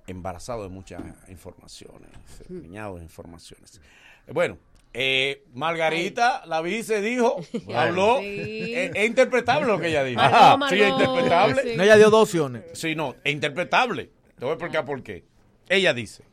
embarazado 0.06 0.62
de 0.62 0.68
muchas 0.68 1.02
informaciones, 1.28 2.08
preñado 2.48 2.96
de 2.96 3.02
informaciones. 3.02 3.80
Eh, 4.26 4.32
Bueno, 4.32 4.58
eh, 4.94 5.44
Margarita, 5.52 6.42
la 6.46 6.60
vice, 6.62 7.00
dijo, 7.00 7.36
habló, 7.74 8.20
Sí. 8.20 8.72
es, 8.74 8.92
es 8.94 9.06
interpretable 9.06 9.66
lo 9.66 9.78
que 9.80 9.88
ella 9.88 10.04
dijo. 10.04 10.20
Margot, 10.20 10.68
sí, 10.70 10.80
es 10.80 10.88
interpretable. 10.88 11.62
sí. 11.62 11.76
No, 11.76 11.82
ella 11.82 11.96
dio 11.96 12.10
dos 12.10 12.22
opciones. 12.28 12.62
Sí, 12.74 12.94
no, 12.94 13.16
es 13.24 13.32
interpretable. 13.32 14.10
Te 14.38 14.44
voy 14.44 14.50
a 14.50 14.54
explicar 14.54 14.84
por 14.84 15.02
qué. 15.02 15.24
Ella 15.68 15.92
dice, 15.94 16.24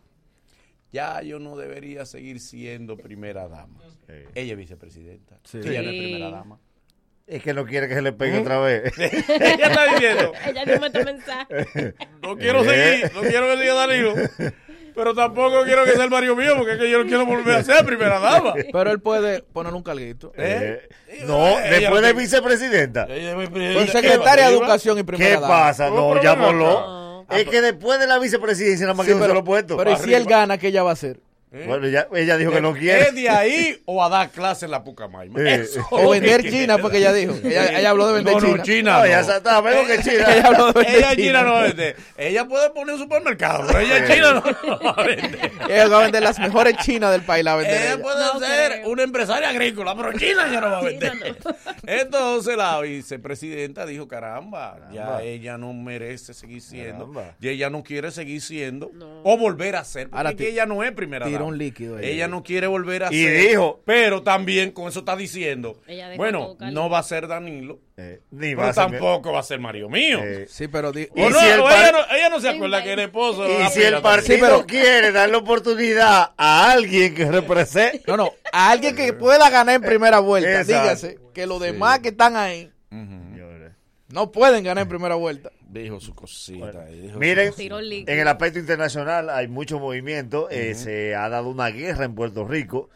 ya 0.91 1.21
yo 1.21 1.39
no 1.39 1.55
debería 1.57 2.05
seguir 2.05 2.39
siendo 2.39 2.97
primera 2.97 3.47
dama. 3.47 3.79
Ella 4.35 4.51
es 4.53 4.57
vicepresidenta. 4.57 5.39
Sí. 5.43 5.57
Ella 5.63 5.81
no 5.81 5.89
es 5.89 5.97
primera 5.97 6.29
dama. 6.29 6.59
Es 7.27 7.41
que 7.41 7.53
no 7.53 7.65
quiere 7.65 7.87
que 7.87 7.93
se 7.95 8.01
le 8.01 8.11
pegue 8.11 8.39
otra 8.39 8.59
vez. 8.59 8.91
ella 8.99 9.67
está 9.67 9.85
diciendo, 9.93 10.33
Ella 10.45 10.65
dio 10.65 10.85
este 10.85 11.05
mensaje. 11.05 11.93
no 12.21 12.35
quiero 12.37 12.63
seguir, 12.65 13.09
no 13.13 13.21
quiero 13.21 13.47
que 13.47 13.61
siga 13.61 13.73
Danilo. 13.73 14.13
Pero 14.95 15.13
tampoco 15.13 15.63
quiero 15.63 15.83
que 15.85 15.91
sea 15.91 16.03
el 16.03 16.09
Mario 16.09 16.35
mío, 16.35 16.53
porque 16.57 16.73
es 16.73 16.77
que 16.79 16.89
yo 16.89 16.99
no 16.99 17.05
quiero 17.05 17.25
volver 17.25 17.55
a 17.55 17.63
ser 17.63 17.85
primera 17.85 18.19
dama. 18.19 18.53
Pero 18.71 18.91
él 18.91 18.99
puede 18.99 19.41
poner 19.43 19.73
un 19.73 19.83
carguito. 19.83 20.31
Eh, 20.37 20.87
No, 21.25 21.45
después 21.57 22.01
de 22.01 22.13
vicepresidenta. 22.13 23.07
Con 23.07 23.87
secretaria 23.87 24.47
de 24.49 24.53
Educación 24.55 24.99
y 24.99 25.03
primera 25.03 25.29
¿Qué 25.29 25.33
dama. 25.41 25.47
pasa? 25.47 25.89
No, 25.89 26.15
No, 26.15 26.21
llámalo. 26.21 27.25
ven 27.29 27.39
Es 27.39 27.47
que 27.47 27.61
después 27.61 27.99
de 27.99 28.07
la 28.07 28.19
vicepresidencia 28.19 28.85
nada 28.85 28.95
más 28.95 29.05
Sí, 29.05 29.13
que 29.13 29.17
pero- 29.19 29.29
solo 29.29 29.43
puesto. 29.43 29.77
Pero 29.77 29.91
¿y 29.91 29.95
si 29.97 30.13
él 30.13 30.25
gana, 30.25 30.57
qué 30.57 30.67
ella 30.67 30.83
va 30.83 30.89
a 30.91 30.93
hacer? 30.93 31.19
Bueno, 31.51 31.85
ya, 31.89 32.07
ella 32.15 32.37
dijo 32.37 32.51
que 32.51 32.61
no 32.61 32.73
quiere. 32.73 33.01
¿Es 33.09 33.13
de 33.15 33.27
ahí 33.29 33.81
o 33.83 34.01
a 34.01 34.07
dar 34.07 34.29
clase 34.29 34.63
en 34.65 34.71
la 34.71 34.85
Pucamaima? 34.85 35.37
Eh, 35.41 35.65
o 35.89 36.09
vender 36.11 36.49
China, 36.49 36.77
porque 36.77 36.99
ella 36.99 37.11
dijo. 37.11 37.33
Ella, 37.43 37.77
ella 37.77 37.89
habló 37.89 38.07
de 38.07 38.13
vender 38.13 38.33
No, 38.35 38.39
no, 38.39 38.47
China. 38.47 38.63
China. 38.63 38.99
No, 38.99 39.05
ya 39.07 39.19
está, 39.19 39.59
vemos 39.59 39.85
que 39.87 40.01
China. 40.01 40.25
ella 40.33 40.47
habló 40.47 40.67
de 40.67 40.73
vender 40.81 40.95
Ella 40.95 41.09
China. 41.15 41.25
China 41.27 41.43
no 41.43 41.59
vende. 41.61 41.95
Ella 42.17 42.45
puede 42.47 42.69
poner 42.69 42.93
un 42.95 43.01
supermercado, 43.01 43.67
pero 43.67 43.79
ella 43.79 44.07
China 44.07 44.33
no, 44.33 44.43
no 44.65 44.79
va 44.79 44.91
a 44.91 45.03
vender. 45.03 45.51
Ella 45.69 45.87
va 45.89 45.97
a 45.99 46.01
vender 46.03 46.23
las 46.23 46.39
mejores 46.39 46.77
chinas 46.77 47.11
del 47.11 47.21
país. 47.23 47.43
La 47.43 47.55
vender 47.57 47.81
Ella 47.81 47.93
ella. 47.95 48.01
puede 48.01 48.47
ser 48.47 48.87
una 48.87 49.03
empresaria 49.03 49.49
agrícola, 49.49 49.93
pero 49.97 50.13
China 50.13 50.47
ya 50.49 50.61
no 50.61 50.69
va 50.69 50.77
a 50.79 50.83
vender. 50.83 51.35
Entonces 51.85 52.55
la 52.55 52.79
vicepresidenta 52.79 53.85
dijo, 53.85 54.07
caramba, 54.07 54.77
ya 54.93 55.21
ella 55.21 55.57
no 55.57 55.73
merece 55.73 56.33
seguir 56.33 56.61
siendo, 56.61 57.11
Caramba. 57.11 57.35
y 57.41 57.49
ella 57.49 57.69
no 57.69 57.83
quiere 57.83 58.11
seguir 58.11 58.41
siendo, 58.41 58.91
o 59.23 59.37
volver 59.37 59.75
a 59.75 59.83
ser, 59.83 60.09
porque 60.09 60.17
Ahora 60.17 60.33
ella 60.39 60.65
no 60.65 60.83
es 60.83 60.91
primera 60.91 61.25
tiró 61.41 61.47
un 61.47 61.57
líquido. 61.57 61.99
Ella 61.99 62.27
no 62.27 62.43
quiere 62.43 62.67
volver 62.67 63.03
a 63.03 63.13
Y 63.13 63.23
ser. 63.23 63.49
dijo- 63.49 63.81
Pero 63.85 64.23
también 64.23 64.71
con 64.71 64.87
eso 64.87 64.99
está 64.99 65.15
diciendo, 65.15 65.79
bueno, 66.17 66.55
no 66.59 66.89
va 66.89 66.99
a 66.99 67.03
ser 67.03 67.27
Danilo, 67.27 67.79
Eh, 67.97 68.21
ni 68.31 68.49
pero 68.55 68.57
va 68.61 68.69
a 68.69 68.73
ser- 68.73 68.83
tampoco 68.91 69.31
va 69.31 69.39
a 69.39 69.43
ser 69.43 69.59
Mario 69.59 69.89
mío. 69.89 70.19
Eh, 70.23 70.45
Sí, 70.49 70.67
pero... 70.67 70.91
di- 70.91 71.07
O 71.11 71.19
Y 71.19 71.29
no, 71.29 71.39
si 71.39 71.45
el 71.47 71.61
par- 71.61 71.73
ella, 71.79 71.91
no, 71.91 72.15
ella 72.15 72.29
no 72.29 72.39
se 72.39 72.49
acuerda 72.49 72.83
que 72.83 72.93
el 72.93 72.99
esposo... 72.99 73.45
Y 73.49 73.59
la 73.59 73.69
si 73.69 73.81
el 73.81 74.01
partido 74.01 74.35
Sí, 74.35 74.41
pero- 74.41 74.65
quiere 74.65 75.11
darle 75.11 75.35
oportunidad 75.37 76.31
a 76.37 76.71
alguien 76.71 77.13
que 77.15 77.25
represente. 77.31 78.01
No, 78.07 78.17
no. 78.17 78.31
A 78.53 78.71
alguien 78.71 78.95
que 78.95 79.13
pueda 79.13 79.49
ganar 79.49 79.75
en 79.75 79.81
primera 79.81 80.19
vuelta. 80.19 80.61
Exacto. 80.61 80.81
Dígase 80.83 81.19
que 81.33 81.45
los 81.45 81.59
demás 81.61 81.99
que 81.99 82.09
están 82.09 82.35
ahí 82.35 82.71
no 84.09 84.31
pueden 84.31 84.63
ganar 84.63 84.81
en 84.83 84.89
primera 84.89 85.15
vuelta. 85.15 85.51
Dijo 85.71 86.01
su 86.01 86.13
cosita. 86.13 86.85
dijo 86.85 87.17
Miren, 87.17 87.53
en 87.57 88.19
el 88.19 88.27
aspecto 88.27 88.59
internacional 88.59 89.29
hay 89.29 89.47
mucho 89.47 89.79
movimiento. 89.79 90.49
eh, 90.49 90.75
se 90.75 91.15
ha 91.15 91.29
dado 91.29 91.49
una 91.49 91.69
guerra 91.69 92.03
en 92.05 92.13
Puerto 92.13 92.45
Rico 92.45 92.89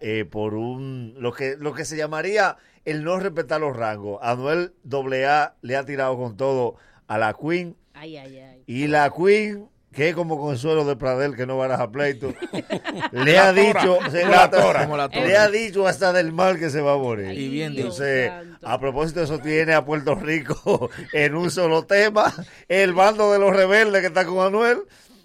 eh, 0.00 0.24
por 0.24 0.54
un 0.54 1.14
lo 1.18 1.32
que 1.32 1.56
lo 1.58 1.74
que 1.74 1.84
se 1.84 1.96
llamaría 1.96 2.56
el 2.86 3.04
no 3.04 3.18
respetar 3.18 3.60
los 3.60 3.76
rangos. 3.76 4.18
Anuel 4.22 4.72
AA 4.90 5.54
le 5.60 5.76
ha 5.76 5.84
tirado 5.84 6.16
con 6.16 6.36
todo 6.36 6.76
a 7.06 7.18
la 7.18 7.34
Queen 7.34 7.76
Ay, 7.92 8.16
ay, 8.16 8.38
ay. 8.38 8.62
y 8.66 8.86
la 8.86 9.10
Queen 9.10 9.68
que 9.92 10.08
es 10.10 10.14
como 10.14 10.38
consuelo 10.40 10.84
de 10.84 10.96
Pradel 10.96 11.36
que 11.36 11.46
no 11.46 11.58
baraja 11.58 11.90
pleito 11.90 12.32
le 13.12 13.32
La 13.32 13.48
ha 13.48 13.54
tora, 13.54 13.62
dicho 13.62 13.96
como 13.96 14.10
se- 14.10 14.22
la 14.24 14.30
la- 14.30 14.50
tora. 14.50 15.08
Le 15.12 15.36
ha 15.36 15.48
dicho 15.48 15.86
hasta 15.86 16.12
del 16.12 16.32
mal 16.32 16.58
que 16.58 16.70
se 16.70 16.80
va 16.80 16.94
a 16.94 16.96
morir 16.98 17.38
Y 17.38 17.48
bien 17.48 17.74
entonces, 17.76 18.30
a 18.62 18.78
propósito, 18.80 19.22
eso 19.22 19.38
tiene 19.38 19.74
a 19.74 19.84
Puerto 19.84 20.14
Rico 20.14 20.90
en 21.12 21.34
un 21.34 21.50
solo 21.50 21.84
tema. 21.84 22.32
El 22.68 22.92
bando 22.94 23.32
de 23.32 23.38
los 23.38 23.54
rebeldes 23.54 24.00
que 24.00 24.06
está 24.06 24.24
con 24.24 24.38
Anuel 24.46 24.78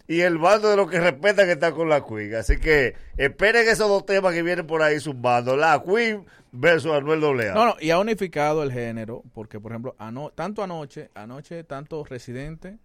y 0.08 0.22
el 0.22 0.38
bando 0.38 0.70
de 0.70 0.78
los 0.78 0.90
que 0.90 1.00
respetan 1.00 1.46
que 1.46 1.54
está 1.54 1.72
con 1.72 1.90
la 1.90 2.04
Queen. 2.06 2.36
Así 2.36 2.58
que 2.58 2.96
esperen 3.18 3.68
esos 3.68 3.88
dos 3.90 4.06
temas 4.06 4.34
que 4.34 4.42
vienen 4.44 4.66
por 4.68 4.82
ahí 4.82 5.00
zumbando. 5.00 5.56
La 5.58 5.82
Queen 5.86 6.26
versus 6.52 6.92
Anuel 6.94 7.24
AA. 7.24 7.54
No, 7.54 7.66
no, 7.66 7.76
y 7.80 7.90
ha 7.92 8.00
unificado 8.00 8.64
el 8.64 8.72
género, 8.72 9.24
porque 9.34 9.60
por 9.60 9.72
ejemplo, 9.74 9.96
ano- 10.00 10.32
tanto 10.34 10.64
anoche, 10.64 11.10
anoche 11.14 11.64
tanto 11.66 12.04
Residente 12.06 12.78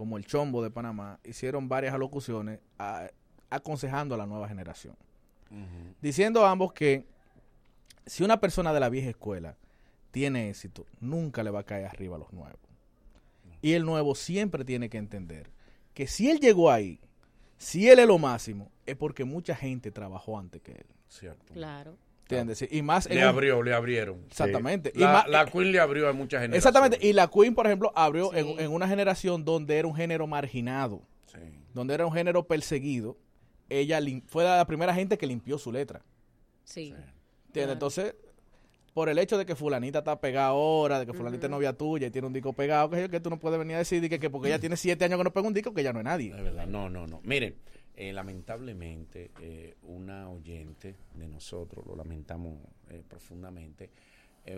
como 0.00 0.16
el 0.16 0.24
Chombo 0.24 0.62
de 0.62 0.70
Panamá 0.70 1.20
hicieron 1.24 1.68
varias 1.68 1.92
alocuciones 1.92 2.58
a- 2.78 3.10
aconsejando 3.50 4.14
a 4.14 4.18
la 4.18 4.24
nueva 4.24 4.48
generación. 4.48 4.96
Diciendo 6.00 6.46
ambos 6.46 6.72
que 6.72 7.04
si 8.06 8.24
una 8.24 8.40
persona 8.40 8.72
de 8.72 8.80
la 8.80 8.88
vieja 8.88 9.10
escuela 9.10 9.58
tiene 10.10 10.48
éxito, 10.48 10.86
nunca 11.00 11.42
le 11.42 11.50
va 11.50 11.60
a 11.60 11.64
caer 11.64 11.84
arriba 11.84 12.16
a 12.16 12.18
los 12.18 12.32
nuevos. 12.32 12.58
Y 13.60 13.74
el 13.74 13.84
nuevo 13.84 14.14
siempre 14.14 14.64
tiene 14.64 14.88
que 14.88 14.96
entender 14.96 15.50
que 15.92 16.06
si 16.06 16.30
él 16.30 16.40
llegó 16.40 16.70
ahí, 16.70 16.98
si 17.58 17.90
él 17.90 17.98
es 17.98 18.06
lo 18.06 18.16
máximo, 18.16 18.70
es 18.86 18.96
porque 18.96 19.24
mucha 19.26 19.54
gente 19.54 19.90
trabajó 19.90 20.38
antes 20.38 20.62
que 20.62 20.72
él. 20.72 20.86
Cierto. 21.08 21.52
Claro. 21.52 21.98
¿Entiendes? 22.30 22.66
Y 22.70 22.82
más 22.82 23.06
en 23.06 23.16
Le 23.16 23.22
un- 23.22 23.28
abrió, 23.28 23.62
le 23.62 23.74
abrieron. 23.74 24.24
Exactamente. 24.28 24.92
Y 24.94 24.98
La, 25.00 25.12
más- 25.12 25.28
la 25.28 25.46
Queen 25.46 25.72
le 25.72 25.80
abrió 25.80 26.08
a 26.08 26.12
mucha 26.12 26.40
gente. 26.40 26.56
Exactamente. 26.56 26.98
Y 27.00 27.12
la 27.12 27.28
Queen, 27.28 27.54
por 27.54 27.66
ejemplo, 27.66 27.92
abrió 27.94 28.30
Sí. 28.32 28.38
en, 28.38 28.60
en 28.60 28.70
una 28.72 28.86
generación 28.88 29.44
donde 29.44 29.78
era 29.78 29.88
un 29.88 29.94
género 29.94 30.26
marginado, 30.26 31.02
donde 31.74 31.94
era 31.94 32.06
un 32.06 32.12
género 32.12 32.46
perseguido. 32.46 33.16
Ella 33.68 34.00
lim- 34.00 34.22
fue 34.26 34.44
la 34.44 34.64
primera 34.66 34.92
gente 34.94 35.16
que 35.18 35.26
limpió 35.26 35.56
su 35.58 35.70
letra. 35.72 36.02
Sí. 36.64 36.88
¿Entiendes? 36.88 37.12
Claro. 37.52 37.72
Entonces, 37.72 38.14
por 38.94 39.08
el 39.08 39.18
hecho 39.18 39.38
de 39.38 39.46
que 39.46 39.54
fulanita 39.54 40.00
está 40.00 40.20
pegada 40.20 40.48
ahora, 40.48 40.98
de 40.98 41.06
que 41.06 41.12
fulanita 41.12 41.46
es 41.46 41.50
novia 41.50 41.72
tuya 41.72 42.08
y 42.08 42.10
tiene 42.10 42.26
un 42.26 42.32
disco 42.32 42.52
pegado, 42.52 42.90
que, 42.90 43.08
que 43.08 43.20
tú 43.20 43.30
no 43.30 43.38
puedes 43.38 43.58
venir 43.58 43.76
a 43.76 43.78
decir 43.78 44.08
que, 44.08 44.18
que 44.18 44.28
porque 44.30 44.48
ella 44.48 44.58
tiene 44.58 44.76
siete 44.76 45.04
años 45.04 45.18
que 45.18 45.24
no 45.24 45.32
pega 45.32 45.46
un 45.46 45.54
disco, 45.54 45.72
que 45.72 45.82
ya 45.84 45.92
no 45.92 46.00
es 46.00 46.04
nadie. 46.04 46.30
Es 46.36 46.42
verdad, 46.42 46.66
no, 46.66 46.90
no, 46.90 47.06
no. 47.06 47.20
Miren, 47.22 47.54
eh, 48.00 48.14
lamentablemente, 48.14 49.30
eh, 49.42 49.74
una 49.82 50.30
oyente 50.30 50.96
de 51.12 51.28
nosotros, 51.28 51.86
lo 51.86 51.94
lamentamos 51.94 52.58
eh, 52.88 53.02
profundamente, 53.06 53.90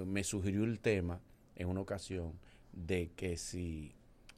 me 0.06 0.23
sugirió 0.23 0.62
el 0.62 0.78
tema 0.78 1.20
en 1.56 1.66
una 1.66 1.81
ocasión 1.81 2.35
de 2.73 3.10
que 3.16 3.36
si 3.36 3.93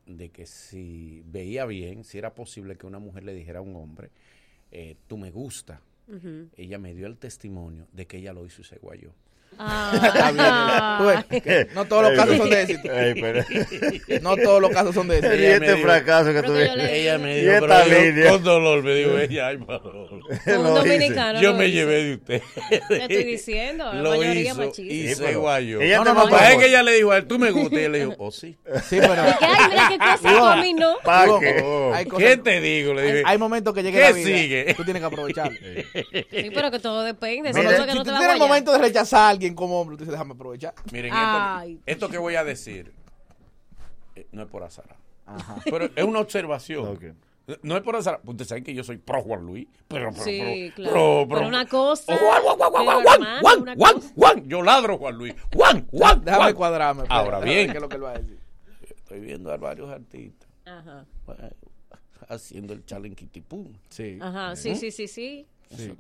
de 0.07 0.31
que 0.31 0.47
si 0.47 1.23
veía 1.27 1.67
bien, 1.67 2.03
si 2.03 2.17
era 2.17 2.35
posible 2.35 2.77
que 2.77 2.87
una 2.87 2.99
mujer 2.99 3.25
le 3.25 3.35
dijera 3.35 3.59
a 3.59 3.63
un 3.63 3.77
hombre, 3.77 4.11
tú 5.07 5.19
me 5.19 5.31
gusta, 5.31 5.83
ella 6.57 6.79
me 6.79 6.95
dio 6.95 7.07
el 7.07 7.19
testimonio 7.19 7.87
de 7.93 8.07
que 8.07 8.17
ella 8.17 8.33
lo 8.33 8.47
hizo 8.47 8.63
y 8.63 8.65
se 8.65 8.79
guayó. 8.79 9.13
Que 11.31 11.69
no 11.75 11.85
todos 11.85 12.03
los 12.03 12.13
casos 12.19 12.37
son 12.37 12.51
de 12.51 12.63
éxito. 12.63 12.93
Ey, 12.93 13.15
pero- 13.21 13.45
No 14.23 14.37
todos 14.37 14.61
los 14.61 14.71
casos 14.71 14.95
son 14.95 15.09
de 15.09 15.19
éxito. 15.19 15.35
Y 15.37 15.45
este 15.45 15.77
fracaso 15.79 16.33
que 16.33 16.43
le- 16.49 17.01
Ella 17.03 17.19
me 17.19 17.37
dijo, 17.37 17.53
esta 17.53 17.85
pero 17.85 17.89
yo, 17.97 18.01
línea. 18.11 18.31
con 18.31 18.43
dolor 18.45 18.83
me 18.83 18.95
dijo 18.95 19.19
ella, 19.19 19.47
ay, 19.49 19.59
Manolo. 19.59 20.09
Un 20.47 20.75
dominicano. 20.75 21.41
Yo 21.41 21.55
me 21.55 21.67
hizo. 21.67 21.75
llevé 21.77 22.03
de 22.05 22.15
usted. 22.15 22.43
Te 22.89 22.97
estoy 23.03 23.25
diciendo, 23.25 23.85
la 23.93 24.03
Lo 24.03 24.11
mayoría 24.11 24.43
hizo 24.43 24.55
machista. 24.57 24.83
y 24.83 25.09
Sí, 25.09 25.15
se 25.15 25.35
guayó. 25.35 25.81
ella 25.81 25.99
no, 26.05 26.15
no, 26.15 26.39
es 26.39 26.57
que 26.57 26.67
ella 26.67 26.83
le 26.83 26.93
dijo 26.93 27.13
a 27.13 27.19
él, 27.19 27.27
tú 27.27 27.39
me 27.39 27.51
gustas. 27.51 27.81
Y 27.81 27.85
él 27.85 27.93
le 27.93 27.99
dijo, 28.01 28.15
oh, 28.19 28.31
sí. 28.31 28.57
Sí, 28.89 28.99
pero. 29.01 29.15
Que, 29.15 29.45
ay, 29.45 29.69
mira 29.71 29.89
qué 29.91 29.99
cosa, 29.99 30.53
a 30.53 30.57
mí 30.57 30.73
no. 30.75 30.97
¿Pa' 31.05 31.25
Digo, 31.25 31.41
qué? 31.41 31.91
hay 31.95 32.05
cosas- 32.07 32.29
¿Qué 32.29 32.37
te 32.39 32.61
digo? 32.61 32.95
Le 32.95 33.03
hay, 33.03 33.07
dije, 33.13 33.23
hay 33.27 33.39
momentos 33.39 33.75
que 33.75 33.83
llega 33.83 33.99
¿Qué 33.99 34.05
la 34.05 34.13
vida. 34.13 34.27
sigue? 34.39 34.75
Tú 34.77 34.85
tienes 34.85 35.01
que 35.01 35.07
aprovecharlo. 35.07 35.59
Sí, 36.35 36.51
pero 36.55 36.71
que 36.71 36.79
todo 36.79 37.03
depende. 37.03 37.53
Si 37.53 37.61
tú 37.61 38.03
tienes 38.03 38.29
el 38.33 38.39
momento 38.39 38.73
de 38.73 38.79
rechazar 38.79 39.35
a 39.35 39.39
alguien 39.45 39.55
como 39.55 39.81
hombre, 39.81 39.97
dices, 39.97 40.11
déjame 40.13 40.33
aprovechar. 40.33 40.75
Miren, 40.93 41.13
Ay. 41.15 41.75
esto, 41.75 41.83
esto 41.87 42.09
que 42.09 42.19
voy 42.19 42.35
a 42.37 42.45
decir 42.45 42.93
eh, 44.17 44.27
no 44.33 44.43
es 44.43 44.49
por 44.49 44.63
azar. 44.63 44.97
Pero 45.65 45.87
es 45.95 46.05
una 46.05 46.21
observación. 46.21 46.99
No 47.63 47.77
es 47.77 47.83
por 47.83 47.95
azar. 47.97 48.21
Ustedes 48.25 48.49
saben 48.49 48.65
que 48.65 48.73
yo 48.75 48.83
soy 48.85 48.97
pro 48.97 49.21
Juan 49.23 49.45
Luis. 49.45 49.67
Pero, 49.89 50.11
pero, 50.13 50.25
Sí, 50.25 50.73
pero, 50.75 50.75
claro. 50.75 50.95
pero- 50.95 51.29
Pero 51.29 51.49
una 51.49 51.67
cosa. 51.67 52.15
Oh, 52.15 52.17
Juan, 52.17 52.43
Juan, 52.59 53.03
Juan, 53.05 53.41
Juan, 53.43 53.77
Juan, 53.77 54.01
Juan. 54.17 54.49
Yo 54.49 54.63
ladro 54.63 54.97
Juan 54.99 55.17
Luis. 55.19 55.35
Juan, 55.55 55.87
Juan, 55.93 56.25
Déjame 56.25 56.43
Juan. 56.45 56.55
cuadrarme. 56.55 57.03
pero 57.03 57.15
Ahora 57.15 57.41
bien. 57.41 57.71
¿Qué 57.71 57.77
es 57.77 57.83
lo 57.83 57.89
que 57.89 57.97
él 57.97 58.05
va 58.05 58.13
a 58.13 58.19
decir? 58.19 58.39
Estoy 58.97 59.21
viendo 59.21 59.53
a 59.53 59.57
varios 59.59 59.91
artistas 59.91 60.49
Ajá. 60.65 61.05
haciendo 62.29 62.73
el 62.73 62.85
challenge 62.87 63.17
Kitipum. 63.17 63.73
Sí. 63.91 64.19
Ajá, 64.23 64.57
sí, 64.57 64.75
sí, 64.77 64.91
sí, 64.91 65.07
sí. 65.07 65.09
Sí. 65.09 65.47
Sí, 65.77 65.93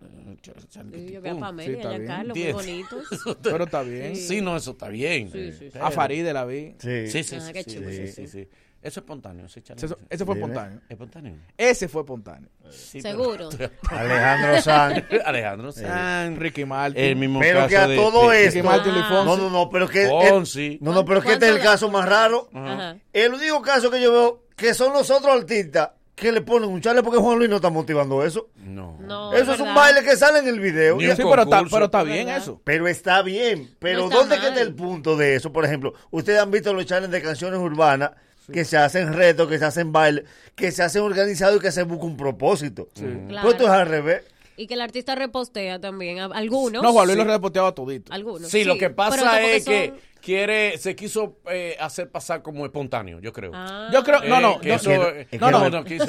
yo 1.12 1.20
vi 1.20 1.28
a 1.28 1.36
Pamela 1.39 1.65
Sí, 1.73 1.78
y 1.82 1.86
a. 1.86 1.91
Giancarlo, 1.91 2.35
muy 2.35 2.53
bonitos. 2.53 3.05
Pero 3.43 3.65
está 3.65 3.82
bien. 3.82 4.16
Sí, 4.16 4.41
no, 4.41 4.57
eso 4.57 4.73
está 4.73 4.89
bien. 4.89 5.31
Sí, 5.31 5.53
sí, 5.53 5.59
sí. 5.59 5.70
Pero- 5.73 5.86
A 5.86 5.91
Farid 5.91 6.27
la 6.31 6.45
vi. 6.45 6.74
Sí. 6.78 7.09
Sí, 7.09 7.24
sí, 7.24 7.36
Ah, 7.36 7.41
sí, 7.41 7.53
qué 7.53 7.65
sí, 7.65 7.78
sí, 7.85 8.09
sí, 8.09 8.28
sí. 8.28 8.49
Eso 8.85 9.01
es 9.01 9.05
espontáneo, 9.05 9.47
ese 9.47 9.62
challenge. 9.62 9.86
Ese, 9.86 9.97
ese 10.11 10.24
fue 10.27 10.35
espontáneo. 10.35 10.78
¿Es 10.85 10.91
espontáneo? 10.91 11.35
Ese 11.57 11.89
fue 11.89 12.03
espontáneo. 12.03 12.51
Sí, 12.69 13.01
Seguro. 13.01 13.49
pero- 13.57 13.70
Alejandro 13.91 14.61
Sanz. 14.61 15.05
Alejandro 15.24 15.73
Sanz. 15.73 16.39
Ricky 16.39 16.65
Martin. 16.66 17.03
El 17.03 17.16
mismo 17.16 17.41
Pero 17.41 17.61
caso 17.61 17.69
que 17.70 17.77
a 17.78 17.89
de- 17.89 17.97
todo 17.97 18.28
de- 18.31 18.45
esto. 18.45 18.57
Ricky 18.57 18.66
Martin 18.69 18.93
y 18.95 18.99
Ah. 18.99 19.09
Fonsi. 19.09 19.27
No, 19.27 19.36
no, 19.39 19.51
no, 19.51 19.70
pero 19.70 19.89
que. 19.89 20.07
Fonsi. 20.07 20.78
no, 20.82 20.93
no, 20.93 21.05
pero 21.07 21.23
que 21.23 21.32
este 21.32 21.47
es 21.47 21.51
el 21.53 21.57
¿Cuánto- 21.59 21.70
caso 21.73 21.91
más 21.91 22.07
raro. 22.07 22.51
Ajá. 22.53 22.97
El 23.12 23.32
único 23.32 23.62
caso 23.62 23.91
que 23.91 24.03
yo 24.03 24.12
veo 24.12 24.45
que 24.55 24.74
son 24.74 24.93
los 24.93 25.11
otros 25.11 25.35
artistas 25.35 25.91
que 26.15 26.31
le 26.31 26.41
ponen 26.43 26.69
un 26.70 26.81
chale 26.81 27.03
porque 27.03 27.19
Juan 27.19 27.39
Luis 27.39 27.51
no 27.51 27.57
está 27.57 27.70
motivando 27.70 28.24
eso. 28.24 28.49
No. 28.65 28.97
No, 29.01 29.32
eso 29.32 29.55
es 29.55 29.61
un 29.61 29.74
baile 29.74 30.03
que 30.05 30.16
sale 30.16 30.39
en 30.39 30.49
el 30.49 30.61
video. 30.61 30.97
Ni 30.97 31.05
Y- 31.05 31.09
un 31.11 31.16
Sí, 31.16 31.23
pero 31.28 31.43
está, 31.43 31.62
pero 31.70 31.85
está 31.86 32.03
bien 32.05 32.27
¿Verdad? 32.27 32.43
eso. 32.43 32.61
Pero 32.65 32.86
está 32.89 33.23
bien. 33.23 33.74
Pero 33.81 33.99
No 34.01 34.05
está 34.07 34.16
¿dónde 34.19 34.35
que 34.36 34.41
mal. 34.43 34.49
está 34.51 34.61
el 34.62 34.74
punto 34.74 35.16
de 35.16 35.35
eso? 35.35 35.53
Por 35.53 35.65
ejemplo, 35.65 35.93
ustedes 36.12 36.39
han 36.41 36.51
visto 36.51 36.73
los 36.73 36.86
challenges 36.86 37.11
de 37.11 37.23
canciones 37.23 37.59
urbanas 37.59 38.12
que 38.53 38.65
se 38.65 38.77
hacen 38.77 39.12
retos, 39.15 39.49
que 39.49 39.59
se 39.59 39.65
hacen 39.65 39.91
bailes, 39.93 40.24
que 40.55 40.70
se 40.70 40.82
hacen 40.82 41.03
organizados 41.03 41.57
y 41.57 41.61
que 41.61 41.73
se 41.73 41.82
busca 41.82 42.05
un 42.05 42.16
propósito. 42.16 42.89
Claro. 42.95 43.43
Pues 43.43 43.55
esto 43.55 43.65
es 43.65 43.70
al 43.70 43.86
revés. 43.89 44.23
Y 44.57 44.69
que 44.69 44.74
el 44.74 44.82
artista 44.82 45.16
repostea 45.16 45.81
también. 45.81 46.20
Algunos. 46.20 46.81
No, 46.81 46.93
Juan 46.93 47.07
Luis 47.09 47.19
Sí. 47.19 47.24
lo 47.24 47.32
reposteaba 47.32 47.73
todito. 47.74 48.12
Algunos. 48.12 48.49
Sí, 48.51 48.62
lo 48.62 48.78
que 48.78 48.89
pasa 48.91 49.43
es 49.43 49.65
que 49.65 49.86
son- 49.89 49.97
quiere, 50.25 50.79
se 50.79 50.97
quiso 50.97 51.39
eh, 51.51 51.77
hacer 51.79 52.09
pasar 52.11 52.43
como 52.43 52.65
espontáneo, 52.65 53.21
yo 53.21 53.33
creo. 53.33 53.51
Ah. 53.55 53.91
Yo 53.93 54.03
creo, 54.03 54.21
no, 54.25 54.39
Eh, 54.39 54.41
no, 54.41 54.61
que 54.61 54.69
no, 54.71 54.75
eso, 54.75 54.91
no, 54.91 55.09
eh, 55.09 55.27
es 55.31 55.41
no, 55.41 55.71
no, 55.71 55.85
quiso- 55.85 56.07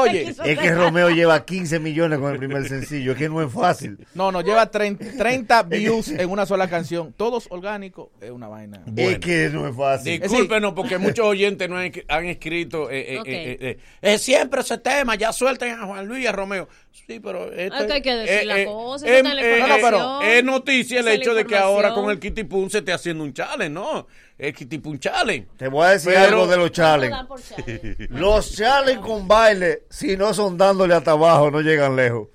Oye, 0.00 0.34
Es 0.44 0.58
que 0.58 0.70
Romeo 0.74 1.10
lleva 1.10 1.44
15 1.44 1.78
millones 1.78 2.18
con 2.18 2.32
el 2.32 2.38
primer 2.38 2.66
sencillo. 2.68 3.12
Es 3.12 3.18
que 3.18 3.28
no 3.28 3.40
es 3.42 3.52
fácil. 3.52 3.98
no, 4.14 4.32
no, 4.32 4.40
lleva 4.40 4.70
30, 4.70 5.16
30 5.16 5.62
views 5.64 6.08
en 6.08 6.28
una 6.30 6.46
sola 6.46 6.68
canción, 6.68 7.12
todos 7.16 7.46
orgánicos, 7.50 8.08
es 8.20 8.30
una 8.30 8.48
vaina. 8.48 8.82
Es 8.96 9.18
que 9.20 9.50
no 9.50 9.68
es 9.68 9.76
fácil. 9.76 10.20
Discúlpenos 10.20 10.72
porque 10.74 10.98
muchos 10.98 11.24
oyentes 11.26 11.68
no 11.68 11.76
han, 11.78 11.92
han 12.08 12.26
escrito 12.26 12.90
eh, 12.90 13.14
eh, 13.14 13.18
Ok. 13.20 13.28
eh, 13.28 13.58
eh, 13.60 13.78
eh, 14.02 14.18
siempre 14.18 14.60
ese 14.62 14.78
tema, 14.78 15.14
ya 15.14 15.32
suelten 15.32 15.72
a 15.78 15.86
Juan 15.86 16.06
Luis 16.06 16.24
y 16.24 16.26
a 16.26 16.32
Romeo. 16.32 16.68
Sí, 17.06 17.20
pero 17.20 17.52
esto 17.52 17.76
Es 17.76 17.84
que 17.86 17.92
hay 17.92 18.02
que 18.02 18.14
decir 18.14 18.38
eh, 18.40 18.44
la 18.46 18.60
eh, 18.60 18.64
cosa, 18.66 19.06
eh, 19.06 19.18
eh, 19.18 19.58
información. 19.58 20.22
eh, 20.22 20.38
es 20.38 20.44
noticia 20.44 21.00
el 21.00 21.08
es 21.08 21.14
hecho 21.16 21.34
de 21.34 21.44
que 21.44 21.56
ahora 21.56 21.92
con 21.92 22.08
el 22.10 22.18
Kitty 22.18 22.44
Pum 22.44 22.70
se 22.70 22.78
esté 22.78 22.92
haciendo 22.92 23.24
un 23.24 23.34
challenge, 23.46 23.70
¿no? 23.70 24.06
El 24.38 24.52
Kitty 24.54 24.78
Pum 24.78 24.98
challenge. 24.98 25.48
Te 25.56 25.68
voy 25.68 25.86
a 25.86 25.90
decir 25.90 26.12
Pero- 26.14 26.26
algo 26.26 26.46
de 26.46 26.56
los 26.56 26.70
¿Cuánto 26.70 26.74
challenges. 26.74 27.16
dan 27.18 27.26
por 27.28 27.42
challenge? 27.42 27.96
Los 28.10 28.52
challenges 28.56 29.04
con 29.04 29.28
baile, 29.28 29.82
si 29.90 30.16
no 30.16 30.34
son 30.34 30.56
dándole 30.58 30.94
hasta 30.94 31.12
abajo, 31.12 31.50
no 31.50 31.60
llegan 31.60 31.94
lejos. 31.96 32.28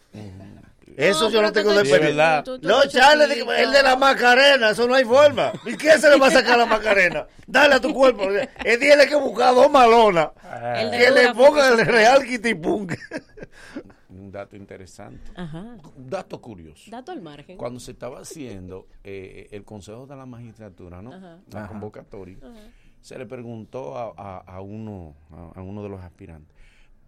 Eso 0.97 1.25
No, 1.25 1.29
yo 1.29 1.41
no 1.41 1.53
tengo 1.53 1.73
de 1.73 1.83
verdad. 1.89 2.43
tú- 2.43 2.59
tú- 2.59 2.67
chiquito. 2.89 3.53
el 3.53 3.71
de 3.71 3.83
la 3.83 3.95
Macarena, 3.95 4.71
eso 4.71 4.85
no 4.85 4.95
hay 4.95 5.05
forma. 5.05 5.53
¿Y 5.65 5.77
qué 5.77 5.97
se 5.97 6.09
le 6.09 6.17
va 6.17 6.27
a 6.27 6.31
sacar 6.31 6.55
a 6.55 6.57
la 6.57 6.65
Macarena? 6.65 7.25
Dale 7.47 7.75
a 7.75 7.79
tu 7.79 7.93
cuerpo. 7.93 8.23
Él 8.65 8.79
tiene 8.79 9.07
que 9.07 9.15
buscar 9.15 9.55
dos 9.55 9.71
malonas 9.71 10.27
El 10.75 10.91
de 10.91 10.97
que 10.97 11.11
le 11.11 11.33
porque- 11.33 11.61
el 11.61 11.85
real 11.85 12.25
kitipunk. 12.25 12.95
Un 14.29 14.33
dato 14.33 14.55
interesante. 14.55 15.31
Ajá. 15.35 15.77
Un 15.97 16.07
dato 16.07 16.39
curioso. 16.39 16.91
Dato 16.91 17.11
al 17.11 17.19
margen. 17.19 17.57
Cuando 17.57 17.79
se 17.79 17.93
estaba 17.93 18.19
haciendo 18.19 18.87
eh, 19.03 19.47
el 19.51 19.65
Consejo 19.65 20.05
de 20.05 20.15
la 20.15 20.27
Magistratura, 20.27 21.01
¿no? 21.01 21.11
Ajá. 21.13 21.39
La 21.51 21.67
convocatoria, 21.67 22.37
se 23.01 23.17
le 23.17 23.25
preguntó 23.25 23.97
a, 23.97 24.13
a- 24.15 24.37
a 24.37 24.61
uno, 24.61 25.15
a, 25.31 25.59
a 25.59 25.61
uno 25.63 25.81
de 25.81 25.89
los 25.89 25.99
aspirantes, 26.01 26.55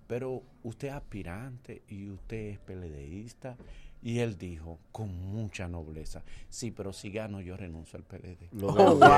pero 0.08 0.42
usted 0.64 0.88
es 0.88 0.94
aspirante 0.96 1.84
y 1.90 2.10
usted 2.10 2.38
es 2.54 2.60
PLDista. 2.60 3.56
Y 4.04 4.18
él 4.20 4.36
dijo, 4.36 4.80
con 4.92 5.14
mucha 5.32 5.68
nobleza, 5.68 6.24
sí, 6.50 6.72
pero 6.72 6.92
si 6.92 7.12
gano 7.12 7.40
yo 7.40 7.56
renuncio 7.56 7.98
al 8.00 8.04
PLD. 8.04 8.50
Lo 8.60 8.70
Oh, 8.70 8.74
veo, 8.74 8.96
wow, 8.96 9.10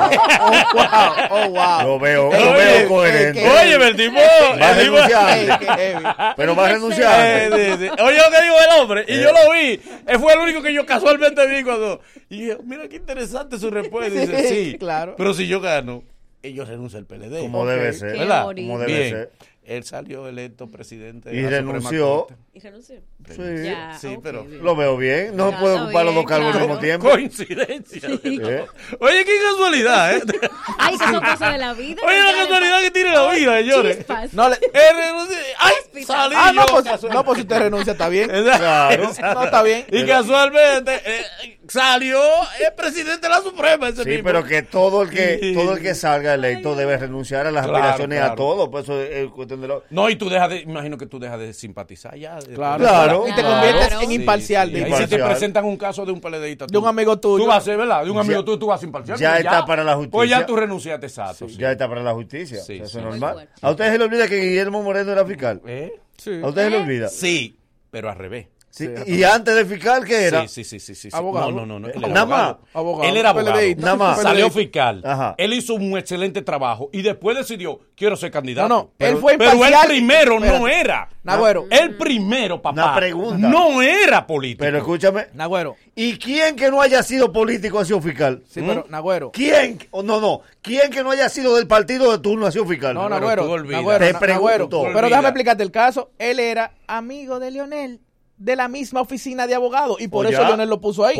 oh, 0.41 0.73
wow, 0.73 1.27
oh, 1.29 1.49
wow. 1.51 1.87
lo 1.87 1.99
veo, 1.99 2.29
lo 2.31 2.35
ey, 2.57 2.79
veo 2.79 2.87
coherente. 2.89 3.41
qué- 3.41 3.49
Oye, 3.49 3.75
el 3.87 3.95
tipo, 3.95 4.15
Va 4.59 4.69
a 4.69 4.73
renunciar. 4.73 5.59
Qué. 5.59 5.97
Pero 6.35 6.55
va 6.55 6.65
a 6.65 6.69
Eh, 6.69 6.73
renunciar. 6.73 7.49
de- 7.51 7.77
de- 7.77 7.89
Oye, 7.91 8.17
lo 8.17 8.29
que 8.29 8.43
dijo 8.43 8.55
el 8.59 8.81
hombre, 8.81 9.05
y 9.07 9.21
yo 9.21 9.31
lo 9.31 9.53
vi. 9.53 9.79
Él 10.05 10.19
fue 10.19 10.33
el 10.33 10.39
único 10.39 10.61
que 10.61 10.73
yo 10.73 10.85
casualmente 10.85 11.47
vi 11.47 11.63
cuando. 11.63 12.01
Y 12.29 12.41
dije, 12.41 12.57
mira 12.65 12.89
qué 12.89 12.97
interesante 12.97 13.57
su 13.59 13.69
respuesta. 13.69 14.13
Y 14.21 14.27
dice, 14.27 14.49
sí, 14.49 14.77
Claro. 14.77 15.15
Pero 15.15 15.33
si 15.33 15.47
yo 15.47 15.61
gano, 15.61 16.03
ellos 16.41 16.67
renuncian 16.67 17.03
al 17.03 17.05
PLD. 17.07 17.39
Como 17.39 17.65
debe 17.65 17.93
ser. 17.93 18.17
¿Verdad? 18.17 18.43
Como 18.47 18.79
debe 18.79 18.91
Bien. 18.97 19.09
ser. 19.09 19.31
Él 19.65 19.83
salió 19.85 20.27
electo 20.27 20.67
presidente 20.67 21.29
de 21.29 21.35
Y 21.37 21.41
la 21.41 21.49
Suprema 21.49 21.71
renunció. 21.73 22.17
Corte. 22.27 22.35
¿Y 22.53 22.59
renunció? 22.59 22.95
Sí. 23.29 23.41
Ya, 23.63 23.97
Sí, 23.99 24.17
pero- 24.21 24.43
bien. 24.43 24.63
Lo 24.63 24.75
veo 24.75 24.97
bien. 24.97 25.35
No 25.37 25.51
Ya, 25.51 25.59
puede 25.59 25.79
ocupar 25.79 26.05
los 26.05 26.15
dos 26.15 26.25
cargos 26.25 26.53
al 26.55 26.61
mismo 26.61 26.79
tiempo. 26.79 27.09
Coincidencia. 27.09 28.01
¿Eh? 28.23 28.65
Oye, 28.99 29.25
qué 29.25 29.31
casualidad, 29.51 30.17
¿eh? 30.17 30.21
Ay, 30.77 30.97
que 30.97 31.05
son 31.05 31.19
cosas 31.21 31.51
de 31.53 31.57
la 31.57 31.73
vida. 31.73 32.01
Oye, 32.05 32.19
la 32.19 32.33
casualidad 32.33 32.81
que 32.81 32.91
tiene 32.91 33.11
la 33.11 33.31
vida, 33.31 33.57
señores. 33.59 33.97
Chispas. 33.97 34.33
No, 34.33 34.49
le- 34.49 34.55
Él 34.55 34.95
renunció. 34.97 35.37
¡Ay! 35.59 35.73
Salí 36.05 36.35
ah, 36.37 36.51
no, 36.53 36.65
pues, 36.65 37.03
no, 37.03 37.23
pues 37.23 37.35
si 37.37 37.41
usted 37.43 37.59
renuncia, 37.59 37.91
está 37.93 38.09
bien. 38.09 38.29
Claro. 38.43 39.11
No, 39.33 39.43
está 39.43 39.63
bien. 39.63 39.85
Y 39.89 40.05
casualmente 40.05 40.99
eh, 41.05 41.57
salió 41.67 42.19
el 42.67 42.73
presidente 42.75 43.21
de 43.21 43.29
la 43.29 43.41
Suprema 43.41 43.89
ese 43.89 44.03
Sí, 44.03 44.21
pero 44.23 44.43
que 44.43 44.63
todo 44.63 45.03
el 45.03 45.09
que 45.09 45.53
todo 45.53 45.73
el 45.75 45.81
que 45.81 45.95
salga 45.95 46.33
electo 46.33 46.75
debe 46.75 46.97
renunciar 46.97 47.45
a 47.47 47.51
las 47.51 47.65
Claro, 47.65 47.77
aspiraciones 47.77 48.21
a 48.21 48.35
todo. 48.35 48.69
Pues 48.69 48.83
eso 48.85 48.99
es 49.01 49.29
cuestión 49.57 49.61
de 49.61 49.67
lo... 49.67 49.83
No, 49.89 50.09
y 50.09 50.15
tú 50.15 50.29
dejas 50.29 50.49
de, 50.49 50.59
imagino 50.61 50.97
que 50.97 51.05
tú 51.05 51.19
dejas 51.19 51.39
de 51.39 51.53
simpatizar 51.53 52.15
ya. 52.15 52.35
de- 52.39 52.53
Claro, 52.53 52.83
Claro. 52.83 53.23
Y 53.27 53.33
te 53.35 53.41
Claro. 53.41 53.49
conviertes 53.67 53.93
en 54.01 54.09
Sí, 54.09 54.15
imparcial. 54.15 54.67
Sí, 54.69 54.73
de 54.73 54.79
ahí 54.79 54.83
si 54.85 54.89
te 54.91 55.03
Imparcial. 55.03 55.29
presentan 55.29 55.65
un 55.65 55.77
caso 55.77 56.05
de 56.05 56.11
un 56.11 56.21
PLDista. 56.21 56.65
De 56.67 56.77
un 56.77 56.87
amigo 56.87 57.19
tuyo. 57.19 57.43
Tú 57.43 57.49
vas 57.49 57.57
a 57.57 57.61
ser, 57.61 57.77
¿verdad? 57.77 58.03
De 58.03 58.11
un 58.11 58.17
amigo 58.17 58.39
Ya- 58.41 58.45
tuyo, 58.45 58.59
tú 58.59 58.67
vas 58.67 58.77
a 58.77 58.79
ser 58.79 58.87
imparcial. 58.87 59.17
ya 59.17 59.31
pues 59.31 59.45
está 59.45 59.65
para 59.65 59.83
la 59.83 59.93
justicia. 59.95 60.11
Pues 60.11 60.29
ya 60.29 60.45
tú 60.45 60.55
renunciaste, 60.55 61.05
exacto. 61.07 61.47
sí. 61.47 61.57
Ya 61.57 61.71
está 61.71 61.87
para 61.87 62.03
la 62.03 62.13
justicia. 62.13 62.61
Sí, 62.61 62.75
Eso 62.77 62.87
sí. 62.87 62.97
es 62.97 63.03
normal. 63.03 63.33
fuerte. 63.33 63.53
¿A 63.61 63.71
ustedes 63.71 63.91
se 63.91 63.97
les 63.97 64.07
olvida 64.07 64.27
que 64.27 64.37
Guillermo 64.41 64.83
Moreno 64.83 65.11
era 65.11 65.25
fiscal? 65.25 65.61
¿Eh? 65.65 65.93
Sí. 66.17 66.39
¿A 66.43 66.47
ustedes 66.47 66.67
se 66.71 66.77
les 66.77 66.81
olvida? 66.81 67.07
Sí, 67.09 67.57
pero 67.91 68.09
al 68.09 68.17
revés. 68.17 68.47
Sí, 68.75 68.89
Y 69.05 69.21
antes 69.21 69.53
de 69.53 69.65
fiscal, 69.65 70.03
¿qué 70.03 70.23
era? 70.23 70.47
Sí, 70.47 70.63
sí, 70.63 70.63
sí, 70.63 70.79
sí, 70.79 70.95
sí. 70.95 71.11
sí. 71.11 71.15
Abogado. 71.15 71.51
No, 71.51 71.63
no, 71.63 71.79
no. 71.79 71.79
no. 71.81 71.87
Él 71.89 72.01
Nada 72.01 72.09
era 72.11 72.21
abogado. 72.21 72.59
más. 72.63 72.75
Abogado. 72.75 73.09
Él 73.11 73.17
era 73.17 73.29
abogado. 73.29 73.59
Nada 73.77 73.95
más. 73.95 74.21
Salió 74.23 74.49
fiscal. 74.49 75.03
Ajá. 75.05 75.35
Él 75.37 75.53
hizo 75.53 75.75
un 75.75 75.95
excelente 75.95 76.41
trabajo 76.41 76.89
y 76.91 77.03
después 77.03 77.37
decidió, 77.37 77.81
quiero 77.95 78.15
ser 78.15 78.31
candidato. 78.31 78.67
No, 78.67 78.75
no, 78.75 78.91
Pero, 78.97 79.11
él 79.11 79.17
fue 79.21 79.37
pero 79.37 79.51
él 79.51 79.57
imparcial. 79.57 79.87
primero 79.87 80.39
no 80.39 80.67
era. 80.67 81.07
Nagüero. 81.21 81.67
El 81.69 81.95
primero, 81.97 82.61
papá. 82.63 82.83
Una 82.83 82.95
pregunta. 82.95 83.47
No 83.47 83.81
era 83.81 84.25
político. 84.25 84.63
Pero 84.63 84.79
escúchame. 84.79 85.27
Nagüero. 85.35 85.75
¿Y 85.95 86.17
quién 86.17 86.55
que 86.55 86.71
no 86.71 86.81
haya 86.81 87.03
sido 87.03 87.31
político 87.31 87.77
ha 87.79 87.85
sido 87.85 88.01
fiscal? 88.01 88.43
Sí, 88.49 88.61
pero 88.65 88.87
Nagüero. 88.89 89.31
¿Quién? 89.31 89.77
Oh, 89.91 90.01
no, 90.01 90.19
no. 90.19 90.41
¿Quién 90.63 90.89
que 90.89 91.03
no 91.03 91.11
haya 91.11 91.29
sido 91.29 91.55
del 91.55 91.67
partido 91.67 92.11
de 92.11 92.17
turno 92.17 92.47
ha 92.47 92.51
sido 92.51 92.65
fiscal? 92.65 92.95
No, 92.95 93.07
Nagüero. 93.07 93.43
Te 93.43 94.13
pregunto. 94.15 94.31
Nagüero. 94.31 94.69
Pero 94.69 95.07
déjame 95.07 95.27
explicarte 95.27 95.61
el 95.61 95.71
caso. 95.71 96.09
Él 96.17 96.39
era 96.39 96.73
amigo 96.87 97.39
de 97.39 97.51
Leonel, 97.51 98.01
de 98.37 98.55
la 98.55 98.67
misma 98.67 99.01
oficina 99.01 99.47
de 99.47 99.55
abogados. 99.55 100.01
Y 100.01 100.07
por 100.07 100.25
eso 100.25 100.41
ya. 100.41 100.47
Leonel 100.47 100.69
lo 100.69 100.81
puso 100.81 101.05
ahí. 101.05 101.15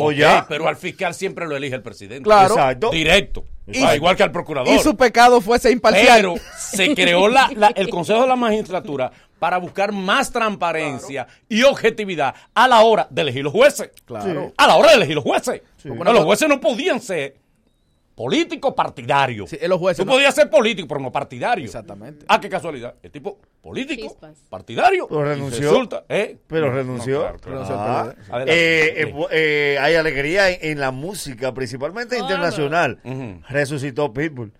Pero 0.48 0.68
al 0.68 0.76
fiscal 0.76 1.14
siempre 1.14 1.46
lo 1.46 1.56
elige 1.56 1.74
el 1.76 1.82
presidente. 1.82 2.22
Claro. 2.24 2.54
Exacto. 2.54 2.90
Directo. 2.90 3.44
Y- 3.66 3.82
Ah, 3.82 3.96
igual 3.96 4.14
que 4.16 4.22
al 4.22 4.30
procurador. 4.32 4.74
Y 4.74 4.78
su 4.80 4.94
pecado 4.96 5.40
fue 5.40 5.58
ser 5.58 5.72
imparcial. 5.72 6.16
Pero 6.16 6.34
se 6.58 6.94
creó 6.94 7.28
la, 7.28 7.50
la- 7.56 7.68
el 7.68 7.88
Consejo 7.88 8.20
de 8.22 8.26
la 8.28 8.36
Magistratura 8.36 9.10
para 9.38 9.56
buscar 9.58 9.92
más 9.92 10.30
transparencia 10.30 11.26
y 11.48 11.62
objetividad 11.62 12.34
a 12.54 12.68
la 12.68 12.80
hora 12.82 13.06
de 13.10 13.22
elegir 13.22 13.44
los 13.44 13.52
jueces. 13.52 13.90
Claro. 14.04 14.52
A 14.56 14.66
la 14.66 14.76
hora 14.76 14.90
de 14.90 14.96
elegir 14.96 15.14
los 15.14 15.24
jueces. 15.24 15.62
Sí. 15.82 15.88
Porque 15.96 16.12
los 16.12 16.24
jueces 16.24 16.48
no 16.48 16.60
podían 16.60 17.00
ser 17.00 17.36
políticos 18.14 18.74
partidarios. 18.76 19.50
Sí, 19.50 19.58
los 19.66 19.78
jueces 19.78 20.04
Tú 20.04 20.06
no- 20.06 20.12
podías 20.16 20.34
ser 20.34 20.48
político, 20.48 20.86
pero 20.88 21.00
no 21.00 21.10
partidario. 21.10 21.64
Exactamente. 21.64 22.24
Ah, 22.28 22.40
qué 22.40 22.48
casualidad. 22.48 22.94
El 23.02 23.10
tipo 23.10 23.38
político, 23.60 24.16
partidario. 24.48 25.08
Pero 25.08 25.24
renunció. 25.24 25.70
resulta, 25.70 26.04
¿eh? 26.08 26.36
Pero 26.46 26.70
renunció. 26.72 27.14
no, 27.14 27.20
claro, 27.22 27.38
claro. 27.40 27.52
Renunció 27.64 27.76
Ah. 27.78 28.14
Eh, 28.46 28.94
eh, 28.96 29.04
Sí. 29.12 29.26
eh, 29.32 29.78
hay 29.80 29.94
alegría 29.96 30.50
en, 30.50 30.58
en 30.72 30.80
la 30.80 30.90
música, 30.90 31.52
principalmente 31.54 32.18
internacional. 32.18 33.00
Resucitó 33.48 34.12
Pitbull. 34.12 34.52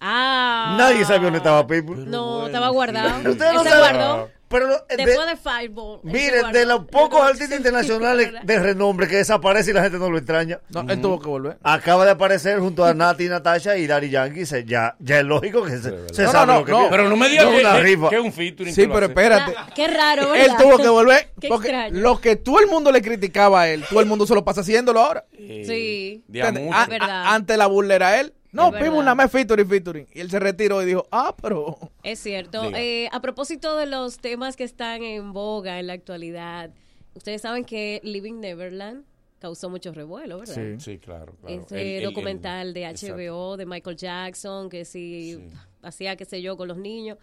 Ah. 0.00 0.74
Nadie 0.78 1.04
sabía 1.04 1.24
dónde 1.24 1.38
estaba 1.38 1.66
Pitbull. 1.66 2.10
No, 2.10 2.46
estaba 2.46 2.68
guardado. 2.70 3.30
Ustedes 3.30 3.52
no 3.54 3.62
se 3.62 3.76
guardó. 3.78 4.30
Pero 4.52 4.66
lo- 4.68 4.84
de- 4.88 4.96
Después 5.04 5.26
de 5.26 5.36
Fireball. 5.36 6.00
él 6.04 6.10
se 6.12 6.16
miren, 6.18 6.52
de 6.52 6.66
los 6.66 6.84
pocos 6.86 7.20
artistas 7.22 7.56
internacionales 7.58 8.32
de 8.44 8.58
renombre 8.60 9.08
que 9.08 9.16
desaparece 9.16 9.70
y 9.70 9.74
la 9.74 9.82
gente 9.82 9.98
no 9.98 10.10
lo 10.10 10.18
extraña. 10.18 10.60
No, 10.68 10.82
él 10.88 11.00
tuvo 11.00 11.18
que 11.20 11.28
volver. 11.28 11.58
Acaba 11.62 12.04
de 12.04 12.10
aparecer 12.12 12.58
junto 12.60 12.84
a 12.84 12.94
Nati, 12.94 13.28
Natasha 13.28 13.76
y 13.76 13.86
Daddy 13.86 14.10
Yankee. 14.10 14.46
Se- 14.46 14.64
ya, 14.64 14.94
ya 15.00 15.18
es 15.18 15.24
lógico 15.24 15.62
que 15.64 15.70
se, 15.78 16.14
se 16.14 16.22
No, 16.24 16.30
sabe 16.32 16.52
no, 16.52 16.58
lo 16.60 16.64
que 16.64 16.72
no, 16.72 16.86
pero 16.90 17.08
no 17.08 17.16
me 17.16 17.28
digas 17.28 17.46
que- 17.46 17.60
una 17.60 17.72
que- 17.76 17.82
rifa. 17.82 18.08
que 18.10 18.16
es 18.16 18.22
un 18.22 18.32
featuring 18.32 18.74
Sí, 18.74 18.86
pero 18.86 19.06
espérate. 19.06 19.54
Ah, 19.56 19.68
Qué 19.74 19.88
raro, 19.88 20.34
Él 20.34 20.42
¿verdad? 20.42 20.58
tuvo 20.58 20.78
que 20.78 20.88
volver. 20.88 21.30
Qué 21.40 21.48
porque 21.48 21.68
extraño. 21.68 21.98
lo 22.00 22.20
que 22.20 22.36
todo 22.36 22.60
el 22.60 22.66
mundo 22.66 22.92
le 22.92 23.00
criticaba 23.02 23.62
a 23.62 23.68
él, 23.70 23.84
todo 23.88 24.00
el 24.00 24.06
mundo 24.06 24.26
se 24.26 24.34
lo 24.34 24.44
pasa 24.44 24.60
haciéndolo 24.60 25.00
ahora. 25.00 25.24
Sí. 25.36 26.22
De 26.28 26.42
verdad. 26.42 27.00
a- 27.00 27.34
Ante 27.34 27.56
la 27.56 27.66
burla 27.66 27.94
era 27.94 28.20
él. 28.20 28.34
No. 28.52 28.70
Pitbull 28.70 29.04
nada 29.04 29.14
más 29.14 29.30
featuring, 29.30 29.66
featuring. 29.68 30.06
Y 30.12 30.20
él 30.20 30.30
se 30.30 30.38
retiró 30.38 30.82
y 30.82 30.86
dijo, 30.86 31.06
ah, 31.10 31.34
pero... 31.40 31.76
Es 32.02 32.18
cierto. 32.20 32.70
Eh, 32.74 33.08
a 33.10 33.20
propósito 33.20 33.76
de 33.76 33.86
los 33.86 34.18
temas 34.18 34.56
que 34.56 34.64
están 34.64 35.02
en 35.02 35.32
boga 35.32 35.80
en 35.80 35.86
la 35.86 35.94
actualidad, 35.94 36.70
ustedes 37.14 37.40
saben 37.42 37.64
que 37.64 38.00
Living 38.04 38.40
Neverland 38.40 39.04
causó 39.38 39.70
mucho 39.70 39.92
revuelo, 39.92 40.38
¿verdad? 40.38 40.54
Sí, 40.78 40.98
claro. 40.98 41.34
claro. 41.40 41.62
Ese 41.64 41.74
El- 41.80 41.86
el- 41.88 41.94
el- 41.96 42.04
documental 42.04 42.74
de 42.74 42.84
exacto. 42.88 43.16
HBO 43.16 43.56
de 43.56 43.66
Michael 43.66 43.96
Jackson, 43.96 44.68
que 44.68 44.84
si 44.84 45.42
hacía, 45.82 46.14
qué 46.16 46.24
sé 46.24 46.42
yo, 46.42 46.56
con 46.56 46.68
los 46.68 46.76
niños. 46.76 47.18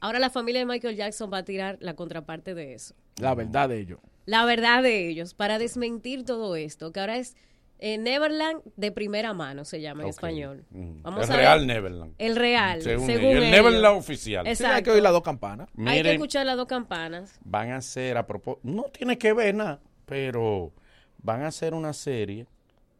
Ahora 0.00 0.18
la 0.18 0.30
familia 0.30 0.58
de 0.60 0.66
Michael 0.66 0.96
Jackson 0.96 1.30
va 1.32 1.38
a 1.38 1.44
tirar 1.44 1.78
la 1.80 1.94
contraparte 1.94 2.54
de 2.54 2.74
eso. 2.74 2.94
La 3.20 3.34
verdad 3.34 3.68
de 3.68 3.78
ellos. 3.78 4.00
La 4.26 4.44
verdad 4.44 4.82
de 4.82 5.08
ellos, 5.08 5.32
para 5.34 5.58
desmentir 5.58 6.24
todo 6.24 6.56
esto, 6.56 6.92
que 6.92 7.00
ahora 7.00 7.16
es 7.18 7.36
eh, 7.84 7.98
Neverland 7.98 8.62
de 8.76 8.92
primera 8.92 9.34
mano, 9.34 9.64
se 9.64 9.80
llama 9.80 10.04
en 10.04 10.08
español. 10.10 10.64
Mm. 10.70 11.02
Vamos 11.02 11.26
el 11.28 11.32
a 11.32 11.36
real 11.36 11.58
ver. 11.58 11.66
Neverland. 11.66 12.14
El 12.16 12.36
real, 12.36 12.80
Según 12.80 13.06
según, 13.06 13.24
ellos. 13.30 13.44
El. 13.44 13.50
Neverland 13.50 13.98
oficial. 13.98 14.46
Exacto. 14.46 14.76
hay 14.76 14.82
que 14.84 14.90
oír 14.92 15.02
las 15.02 15.12
dos 15.12 15.22
campanas. 15.22 15.68
Hay 15.86 16.02
que 16.02 16.12
escuchar 16.12 16.46
las 16.46 16.56
dos 16.56 16.66
campanas. 16.66 17.38
van 17.44 17.70
a 17.72 17.76
hacer 17.78 18.16
a 18.16 18.26
propósito, 18.26 18.60
no 18.68 18.84
tiene 18.84 19.18
que 19.18 19.32
ver 19.32 19.54
nada, 19.56 19.80
pero 20.06 20.72
van 21.18 21.42
a 21.42 21.48
hacer 21.48 21.74
una 21.74 21.92
serie 21.92 22.46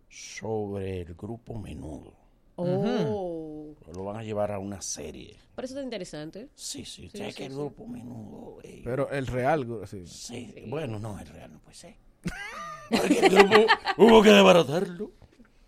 sobre 0.09 1.03
el 1.03 1.15
grupo 1.15 1.59
Menudo. 1.59 2.15
Oh. 2.57 3.75
Lo 3.95 4.05
van 4.05 4.17
a 4.17 4.23
llevar 4.23 4.53
a 4.53 4.59
una 4.59 4.83
serie. 4.83 5.37
Por 5.55 5.65
eso 5.65 5.75
está 5.75 5.83
interesante. 5.85 6.49
Sí, 6.55 6.85
sí, 6.85 7.09
Sí, 7.09 7.19
sí, 7.19 7.33
que 7.35 7.47
el 7.47 7.53
sí. 7.53 7.57
grupo 7.57 7.87
Menudo. 7.87 8.59
eh, 8.63 8.83
Pero 8.85 9.11
el 9.11 9.27
real, 9.27 9.67
sí. 9.87 10.07
sí, 10.07 10.55
bueno, 10.67 10.99
no, 10.99 11.19
el 11.19 11.27
real 11.29 11.53
no 11.53 11.61
puede 11.61 11.77
ser. 11.77 11.95
Porque 12.91 13.19
el 13.19 13.31
grupo 13.31 13.67
hubo 13.97 14.23
que 14.23 14.31
desbaratarlo. 14.31 15.11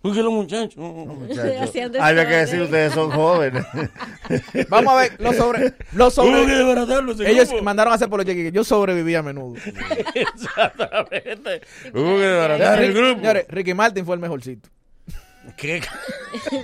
Porque 0.04 0.22
los 0.22 0.34
muchachos. 0.34 0.74
Hacían 1.62 1.92
Había 1.98 2.28
que 2.28 2.34
decir, 2.34 2.60
ustedes 2.60 2.92
son 2.92 3.10
jóvenes. 3.10 3.64
Vamos 4.68 4.92
a 4.92 4.96
ver, 4.98 5.12
los 5.18 5.34
sobre... 5.34 5.72
Los 5.92 6.12
sobre 6.12 6.40
Hubo 6.40 6.46
que 6.46 6.52
desbaratarlo 6.52 7.12
ese 7.12 7.30
ellos 7.30 7.48
grupo. 7.48 7.64
mandaron 7.64 7.90
a 7.90 7.96
hacer 7.96 8.10
por 8.10 8.18
los 8.18 8.26
cheques. 8.26 8.52
Yo 8.52 8.64
sobreviví 8.64 9.14
a 9.14 9.22
menudo. 9.22 9.54
Exactamente. 10.14 11.62
Hubo 11.94 12.18
que 12.18 12.26
desbaratar 12.26 12.82
el 12.82 12.92
grupo. 12.92 13.20
señores, 13.20 13.46
Ricky 13.48 13.72
Martin 13.72 14.04
fue 14.04 14.16
el 14.16 14.20
mejorcito. 14.20 14.68
¿Qué? 15.56 15.80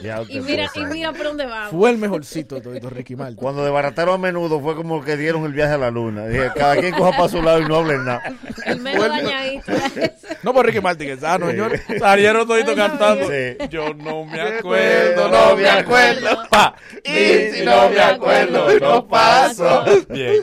Ya 0.02 0.20
Y 0.28 0.40
mira, 0.40 0.68
y 0.74 0.84
mira 0.86 1.12
por 1.12 1.22
dónde 1.26 1.46
vamos. 1.46 1.70
Fue 1.70 1.90
el 1.90 1.96
mejorcito 1.98 2.56
de 2.56 2.80
todo, 2.80 2.90
Ricky 2.90 3.14
Martin. 3.14 3.36
Cuando 3.36 3.62
desbarataron 3.62 4.16
a 4.16 4.18
menudo 4.18 4.60
fue 4.60 4.74
como 4.74 5.00
que 5.04 5.16
dieron 5.16 5.44
el 5.44 5.52
viaje 5.52 5.74
a 5.74 5.78
la 5.78 5.92
luna. 5.92 6.26
Dije, 6.26 6.50
cada 6.56 6.76
quien 6.76 6.92
coja 6.92 7.16
para 7.16 7.28
su 7.28 7.40
lado 7.40 7.60
y 7.60 7.66
no 7.66 7.76
hablen 7.76 8.04
nada. 8.04 8.20
El 8.66 8.80
menos 8.80 9.08
dañadito. 9.08 9.72
No 10.42 10.52
por 10.54 10.64
Ricky 10.66 10.80
Martin, 10.80 11.06
que 11.06 11.16
sano, 11.18 11.46
Sí. 11.46 11.52
señores. 11.52 11.82
Salieron 12.00 12.48
toditos 12.48 12.74
cantando. 12.74 13.28
Sí. 13.28 13.56
Yo 13.68 13.92
no 13.94 14.24
me 14.24 14.40
acuerdo, 14.40 15.28
no 15.28 15.56
me 15.56 15.68
acuerdo. 15.68 16.28
Pa. 16.50 16.74
Y 17.04 17.50
si 17.54 17.62
no 17.64 17.90
me 17.90 18.00
acuerdo, 18.00 18.80
no 18.80 19.06
paso. 19.06 19.84
Bien. 20.08 20.34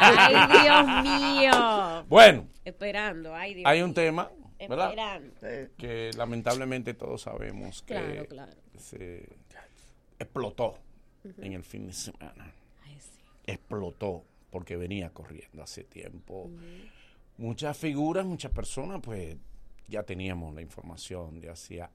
Ay, 0.00 0.34
Dios 0.62 1.02
mío. 1.02 2.04
Bueno, 2.08 2.46
Esperando, 2.64 3.34
ay, 3.34 3.54
Dios 3.54 3.66
hay 3.66 3.78
mío. 3.78 3.86
un 3.86 3.94
tema, 3.94 4.28
¿verdad? 4.58 4.90
Esperando. 5.22 5.76
Que 5.76 6.10
lamentablemente 6.16 6.94
todos 6.94 7.22
sabemos 7.22 7.82
que 7.82 7.94
Claro, 7.94 8.26
claro. 8.26 8.52
se 8.78 9.28
explotó 10.18 10.78
en 11.38 11.52
el 11.52 11.62
fin 11.64 11.86
de 11.86 11.92
semana. 11.92 12.52
Explotó 13.46 14.24
porque 14.50 14.76
venía 14.76 15.10
corriendo 15.10 15.62
hace 15.62 15.84
tiempo. 15.84 16.50
Muchas 17.38 17.76
figuras, 17.76 18.24
muchas 18.24 18.50
personas, 18.52 19.00
pues 19.02 19.36
ya 19.88 20.02
teníamos 20.02 20.54
la 20.54 20.62
información 20.62 21.40
de 21.40 21.50
hacía, 21.50 21.90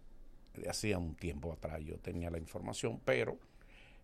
de 0.53 0.69
hacía 0.69 0.97
un 0.97 1.15
tiempo 1.15 1.51
atrás. 1.51 1.81
Yo 1.83 1.97
tenía 1.97 2.29
la 2.29 2.37
información, 2.37 3.01
pero 3.03 3.37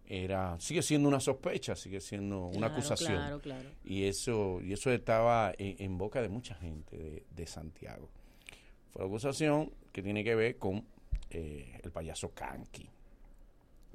era 0.10 0.58
sigue 0.60 0.82
siendo 0.82 1.08
una 1.10 1.20
sospecha, 1.20 1.76
sigue 1.76 2.00
siendo 2.02 2.46
una 2.48 2.58
Claro, 2.68 2.74
acusación. 2.74 3.14
claro, 3.14 3.42
claro. 3.42 3.70
Y 3.84 4.04
eso 4.06 4.60
y 4.62 4.74
eso 4.74 4.92
estaba 4.92 5.54
en, 5.58 5.76
en 5.84 5.98
boca 5.98 6.22
de 6.22 6.30
mucha 6.30 6.56
gente 6.56 6.98
de, 6.98 7.26
de 7.30 7.46
Santiago. 7.48 8.10
Acusación 9.00 9.72
que 9.92 10.02
tiene 10.02 10.24
que 10.24 10.36
ver 10.36 10.58
con 10.58 10.86
eh, 11.30 11.80
el 11.84 11.92
payaso 11.92 12.34
Kanki, 12.34 12.90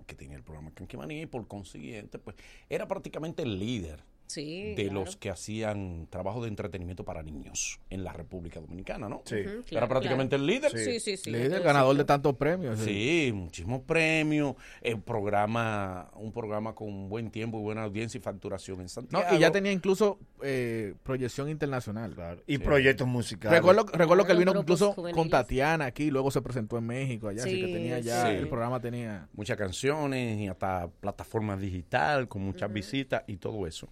que 0.07 0.15
tenía 0.15 0.37
el 0.37 0.43
programa 0.43 0.73
Kanki 0.75 0.97
Manía 0.97 1.23
y 1.23 1.27
por 1.27 1.47
consiguiente, 1.49 2.19
pues 2.19 2.37
era 2.69 2.87
prácticamente 2.87 3.43
el 3.43 3.59
líder 3.59 4.01
Sí, 4.27 4.75
de 4.75 4.85
claro. 4.85 5.01
los 5.01 5.17
que 5.17 5.29
hacían 5.31 6.07
trabajo 6.09 6.41
de 6.43 6.49
entretenimiento 6.49 7.05
para 7.05 7.23
niños 7.23 7.81
en 7.91 8.03
la 8.03 8.13
República 8.13 8.61
Dominicana, 8.61 9.09
¿no? 9.09 9.23
Sí. 9.27 9.37
Era 9.37 9.63
claro, 9.63 9.89
prácticamente 9.89 10.37
claro. 10.37 10.45
el 10.45 10.47
líder. 10.47 10.71
Sí, 10.79 11.01
sí, 11.01 11.17
sí. 11.19 11.31
Líder, 11.31 11.63
ganador 11.63 11.97
de 11.97 12.05
tantos 12.05 12.35
premios. 12.37 12.79
Sí, 12.81 13.31
muchísimos 13.35 13.83
premios, 13.83 14.55
eh, 14.81 14.97
programa, 14.97 16.11
un 16.15 16.33
programa 16.33 16.75
con 16.75 17.09
buen 17.09 17.31
tiempo 17.31 17.59
y 17.59 17.63
buena 17.63 17.83
audiencia 17.85 18.19
y 18.19 18.21
facturación 18.23 18.79
en 18.79 18.85
No, 18.85 18.89
Santiago. 18.89 19.37
y 19.37 19.39
ya 19.39 19.51
tenía 19.51 19.73
incluso 19.73 20.19
eh, 20.43 20.95
proyección 21.03 21.49
internacional. 21.51 22.15
Y 22.47 22.55
Sí. 22.57 22.59
proyectos 22.59 23.07
musicales. 23.07 23.59
Recuerdo, 23.59 23.85
recuerdo 23.93 24.25
que 24.25 24.33
él 24.33 24.39
vino 24.39 24.53
incluso 24.59 24.93
juveniles. 24.93 25.17
con 25.17 25.31
Tatiana 25.31 25.85
aquí, 25.87 26.11
luego 26.11 26.31
se 26.31 26.41
presentó 26.43 26.79
en 26.79 26.87
México 26.87 27.29
allá, 27.29 27.43
así 27.43 27.61
que 27.61 27.67
Sí, 27.67 27.73
tenía 27.73 27.99
ya, 28.01 28.27
sí. 28.29 28.37
el 28.37 28.49
programa 28.49 28.81
tenía... 28.81 29.29
muchas 29.35 29.57
canciones 29.57 30.39
y 30.41 30.49
hasta 30.49 30.89
plataformas 30.89 31.61
digital 31.61 32.29
con 32.29 32.43
muchas 32.43 32.73
visitas 32.73 33.23
y 33.27 33.37
todo 33.37 33.67
eso. 33.67 33.89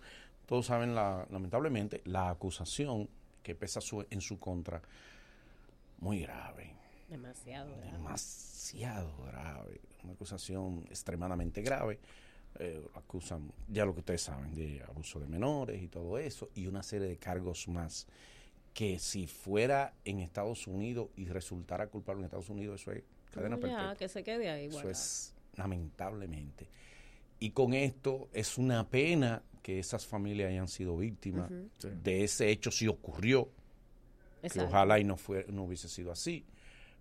Todos 0.50 0.66
saben, 0.66 0.96
la, 0.96 1.28
lamentablemente, 1.30 2.00
la 2.06 2.28
acusación 2.28 3.08
que 3.40 3.54
pesa 3.54 3.80
su- 3.80 4.04
en 4.10 4.20
su 4.20 4.40
contra, 4.40 4.82
muy 5.98 6.22
grave, 6.22 6.74
Demasiado. 7.08 7.70
¿verdad? 7.76 7.92
demasiado 7.92 9.16
grave, 9.26 9.80
una 10.02 10.12
acusación 10.14 10.84
extremadamente 10.90 11.62
grave. 11.62 12.00
Eh, 12.58 12.84
acusan, 12.94 13.52
ya 13.68 13.84
lo 13.84 13.94
que 13.94 14.00
ustedes 14.00 14.22
saben, 14.22 14.52
de 14.56 14.82
abuso 14.82 15.20
de 15.20 15.28
menores 15.28 15.80
y 15.80 15.86
todo 15.86 16.18
eso, 16.18 16.50
y 16.56 16.66
una 16.66 16.82
serie 16.82 17.06
de 17.06 17.16
cargos 17.16 17.68
más 17.68 18.08
que 18.74 18.98
si 18.98 19.28
fuera 19.28 19.94
en 20.04 20.18
Estados 20.18 20.66
Unidos 20.66 21.10
y 21.14 21.26
resultara 21.26 21.86
culpable 21.86 22.22
en 22.22 22.24
Estados 22.24 22.50
Unidos, 22.50 22.80
eso 22.80 22.90
es 22.90 23.04
cadena 23.30 23.54
Ya, 23.54 23.60
perpetua. 23.62 23.96
que 23.96 24.08
se 24.08 24.24
quede 24.24 24.50
ahí. 24.50 24.64
Eso 24.64 24.72
guardado. 24.72 24.90
es 24.90 25.32
lamentablemente. 25.54 26.66
Y 27.38 27.50
con 27.52 27.72
esto 27.72 28.28
es 28.32 28.58
una 28.58 28.88
pena 28.88 29.42
que 29.62 29.78
esas 29.78 30.06
familias 30.06 30.48
hayan 30.50 30.68
sido 30.68 30.96
víctimas. 30.96 31.50
Sí. 31.78 31.88
de 32.02 32.24
ese 32.24 32.50
hecho 32.50 32.70
si 32.70 32.88
ocurrió, 32.88 33.48
que 34.42 34.60
ojalá 34.60 34.98
y 34.98 35.04
no 35.04 35.16
fue, 35.16 35.44
no 35.48 35.64
hubiese 35.64 35.88
sido 35.88 36.10
así. 36.12 36.44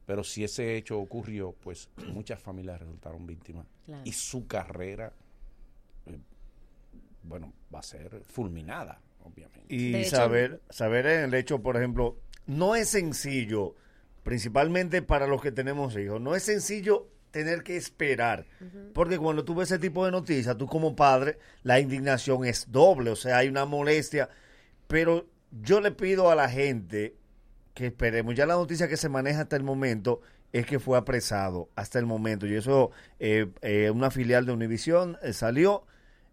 Pero 0.06 0.24
si 0.24 0.44
ese 0.44 0.76
hecho 0.76 1.00
ocurrió, 1.00 1.52
pues 1.54 1.88
muchas 2.12 2.42
familias 2.42 2.80
resultaron 2.80 3.26
víctimas. 3.28 3.68
Claro. 3.86 4.02
Y 4.06 4.12
su 4.12 4.48
carrera, 4.48 5.14
eh, 6.08 6.18
bueno, 7.24 7.54
va 7.74 7.80
a 7.80 7.84
ser 7.84 8.24
fulminada, 8.26 9.00
obviamente. 9.24 9.74
Y 9.74 9.96
hecho- 9.96 10.16
saber, 10.16 10.62
saber 10.70 11.06
el 11.06 11.34
hecho, 11.36 11.62
por 11.62 11.78
ejemplo, 11.78 12.18
no 12.48 12.76
es 12.76 12.90
sencillo, 12.90 13.76
principalmente 14.24 15.02
para 15.02 15.28
los 15.28 15.42
que 15.42 15.52
tenemos 15.52 15.96
hijos, 15.96 16.20
no 16.20 16.36
es 16.36 16.44
sencillo 16.44 17.08
tener 17.32 17.64
que 17.64 17.78
esperar, 17.78 18.46
porque 18.94 19.18
cuando 19.18 19.46
tú 19.46 19.56
ves 19.56 19.72
ese 19.72 19.80
tipo 19.80 20.06
de 20.06 20.12
noticias, 20.12 20.58
tú 20.58 20.68
como 20.68 20.96
padre, 20.96 21.38
la 21.64 21.80
indignación 21.80 22.46
es 22.46 22.72
doble, 22.72 23.12
o 23.12 23.16
sea, 23.16 23.38
hay 23.38 23.48
una 23.48 23.66
molestia, 23.66 24.30
pero 24.88 25.28
yo 25.52 25.82
le 25.82 25.92
pido 25.92 26.32
a 26.32 26.36
la 26.36 26.50
gente 26.50 27.16
que 27.74 27.88
esperemos, 27.88 28.36
ya 28.36 28.46
la 28.46 28.56
noticia 28.56 28.88
que 28.88 28.98
se 28.98 29.10
maneja 29.10 29.42
hasta 29.42 29.56
el 29.56 29.64
momento 29.64 30.22
es 30.52 30.66
que 30.66 30.80
fue 30.80 30.98
apresado 30.98 31.70
hasta 31.76 32.00
el 32.00 32.06
momento, 32.06 32.48
y 32.48 32.56
eso, 32.56 32.92
eh, 33.20 33.48
eh, 33.62 33.92
una 33.92 34.10
filial 34.10 34.46
de 34.46 34.54
Univisión 34.54 35.18
eh, 35.22 35.34
salió, 35.34 35.86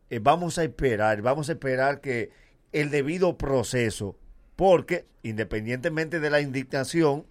eh, 0.09 0.18
vamos 0.20 0.59
a 0.59 0.64
esperar, 0.64 1.20
vamos 1.20 1.48
a 1.48 1.52
esperar 1.52 2.01
que, 2.01 2.31
el 2.73 2.90
debido 2.90 3.39
proceso, 3.39 4.18
porque 4.55 5.06
independientemente 5.23 6.20
de 6.20 6.31
la 6.31 6.40
indignación, 6.40 7.27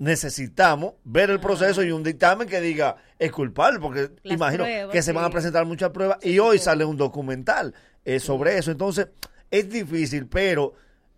necesitamos 0.00 0.94
ver 1.04 1.30
el 1.30 1.40
proceso 1.40 1.82
y 1.84 1.92
un 1.92 2.02
dictamen 2.02 2.48
que 2.48 2.60
diga 2.60 2.96
es 3.18 3.30
culpable, 3.30 3.78
porque 3.78 4.10
Las 4.22 4.34
imagino 4.36 4.64
pruebas, 4.64 4.92
que 4.92 5.02
se 5.02 5.12
van 5.12 5.24
a 5.24 5.30
presentar 5.30 5.66
muchas 5.66 5.90
pruebas 5.90 6.18
y 6.22 6.38
hoy 6.38 6.58
sale 6.58 6.84
un 6.84 6.96
documental 6.96 7.74
eh, 8.04 8.18
sobre 8.18 8.56
eso. 8.58 8.70
Entonces, 8.70 9.08
es 9.50 9.68
difícil, 9.68 10.26
pero 10.26 10.72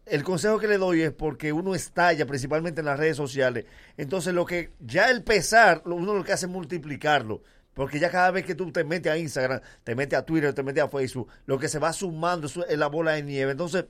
el 0.05 0.25
consejo 0.25 0.59
que 0.59 0.67
le 0.67 0.79
doy 0.79 1.03
es 1.03 1.13
porque 1.13 1.53
uno 1.53 1.75
estalla 1.77 2.27
principalmente 2.27 2.81
en 2.81 2.87
las 2.87 2.99
redes 2.99 3.17
sociales. 3.17 3.67
Entonces, 3.97 4.35
lo 4.35 4.45
que 4.45 4.73
ya 4.81 5.11
el 5.11 5.23
pesar, 5.23 5.83
lo- 5.87 5.95
uno 5.95 6.13
lo 6.15 6.25
que 6.25 6.33
hace 6.33 6.47
es 6.47 6.53
multiplicarlo. 6.53 7.43
Porque 7.75 7.99
ya 7.99 8.11
cada 8.11 8.31
vez 8.33 8.45
que 8.45 8.55
tú 8.55 8.71
te 8.71 8.85
metes 8.85 9.11
a 9.11 9.17
Instagram, 9.17 9.61
te 9.83 9.95
metes 9.95 10.19
a 10.19 10.27
Twitter, 10.27 10.53
te 10.53 10.63
metes 10.63 10.83
a 10.83 10.89
Facebook, 10.89 11.29
lo 11.47 11.59
que 11.59 11.69
se 11.69 11.79
va 11.79 11.93
sumando 11.95 12.47
es 12.47 12.77
la 12.79 12.89
bola 12.89 13.13
de 13.13 13.23
nieve. 13.23 13.53
Entonces, 13.53 13.87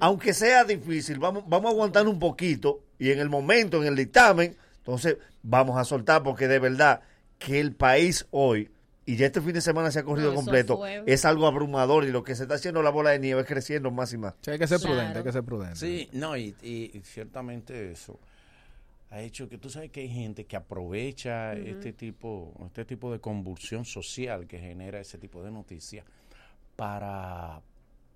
aunque 0.00 0.32
sea 0.34 0.64
difícil, 0.64 1.18
vamos, 1.18 1.44
vamos 1.46 1.70
a 1.70 1.74
aguantar 1.74 2.06
un 2.08 2.18
poquito 2.18 2.80
y 2.98 3.10
en 3.10 3.18
el 3.18 3.28
momento, 3.30 3.80
en 3.82 3.88
el 3.88 3.96
dictamen, 3.96 4.56
entonces 4.78 5.16
vamos 5.42 5.78
a 5.78 5.84
soltar 5.84 6.22
porque 6.22 6.48
de 6.48 6.58
verdad 6.58 7.00
que 7.38 7.60
el 7.60 7.74
país 7.74 8.26
hoy, 8.30 8.70
y 9.06 9.16
ya 9.16 9.26
este 9.26 9.40
fin 9.40 9.52
de 9.52 9.60
semana 9.60 9.90
se 9.90 9.98
ha 9.98 10.02
corrido 10.04 10.30
No, 10.30 10.36
completo, 10.36 10.76
fue- 10.78 11.02
es 11.06 11.24
algo 11.24 11.46
abrumador 11.46 12.04
y 12.04 12.10
lo 12.10 12.24
que 12.24 12.34
se 12.34 12.44
está 12.44 12.54
haciendo 12.54 12.82
la 12.82 12.90
bola 12.90 13.10
de 13.10 13.18
nieve 13.18 13.42
es 13.42 13.46
creciendo 13.46 13.90
más 13.90 14.12
y 14.12 14.18
más. 14.18 14.34
Sí, 14.40 14.50
hay 14.50 14.58
que 14.58 14.66
ser 14.66 14.80
prudente, 14.80 15.18
hay 15.18 15.24
que 15.24 15.32
ser 15.32 15.42
prudente. 15.44 15.76
Sí, 15.76 16.08
no, 16.12 16.36
y, 16.36 16.54
y- 16.62 16.90
y 16.94 17.00
ciertamente 17.04 17.90
eso 17.92 18.18
ha 19.10 19.20
hecho 19.20 19.48
que 19.48 19.58
tú 19.58 19.68
sabes 19.70 19.90
que 19.90 20.00
hay 20.00 20.08
gente 20.08 20.44
que 20.46 20.56
aprovecha 20.56 21.52
este 21.54 21.92
tipo 21.92 22.52
este 22.66 22.84
tipo 22.84 23.12
de 23.12 23.20
convulsión 23.20 23.84
social 23.84 24.46
que 24.48 24.58
genera 24.58 24.98
ese 25.00 25.18
tipo 25.18 25.42
de 25.42 25.50
noticias 25.52 26.04
para 26.76 27.60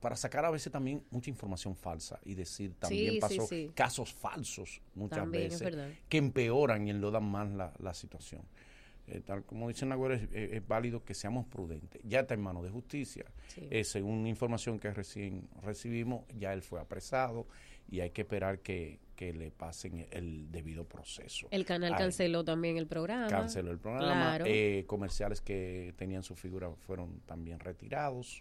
para 0.00 0.14
sacar 0.16 0.44
a 0.44 0.50
veces 0.50 0.72
también 0.72 1.02
mucha 1.10 1.30
información 1.30 1.74
falsa 1.76 2.20
y 2.24 2.34
decir 2.34 2.74
también 2.78 3.14
Sí, 3.14 3.20
pasó 3.20 3.46
sí. 3.46 3.70
casos 3.74 4.12
falsos 4.12 4.80
muchas 4.94 5.18
También, 5.20 5.50
veces 5.50 5.76
que 6.08 6.18
empeoran 6.18 6.86
y 6.86 6.90
enlodan 6.90 7.24
más 7.24 7.48
la, 7.50 7.72
la 7.78 7.94
situación. 7.94 8.42
Eh, 9.08 9.22
tal 9.24 9.42
como 9.44 9.68
dicen 9.68 9.90
ahora, 9.90 10.14
es, 10.16 10.22
es- 10.32 10.52
es 10.52 10.68
válido 10.68 11.02
que 11.02 11.14
seamos 11.14 11.46
prudentes. 11.46 12.00
Ya 12.04 12.20
está 12.20 12.34
en 12.34 12.42
manos 12.42 12.62
de 12.62 12.70
justicia. 12.70 13.24
Eh, 13.56 13.82
según 13.82 14.26
información 14.26 14.78
que 14.78 14.92
recién 14.92 15.48
recibimos, 15.62 16.24
ya 16.38 16.52
él 16.52 16.62
fue 16.62 16.78
apresado 16.80 17.46
y 17.90 18.00
hay 18.00 18.10
que 18.10 18.22
esperar 18.22 18.60
que, 18.60 19.00
que 19.16 19.32
le 19.32 19.50
pasen 19.50 20.06
el 20.10 20.50
debido 20.52 20.84
proceso. 20.84 21.48
El 21.50 21.64
canal 21.64 21.96
canceló 21.96 22.44
también 22.44 22.76
el 22.76 22.86
programa. 22.86 23.26
Canceló 23.28 23.70
el 23.70 23.78
programa. 23.78 24.12
Claro. 24.12 24.44
eh, 24.46 24.84
comerciales 24.86 25.40
que 25.40 25.94
tenían 25.96 26.22
su 26.22 26.36
figura 26.36 26.70
fueron 26.86 27.20
también 27.26 27.58
retirados 27.60 28.40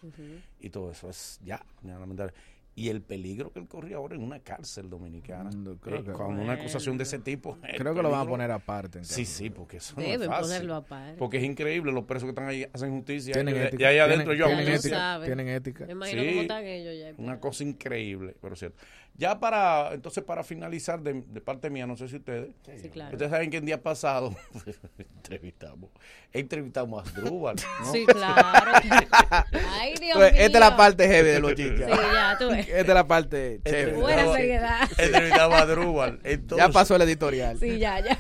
y 0.60 0.70
todo 0.70 0.92
eso 0.92 1.10
es 1.10 1.40
ya, 1.44 1.66
ya 1.82 1.98
lamentable. 1.98 2.34
Y 2.76 2.90
el 2.90 3.02
peligro 3.02 3.52
que 3.52 3.58
él 3.58 3.68
corría 3.68 3.96
ahora 3.98 4.14
en 4.14 4.22
una 4.22 4.38
cárcel 4.40 4.88
dominicana. 4.88 5.50
creo 5.82 6.02
eh, 6.02 6.04
que- 6.04 6.12
con 6.12 6.38
una 6.38 6.54
acusación 6.54 6.96
de 6.96 7.06
ese 7.06 7.18
tipo. 7.18 7.58
Creo 7.76 7.96
que 7.96 8.04
lo 8.04 8.12
van 8.12 8.28
a 8.28 8.30
poner 8.30 8.52
aparte, 8.52 9.04
Sí, 9.04 9.22
entonces. 9.22 9.30
sí, 9.30 9.50
porque 9.50 9.78
eso 9.78 9.96
no 9.96 10.04
es 10.04 10.10
Deben 10.12 10.28
fácil. 10.30 10.44
ponerlo 10.46 10.76
aparte. 10.76 11.18
Porque 11.18 11.38
es 11.38 11.44
increíble, 11.44 11.92
los 11.92 12.04
presos 12.04 12.26
que 12.26 12.30
están 12.30 12.46
ahí 12.48 12.68
hacen 12.72 12.92
justicia. 12.92 13.34
Tienen 13.34 13.56
y, 13.56 13.60
ética, 13.62 13.82
y 13.82 13.86
ahí 13.86 13.94
tienen- 13.96 14.12
adentro 14.12 14.34
yo 14.36 14.46
tienen 14.46 14.68
hago 14.68 14.76
ética, 14.78 15.22
tienen 15.26 15.48
ética. 15.48 15.86
Me 15.88 15.92
imagino 15.94 16.24
cómo 16.24 16.42
están 16.42 16.66
ellos 16.66 16.96
ya. 17.18 17.24
Una 17.24 17.40
cosa 17.40 17.64
increíble, 17.64 18.36
pero 18.40 18.56
cierto. 18.56 18.78
Ya 19.20 19.40
para, 19.40 19.94
entonces 19.94 20.24
para 20.24 20.44
finalizar 20.44 21.02
de, 21.02 21.24
de 21.26 21.42
parte 21.42 21.72
mía, 21.72 21.88
no 21.88 21.98
sé 21.98 22.08
si 22.08 22.18
ustedes. 22.18 22.50
Sí, 22.82 22.90
claro. 22.90 23.14
Ustedes 23.14 23.32
saben 23.32 23.50
que 23.50 23.58
el 23.58 23.66
día 23.66 23.82
pasado 23.82 24.36
entrevistamos, 25.16 25.90
entrevistamos 26.32 27.08
a 27.08 27.12
Drúbal. 27.20 27.56
¿no? 27.84 27.92
Sí, 27.92 28.06
claro. 28.06 28.72
Ay, 29.80 29.96
Dios 30.00 30.18
Pues, 30.18 30.34
mío. 30.34 30.42
esta 30.44 30.58
es 30.58 30.60
la 30.60 30.78
parte 30.78 31.08
heavy 31.08 31.30
de 31.30 31.40
los 31.40 31.56
chichas. 31.56 31.90
Sí, 31.92 31.98
ya, 32.14 32.36
tú 32.38 32.50
ves. 32.50 32.68
Esta 32.68 32.80
es 32.82 32.88
la 32.90 33.08
parte 33.08 33.60
chévere. 33.66 33.94
Buena 33.94 34.34
seriedad. 34.34 34.90
Entrevistamos 34.98 35.62
a 35.62 35.66
Drúbal. 35.66 36.20
Entonces, 36.24 36.68
Ya 36.68 36.72
pasó 36.72 36.96
el 36.96 37.02
editorial. 37.02 37.58
Sí, 37.60 37.80
ya, 37.80 38.00
ya. 38.00 38.20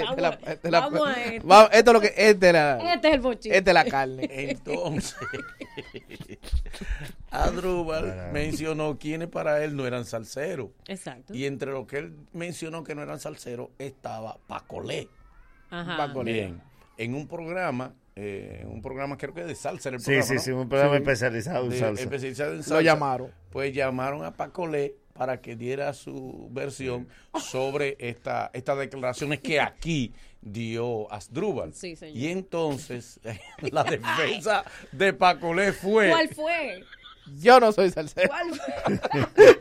Sí, 0.00 0.04
Vamos, 0.04 0.20
la- 0.20 0.30
la- 0.30 0.84
a 1.10 1.22
esto. 1.32 1.46
vamos- 1.46 1.70
esto 1.72 1.90
es 1.90 1.94
lo 1.94 2.00
que 2.00 2.14
esta 2.16 2.46
es 2.48 2.52
la, 2.52 2.94
Este 2.94 3.08
es 3.08 3.14
el 3.14 3.20
bochito. 3.20 3.54
esta 3.54 3.70
es 3.70 3.74
la 3.74 3.84
carne. 3.84 4.28
Entonces, 4.30 5.16
Adrúbal 7.30 8.30
mencionó 8.32 8.98
quienes 8.98 9.28
para 9.28 9.62
él 9.64 9.76
no 9.76 9.86
eran 9.86 10.04
salseros. 10.04 10.70
Exacto. 10.86 11.34
Y 11.34 11.46
entre 11.46 11.72
lo 11.72 11.86
que 11.86 11.98
él 11.98 12.14
mencionó 12.32 12.84
que 12.84 12.94
no 12.94 13.02
eran 13.02 13.18
salseros 13.20 13.68
estaba 13.78 14.38
Pacolé. 14.46 15.08
Ajá. 15.70 15.96
Pacolé. 15.96 16.32
Bien. 16.32 16.62
En 16.98 17.14
un 17.14 17.26
programa, 17.26 17.92
eh, 18.14 18.64
un 18.68 18.80
programa 18.80 19.18
creo 19.18 19.34
que 19.34 19.44
de 19.44 19.54
salsa. 19.54 19.88
era 19.90 19.96
el 19.96 20.02
Sí, 20.02 20.06
programa, 20.12 20.26
sí, 20.28 20.34
¿no? 20.34 20.40
sí, 20.40 20.50
un 20.52 20.68
programa 20.68 20.96
especializado 20.96 21.64
en 21.64 21.70
De- 21.70 21.78
salsa. 21.78 22.02
especializado 22.02 22.50
en 22.52 22.56
Lo 22.58 22.62
salsa. 22.62 22.82
llamaron. 22.82 23.30
Pues 23.50 23.74
llamaron 23.74 24.24
a 24.24 24.32
Pacolé 24.34 24.94
para 25.16 25.40
que 25.40 25.56
diera 25.56 25.92
su 25.92 26.48
versión 26.50 27.08
sobre 27.38 27.96
esta, 27.98 28.50
estas 28.52 28.78
declaraciones 28.78 29.40
que 29.40 29.60
aquí 29.60 30.12
dio 30.40 31.10
Asdrúbal. 31.12 31.72
Sí, 31.74 31.96
señor. 31.96 32.16
Y 32.16 32.28
entonces 32.28 33.20
la 33.70 33.84
defensa 33.84 34.64
de 34.92 35.12
Pacolé 35.12 35.72
fue... 35.72 36.10
¿Cuál 36.10 36.28
fue? 36.28 36.84
Yo 37.38 37.60
no 37.60 37.72
soy 37.72 37.90
salsero. 37.90 38.28
¿Cuál 38.28 38.50
fue? 38.54 39.58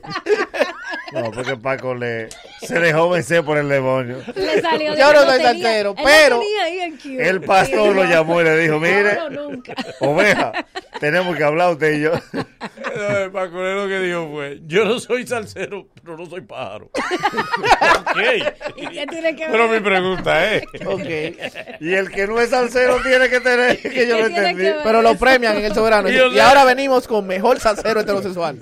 No, 1.11 1.31
porque 1.31 1.55
Paco 1.55 1.93
le 1.93 2.29
se 2.61 2.79
dejó 2.79 3.09
vencer 3.09 3.43
por 3.43 3.57
el 3.57 3.69
demonio. 3.69 4.17
Le 4.35 4.61
salió 4.61 4.91
de 4.93 4.99
Yo 4.99 5.13
no 5.13 5.21
soy 5.23 5.41
salsero, 5.41 5.95
pero-. 5.95 6.41
El 7.03 7.41
pastor 7.41 7.95
lo 7.95 8.03
no. 8.03 8.09
llamó 8.09 8.41
y 8.41 8.43
le 8.43 8.57
dijo, 8.57 8.79
mire, 8.79 9.15
No, 9.15 9.29
no, 9.29 9.49
nunca. 9.51 9.75
oveja, 9.99 10.51
tenemos 10.99 11.35
que 11.37 11.43
hablar 11.43 11.71
usted 11.73 11.93
y 11.93 12.01
yo. 12.01 12.11
No, 12.33 13.31
Pacolé 13.31 13.75
lo 13.75 13.87
que 13.87 13.99
dijo 13.99 14.29
fue, 14.31 14.59
yo 14.65 14.85
no 14.85 14.99
soy 14.99 15.27
salsero, 15.27 15.87
pero 16.03 16.17
no 16.17 16.25
soy 16.25 16.41
pájaro. 16.41 16.85
ok. 16.91 18.17
¿Y 18.77 18.87
qué 18.87 19.05
tiene 19.07 19.35
que 19.35 19.43
ver? 19.43 19.51
Pero 19.51 19.67
mi 19.67 19.79
pregunta 19.79 20.53
es... 20.53 20.63
Ok. 20.85 21.81
Y 21.81 21.93
el 21.93 22.09
que 22.09 22.27
no 22.27 22.39
es 22.39 22.49
salsero 22.49 23.01
tiene 23.03 23.29
que 23.29 23.39
tener, 23.41 23.79
que 23.81 24.07
yo 24.07 24.15
¿Qué 24.17 24.21
lo 24.21 24.27
entendí. 24.27 24.65
Pero 24.83 25.01
lo 25.01 25.15
premian 25.15 25.57
en 25.57 25.65
el 25.65 25.73
soberano. 25.73 26.09
Y 26.09 26.39
ahora 26.39 26.63
venimos 26.65 27.07
con 27.07 27.27
mejor 27.27 27.54
salsero 27.59 27.99
heterosexual. 28.01 28.57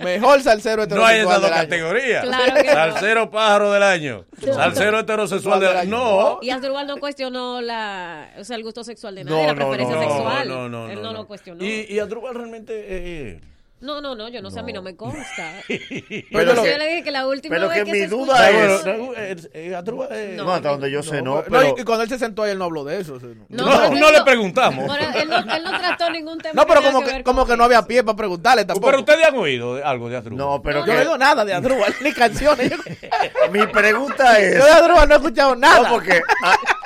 Mejor 0.00 0.42
salsero 0.42 0.86
No 0.86 1.04
hay 1.04 1.20
heterosexual. 1.20 1.26
esas 1.28 1.40
dos 1.42 1.50
categorías. 1.50 2.24
Claro 2.24 2.54
que 2.54 2.64
no. 2.64 2.72
Salsero 2.72 3.30
pájaro 3.30 3.72
del 3.72 3.82
año. 3.82 4.24
Salsero 4.42 4.98
heterosexual 5.00 5.60
del 5.60 5.76
año. 5.76 5.90
No. 5.90 6.38
Y 6.42 6.50
Asdrúbal 6.50 6.86
no 6.86 6.96
cuestionó 6.98 7.60
la, 7.60 8.30
o 8.38 8.44
sea, 8.44 8.56
el 8.56 8.62
gusto 8.62 8.84
sexual 8.84 9.14
de 9.14 9.24
nadie, 9.24 9.40
No, 9.40 9.46
la 9.46 9.54
preferencia 9.54 9.96
no, 9.96 10.02
sexual. 10.02 10.48
no, 10.48 10.68
no, 10.68 10.88
Él 10.88 10.96
no, 10.96 11.02
no, 11.02 11.12
no. 11.12 11.18
lo 11.20 11.26
cuestionó. 11.26 11.64
Y, 11.64 11.86
y 11.88 12.00
realmente... 12.00 12.72
eh, 12.88 13.40
No, 13.80 14.00
no, 14.02 14.14
no, 14.14 14.28
yo 14.28 14.42
no 14.42 14.50
sé, 14.50 14.60
a 14.60 14.62
mí 14.62 14.72
no 14.74 14.82
me 14.82 14.94
consta. 14.94 15.52
Pero 15.68 16.54
yo 16.54 16.62
que- 16.62 16.78
le 16.78 16.88
dije 16.88 17.02
que 17.02 17.10
la 17.10 17.26
última 17.26 17.56
pero 17.56 17.68
vez 17.68 17.78
que 17.78 17.84
que, 17.84 17.92
mi 17.92 17.98
se 18.00 18.06
duda 18.08 18.50
escuchó- 18.50 19.14
es- 19.16 19.44
eh, 19.46 19.48
eh, 19.54 19.82
eh, 20.10 20.34
No, 20.36 20.52
hasta 20.52 20.68
donde 20.68 20.90
yo 20.90 21.02
sé, 21.02 21.22
no. 21.22 21.42
Y, 21.76 21.80
y 21.80 21.84
cuando 21.84 22.02
él 22.04 22.08
se 22.10 22.18
sentó 22.18 22.42
ahí, 22.42 22.50
él 22.52 22.58
no 22.58 22.66
habló 22.66 22.84
de 22.84 23.00
eso. 23.00 23.14
o 23.14 23.20
sea, 23.20 23.30
No, 23.48 23.90
No, 23.90 24.10
le 24.10 24.22
preguntamos. 24.22 24.86
Bueno, 24.86 25.06
él, 25.14 25.28
no, 25.30 25.38
él 25.38 25.64
no 25.64 25.78
trató 25.78 26.10
ningún 26.10 26.38
tema. 26.38 26.52
No, 26.54 26.66
pero 26.66 26.82
como 26.82 27.02
que 27.02 27.22
como 27.24 27.46
que 27.46 27.56
no 27.56 27.64
había 27.64 27.82
pie 27.86 28.04
para 28.04 28.16
preguntarle 28.16 28.64
tampoco. 28.66 28.86
Pero 28.86 28.98
ustedes 29.00 29.26
han 29.26 29.36
oído 29.36 29.76
de- 29.76 29.82
algo 29.82 30.08
de 30.10 30.16
Adrúbal. 30.18 30.36
no, 30.38 30.62
pero 30.62 30.80
Yo 30.80 30.92
no 30.92 30.98
he 30.98 31.02
oído 31.02 31.16
nada 31.18 31.44
de 31.44 31.54
Adrúbal, 31.54 31.94
ni 32.02 32.12
canciones. 32.12 32.72
Mi 33.50 33.66
pregunta 33.66 34.38
es, 34.38 34.58
yo 34.58 34.64
de 34.64 34.70
Adrúbal 34.72 35.08
no 35.08 35.14
he 35.14 35.18
escuchado 35.18 35.56
nada. 35.56 35.88
no, 35.88 35.94
porque 35.94 36.20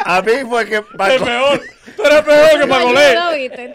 a, 0.07 0.17
a 0.19 0.23
mí 0.23 0.33
fue 0.49 0.65
que 0.67 0.77
Es 0.77 1.23
peor. 1.23 1.61
Tú 1.97 2.03
eres 2.05 2.23
peor 2.23 2.51
que 2.51 2.59
yo 2.59 2.69
Pacolé. 2.69 3.15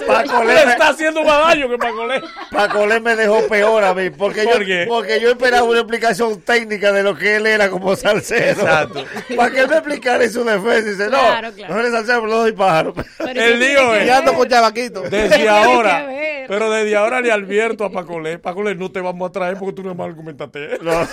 Pacolé 0.06 0.54
me- 0.66 0.72
está 0.72 0.90
haciendo 0.90 1.24
más 1.24 1.40
daño 1.48 1.70
que 1.70 1.78
Pacolé. 1.78 2.22
Pacolé 2.52 3.00
me 3.00 3.16
dejó 3.16 3.48
peor 3.48 3.84
a 3.84 3.94
mí, 3.94 4.10
porque 4.10 4.44
yo, 4.46 4.52
¿Por 4.52 4.66
qué? 4.66 4.86
porque 4.88 5.20
yo 5.20 5.30
esperaba 5.32 5.64
una 5.64 5.80
explicación 5.80 6.42
técnica 6.42 6.92
de 6.92 7.04
lo 7.04 7.16
que 7.16 7.38
él 7.38 7.48
era 7.48 7.70
como 7.70 7.96
salsero. 7.96 8.62
Exacto. 8.62 9.06
Para 9.36 9.52
que 9.52 9.60
él 9.62 9.68
me 9.70 9.76
explicara 9.78 10.24
en 10.24 10.32
su 10.34 10.44
defensa. 10.44 10.80
Y 10.80 10.92
dice, 10.92 11.04
no, 11.06 11.10
Claro, 11.20 11.52
claro. 11.54 11.74
no 11.74 11.80
eres 11.80 11.92
salsero, 11.92 12.22
pero 12.22 12.34
no 12.34 12.42
soy 12.42 12.52
pájaro. 12.54 12.94
Pero 12.94 13.30
El 13.30 13.36
¿qué 13.36 13.42
tiene 13.44 13.58
lío 13.58 13.92
que 13.92 14.00
es- 14.02 14.08
Y 14.08 14.10
ando 14.10 14.34
con 14.34 14.48
chavaquito. 14.50 15.02
Desde 15.04 15.48
ahora. 15.50 16.08
que? 16.08 16.46
Pero 16.48 16.72
desde 16.72 16.96
ahora 16.96 17.22
le 17.22 17.32
advierto 17.32 17.84
a 17.86 17.92
Pacolé. 17.92 18.40
Pacolé, 18.40 18.74
no 18.76 18.92
te 18.92 19.02
vamos 19.02 19.30
a 19.30 19.32
traer 19.32 19.58
porque 19.58 19.74
tú 19.74 19.84
no 19.84 19.94
me 19.96 20.04
argumentaste. 20.04 20.80
No. 20.82 21.08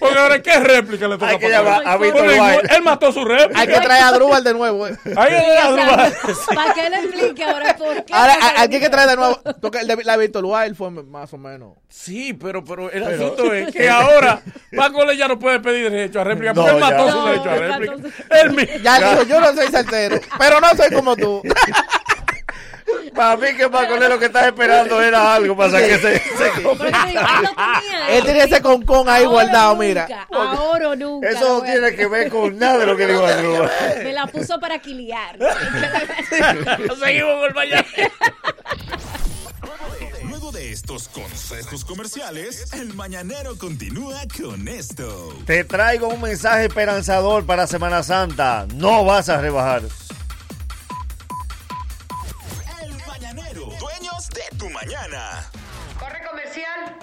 Porque 0.00 0.18
ahora, 0.18 0.42
¿qué 0.42 0.58
réplica 0.58 1.06
le 1.06 1.14
toca 1.14 1.28
Hay 1.28 1.36
a 1.36 1.38
que 1.38 1.48
Pacolé? 1.50 1.70
llamar 1.70 1.82
a 1.86 1.96
Víctor. 1.96 2.66
Él 2.74 2.82
mató 2.82 3.12
su 3.12 3.24
réplica. 3.24 3.60
Hay 3.60 3.68
que 3.68 3.80
traer 3.80 4.02
a 4.02 4.08
Adrúbal 4.08 4.42
de 4.42 4.54
nuevo. 4.54 4.86
eh. 4.88 4.92
Es 4.92 4.98
Sí, 5.02 5.10
o 5.12 5.14
sea, 5.16 5.66
Adrúbal. 5.68 6.12
Para 6.54 6.74
que 6.74 6.86
él 6.86 6.94
explique 6.94 7.44
ahora 7.44 7.76
por 7.76 8.04
qué. 8.04 8.12
Ahora, 8.14 8.34
a- 8.34 8.62
aquí 8.62 8.76
hay 8.76 8.80
que 8.80 8.90
traer 8.90 9.10
de 9.10 9.16
nuevo. 9.16 9.40
Porque 9.60 9.78
el 9.78 9.86
de 9.86 9.96
la 10.04 10.16
Wild 10.16 10.76
fue 10.76 10.90
más 10.90 11.32
o 11.32 11.38
menos. 11.38 11.74
Sí, 11.88 12.32
pero, 12.34 12.64
pero 12.64 12.90
el 12.90 13.02
asunto 13.04 13.52
es 13.52 13.72
que 13.72 13.88
ahora 13.90 14.40
Pacolé 14.76 15.16
ya 15.16 15.28
no 15.28 15.38
puede 15.38 15.60
pedir 15.60 15.90
derecho 15.90 16.20
a 16.20 16.24
réplica 16.24 16.54
porque 16.54 16.70
No, 16.70 16.76
él 16.76 16.80
mató 16.80 17.06
ya. 17.06 17.12
su 17.12 17.24
derecho 17.26 17.50
a 17.50 17.54
réplica. 17.54 17.96
mató 17.96 18.08
Él 18.40 18.50
mismo. 18.52 18.76
Ya 18.82 19.10
dijo, 19.10 19.22
yo 19.24 19.40
no 19.40 19.54
soy 19.54 19.66
salsero, 19.68 20.20
pero 20.38 20.60
no 20.60 20.68
soy 20.76 20.90
como 20.90 21.16
tú. 21.16 21.42
Para 23.14 23.36
mí 23.36 23.56
que 23.56 23.68
Pacolé 23.68 24.08
lo 24.08 24.18
que 24.18 24.26
estaba 24.26 24.46
esperando 24.46 25.02
era 25.02 25.34
algo 25.34 25.56
para 25.56 25.78
que 25.78 25.98
se, 25.98 26.18
se 26.18 26.50
digo, 26.56 26.76
él 28.08 28.24
tenía 28.24 28.44
ese 28.44 28.62
concón 28.62 29.08
ahí 29.08 29.24
Ahora 29.24 29.44
guardado, 29.44 29.74
nunca, 29.74 29.84
mira. 29.84 30.26
Ahora 30.30 30.88
o 30.90 30.96
nunca. 30.96 31.28
Eso 31.28 31.58
no 31.58 31.62
tiene 31.62 31.94
que 31.94 32.06
ver 32.06 32.30
con 32.30 32.58
nada 32.58 32.78
de 32.78 32.86
lo 32.86 32.96
que 32.96 33.06
dijo 33.06 33.26
Andrúbal. 33.26 33.70
Me 34.04 34.12
la 34.12 34.26
puso 34.26 34.58
para 34.58 34.78
quiliar. 34.78 35.38
Seguimos 36.98 37.34
con 37.36 37.44
el 37.44 37.54
mañana. 37.54 37.86
Nuevo 40.24 40.52
estos 40.58 41.08
consejos 41.08 41.84
comerciales, 41.84 42.72
el 42.72 42.94
mañanero 42.94 43.58
continúa 43.58 44.22
con 44.40 44.68
esto. 44.68 45.36
Te 45.44 45.64
traigo 45.64 46.08
un 46.08 46.20
mensaje 46.20 46.64
esperanzador 46.66 47.44
para 47.44 47.66
Semana 47.66 48.02
Santa. 48.02 48.66
No 48.74 49.04
vas 49.04 49.28
a 49.28 49.40
rebajar. 49.40 49.82
Mañanero, 53.34 53.66
dueños 53.80 54.28
de 54.28 54.56
tu 54.58 54.68
mañana. 54.70 55.50
Corre 55.98 56.20
comercial. 56.28 56.98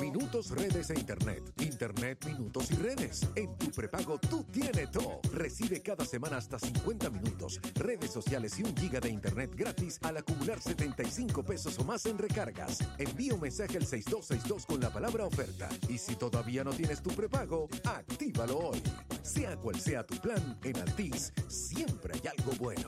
Minutos, 0.00 0.50
redes 0.50 0.90
e 0.90 0.94
internet. 0.94 1.42
Internet, 1.60 2.24
minutos 2.24 2.70
y 2.70 2.76
redes. 2.76 3.28
En 3.34 3.56
tu 3.58 3.70
prepago 3.70 4.18
tú 4.18 4.44
tienes 4.44 4.90
todo. 4.90 5.20
Recibe 5.32 5.82
cada 5.82 6.04
semana 6.04 6.38
hasta 6.38 6.58
50 6.58 7.10
minutos, 7.10 7.60
redes 7.74 8.10
sociales 8.10 8.58
y 8.58 8.62
un 8.62 8.74
giga 8.76 9.00
de 9.00 9.10
internet 9.10 9.52
gratis 9.54 9.98
al 10.02 10.16
acumular 10.16 10.60
75 10.60 11.44
pesos 11.44 11.78
o 11.78 11.84
más 11.84 12.06
en 12.06 12.16
recargas. 12.16 12.78
Envía 12.98 13.34
un 13.34 13.40
mensaje 13.40 13.76
al 13.76 13.86
6262 13.86 14.66
con 14.66 14.80
la 14.80 14.90
palabra 14.90 15.26
oferta. 15.26 15.68
Y 15.88 15.98
si 15.98 16.16
todavía 16.16 16.64
no 16.64 16.70
tienes 16.70 17.02
tu 17.02 17.10
prepago, 17.10 17.68
actívalo 17.84 18.58
hoy. 18.58 18.82
Sea 19.22 19.56
cual 19.56 19.78
sea 19.78 20.06
tu 20.06 20.16
plan, 20.16 20.58
en 20.64 20.76
Altis 20.78 21.32
siempre 21.48 22.14
hay 22.14 22.28
algo 22.38 22.52
bueno. 22.58 22.86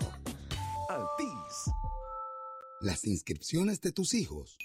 Altis. 0.89 1.71
Las 2.81 3.05
inscripciones 3.05 3.81
de 3.81 3.91
tus 3.93 4.15
hijos. 4.15 4.57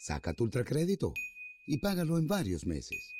Saca 0.00 0.34
tu 0.34 0.44
ultracrédito 0.44 1.12
y 1.66 1.78
págalo 1.78 2.18
en 2.18 2.26
varios 2.26 2.66
meses. 2.66 3.14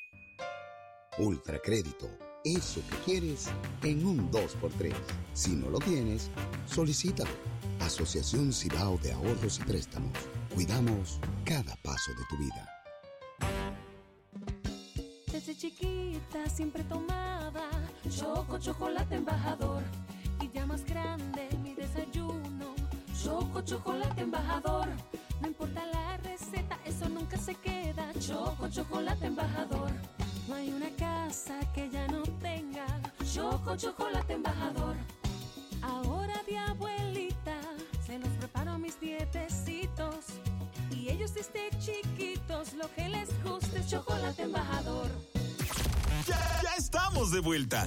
Ultracrédito, 1.19 2.09
eso 2.45 2.81
que 2.91 2.97
quieres 3.05 3.47
en 3.83 4.05
un 4.05 4.31
2x3. 4.33 4.93
Si 5.33 5.53
no 5.53 5.71
lo 5.71 5.79
tienes, 5.79 6.31
solicítalo. 6.67 7.31
Asociación 7.81 8.53
Cibao 8.53 8.99
de 8.99 9.13
Ahorros 9.13 9.61
y 9.61 9.65
Préstamos. 9.65 10.13
Cuidamos 10.53 11.21
cada 11.45 11.77
paso 11.77 12.13
de 12.15 12.25
tu 12.29 12.37
vida. 12.39 12.69
Desde 15.31 15.57
chiquita 15.57 16.49
siempre 16.49 16.83
tomaba 16.85 17.71
choco 18.09 18.59
chocolate 18.59 19.17
embajador 19.17 19.83
y 20.41 20.51
ya 20.51 20.67
más 20.67 20.85
grande 20.85 21.49
choco 23.25 23.63
chocolate 23.63 24.21
embajador. 24.21 24.89
No 25.41 25.49
importa 25.49 25.83
la 25.87 26.17
receta 26.19 26.79
eso 26.85 27.09
nunca 27.09 27.39
se 27.39 27.55
queda. 27.55 28.13
Choco 28.21 28.69
chocolate 28.69 29.27
embajador. 29.27 29.91
No 30.47 30.55
hay 30.55 30.71
una 30.71 30.91
casa 30.91 31.59
que 31.73 31.89
ya 31.89 32.07
no 32.09 32.23
tenga. 32.43 32.87
Choco 33.33 33.77
chocolate 33.77 34.35
embajador. 34.35 34.97
Ahora 35.81 36.35
de 36.47 36.59
abuelita 36.59 37.59
se 38.07 38.19
los 38.19 38.29
preparo 38.41 38.73
a 38.73 38.79
mis 38.79 39.01
dietecitos. 39.01 40.27
Y 40.91 41.09
ellos 41.09 41.33
desde 41.33 41.71
chiquitos 41.79 42.75
lo 42.75 42.93
que 42.95 43.09
les 43.09 43.31
gusta 43.43 43.79
es 43.79 43.89
chocolate 43.89 44.43
embajador 44.43 45.34
Ya, 46.27 46.61
ya 46.63 46.75
estamos 46.79 47.31
de 47.31 47.41
vuelta. 47.41 47.87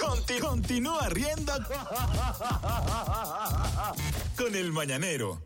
Conti- 0.00 0.38
continúa 0.40 1.08
riendo 1.08 1.52
con 4.36 4.54
el 4.54 4.72
mañanero. 4.72 5.40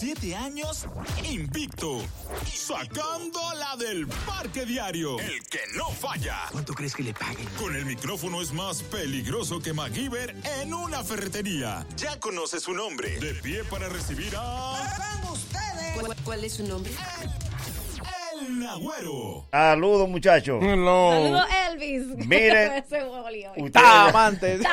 Siete 0.06 0.36
años 0.36 0.86
invicto. 1.24 2.00
Sacando 2.46 3.40
la 3.58 3.74
del 3.74 4.06
parque 4.06 4.64
diario. 4.64 5.18
El 5.18 5.42
que 5.48 5.58
no 5.74 5.90
falla. 5.90 6.42
¿Cuánto 6.52 6.74
crees 6.74 6.94
que 6.94 7.02
le 7.02 7.12
paguen? 7.12 7.44
Con 7.58 7.74
el 7.74 7.84
micrófono 7.84 8.40
es 8.40 8.52
más 8.52 8.84
peligroso 8.84 9.58
que 9.58 9.72
MacGyver 9.72 10.36
en 10.60 10.72
una 10.72 11.02
ferretería. 11.02 11.84
Ya 11.96 12.20
conoce 12.20 12.60
su 12.60 12.72
nombre. 12.72 13.18
De 13.18 13.34
pie 13.34 13.64
para 13.64 13.88
recibir 13.88 14.32
a. 14.36 14.76
¿Cuál, 15.98 16.16
cuál 16.22 16.44
es 16.44 16.52
su 16.52 16.68
nombre? 16.68 16.92
El 16.92 17.55
Saludos, 19.50 20.08
muchachos. 20.08 20.62
Saludos, 20.62 21.46
Elvis. 21.70 22.06
Miren. 22.26 22.84
Ustedes, 23.56 24.66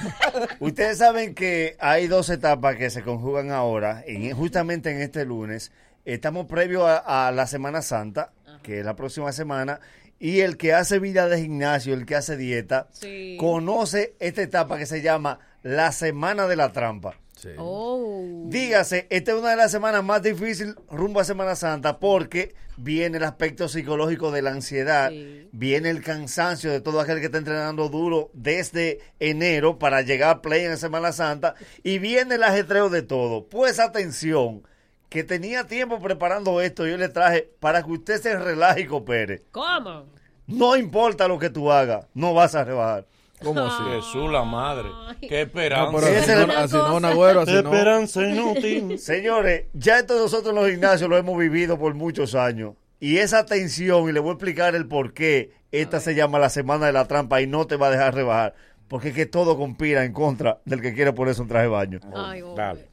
ustedes 0.60 0.98
saben 0.98 1.34
que 1.34 1.76
hay 1.78 2.06
dos 2.06 2.28
etapas 2.30 2.76
que 2.76 2.90
se 2.90 3.02
conjugan 3.02 3.50
ahora, 3.50 4.02
en, 4.06 4.34
justamente 4.36 4.90
en 4.90 5.00
este 5.00 5.24
lunes. 5.24 5.72
Estamos 6.04 6.46
previo 6.46 6.86
a, 6.86 7.28
a 7.28 7.32
la 7.32 7.46
Semana 7.46 7.80
Santa, 7.82 8.32
que 8.62 8.80
es 8.80 8.84
la 8.84 8.94
próxima 8.96 9.32
semana, 9.32 9.80
y 10.18 10.40
el 10.40 10.56
que 10.56 10.72
hace 10.74 10.98
vida 10.98 11.28
de 11.28 11.40
gimnasio, 11.40 11.94
el 11.94 12.06
que 12.06 12.14
hace 12.16 12.36
dieta, 12.36 12.88
Sí. 12.92 13.36
conoce 13.38 14.14
esta 14.20 14.42
etapa 14.42 14.78
que 14.78 14.86
se 14.86 15.02
llama 15.02 15.38
la 15.62 15.92
Semana 15.92 16.46
de 16.46 16.56
la 16.56 16.72
Trampa. 16.72 17.14
Oh. 17.58 18.44
Dígase, 18.46 19.06
esta 19.10 19.32
es 19.32 19.38
una 19.38 19.50
de 19.50 19.56
las 19.56 19.70
semanas 19.70 20.04
más 20.04 20.22
difíciles 20.22 20.74
rumbo 20.90 21.20
a 21.20 21.24
Semana 21.24 21.56
Santa 21.56 21.98
porque 21.98 22.54
viene 22.76 23.18
el 23.18 23.24
aspecto 23.24 23.68
psicológico 23.68 24.30
de 24.30 24.42
la 24.42 24.50
ansiedad, 24.50 25.12
viene 25.52 25.90
el 25.90 26.02
cansancio 26.02 26.70
de 26.70 26.80
todo 26.80 27.00
aquel 27.00 27.20
que 27.20 27.26
está 27.26 27.38
entrenando 27.38 27.88
duro 27.88 28.30
desde 28.32 29.00
enero 29.20 29.78
para 29.78 30.02
llegar 30.02 30.30
a 30.30 30.42
play 30.42 30.64
en 30.64 30.76
Semana 30.76 31.12
Santa 31.12 31.54
y 31.82 31.98
viene 31.98 32.36
el 32.36 32.42
ajetreo 32.42 32.90
de 32.90 33.02
todo. 33.02 33.46
Pues 33.46 33.78
atención, 33.78 34.62
que 35.08 35.22
tenía 35.22 35.66
tiempo 35.66 36.00
preparando 36.00 36.60
esto, 36.60 36.86
yo 36.86 36.96
le 36.96 37.08
traje 37.08 37.48
para 37.60 37.82
que 37.82 37.90
usted 37.92 38.20
se 38.20 38.36
relaje 38.38 38.82
y 38.82 38.86
coopere. 38.86 39.42
¿Cómo? 39.52 40.06
No 40.46 40.76
importa 40.76 41.28
lo 41.28 41.38
que 41.38 41.50
tú 41.50 41.70
hagas, 41.70 42.06
no 42.14 42.34
vas 42.34 42.54
a 42.54 42.64
rebajar. 42.64 43.06
¿Cómo 43.44 43.60
así? 43.66 43.82
Jesús 43.96 44.30
la 44.30 44.42
madre. 44.44 44.88
Qué 45.20 45.42
esperanza. 45.42 45.92
No, 45.92 45.98
pero 45.98 46.18
así 46.18 46.46
no- 46.46 46.52
así 46.58 46.74
no, 46.76 47.00
Nagüero, 47.00 47.40
así 47.42 47.52
Qué 47.52 47.62
no. 47.62 47.72
esperanza 47.72 48.22
inútil. 48.22 48.98
Señores, 48.98 49.64
ya 49.72 49.98
esto 50.00 50.18
nosotros 50.18 50.50
en 50.50 50.60
los 50.62 50.70
gimnasios 50.70 51.08
lo 51.08 51.16
hemos 51.16 51.38
vivido 51.38 51.78
por 51.78 51.94
muchos 51.94 52.34
años. 52.34 52.74
Y 53.00 53.18
esa 53.18 53.44
tensión, 53.44 54.08
y 54.08 54.12
le 54.12 54.20
voy 54.20 54.30
a 54.30 54.32
explicar 54.34 54.74
el 54.74 54.86
por 54.88 55.12
qué 55.12 55.52
esta 55.72 56.00
se 56.00 56.14
llama 56.14 56.38
la 56.38 56.48
semana 56.48 56.86
de 56.86 56.92
la 56.92 57.06
trampa 57.06 57.40
y 57.42 57.46
no 57.46 57.66
te 57.66 57.76
va 57.76 57.88
a 57.88 57.90
dejar 57.90 58.14
rebajar. 58.14 58.54
Porque 58.88 59.08
es 59.08 59.14
que 59.14 59.26
todo 59.26 59.56
conspira 59.56 60.04
en 60.04 60.12
contra 60.12 60.60
del 60.64 60.80
que 60.80 60.94
quiere 60.94 61.12
ponerse 61.12 61.42
un 61.42 61.48
traje 61.48 61.64
de 61.64 61.68
baño. 61.70 62.00
Ay, 62.14 62.42
Dale. 62.56 62.88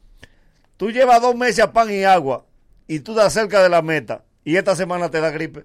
Tú 0.76 0.90
llevas 0.90 1.22
dos 1.22 1.36
meses 1.36 1.60
a 1.60 1.72
pan 1.72 1.90
y 1.92 2.02
agua 2.04 2.44
y 2.88 3.00
tú 3.00 3.12
estás 3.12 3.32
cerca 3.32 3.62
de 3.62 3.68
la 3.68 3.82
meta 3.82 4.24
y 4.44 4.56
esta 4.56 4.74
semana 4.74 5.10
te 5.10 5.20
da 5.20 5.30
gripe. 5.30 5.64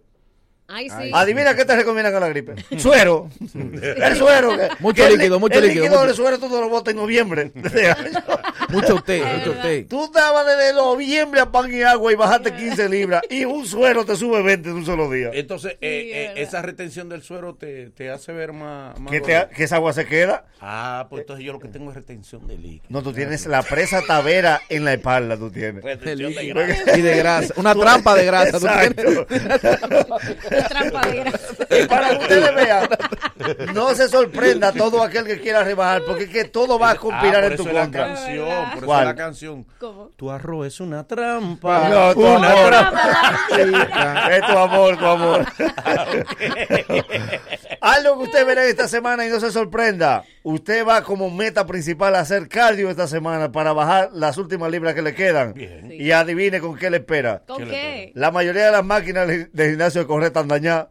Ay, 0.69 0.89
sí. 0.89 1.11
Adivina 1.13 1.55
qué 1.55 1.63
te 1.63 1.75
recomiendan 1.77 2.11
con 2.11 2.21
la 2.21 2.27
gripe. 2.29 2.55
Suero. 2.77 3.29
El 3.53 4.15
suero. 4.17 4.57
que- 4.57 4.67
Mucho 4.79 5.05
el 5.07 5.13
líquido, 5.17 5.39
mucho 5.39 5.59
el 5.59 5.65
líquido, 5.67 5.83
líquido 5.85 5.95
mucho- 5.99 6.07
del 6.07 6.15
suero 6.15 6.39
tú 6.39 6.49
no 6.49 6.59
lo 6.61 6.69
botas 6.69 6.91
en 6.93 6.97
noviembre. 6.97 7.51
Mucho 8.69 9.01
té, 9.01 9.23
mucho 9.23 9.53
té. 9.61 9.83
Tú 9.89 10.03
estabas 10.05 10.45
desde 10.45 10.73
noviembre 10.73 11.39
a 11.39 11.49
pan 11.49 11.73
y 11.73 11.83
agua 11.83 12.11
y 12.11 12.15
bajaste 12.15 12.53
15 12.53 12.89
libras. 12.89 13.21
Y 13.29 13.45
un 13.45 13.65
suero 13.65 14.03
te 14.05 14.17
sube 14.17 14.41
20 14.43 14.67
en 14.69 14.75
un 14.75 14.85
solo 14.85 15.09
día. 15.09 15.29
Entonces, 15.31 15.77
eh, 15.79 16.11
eh, 16.13 16.33
esa 16.35 16.61
retención 16.61 17.07
del 17.07 17.21
suero 17.23 17.55
te, 17.55 17.91
te 17.91 18.09
hace 18.09 18.33
ver 18.33 18.51
más... 18.51 18.99
más 18.99 19.09
Que, 19.09 19.21
te- 19.21 19.37
gordo. 19.37 19.49
que 19.55 19.63
esa 19.63 19.77
agua 19.77 19.93
se 19.93 20.05
queda. 20.05 20.43
Ah, 20.59 21.07
pues 21.09 21.21
entonces 21.21 21.45
yo 21.45 21.53
lo 21.53 21.59
que 21.59 21.69
tengo 21.69 21.91
es 21.91 21.95
retención 21.95 22.45
de 22.45 22.57
líquido. 22.57 22.87
No, 22.89 23.01
tú 23.01 23.13
tienes 23.13 23.45
la 23.45 23.63
presa 23.63 24.01
tavera 24.05 24.59
en 24.67 24.83
la 24.83 24.91
espalda, 24.95 25.37
tú 25.37 25.49
tienes. 25.49 25.81
Retención 25.81 26.33
de 26.33 26.43
Y 26.97 27.01
de 27.01 27.15
grasa. 27.15 27.53
Una 27.55 27.73
trampa 27.73 28.15
de 28.15 28.25
grasa. 28.25 28.59
tú 28.59 28.67
Exacto. 28.67 29.25
Trampa 29.27 30.17
de 30.19 30.35
grasa. 30.35 30.56
Y 31.69 31.85
para 31.87 32.09
que 32.09 32.17
ustedes 32.17 32.55
vean, 32.55 32.89
no 33.73 33.93
se 33.95 34.07
sorprenda 34.09 34.71
todo 34.71 35.03
aquel 35.03 35.25
que 35.25 35.39
quiera 35.39 35.63
rebajar, 35.63 36.01
porque 36.05 36.23
es 36.25 36.29
que 36.29 36.45
todo 36.45 36.77
va 36.79 36.91
a 36.91 36.95
conspirar 36.95 37.43
Ah, 37.43 37.47
por 37.47 37.51
en 37.51 37.57
tu 37.57 37.63
eso 37.63 37.69
es 37.69 37.75
la 37.75 37.81
contra. 37.83 38.05
canción, 38.07 38.65
por 38.69 38.77
eso 38.77 38.85
¿Cuál? 38.85 38.99
es 39.01 39.05
la 39.07 39.15
canción. 39.15 39.65
¿Cómo? 39.79 40.09
Tu 40.15 40.31
arroz 40.31 40.67
es 40.67 40.79
una 40.79 41.03
trampa. 41.07 41.89
No, 41.89 42.13
tu 42.13 42.25
una 42.25 42.51
amor. 42.51 42.67
trampa. 42.67 44.35
Es 44.35 44.45
tu 44.47 44.57
amor, 44.57 44.97
tu 44.97 45.05
amor. 45.05 45.45
Algo 47.87 48.17
que 48.17 48.23
usted 48.25 48.45
verá 48.45 48.65
esta 48.65 48.89
semana 48.89 49.25
y 49.25 49.29
no 49.29 49.39
se 49.39 49.49
sorprenda. 49.49 50.25
Usted 50.43 50.85
va 50.85 51.03
como 51.03 51.29
meta 51.29 51.65
principal 51.65 52.15
a 52.15 52.19
hacer 52.19 52.49
cardio 52.49 52.89
esta 52.89 53.07
semana 53.07 53.53
para 53.53 53.71
bajar 53.71 54.09
las 54.11 54.37
últimas 54.37 54.69
libras 54.69 54.93
que 54.93 55.01
le 55.01 55.15
quedan. 55.15 55.53
Y 55.89 56.11
adivine 56.11 56.59
con 56.59 56.75
qué 56.75 56.89
le 56.89 56.97
espera. 56.97 57.43
¿Con 57.47 57.65
qué? 57.65 58.11
La 58.13 58.29
mayoría 58.31 58.65
de 58.65 58.71
las 58.73 58.83
máquinas 58.83 59.27
de 59.27 59.69
gimnasio 59.69 60.01
de 60.01 60.07
correr 60.07 60.27
están 60.27 60.49
dañadas. 60.49 60.87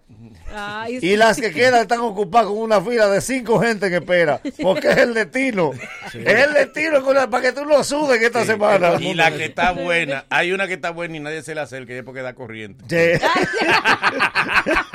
Ay, 0.59 0.99
Y 1.03 1.17
las 1.17 1.37
que 1.37 1.53
quedan 1.53 1.83
están 1.83 2.01
ocupadas 2.01 2.49
con 2.49 2.59
una 2.59 2.81
fila 2.81 3.09
de 3.09 3.21
cinco 3.21 3.59
gente 3.61 3.87
en 3.87 3.95
espera. 3.95 4.41
Porque 4.63 4.89
es 4.91 4.97
el 4.97 5.13
destino. 5.15 5.73
Es 6.15 6.15
el 6.47 6.53
destino 6.55 7.13
la- 7.13 7.29
para 7.29 7.43
que 7.43 7.53
tú 7.53 7.65
lo 7.65 7.85
sudes 7.85 8.21
esta 8.23 8.45
semana. 8.45 8.95
Y 9.01 9.15
la 9.15 9.31
que 9.31 9.45
está 9.47 9.73
buena, 9.73 10.25
hay 10.31 10.53
una 10.53 10.67
que 10.67 10.75
está 10.75 10.91
buena 10.91 11.17
y 11.17 11.21
nadie 11.21 11.43
se 11.43 11.55
le 11.55 11.61
acerca 11.61 11.93
y 11.93 11.97
es 11.99 12.03
porque 12.05 12.23
da 12.23 12.35
corriente. 12.35 12.85
Sí. 12.89 13.21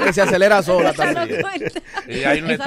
Que 0.03 0.13
se 0.13 0.21
acelera 0.21 0.63
sola 0.63 0.93
también. 0.93 1.41
Y 2.07 2.23
hay 2.23 2.41
que 2.41 2.57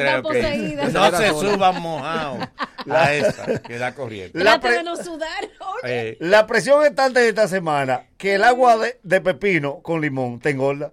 no 0.93 1.11
se 1.17 1.29
suban 1.31 1.83
mojados 1.83 2.49
a 2.91 3.13
esa 3.15 3.59
que 3.61 3.79
da 3.79 3.95
corriente. 3.95 4.39
La 4.43 4.61
pre- 4.61 4.83
no 4.83 4.97
sudar. 4.97 5.49
Oye. 5.83 6.11
Eh, 6.11 6.17
La 6.21 6.47
presión 6.47 6.85
es 6.85 6.95
tanta 6.95 7.21
de 7.21 7.29
esta 7.29 7.49
semana 7.49 8.05
que 8.17 8.35
el 8.35 8.45
agua 8.45 8.77
de, 8.77 8.99
de 9.03 9.21
pepino 9.21 9.81
con 9.83 10.01
limón 10.01 10.41
te 10.41 10.51
engorda. 10.51 10.93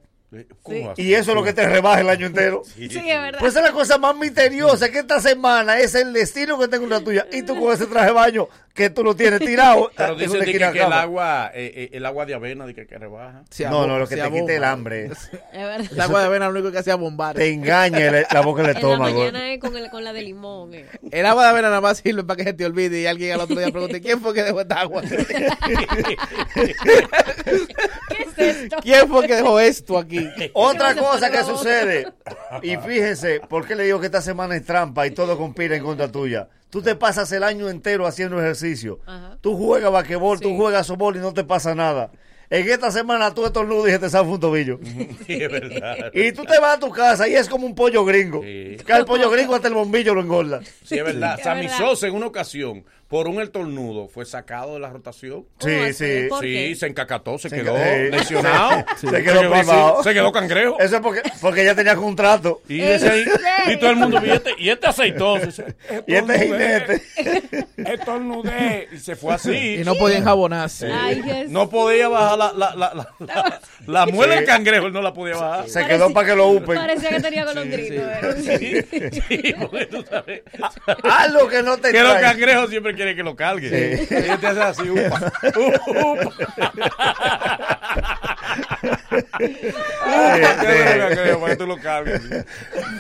Y 0.97 1.13
eso 1.13 1.31
es 1.31 1.35
lo 1.35 1.43
que 1.43 1.51
te 1.53 1.67
rebaja 1.67 1.99
el 2.01 2.09
año 2.09 2.27
entero. 2.27 2.63
Sí, 2.75 2.85
es 2.87 3.03
verdad. 3.21 3.39
Pues 3.39 3.51
esa 3.51 3.59
es 3.59 3.65
la 3.67 3.71
cosa 3.73 3.97
más 3.97 4.15
misteriosa 4.15 4.89
que 4.89 4.99
esta 4.99 5.19
semana 5.19 5.77
es 5.79 5.93
el 5.95 6.13
destino 6.13 6.57
que 6.57 6.67
tengo 6.67 6.87
la 6.87 7.01
tuya. 7.01 7.27
Y 7.31 7.43
tú 7.43 7.59
con 7.59 7.73
ese 7.73 7.85
traje 7.87 8.07
de 8.07 8.13
baño 8.13 8.47
que 8.73 8.89
tú 8.89 9.03
lo 9.03 9.13
tienes 9.15 9.39
tirado. 9.41 9.91
Pero 9.95 10.13
en 10.13 10.19
dicen 10.19 10.41
que, 10.43 10.55
el 10.79 10.93
agua, 10.93 11.51
eh, 11.53 11.73
eh, 11.75 11.89
el 11.93 12.05
agua 12.05 12.25
de 12.25 12.33
avena 12.33 12.65
de 12.65 12.73
que, 12.73 12.87
que 12.87 12.97
rebaja. 12.97 13.43
Se 13.49 13.65
No, 13.65 13.85
no, 13.85 13.99
lo 13.99 14.07
que 14.07 14.15
te 14.15 14.21
quite 14.23 14.55
el 14.55 14.63
abomba. 14.63 14.71
hambre. 14.71 15.05
Es 15.11 15.29
verdad. 15.53 15.87
El 15.91 15.99
agua 16.01 16.19
de 16.21 16.25
avena 16.27 16.45
lo 16.45 16.51
único 16.53 16.71
que 16.71 16.77
hacía 16.77 16.95
bombar. 16.95 17.35
Te 17.35 17.49
engaña 17.51 17.99
el- 17.99 18.25
la 18.31 18.41
boca 18.41 18.61
del 18.61 18.69
En 18.69 18.73
la 18.75 18.79
estómago. 18.79 19.19
mañana 19.19 19.53
es 19.53 19.59
con, 19.59 19.75
el, 19.75 19.89
con 19.89 20.03
la 20.05 20.13
de 20.13 20.21
limón. 20.21 20.73
eh. 20.73 20.85
El 21.11 21.25
agua 21.25 21.43
de 21.43 21.49
avena 21.49 21.67
nada 21.69 21.81
más 21.81 21.97
sirve 21.97 22.23
para 22.23 22.37
que 22.37 22.43
se 22.45 22.53
te 22.53 22.65
olvide 22.65 23.01
y 23.01 23.05
alguien 23.05 23.33
al 23.33 23.41
otro 23.41 23.57
día 23.59 23.69
pregunte 23.69 23.99
¿quién 23.99 24.21
fue 24.21 24.33
que 24.33 24.43
dejó 24.43 24.61
esta 24.61 24.79
agua? 24.79 25.01
¿Qué 28.07 28.20
es 28.37 28.57
esto? 28.57 28.77
¿Quién 28.81 29.07
fue 29.07 29.27
que 29.27 29.35
dejó 29.35 29.59
esto 29.59 29.97
aquí? 29.97 30.29
Otra 30.53 30.93
¿Qué 30.93 31.01
vas 31.01 31.23
a 31.23 31.29
cosa 31.29 31.31
que 31.31 31.43
sucede, 31.43 32.07
y 32.61 32.77
fíjense, 32.77 33.41
¿por 33.41 33.67
qué 33.67 33.75
le 33.75 33.83
digo 33.83 33.99
que 33.99 34.07
esta 34.07 34.21
semana 34.21 34.55
es 34.55 34.65
trampa 34.65 35.05
y 35.07 35.11
todo 35.11 35.37
conspira 35.37 35.75
en 35.75 35.83
contra 35.83 36.11
tuya? 36.11 36.47
Tú 36.69 36.81
te 36.81 36.95
pasas 36.95 37.31
el 37.33 37.43
año 37.43 37.69
entero 37.69 38.07
haciendo 38.07 38.39
ejercicio. 38.39 38.99
Ajá. 39.05 39.37
Tú 39.41 39.57
juegas 39.57 39.91
basquetbol, 39.91 40.39
tú 40.39 40.55
juegas 40.55 40.87
softball 40.87 41.17
y 41.17 41.19
no 41.19 41.33
te 41.33 41.43
pasa 41.43 41.75
nada. 41.75 42.11
En 42.52 42.69
esta 42.69 42.91
semana 42.91 43.34
tú 43.34 43.45
estornudas 43.45 43.88
y 43.90 43.91
se 43.94 43.99
te 43.99 44.10
zafa 44.10 44.30
un 44.30 44.40
tobillo. 44.40 44.80
Sí, 45.26 45.34
es 45.41 45.52
verdad. 45.52 46.11
Y 46.14 46.32
tú 46.34 46.44
te 46.44 46.60
vas 46.60 46.76
a 46.76 46.80
tu 46.80 46.90
casa 46.91 47.28
y 47.28 47.36
es 47.36 47.48
como 47.48 47.65
un 47.65 47.73
pollo 47.73 48.03
gringo. 48.06 48.41
Sí. 48.44 48.78
Que 48.86 48.94
el 48.94 49.06
pollo 49.06 49.30
gringo 49.30 49.56
hasta 49.56 49.68
el 49.69 49.73
bombillo 49.73 50.14
lo 50.14 50.22
engorda. 50.22 50.60
Sí, 50.84 50.98
es 50.98 51.03
verdad. 51.03 51.36
Es 51.38 51.44
Sammy. 51.45 51.69
Sosa 51.69 52.07
en 52.07 52.14
una 52.15 52.26
ocasión, 52.28 52.84
por 53.07 53.28
un 53.28 53.41
estornudo, 53.41 54.07
fue 54.10 54.26
sacado 54.26 54.73
de 54.73 54.80
la 54.82 54.90
rotación. 54.90 55.45
Sí, 55.60 55.94
sí. 55.94 56.26
¿Por 56.30 56.41
Sí, 56.41 56.76
se 56.76 56.88
encacató, 56.88 57.38
se, 57.38 57.49
Se 57.49 57.56
quedó 57.57 57.78
enca- 57.78 58.06
sí. 58.06 58.11
lesionado. 58.18 58.86
Se 58.99 59.23
quedó 59.23 59.49
pasmado. 59.49 60.03
Se 60.03 60.14
quedó 60.14 60.32
cangrejo. 60.32 60.78
Eso 60.80 60.95
es 60.95 61.02
porque, 61.02 61.22
porque 61.40 61.61
ella 61.61 61.76
tenía 61.76 61.95
contrato. 61.95 62.61
Y, 62.68 62.82
todo 63.80 63.90
el 63.91 63.95
mundo, 63.95 64.22
y 64.26 64.30
este, 64.30 64.52
y 64.57 64.69
este 64.69 64.88
aceitoso. 64.88 65.64
Y 66.07 66.15
este 66.15 66.34
"Estornudé, 66.36 66.99
jinete. 67.19 67.94
Estornudé. 67.94 68.88
Y 68.91 68.98
se 68.98 69.15
fue 69.15 69.34
así. 69.34 69.76
Y 69.80 69.84
no 69.84 69.95
podía 69.95 70.18
enjabonarse. 70.18 70.91
Ay. 70.91 71.45
No 71.48 71.69
podía 71.69 72.07
bajar 72.10 72.38
la, 72.41 72.53
la, 72.53 72.76
la, 72.76 72.93
la, 72.95 73.15
la, 73.19 73.59
la 73.88 74.05
muela 74.07 74.34
Sí. 74.34 74.39
del 74.39 74.47
cangrejo, 74.47 74.88
él 74.88 74.93
no 74.93 75.01
la 75.01 75.13
podía 75.13 75.35
bajar. 75.35 75.69
Se 75.69 75.85
quedó 75.85 76.11
para 76.13 76.27
que 76.30 76.35
lo 76.35 76.47
upen. 76.47 76.76
Parecía 76.76 77.09
que 77.09 77.19
tenía 77.22 77.45
golondrino. 77.45 78.03
Sí, 78.41 78.81
sí, 79.27 79.55
porque 79.59 79.85
tú 79.85 80.03
sabes. 80.09 80.41
Algo 81.03 81.47
que 81.47 81.61
no 81.63 81.77
te 81.77 81.91
Que 81.91 82.01
los 82.01 82.15
cangrejos 82.15 82.69
siempre 82.69 82.95
quieren 82.95 83.15
que 83.15 83.23
lo 83.23 83.35
carguen. 83.35 83.69
Sí. 84.07 84.15
Ellos 84.15 84.39
te 84.39 84.47
hacen 84.47 84.61
así, 84.63 84.89
upa, 84.89 85.31
Ay, 85.43 85.51
upa. 86.22 86.31
sí. 89.39 90.41
Cangrejo, 90.41 91.39
para 91.41 91.51
que 91.53 91.55
tú 91.57 91.68
lo 91.68 91.77
cargues. 91.77 92.22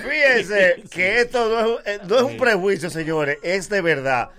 Fíjense 0.09 0.83
que 0.91 1.21
esto 1.21 1.49
no 1.49 1.79
es, 1.79 1.87
eh, 1.87 1.99
no 2.07 2.15
es 2.17 2.21
un 2.23 2.37
prejuicio, 2.37 2.89
señores, 2.89 3.37
es 3.43 3.69
de 3.69 3.81
verdad. 3.81 4.29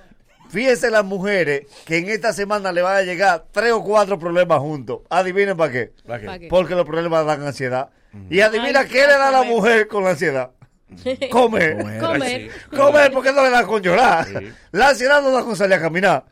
Fíjense 0.53 0.91
las 0.91 1.03
mujeres 1.03 1.62
que 1.87 1.97
en 1.97 2.11
esta 2.11 2.35
semana 2.35 2.73
le 2.73 2.83
van 2.83 2.97
a 2.97 3.03
llegar 3.03 3.47
tres 3.53 3.73
o 3.73 3.83
cuatro 3.83 4.19
problemas 4.19 4.59
juntos. 4.59 5.01
Adivinen 5.09 5.57
para 5.57 5.73
qué. 5.73 5.93
¿Para 6.07 6.20
qué? 6.20 6.27
¿Pa' 6.27 6.39
qué? 6.39 6.49
Porque 6.49 6.74
los 6.74 6.85
problemas 6.85 7.24
dan 7.24 7.43
ansiedad. 7.43 7.89
Y 8.29 8.41
adivina 8.41 8.81
Ay, 8.81 8.89
qué 8.89 9.07
le 9.07 9.15
da 9.15 9.29
a 9.29 9.33
la 9.33 9.43
mujer 9.45 9.89
con 9.89 10.05
la 10.05 10.11
ansiedad. 10.11 10.51
Comer. 11.31 11.99
Comer. 11.99 12.51
Comer 12.70 13.12
porque 13.12 13.33
no 13.33 13.43
le 13.43 13.49
da 13.49 13.66
con 13.66 13.81
llorar. 13.81 14.27
Sí. 14.27 14.53
La 14.73 14.91
ansiedad 14.91 15.23
no 15.23 15.31
da 15.31 15.43
con 15.43 15.57
salir 15.57 15.74
a 15.74 15.81
caminar. 15.81 16.27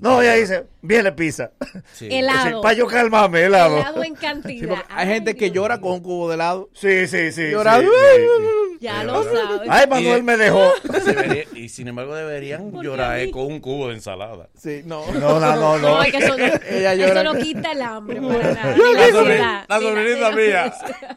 No, 0.00 0.20
ella 0.20 0.34
dice, 0.34 0.66
viene 0.82 1.10
pizza. 1.12 1.52
Helado. 2.00 2.60
para 2.60 2.74
yo 2.74 2.86
calmarme, 2.86 3.44
helado. 3.44 3.78
Helado 3.78 4.04
en 4.04 4.14
Sí, 4.14 4.20
cantidad. 4.20 4.76
hay 4.90 5.06
gente 5.08 5.34
que 5.36 5.50
llora 5.50 5.80
con 5.80 5.92
un 5.92 6.00
cubo 6.00 6.28
de 6.28 6.34
helado. 6.34 6.68
Sí, 6.74 7.06
sí, 7.06 7.32
sí. 7.32 7.50
Llora. 7.50 7.80
sí, 7.80 7.86
sí. 8.16 8.76
Ya 8.78 9.02
lo 9.04 9.22
sabes. 9.24 9.68
Ay, 9.70 9.86
Manuel 9.88 10.22
me 10.22 10.36
dejó. 10.36 10.70
Debería- 11.06 11.44
y 11.54 11.70
sin 11.70 11.88
embargo 11.88 12.14
deberían 12.14 12.70
¿Por 12.70 12.82
qué 12.82 12.86
llorar 12.88 13.18
eh, 13.20 13.30
con 13.30 13.46
un 13.46 13.58
cubo 13.60 13.88
de 13.88 13.94
ensalada. 13.94 14.50
Sí, 14.54 14.82
no. 14.84 15.10
No, 15.12 15.40
no, 15.40 15.56
no, 15.56 15.56
No, 15.56 15.78
no. 15.78 16.02
es 16.02 16.10
que 16.12 16.18
eso, 16.18 16.36
no- 16.36 16.44
Ella 16.44 16.92
eso 16.92 17.24
no 17.24 17.34
quita 17.36 17.72
el 17.72 17.80
hambre 17.80 18.20
para 18.20 18.52
nada. 18.52 18.76
La 18.76 18.92
La, 18.92 19.08
sobrin- 19.08 19.16
ansiedad, 19.16 19.64
la 19.68 19.78
ni 19.78 19.84
la- 19.84 19.90
sobrinita 19.90 20.30
mía, 20.32 20.74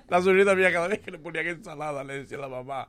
la 0.08 0.22
sobrinita 0.22 0.56
mía, 0.56 0.72
cada 0.72 0.88
vez 0.88 1.00
que 1.00 1.12
le 1.12 1.18
ponían 1.20 1.48
ensalada, 1.48 2.04
le 2.06 2.20
decía 2.20 2.38
a 2.38 2.42
la 2.42 2.48
mamá, 2.48 2.88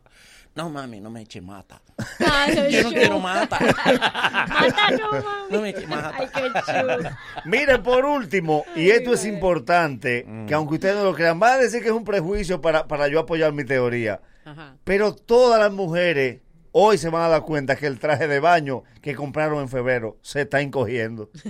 no 0.55 0.69
mami, 0.71 1.01
no 1.01 1.11
me 1.11 1.23
eche 1.23 1.41
mata. 1.41 1.81
Ay, 2.19 2.55
qué 2.55 2.71
Yo 2.73 2.83
no 2.85 2.91
quiero 2.91 3.21
mata. 3.21 3.59
Mata 4.15 4.91
no, 4.91 5.11
mami. 5.13 5.25
No 5.51 5.61
me 5.63 5.69
eche 5.71 5.87
mata. 5.87 6.13
Ay, 6.19 6.29
qué 6.35 6.61
chulo. 6.73 7.11
Miren, 7.45 7.83
por 7.83 8.05
último, 8.05 8.65
y 8.77 8.91
esto 8.91 9.15
es 9.15 9.25
importante, 9.25 10.25
Mm. 10.27 10.47
que 10.47 10.55
aunque 10.55 10.75
ustedes 10.75 10.97
no 10.97 11.05
lo 11.05 11.15
crean, 11.15 11.39
van 11.39 11.55
a 11.55 11.57
decir 11.59 11.81
que 11.83 11.89
es 11.89 11.95
un 11.95 12.05
prejuicio 12.05 12.61
para, 12.61 12.87
para 12.89 13.09
yo 13.09 13.21
apoyar 13.21 13.53
mi 13.53 13.65
teoría. 13.65 14.21
Ajá. 14.45 14.75
Pero 14.85 15.15
todas 15.15 15.61
las 15.61 15.73
mujeres 15.73 16.41
hoy 16.73 16.99
se 16.99 17.09
van 17.09 17.23
a 17.23 17.29
dar 17.29 17.43
cuenta 17.43 17.77
que 17.77 17.87
el 17.87 17.99
traje 17.99 18.29
de 18.29 18.39
baño 18.41 18.85
que 19.03 19.15
compraron 19.15 19.61
en 19.61 19.69
febrero 19.69 20.17
se 20.23 20.43
está 20.43 20.61
encogiendo. 20.61 21.31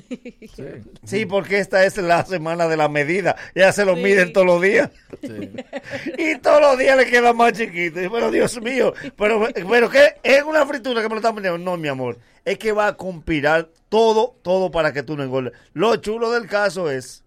Sí, 1.05 1.27
porque 1.27 1.59
esta 1.59 1.85
es 1.85 1.97
la 1.99 2.25
semana 2.25 2.69
de 2.69 2.77
la 2.77 2.89
medida. 2.89 3.37
Ya 3.55 3.73
se 3.73 3.85
lo 3.85 3.97
Sí. 3.97 4.03
miden 4.03 4.33
todos 4.33 4.47
los 4.47 4.61
días. 4.63 4.91
Sí. 5.21 5.51
Y 6.19 6.37
todos 6.39 6.61
los 6.61 6.79
días 6.79 6.97
le 6.97 7.07
queda 7.07 7.33
más 7.33 7.53
chiquito. 7.53 8.01
Y, 8.03 8.09
Pero 8.09 8.31
Dios 8.31 8.61
mío, 8.61 8.93
pero, 9.17 9.49
pero 9.69 9.91
¿qué? 9.91 10.15
¿Es 10.23 10.43
una 10.43 10.65
fritura 10.67 11.03
que 11.03 11.09
me 11.09 11.15
lo 11.15 11.21
están 11.21 11.35
poniendo? 11.35 11.59
No, 11.59 11.77
mi 11.77 11.89
amor. 11.89 12.19
Es 12.45 12.59
que 12.59 12.73
va 12.73 12.87
a 12.89 12.97
conspirar 12.97 13.69
todo, 13.89 14.37
todo 14.43 14.71
para 14.71 14.93
que 14.93 15.03
tú 15.03 15.17
no 15.17 15.23
engordes. 15.23 15.53
Lo 15.73 15.97
chulo 15.97 16.31
del 16.31 16.47
caso 16.47 16.91
es, 16.91 17.25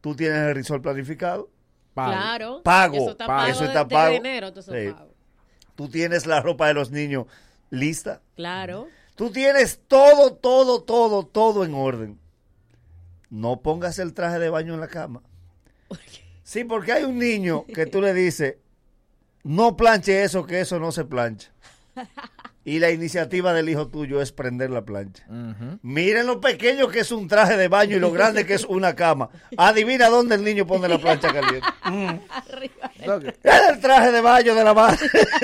tú 0.00 0.14
tienes 0.16 0.38
el 0.38 0.54
risol 0.54 0.82
planificado. 0.82 1.48
Claro. 1.94 2.62
Pago. 2.62 2.96
Eso 2.96 3.10
está 3.12 3.26
Pago. 3.26 3.38
pago, 3.40 3.50
Eso 3.52 3.64
está 3.64 3.88
pago. 3.88 4.14
enero, 4.14 4.48
entonces 4.48 4.92
pago. 4.94 5.11
Tú 5.74 5.88
tienes 5.88 6.26
la 6.26 6.40
ropa 6.40 6.68
de 6.68 6.74
los 6.74 6.90
niños 6.90 7.26
lista. 7.70 8.20
Claro. 8.36 8.88
Tú 9.14 9.30
tienes 9.30 9.80
todo, 9.88 10.34
todo, 10.34 10.82
todo, 10.82 11.24
todo 11.26 11.64
en 11.64 11.74
orden. 11.74 12.18
No 13.30 13.60
pongas 13.60 13.98
el 13.98 14.14
traje 14.14 14.38
de 14.38 14.50
baño 14.50 14.74
en 14.74 14.80
la 14.80 14.88
cama. 14.88 15.22
Sí, 16.42 16.64
porque 16.64 16.92
hay 16.92 17.04
un 17.04 17.18
niño 17.18 17.64
que 17.66 17.86
tú 17.86 18.00
le 18.00 18.12
dices, 18.12 18.56
no 19.42 19.76
planche 19.76 20.22
eso, 20.22 20.44
que 20.44 20.60
eso 20.60 20.78
no 20.78 20.92
se 20.92 21.04
plancha. 21.04 21.50
y 22.64 22.78
la 22.78 22.90
iniciativa 22.90 23.52
del 23.52 23.68
hijo 23.68 23.88
tuyo 23.88 24.20
es 24.20 24.32
prender 24.32 24.70
la 24.70 24.82
plancha. 24.82 25.24
Miren 25.82 26.26
lo 26.26 26.40
pequeño 26.40 26.88
que 26.88 27.00
es 27.00 27.10
un 27.10 27.26
traje 27.28 27.56
de 27.56 27.68
baño 27.68 27.96
y 27.96 28.00
lo 28.00 28.12
grande 28.12 28.46
que 28.46 28.54
es 28.54 28.64
una 28.64 28.94
cama. 28.94 29.30
Adivina 29.56 30.08
dónde 30.08 30.36
el 30.36 30.44
niño 30.44 30.66
pone 30.66 30.88
la 30.88 30.98
plancha 30.98 31.32
caliente. 31.32 31.66
Es 33.42 33.60
el 33.70 33.80
traje 33.80 34.12
de 34.12 34.20
baño 34.20 34.54
de 34.54 34.64
la 34.64 34.74
madre. 34.74 34.98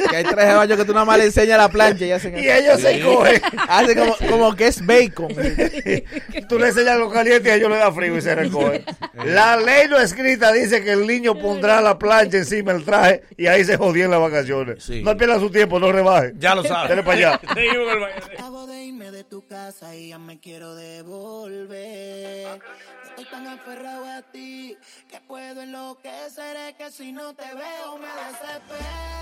Que 0.08 0.16
hay 0.16 0.24
traje 0.24 0.48
de 0.48 0.54
baño 0.54 0.76
que 0.76 0.84
tú 0.84 0.92
nada 0.92 1.04
más 1.04 1.18
le 1.18 1.24
enseñas 1.24 1.58
la 1.58 1.68
plancha 1.68 2.06
y 2.06 2.12
hacen 2.12 2.38
Y 2.38 2.48
ellos 2.48 2.80
se 2.80 3.00
cogen. 3.00 3.42
Hacen 3.68 3.98
como, 3.98 4.16
como 4.30 4.54
que 4.54 4.68
es 4.68 4.84
bacon. 4.84 5.28
Tú 6.48 6.58
le 6.58 6.68
enseñas 6.68 6.98
lo 6.98 7.10
caliente 7.10 7.48
y 7.48 7.52
a 7.52 7.54
ellos 7.56 7.70
le 7.70 7.76
da 7.78 7.92
frío 7.92 8.16
y 8.16 8.20
se 8.22 8.34
recogen. 8.34 8.84
La 9.24 9.56
ley 9.56 9.88
no 9.88 9.98
escrita 9.98 10.52
dice 10.52 10.82
que 10.82 10.92
el 10.92 11.06
niño 11.06 11.38
pondrá 11.38 11.80
la 11.80 11.98
plancha 11.98 12.38
encima 12.38 12.72
del 12.72 12.84
traje 12.84 13.22
y 13.36 13.46
ahí 13.46 13.64
se 13.64 13.76
jodió 13.76 14.04
en 14.04 14.10
las 14.12 14.20
vacaciones. 14.20 14.88
No 15.02 15.16
pierda 15.16 15.38
su 15.40 15.50
tiempo, 15.50 15.80
no 15.80 15.90
rebaje. 15.90 16.32
Ya 16.38 16.54
lo 16.54 16.62
sabe. 16.62 16.88
Para 17.08 17.36
allá. 17.36 17.40
Acabo 18.34 18.66
de 18.66 18.84
irme 18.84 19.10
de 19.10 19.24
tu 19.24 19.46
casa 19.46 19.96
y 19.96 20.10
ya 20.10 20.18
me 20.18 20.38
quiero 20.40 20.74
devolver. 20.74 22.60
Estoy 23.18 23.32
tan 23.32 23.48
aferrado 23.48 24.04
a 24.06 24.22
ti 24.22 24.76
que 25.08 25.20
puedo 25.22 25.60
enloquecer. 25.62 26.56
Es 26.68 26.74
que 26.74 26.88
si 26.92 27.10
no 27.10 27.34
te 27.34 27.52
veo 27.52 27.98
me 27.98 28.06
desespero. 28.06 29.18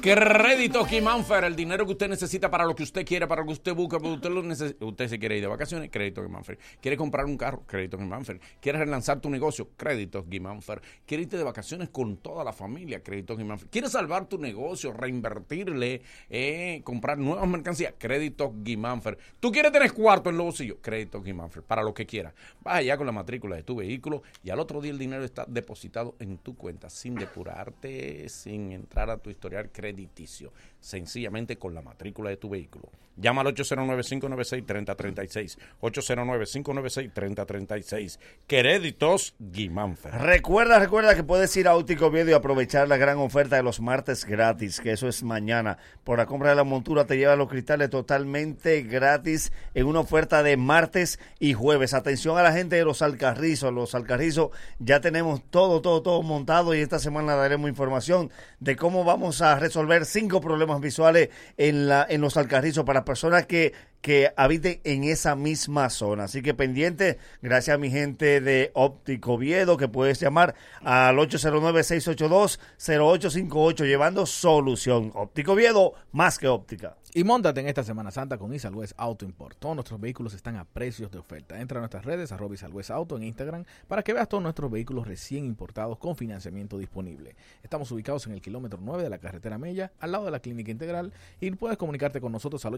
Crédito 0.00 0.84
Gimanfer, 0.84 1.44
el 1.44 1.56
dinero 1.56 1.86
que 1.86 1.92
usted 1.92 2.08
necesita 2.08 2.50
para 2.50 2.64
lo 2.64 2.74
que 2.74 2.82
usted 2.82 3.04
quiere, 3.06 3.26
para 3.26 3.42
lo 3.42 3.46
que 3.46 3.52
usted 3.54 3.74
busca, 3.74 3.98
porque 3.98 4.14
usted 4.14 4.30
lo 4.30 4.42
necesita. 4.42 4.84
Usted 4.84 5.08
se 5.08 5.18
quiere 5.18 5.36
ir 5.36 5.42
de 5.42 5.46
vacaciones, 5.46 5.90
crédito 5.90 6.22
Gimanfer. 6.22 6.58
Quiere 6.80 6.96
comprar 6.96 7.24
un 7.24 7.36
carro, 7.36 7.62
crédito 7.66 7.98
Gimanfer. 7.98 8.40
Quiere 8.60 8.78
relanzar 8.78 9.20
tu 9.20 9.30
negocio, 9.30 9.70
crédito 9.76 10.24
Gimanfer. 10.28 10.82
Quiere 11.06 11.22
irte 11.22 11.36
de 11.36 11.44
vacaciones 11.44 11.88
con 11.88 12.18
toda 12.18 12.44
la 12.44 12.52
familia, 12.52 13.02
crédito 13.02 13.36
Gimanfer. 13.36 13.68
Quiere 13.68 13.88
salvar 13.88 14.26
tu 14.26 14.38
negocio, 14.38 14.92
reinvertirle, 14.92 16.02
eh, 16.28 16.80
comprar 16.84 17.18
nuevas 17.18 17.48
mercancías, 17.48 17.94
crédito 17.98 18.52
Gimanfer. 18.64 19.16
Tú 19.40 19.50
quieres 19.50 19.72
tener 19.72 19.92
cuarto 19.92 20.30
en 20.30 20.36
los 20.36 20.44
bolsillos, 20.44 20.78
crédito 20.82 21.22
Gimanfer, 21.22 21.62
para 21.62 21.82
lo 21.82 21.94
que 21.94 22.04
quieras. 22.04 22.34
Vas 22.64 22.76
allá 22.76 22.96
con 22.96 23.04
la 23.04 23.12
matrícula 23.12 23.56
de 23.56 23.62
tu 23.62 23.76
vehículo 23.76 24.22
y 24.42 24.48
al 24.48 24.58
otro 24.58 24.80
día 24.80 24.90
el 24.90 24.98
dinero 24.98 25.22
está 25.22 25.44
depositado 25.46 26.16
en 26.18 26.38
tu 26.38 26.56
cuenta 26.56 26.88
sin 26.88 27.14
depurarte, 27.14 28.26
sin 28.30 28.72
entrar 28.72 29.10
a 29.10 29.18
tu 29.18 29.28
historial 29.28 29.70
crediticio. 29.70 30.50
Sencillamente 30.84 31.56
con 31.56 31.74
la 31.74 31.80
matrícula 31.80 32.28
de 32.28 32.36
tu 32.36 32.50
vehículo. 32.50 32.90
Llama 33.16 33.40
al 33.40 33.54
809-596-3036. 33.54 35.56
809-596-3036. 35.80 38.18
Créditos 38.46 39.34
Guimánfer. 39.38 40.12
Recuerda, 40.12 40.78
recuerda 40.78 41.14
que 41.14 41.22
puedes 41.22 41.56
ir 41.56 41.68
a 41.68 41.76
Óptico 41.76 42.10
Viedo 42.10 42.28
y 42.30 42.34
aprovechar 42.34 42.86
la 42.88 42.98
gran 42.98 43.16
oferta 43.16 43.56
de 43.56 43.62
los 43.62 43.80
martes 43.80 44.26
gratis, 44.26 44.78
que 44.80 44.92
eso 44.92 45.08
es 45.08 45.22
mañana. 45.22 45.78
Por 46.02 46.18
la 46.18 46.26
compra 46.26 46.50
de 46.50 46.56
la 46.56 46.64
montura 46.64 47.06
te 47.06 47.16
lleva 47.16 47.34
los 47.36 47.48
cristales 47.48 47.88
totalmente 47.88 48.82
gratis 48.82 49.54
en 49.72 49.86
una 49.86 50.00
oferta 50.00 50.42
de 50.42 50.58
martes 50.58 51.18
y 51.38 51.54
jueves. 51.54 51.94
Atención 51.94 52.36
a 52.36 52.42
la 52.42 52.52
gente 52.52 52.76
de 52.76 52.84
los 52.84 53.00
Alcarrizos. 53.00 53.72
Los 53.72 53.94
Alcarrizos 53.94 54.50
ya 54.80 55.00
tenemos 55.00 55.40
todo, 55.50 55.80
todo, 55.80 56.02
todo 56.02 56.22
montado 56.22 56.74
y 56.74 56.80
esta 56.80 56.98
semana 56.98 57.36
daremos 57.36 57.70
información 57.70 58.30
de 58.58 58.76
cómo 58.76 59.04
vamos 59.04 59.40
a 59.40 59.58
resolver 59.58 60.04
cinco 60.04 60.40
problemas 60.40 60.73
visuales 60.80 61.30
en, 61.56 61.88
la, 61.88 62.06
en 62.08 62.20
los 62.20 62.36
Alcarrizos 62.36 62.84
para 62.84 63.04
personas 63.04 63.46
que 63.46 63.72
que 64.04 64.30
habiten 64.36 64.80
en 64.84 65.02
esa 65.04 65.34
misma 65.34 65.88
zona. 65.88 66.24
Así 66.24 66.42
que 66.42 66.52
pendiente, 66.52 67.16
gracias 67.40 67.74
a 67.74 67.78
mi 67.78 67.90
gente 67.90 68.42
de 68.42 68.70
Óptico 68.74 69.38
Viedo, 69.38 69.78
que 69.78 69.88
puedes 69.88 70.20
llamar 70.20 70.54
al 70.82 71.16
809-682-0858, 71.16 73.86
llevando 73.86 74.26
solución. 74.26 75.10
Óptico 75.14 75.54
Viedo, 75.54 75.94
más 76.12 76.38
que 76.38 76.48
óptica. 76.48 76.98
Y 77.16 77.22
montate 77.22 77.60
en 77.60 77.68
esta 77.68 77.84
Semana 77.84 78.10
Santa 78.10 78.38
con 78.38 78.52
Isal 78.52 78.74
West 78.74 78.94
Auto 78.96 79.24
Import. 79.24 79.56
Todos 79.60 79.76
nuestros 79.76 80.00
vehículos 80.00 80.34
están 80.34 80.56
a 80.56 80.64
precios 80.64 81.12
de 81.12 81.18
oferta. 81.18 81.60
Entra 81.60 81.78
a 81.78 81.80
nuestras 81.80 82.04
redes, 82.04 82.32
arroba 82.32 82.56
Isal 82.56 82.72
West 82.72 82.90
Auto 82.90 83.16
en 83.16 83.22
Instagram, 83.22 83.64
para 83.86 84.02
que 84.02 84.12
veas 84.12 84.28
todos 84.28 84.42
nuestros 84.42 84.68
vehículos 84.68 85.06
recién 85.06 85.44
importados 85.44 85.96
con 85.96 86.16
financiamiento 86.16 86.76
disponible. 86.76 87.36
Estamos 87.62 87.88
ubicados 87.92 88.26
en 88.26 88.32
el 88.32 88.42
kilómetro 88.42 88.80
9 88.82 89.04
de 89.04 89.10
la 89.10 89.18
carretera 89.18 89.58
Mella, 89.58 89.92
al 90.00 90.10
lado 90.10 90.24
de 90.24 90.32
la 90.32 90.40
Clínica 90.40 90.72
Integral, 90.72 91.12
y 91.40 91.52
puedes 91.52 91.78
comunicarte 91.78 92.20
con 92.20 92.32
nosotros 92.32 92.64
al 92.64 92.74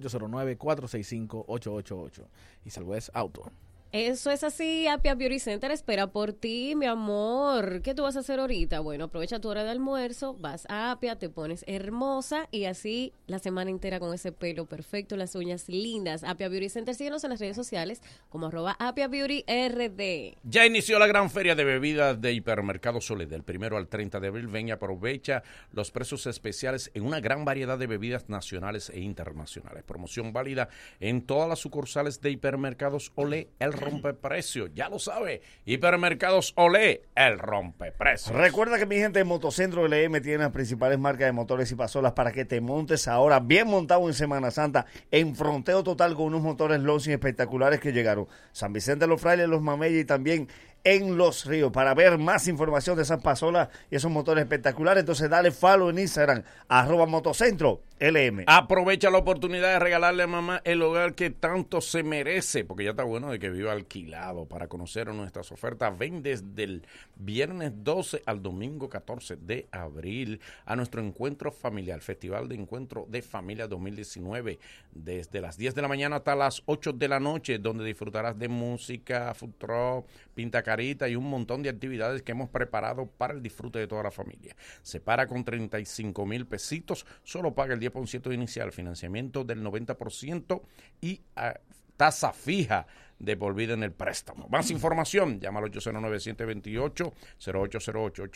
809-465-888. 1.25 2.25
Isal 2.67 2.85
West 2.85 3.11
Auto. 3.15 3.51
Eso 3.97 4.31
es 4.31 4.45
así, 4.45 4.87
Apia 4.87 5.15
Beauty 5.15 5.39
Center 5.39 5.71
espera 5.71 6.09
por 6.09 6.35
ti, 6.35 6.75
mi 6.77 6.85
amor. 6.85 7.81
¿Qué 7.81 7.95
tú 7.95 8.03
vas 8.03 8.15
a 8.17 8.19
hacer 8.19 8.41
ahorita? 8.41 8.81
Bueno, 8.81 9.05
aprovecha 9.05 9.41
tu 9.41 9.49
hora 9.49 9.65
de 9.65 9.71
almuerzo, 9.71 10.35
vas 10.35 10.67
a 10.69 10.91
Apia, 10.91 11.17
te 11.19 11.31
pones 11.31 11.65
hermosa 11.67 12.47
y 12.51 12.67
así 12.67 13.15
la 13.27 13.39
semana 13.39 13.71
entera 13.71 13.99
con 13.99 14.13
ese 14.13 14.33
pelo 14.33 14.67
perfecto, 14.67 15.17
las 15.17 15.35
uñas 15.35 15.71
lindas. 15.71 16.25
Apia 16.25 16.51
Beauty 16.51 16.69
Center, 16.69 16.95
síguenos 16.95 17.25
en 17.25 17.31
las 17.31 17.41
redes 17.41 17.57
sociales 17.57 18.03
como 18.29 18.49
arroba 18.49 18.77
Apia 18.79 19.09
Beauty 19.09 19.47
RD. 19.49 20.37
Ya 20.43 20.67
inició 20.67 20.99
la 20.99 21.07
gran 21.07 21.31
feria 21.31 21.55
de 21.55 21.65
bebidas 21.65 22.21
de 22.21 22.35
Hipermercado 22.35 23.01
Sole 23.01 23.25
del 23.25 23.45
primero 23.45 23.79
al 23.79 23.89
30 23.89 24.21
de 24.21 24.29
abril. 24.29 24.49
Ven 24.49 24.69
y 24.69 24.73
aprovecha 24.73 25.43
los 25.73 25.91
precios 25.91 26.27
especiales 26.27 26.91
en 26.93 27.07
una 27.07 27.21
gran 27.21 27.47
variedad 27.47 27.79
de 27.79 27.87
bebidas 27.87 28.29
nacionales 28.29 28.91
e 28.91 29.01
internacionales. 29.01 29.85
Promoción 29.85 30.35
válida 30.35 30.69
en 31.01 31.23
todas 31.23 31.49
las 31.49 31.61
sucursales 31.61 32.21
de 32.21 32.33
Hipermercados 32.33 33.11
Olé, 33.15 33.49
el 33.59 33.73
rompeprecio. 33.91 34.67
Ya 34.69 34.89
lo 34.89 34.99
sabe, 34.99 35.43
Hipermercados 35.65 36.53
Olé, 36.57 37.03
el 37.15 37.39
rompeprecio. 37.39 38.33
Recuerda 38.33 38.79
que 38.79 38.87
mi 38.87 38.97
gente 38.97 39.19
de 39.19 39.25
Motocentro 39.25 39.87
LM 39.87 40.21
tiene 40.21 40.39
las 40.39 40.53
principales 40.53 40.99
marcas 40.99 41.27
de 41.27 41.33
motores 41.33 41.71
y 41.71 41.75
pasolas 41.75 42.13
para 42.13 42.33
que 42.33 42.45
te 42.45 42.61
montes 42.61 43.09
ahora 43.09 43.41
bien 43.41 43.69
montado 43.69 44.07
en 44.07 44.15
Semana 44.15 44.51
Santa 44.51 44.87
en 45.11 45.35
fronteo 45.35 45.83
total 45.83 46.15
con 46.15 46.27
unos 46.27 46.43
motores 46.43 46.81
Loncin 46.81 47.13
espectaculares 47.13 47.81
que 47.81 47.93
llegaron. 47.93 48.27
San 48.53 48.73
Vicente 48.73 49.07
los 49.07 49.21
Frailes, 49.21 49.49
Los 49.49 49.63
Mameyes 49.63 50.03
y 50.03 50.05
también 50.05 50.49
en 50.87 51.17
Los 51.17 51.47
Ríos. 51.47 51.73
Para 51.73 51.95
ver 51.95 52.17
más 52.17 52.47
información 52.47 52.95
de 52.95 53.03
esas 53.03 53.21
pasolas 53.21 53.69
y 53.91 53.97
esos 53.97 54.09
motores 54.09 54.43
espectaculares, 54.43 55.01
entonces 55.01 55.29
dale 55.29 55.51
follow 55.51 55.91
en 55.91 55.99
Instagram, 55.99 56.45
arroba 56.69 57.07
Motocentro 57.07 57.83
LM. 57.99 58.45
Aprovecha 58.47 59.11
la 59.11 59.19
oportunidad 59.19 59.73
de 59.73 59.79
regalarle 59.81 60.23
a 60.23 60.27
mamá 60.29 60.61
el 60.65 60.83
hogar 60.83 61.15
que 61.15 61.31
tanto 61.31 61.81
se 61.81 62.05
merece, 62.05 62.65
porque 62.65 62.85
ya 62.85 62.91
está 62.91 63.03
bueno 63.03 63.33
de 63.33 63.41
que 63.41 63.51
viva 63.51 63.73
alquilado. 63.73 64.47
Para 64.47 64.69
conocer 64.69 65.09
nuestras 65.09 65.51
ofertas, 65.51 65.99
ven 65.99 66.23
desde 66.23 66.63
el 66.63 66.87
viernes 67.17 67.73
12 67.75 68.23
al 68.25 68.41
domingo 68.41 68.89
14 68.89 69.37
de 69.37 69.67
abril 69.73 70.41
a 70.67 70.77
nuestro 70.77 71.03
encuentro 71.03 71.51
familiar, 71.51 72.01
Festival 72.01 72.49
de 72.49 72.55
Encuentro 72.55 73.07
de 73.09 73.23
Familia 73.23 73.67
2019, 73.67 74.61
desde 74.93 75.41
las 75.41 75.57
10 75.57 75.75
de 75.75 75.83
la 75.83 75.89
mañana 75.89 76.17
hasta 76.17 76.37
las 76.37 76.63
8 76.67 76.93
de 76.93 77.09
la 77.09 77.19
noche, 77.19 77.59
donde 77.59 77.85
disfrutarás 77.85 78.39
de 78.39 78.49
música, 78.49 79.35
food 79.35 79.55
truck, 79.59 80.07
pinta 80.35 80.63
y 80.81 81.17
un 81.17 81.29
montón 81.29 81.63
de 81.63 81.71
actividades 81.71 82.23
que 82.23 82.33
hemos 82.33 82.49
preparado 82.49 83.07
para 83.07 83.35
el 83.35 83.43
disfrute 83.43 83.79
de 83.79 83.87
toda 83.87 84.03
la 84.03 84.11
familia. 84.11 84.57
Se 84.83 85.01
para 85.01 85.27
con 85.27 85.45
35 85.45 86.27
mil 86.27 86.47
pesitos, 86.47 87.07
solo 87.25 87.55
paga 87.55 87.75
el 87.75 87.81
10% 87.81 88.33
inicial, 88.33 88.73
financiamiento 88.73 89.45
del 89.45 89.63
90% 89.63 90.63
y 91.01 91.23
ah, 91.37 91.55
tasa 91.97 92.33
fija 92.33 92.87
de 93.19 93.37
por 93.37 93.61
en 93.61 93.83
el 93.83 93.93
préstamo. 93.93 94.47
Más 94.49 94.71
información, 94.71 95.41
llama 95.41 95.59
al 95.61 95.73
809-728-0808, 95.73 98.29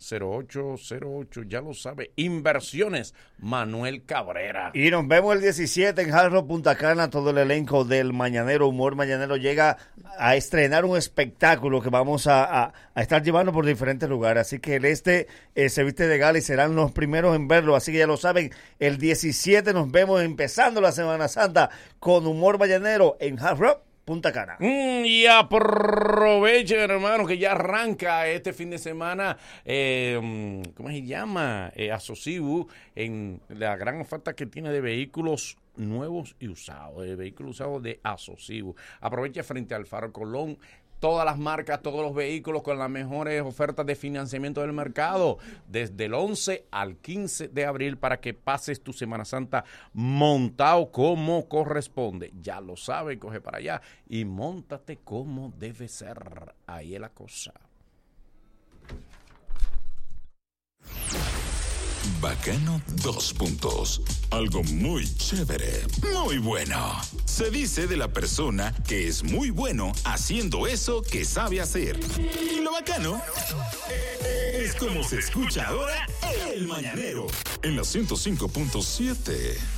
809-728-0808, 0.00 1.48
ya 1.48 1.60
lo 1.60 1.74
sabe. 1.74 2.10
Inversiones, 2.16 3.14
Manuel 3.38 4.04
Cabrera. 4.04 4.72
Y 4.74 4.90
nos 4.90 5.06
vemos 5.06 5.34
el 5.34 5.42
17 5.42 6.00
en 6.00 6.10
Jarro 6.10 6.46
Punta 6.46 6.74
Cana. 6.76 7.10
Todo 7.10 7.28
el 7.30 7.36
elenco 7.38 7.84
del 7.84 8.14
Mañanero, 8.14 8.68
Humor 8.68 8.96
Mañanero, 8.96 9.36
llega 9.36 9.76
a 10.18 10.36
estrenar 10.36 10.86
un 10.86 10.96
espectáculo 10.96 11.82
que 11.82 11.90
vamos 11.90 12.26
a 12.26 12.72
estar 12.96 13.22
llevando 13.22 13.52
por 13.52 13.66
diferentes 13.66 14.08
lugares. 14.08 14.40
Así 14.42 14.60
que 14.60 14.76
el 14.76 14.86
este 14.86 15.26
eh, 15.54 15.68
se 15.68 15.84
viste 15.84 16.08
de 16.08 16.16
gala 16.18 16.38
y 16.38 16.42
serán 16.42 16.74
los 16.74 16.92
primeros 16.92 17.36
en 17.36 17.48
verlo. 17.48 17.76
Así 17.76 17.92
que 17.92 17.98
ya 17.98 18.06
lo 18.06 18.16
saben, 18.16 18.50
el 18.78 18.98
17 18.98 19.72
nos 19.72 19.90
vemos 19.90 20.22
empezando 20.22 20.80
la 20.80 20.92
Semana 20.92 21.26
Santa 21.28 21.70
con 21.98 22.26
Humor 22.26 22.58
Mañanero 22.58 23.16
en 23.20 23.38
Hard 23.38 23.58
Rock 23.58 23.80
Punta 24.08 24.32
Cana. 24.32 24.56
Mm, 24.58 25.04
y 25.04 25.26
aprovechen, 25.26 26.78
hermano, 26.78 27.26
que 27.26 27.36
ya 27.36 27.52
arranca 27.52 28.26
este 28.26 28.54
fin 28.54 28.70
de 28.70 28.78
semana, 28.78 29.36
eh, 29.66 30.18
mm, 30.18 30.70
¿cómo 30.74 30.88
se 30.88 31.02
llama? 31.02 31.70
Eh, 31.76 31.92
Asocibu, 31.92 32.68
en 32.94 33.42
la 33.50 33.76
gran 33.76 34.00
oferta 34.00 34.34
que 34.34 34.46
tiene 34.46 34.72
de 34.72 34.80
vehículos 34.80 35.58
nuevos 35.76 36.36
y 36.40 36.48
usados, 36.48 37.04
de 37.04 37.16
vehículos 37.16 37.56
usados 37.56 37.82
de 37.82 38.00
Asocibu. 38.02 38.74
Aprovecha 39.02 39.42
frente 39.42 39.74
al 39.74 39.84
Faro 39.84 40.10
Colón. 40.10 40.56
Todas 41.00 41.24
las 41.24 41.38
marcas, 41.38 41.82
todos 41.82 42.02
los 42.02 42.14
vehículos 42.14 42.62
con 42.62 42.78
las 42.78 42.90
mejores 42.90 43.42
ofertas 43.42 43.86
de 43.86 43.94
financiamiento 43.94 44.60
del 44.60 44.72
mercado, 44.72 45.38
desde 45.66 46.06
el 46.06 46.14
11 46.14 46.66
al 46.70 46.96
15 46.96 47.48
de 47.48 47.66
abril, 47.66 47.98
para 47.98 48.20
que 48.20 48.34
pases 48.34 48.82
tu 48.82 48.92
Semana 48.92 49.24
Santa 49.24 49.64
montado 49.92 50.90
como 50.90 51.48
corresponde. 51.48 52.32
Ya 52.40 52.60
lo 52.60 52.76
sabe, 52.76 53.18
coge 53.18 53.40
para 53.40 53.58
allá 53.58 53.82
y 54.08 54.24
montate 54.24 54.98
como 55.04 55.52
debe 55.56 55.88
ser. 55.88 56.54
Ahí 56.66 56.94
es 56.94 57.00
la 57.00 57.10
cosa. 57.10 57.67
Bacano, 62.20 62.82
dos 63.02 63.32
puntos. 63.32 64.02
Algo 64.30 64.62
muy 64.64 65.06
chévere, 65.16 65.86
muy 66.12 66.38
bueno. 66.38 67.00
Se 67.24 67.50
dice 67.50 67.86
de 67.86 67.96
la 67.96 68.08
persona 68.08 68.74
que 68.86 69.06
es 69.06 69.22
muy 69.22 69.50
bueno 69.50 69.92
haciendo 70.04 70.66
eso 70.66 71.02
que 71.02 71.24
sabe 71.24 71.60
hacer. 71.60 72.00
Y 72.18 72.60
lo 72.60 72.72
bacano 72.72 73.22
es 74.52 74.74
como 74.74 75.04
se 75.04 75.18
escucha 75.18 75.68
ahora 75.68 76.06
el 76.52 76.66
mañanero 76.66 77.26
en 77.62 77.76
la 77.76 77.82
105.7. 77.82 79.77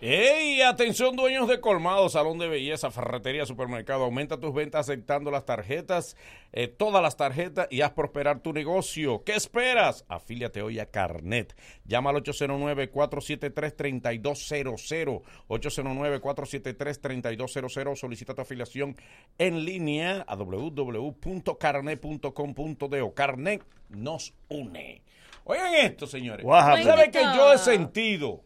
¡Ey! 0.00 0.62
Atención, 0.62 1.16
dueños 1.16 1.48
de 1.48 1.60
colmado, 1.60 2.08
salón 2.08 2.38
de 2.38 2.46
belleza, 2.46 2.92
ferretería, 2.92 3.44
supermercado. 3.46 4.04
Aumenta 4.04 4.38
tus 4.38 4.54
ventas 4.54 4.88
aceptando 4.88 5.32
las 5.32 5.44
tarjetas, 5.44 6.16
eh, 6.52 6.68
todas 6.68 7.02
las 7.02 7.16
tarjetas 7.16 7.66
y 7.68 7.80
haz 7.80 7.94
prosperar 7.94 8.38
tu 8.38 8.52
negocio. 8.52 9.24
¿Qué 9.24 9.34
esperas? 9.34 10.04
Afíliate 10.06 10.62
hoy 10.62 10.78
a 10.78 10.86
Carnet. 10.86 11.56
Llama 11.84 12.10
al 12.10 12.22
809-473-3200. 12.22 15.22
809-473-3200. 15.48 17.96
Solicita 17.96 18.34
tu 18.34 18.42
afiliación 18.42 18.94
en 19.36 19.64
línea 19.64 20.24
a 20.28 20.36
www.carnet.com.de. 20.36 23.12
Carnet 23.16 23.64
nos 23.88 24.32
une. 24.48 25.02
Oigan 25.42 25.74
esto, 25.74 26.06
señores. 26.06 26.46
¿Saben 26.46 27.10
que 27.10 27.20
yo 27.20 27.52
he 27.52 27.58
sentido? 27.58 28.44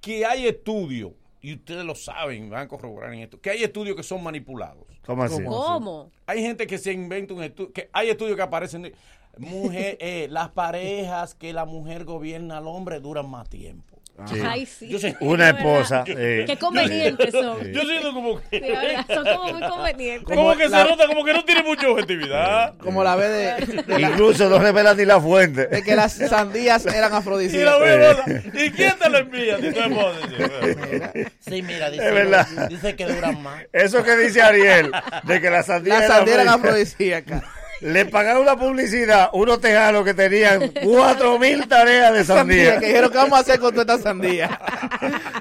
Que 0.00 0.24
hay 0.24 0.46
estudios, 0.46 1.12
y 1.42 1.54
ustedes 1.54 1.84
lo 1.84 1.94
saben, 1.94 2.50
van 2.50 2.62
a 2.62 2.68
corroborar 2.68 3.12
en 3.14 3.20
esto, 3.20 3.40
que 3.40 3.50
hay 3.50 3.62
estudios 3.62 3.96
que 3.96 4.02
son 4.02 4.22
manipulados. 4.22 4.84
¿Cómo 5.06 5.22
así? 5.22 5.42
¿Cómo? 5.42 6.10
Hay 6.26 6.42
gente 6.42 6.66
que 6.66 6.78
se 6.78 6.92
inventa 6.92 7.34
un 7.34 7.42
estudio, 7.42 7.72
que 7.72 7.88
hay 7.92 8.10
estudios 8.10 8.36
que 8.36 8.42
aparecen, 8.42 8.82
de- 8.82 8.94
mujer, 9.38 9.96
eh, 10.00 10.28
las 10.30 10.50
parejas 10.50 11.34
que 11.34 11.52
la 11.52 11.64
mujer 11.64 12.04
gobierna 12.04 12.58
al 12.58 12.66
hombre 12.66 13.00
duran 13.00 13.28
más 13.28 13.48
tiempo. 13.48 13.89
Sí. 14.26 14.40
Ay, 14.46 14.66
sí. 14.66 14.88
Yo 14.88 14.98
sé- 14.98 15.16
Una 15.20 15.50
esposa. 15.50 16.04
eh. 16.06 16.44
Qué 16.46 16.56
convenientes 16.58 17.30
son. 17.32 17.72
Yo 17.72 17.82
siento 17.82 18.12
como 18.12 18.40
que... 18.50 18.60
Verdad, 18.60 19.06
son 19.08 19.24
como 19.24 19.52
muy 19.52 19.68
convenientes. 19.68 20.36
Como 20.36 20.56
que 20.56 20.68
la- 20.68 20.82
se 20.84 20.90
nota 20.90 21.06
como 21.06 21.24
que 21.24 21.32
no 21.32 21.44
tiene 21.44 21.62
mucha 21.62 21.88
objetividad. 21.88 22.74
Como 22.78 23.02
la 23.04 23.16
vez 23.16 23.66
de, 23.66 23.82
de 23.82 23.98
la- 23.98 24.10
Incluso 24.10 24.48
no 24.48 24.58
revela 24.58 24.94
ni 24.94 25.04
la 25.04 25.20
fuente. 25.20 25.66
de 25.66 25.82
que 25.82 25.96
las 25.96 26.12
sandías 26.14 26.84
eran 26.86 27.10
Y 27.10 27.12
la 27.12 27.18
afrodisíacas. 27.18 27.80
huevona, 27.80 28.42
¿Y 28.54 28.70
quién 28.70 28.98
te 28.98 29.08
lo 29.08 29.18
envía? 29.18 29.56
Si 29.58 29.72
tú 29.72 29.80
esposa, 29.80 31.12
Sí, 31.40 31.62
mira, 31.62 31.88
Es 31.88 31.96
verdad. 32.14 32.46
dice 32.68 32.96
que 32.96 33.06
duran 33.06 33.42
más. 33.42 33.64
Eso 33.72 34.02
que 34.02 34.16
dice 34.16 34.42
Ariel, 34.42 34.90
de 35.24 35.40
que 35.40 35.50
la 35.50 35.62
sandía 35.62 35.94
Las 35.94 36.04
era 36.04 36.14
sandías 36.16 36.36
eran 36.40 36.48
afrodisíaca. 36.48 37.36
afrodisíacas. 37.36 37.59
Le 37.80 38.04
pagaron 38.06 38.42
una 38.42 38.56
publicidad 38.56 39.30
unos 39.32 39.60
tejanos 39.60 40.04
que 40.04 40.12
tenían 40.14 40.70
cuatro 40.84 41.38
mil 41.38 41.66
tareas 41.66 42.12
de 42.12 42.24
Sandía, 42.24 42.64
sandía. 42.72 42.80
que 42.80 42.86
dijeron, 42.88 43.10
¿qué 43.10 43.16
vamos 43.18 43.38
a 43.38 43.40
hacer 43.42 43.58
con 43.58 43.74
toda 43.74 43.94
esta 43.94 44.08
sandía? 44.10 44.60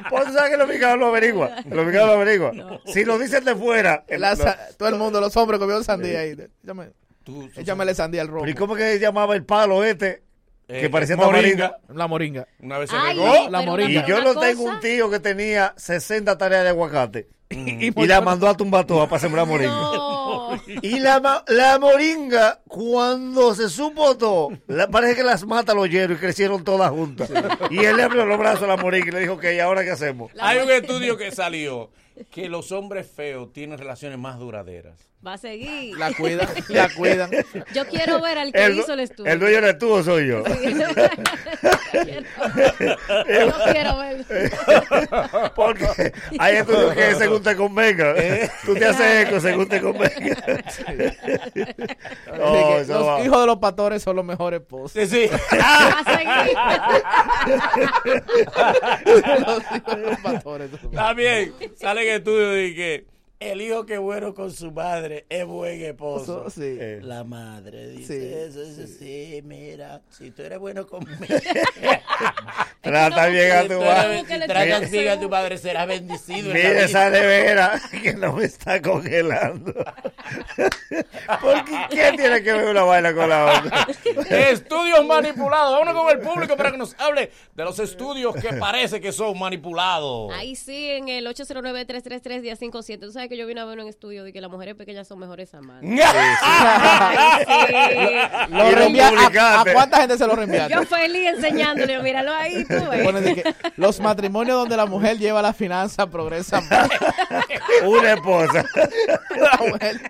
Pues 0.09 0.25
tú 0.25 0.33
sabes 0.33 0.51
que 0.51 0.57
los 0.57 0.67
mexicanos 0.67 0.99
lo 0.99 1.07
averigua. 1.07 1.51
Los 1.69 1.85
mexicanos 1.85 2.07
lo 2.07 2.13
averigua. 2.13 2.51
Si 2.85 3.03
lo 3.03 3.19
dicen 3.19 3.43
de 3.43 3.55
fuera. 3.55 4.03
La 4.09 4.31
lo- 4.31 4.35
sa- 4.37 4.57
todo 4.77 4.89
el 4.89 4.95
mundo, 4.95 5.19
los 5.19 5.35
hombres 5.37 5.59
comieron 5.59 5.83
sandía 5.83 6.19
ahí. 6.21 6.35
Échame, 6.63 6.89
échamele 7.55 7.93
sandía 7.93 8.21
al 8.21 8.27
rojo. 8.29 8.47
¿Y 8.47 8.53
cómo 8.53 8.75
que 8.75 8.83
se 8.93 8.99
llamaba 8.99 9.35
el 9.35 9.43
palo 9.45 9.83
este? 9.83 10.23
Eh, 10.67 10.81
que 10.81 10.89
parecía 10.89 11.15
moringa. 11.17 11.69
tamarindo. 11.71 11.93
La 11.99 12.07
moringa. 12.07 12.47
Una 12.61 12.77
vez 12.77 12.89
se 12.91 12.95
Ay, 12.95 13.17
La 13.49 13.61
moringa. 13.63 14.03
Y 14.05 14.07
yo 14.07 14.21
no 14.21 14.39
tengo 14.39 14.63
un 14.63 14.79
tío 14.79 15.09
que 15.09 15.19
tenía 15.19 15.73
60 15.77 16.37
tareas 16.37 16.63
de 16.63 16.69
aguacate. 16.69 17.27
Y, 17.49 17.87
Y 18.03 18.07
la 18.07 18.21
mandó 18.21 18.47
a 18.47 18.55
tumbar 18.55 18.85
todas 18.85 19.09
para 19.09 19.19
sembrar 19.19 19.47
moringa. 19.47 19.71
No. 19.73 20.08
Y 20.81 20.99
la, 20.99 21.19
ma- 21.19 21.43
la 21.47 21.77
moringa, 21.79 22.61
cuando 22.67 23.53
se 23.55 23.69
supo 23.69 24.17
todo, 24.17 24.49
la- 24.67 24.87
parece 24.87 25.15
que 25.15 25.23
las 25.23 25.45
mata 25.45 25.73
los 25.73 25.89
hierros 25.89 26.17
y 26.17 26.21
crecieron 26.21 26.63
todas 26.63 26.89
juntas. 26.91 27.29
Y 27.69 27.83
él 27.83 27.97
le 27.97 28.03
abrió 28.03 28.25
los 28.25 28.37
brazos 28.37 28.63
a 28.63 28.67
la 28.67 28.77
moringa 28.77 29.07
y 29.07 29.11
le 29.11 29.19
dijo, 29.21 29.33
ok, 29.33 29.45
¿ahora 29.63 29.83
qué 29.83 29.91
hacemos? 29.91 30.31
Hay 30.39 30.59
un 30.59 30.69
estudio 30.71 31.17
que 31.17 31.31
salió 31.31 31.89
que 32.31 32.49
los 32.49 32.71
hombres 32.71 33.09
feos 33.09 33.51
tienen 33.53 33.77
relaciones 33.77 34.19
más 34.19 34.37
duraderas. 34.39 35.08
Va 35.25 35.33
a 35.33 35.37
seguir. 35.37 35.97
La 35.97 36.13
cuidan, 36.13 36.47
la 36.69 36.87
cuidan. 36.89 37.29
Yo 37.73 37.85
quiero 37.87 38.21
ver 38.21 38.37
al 38.37 38.53
que 38.53 38.63
El, 38.63 38.79
hizo 38.79 38.93
el 38.93 39.01
estudio. 39.01 39.29
el 39.29 39.37
dueño 39.39 39.57
eres 39.57 39.77
tú 39.77 39.91
o 39.91 40.01
soy 40.01 40.27
yo. 40.27 40.43
Yo 43.27 43.53
quiero 43.71 43.97
ver. 43.97 44.25
Porque 45.55 46.13
hay 46.39 46.55
estudios 46.57 46.93
que 46.93 47.15
según 47.15 47.43
te 47.43 47.55
convenga. 47.55 48.15
Tú 48.65 48.75
te 48.75 48.85
haces 48.85 49.27
eco 49.27 49.39
según 49.41 49.67
te 49.67 49.81
convenga. 49.81 50.13
Eso 52.79 52.93
los 52.93 53.07
va. 53.07 53.21
hijos 53.21 53.41
de 53.41 53.45
los 53.47 53.57
pastores 53.57 54.01
son 54.01 54.15
los 54.15 54.23
mejores 54.25 54.61
esposos. 54.61 54.91
Sí, 54.93 55.05
sí. 55.07 55.29
Va 55.59 55.99
a 55.99 56.17
seguir. 56.17 56.55
los 59.45 59.63
hijos 59.75 59.95
de 59.95 60.01
los 60.01 60.19
pastores. 60.19 60.69
son 60.71 60.79
los 60.83 60.91
Está 60.93 61.13
bien. 61.13 61.53
Sale 61.75 62.07
en 62.07 62.15
estudio 62.15 62.49
de 62.51 62.75
que 62.75 63.18
el 63.39 63.61
hijo 63.61 63.85
que 63.85 63.93
es 63.93 63.99
bueno 63.99 64.33
con 64.33 64.51
su 64.51 64.71
madre 64.71 65.25
es 65.29 65.45
buen 65.45 65.81
esposo. 65.81 66.45
esposos. 66.47 66.53
Sí. 66.53 66.77
La 67.01 67.23
madre 67.23 67.89
dice 67.89 68.19
Sí, 68.19 68.33
eso, 68.33 68.61
eso 68.61 68.93
sí, 68.99 69.41
mira, 69.45 70.01
si 70.09 70.31
tú 70.31 70.41
eres 70.41 70.59
bueno 70.59 70.85
conmigo, 70.85 71.19
Trata 72.81 73.27
bien 73.27 73.51
a 73.51 73.63
tu 73.67 73.79
madre. 73.79 74.23
toque 74.23 74.87
bien 74.91 75.09
a 75.09 75.19
tu 75.19 75.29
madre, 75.29 75.57
serás 75.57 75.87
bendecido. 75.87 76.53
Mira 76.53 76.83
esa 76.85 77.09
nevera 77.09 77.79
que 78.03 78.13
no 78.13 78.33
me 78.33 78.45
está 78.45 78.81
congelando. 78.81 79.73
Porque 81.41 81.71
¿quién 81.89 82.15
tiene 82.15 82.41
que 82.41 82.53
ver 82.53 82.65
una 82.69 82.83
vaina 82.83 83.13
con 83.13 83.29
la 83.29 83.59
otra? 83.59 83.87
Estudios 84.49 85.05
manipulados. 85.05 85.73
Vámonos 85.79 86.03
con 86.03 86.11
el 86.11 86.19
público 86.19 86.57
para 86.57 86.71
que 86.71 86.77
nos 86.77 86.95
hable 86.99 87.31
de 87.53 87.63
los 87.63 87.79
estudios 87.79 88.35
que 88.35 88.53
parece 88.53 88.99
que 89.01 89.11
son 89.11 89.37
manipulados. 89.37 90.31
Ahí 90.33 90.55
sí, 90.55 90.89
en 90.89 91.09
el 91.09 91.27
809-333-1057. 91.27 92.99
Tú 92.99 93.11
sabes 93.11 93.28
que 93.29 93.37
yo 93.37 93.47
vine 93.47 93.61
a 93.61 93.65
ver 93.65 93.79
un 93.79 93.87
estudio 93.87 94.25
de 94.25 94.33
que 94.33 94.41
las 94.41 94.51
mujeres 94.51 94.75
pequeñas 94.75 95.07
son 95.07 95.19
mejores 95.19 95.53
amantes. 95.53 95.89
Ay, 96.03 97.45
sí. 97.47 97.53
Lo 98.53 98.67
Y 98.67 98.71
lo 98.71 98.75
reenvía- 98.77 99.07
¿a- 99.07 99.11
publicaste. 99.11 99.69
¿A, 99.69 99.73
cuánta 99.73 99.97
gente 100.01 100.17
se 100.17 100.27
lo 100.27 100.35
reenviaste? 100.35 100.73
Yo 100.73 100.83
feliz 100.85 101.27
enseñándole, 101.35 102.01
míralo 102.01 102.33
ahí, 102.33 102.65
tú 102.65 102.75
ves. 102.89 103.45
Los 103.77 103.99
matrimonios 103.99 104.57
donde 104.57 104.75
la 104.75 104.85
mujer 104.85 105.17
lleva 105.17 105.41
la 105.41 105.53
finanza 105.53 106.07
progresan 106.07 106.67
más. 106.69 106.89
Una 107.85 108.13
esposa. 108.13 108.65
La 109.37 109.57
mujer- 109.67 110.01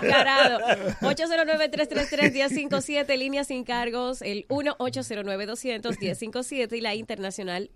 Descarado. 0.00 0.58
809-333-1057, 1.00 3.16
línea 3.18 3.44
sin 3.44 3.64
cargos, 3.64 4.22
el 4.22 4.46
1-809-200-1057 4.48 6.76
y 6.76 6.80
la 6.80 6.94
internacional 6.94 7.70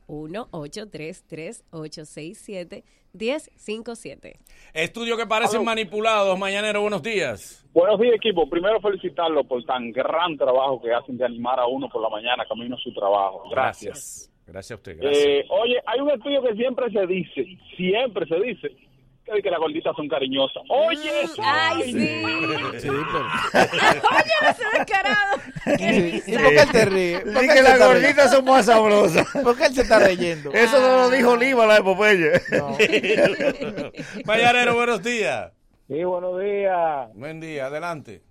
1-833-867-1057. 3.14 4.38
Estudios 4.72 5.18
que 5.18 5.26
parecen 5.26 5.64
manipulados. 5.64 6.38
Mañanero, 6.38 6.80
buenos 6.80 7.02
días. 7.02 7.64
Buenos 7.72 7.98
días, 8.00 8.14
equipo. 8.14 8.48
Primero, 8.48 8.80
felicitarlo 8.80 9.44
por 9.44 9.64
tan 9.64 9.92
gran 9.92 10.36
trabajo 10.36 10.80
que 10.80 10.92
hacen 10.92 11.16
de 11.16 11.24
animar 11.24 11.58
a 11.60 11.66
uno 11.66 11.88
por 11.88 12.02
la 12.02 12.08
mañana 12.08 12.44
camino 12.48 12.76
a 12.76 12.78
su 12.78 12.92
trabajo. 12.92 13.48
Gracias. 13.50 14.30
Gracias 14.46 14.72
a 14.72 14.74
usted. 14.74 14.98
Gracias. 14.98 15.26
Eh, 15.26 15.46
oye, 15.48 15.80
hay 15.86 16.00
un 16.00 16.10
estudio 16.10 16.42
que 16.42 16.54
siempre 16.54 16.90
se 16.90 17.06
dice, 17.06 17.46
siempre 17.76 18.26
se 18.26 18.40
dice, 18.40 18.76
que, 19.24 19.42
que 19.42 19.50
las 19.50 19.58
gorditas 19.60 19.94
son 19.96 20.08
cariñosas. 20.08 20.62
Oye, 20.68 21.22
eso. 21.22 21.42
Ay, 21.44 21.82
sí. 21.84 21.92
Sí, 21.92 22.88
pero- 22.88 23.26
Oye, 24.10 24.50
ese 24.50 24.64
descarado. 24.78 25.40
Qué 25.78 26.22
¿Y 26.26 26.32
por 26.38 26.48
qué 26.50 26.60
él 26.60 26.70
te 26.72 26.84
ríe? 26.84 27.20
¿Por 27.20 27.40
qué 27.40 27.48
que 27.48 27.62
las 27.62 27.78
gorditas 27.78 28.30
son 28.30 28.44
más 28.44 28.66
sabrosas. 28.66 29.26
¿Por 29.42 29.56
qué 29.56 29.66
él 29.66 29.74
se 29.74 29.82
está 29.82 29.98
reyendo? 29.98 30.52
Eso 30.52 30.78
no 30.80 30.96
lo 30.98 31.10
dijo 31.10 31.36
Lima, 31.36 31.66
la 31.66 31.74
de 31.76 31.82
Popeye. 31.82 32.32
No. 32.52 32.76
Mañanero, 34.26 34.74
buenos 34.74 35.02
días. 35.02 35.52
Sí, 35.88 36.02
buenos 36.04 36.40
días. 36.40 37.08
Buen 37.14 37.40
día, 37.40 37.66
adelante. 37.66 38.22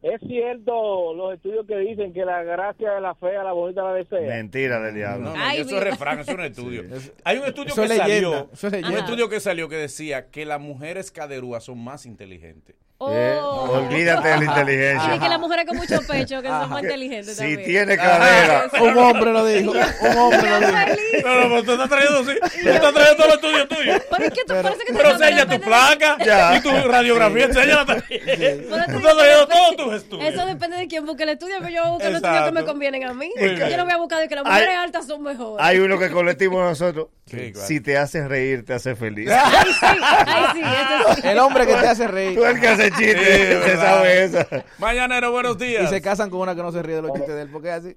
Es 0.00 0.20
cierto 0.20 1.12
los 1.12 1.34
estudios 1.34 1.66
que 1.66 1.76
dicen 1.78 2.12
que 2.12 2.24
la 2.24 2.44
gracia 2.44 2.92
de 2.92 3.00
la 3.00 3.16
fea, 3.16 3.42
la 3.42 3.52
bonita 3.52 3.82
la 3.82 3.94
desea. 3.94 4.20
Mentira 4.20 4.80
del 4.80 4.94
diablo. 4.94 5.30
no, 5.30 5.34
Ay, 5.36 5.58
eso 5.60 5.70
mira. 5.74 5.78
es 5.78 5.84
refrán, 5.90 6.20
eso 6.20 6.30
es 6.30 6.38
un 6.38 6.44
estudio. 6.44 6.82
Hay 7.24 7.38
un 7.38 7.44
estudio 7.46 7.74
que 7.74 7.80
leyenda, 7.88 8.46
salió, 8.54 8.78
es 8.78 8.88
un 8.88 8.96
estudio 8.96 9.28
que 9.28 9.40
salió 9.40 9.68
que 9.68 9.76
decía 9.76 10.30
que 10.30 10.44
las 10.46 10.60
mujeres 10.60 11.10
caderúas 11.10 11.64
son 11.64 11.82
más 11.82 12.06
inteligentes. 12.06 12.76
Oh. 13.00 13.12
Eh, 13.12 13.38
olvídate 13.40 14.26
de 14.26 14.36
la 14.38 14.42
Y 14.42 14.46
inteligencia. 14.48 15.18
que 15.20 15.28
las 15.28 15.38
mujeres 15.38 15.66
con 15.66 15.76
mucho 15.76 16.00
pecho, 16.02 16.42
que 16.42 16.48
son 16.48 16.68
más 16.68 16.82
inteligentes 16.82 17.36
Si 17.36 17.38
también. 17.38 17.64
tiene 17.64 17.96
cadera. 17.96 18.64
Un 18.80 18.98
hombre 18.98 19.32
lo 19.32 19.46
dijo. 19.46 19.70
Un 19.70 20.18
hombre 20.18 20.50
lo 20.50 20.58
dijo. 20.58 21.28
No, 21.28 21.34
no, 21.36 21.48
pero 21.48 21.62
tú 21.62 21.72
estás 21.72 21.88
trayendo, 21.88 22.24
sí. 22.24 22.38
Tú 22.60 22.68
estás 22.68 22.94
trayendo 22.94 23.16
todos 23.16 23.28
los 23.28 23.34
estudios 23.36 23.68
tuyos. 23.68 24.02
Pero 24.10 24.24
es 24.24 24.30
que 24.32 24.40
tú 24.44 24.54
parece 24.62 24.84
que 24.84 24.92
tú 24.92 24.98
Pero 24.98 25.10
enseña 25.12 25.46
tu 25.46 25.60
placa 25.60 26.16
Ya. 26.24 26.56
y 26.56 26.60
tu 26.60 26.70
radiografía, 26.88 27.44
enséñala 27.44 27.86
también. 27.86 28.20
Tú 28.68 28.74
estás 28.74 29.16
trayendo 29.16 29.46
todos 29.48 29.76
tus 29.76 29.94
estudios. 29.94 30.34
Eso 30.34 30.46
depende 30.46 30.76
de 30.78 30.88
quién 30.88 31.06
busque 31.06 31.22
el 31.22 31.28
estudio, 31.28 31.54
pero 31.60 31.70
yo 31.70 31.80
voy 31.82 31.88
a 31.88 31.92
buscar 31.92 32.10
los 32.10 32.20
estudios 32.22 32.44
que 32.46 32.52
me 32.52 32.64
convienen 32.64 33.04
a 33.04 33.14
mí. 33.14 33.30
Yo 33.38 33.76
no 33.76 33.84
voy 33.84 33.92
a 33.92 33.96
buscar 33.98 34.18
de 34.18 34.28
que 34.28 34.34
las 34.34 34.44
Hay- 34.44 34.52
mujeres 34.54 34.76
altas 34.76 35.06
son 35.06 35.22
mejores. 35.22 35.64
Hay 35.64 35.78
uno 35.78 36.00
que 36.00 36.10
colectivo 36.10 36.60
nosotros. 36.60 37.06
Sí, 37.26 37.52
claro. 37.52 37.68
Si 37.68 37.80
te 37.80 37.96
haces 37.98 38.26
reír, 38.26 38.64
te 38.64 38.72
hace 38.72 38.96
feliz. 38.96 39.28
Ay, 39.30 39.66
sí, 39.78 40.60
ay, 40.64 41.14
sí. 41.14 41.20
El 41.28 41.38
hombre 41.38 41.66
que 41.66 41.74
te 41.74 41.86
hace 41.86 42.08
reír. 42.08 42.34
Tú 42.38 42.44
el 42.44 42.58
que 42.58 42.68
hace 42.68 42.87
ese 42.88 42.96
chiste, 42.96 43.18
Sí, 43.18 43.42
se 43.42 43.54
¿verdad? 43.58 43.82
sabe 43.82 44.24
esa. 44.24 44.64
Mañanero, 44.78 45.30
buenos 45.32 45.56
Y 45.62 45.66
días. 45.66 45.88
se 45.90 46.00
casan 46.02 46.30
con 46.30 46.40
una 46.40 46.54
que 46.54 46.62
no 46.62 46.72
se 46.72 46.82
ríe 46.82 46.96
de 46.96 47.02
los 47.02 47.12
chistes 47.12 47.34
de 47.34 47.42
él, 47.42 47.50
porque 47.52 47.68
es 47.68 47.74
así. 47.74 47.96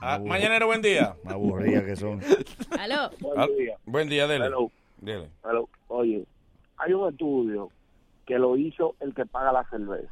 Ah, 0.00 0.18
mañanero, 0.22 0.66
buen 0.66 0.82
día. 0.82 1.14
Aburridas 1.26 1.84
que 1.84 1.96
son. 1.96 2.20
Aló. 2.78 3.10
Ah, 3.36 3.46
Buen 3.86 4.08
día, 4.08 4.26
dele. 4.26 4.50
Dele. 4.98 5.30
Pero, 5.42 5.68
oye, 5.88 6.24
hay 6.76 6.92
un 6.92 7.08
estudio 7.08 7.70
que 8.26 8.38
lo 8.38 8.56
hizo 8.56 8.94
el 9.00 9.14
que 9.14 9.24
paga 9.24 9.52
la 9.52 9.64
cerveza, 9.70 10.10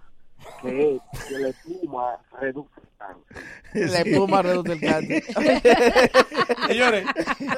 que 0.63 0.97
es 0.97 1.03
que 1.29 1.39
la 1.39 1.49
espuma 1.49 2.19
reduce. 2.41 2.81
La 3.75 4.01
espuma 4.01 4.41
reduce 4.43 4.73
el 4.75 4.81
cáncer. 4.81 5.25
Señores, 6.69 7.05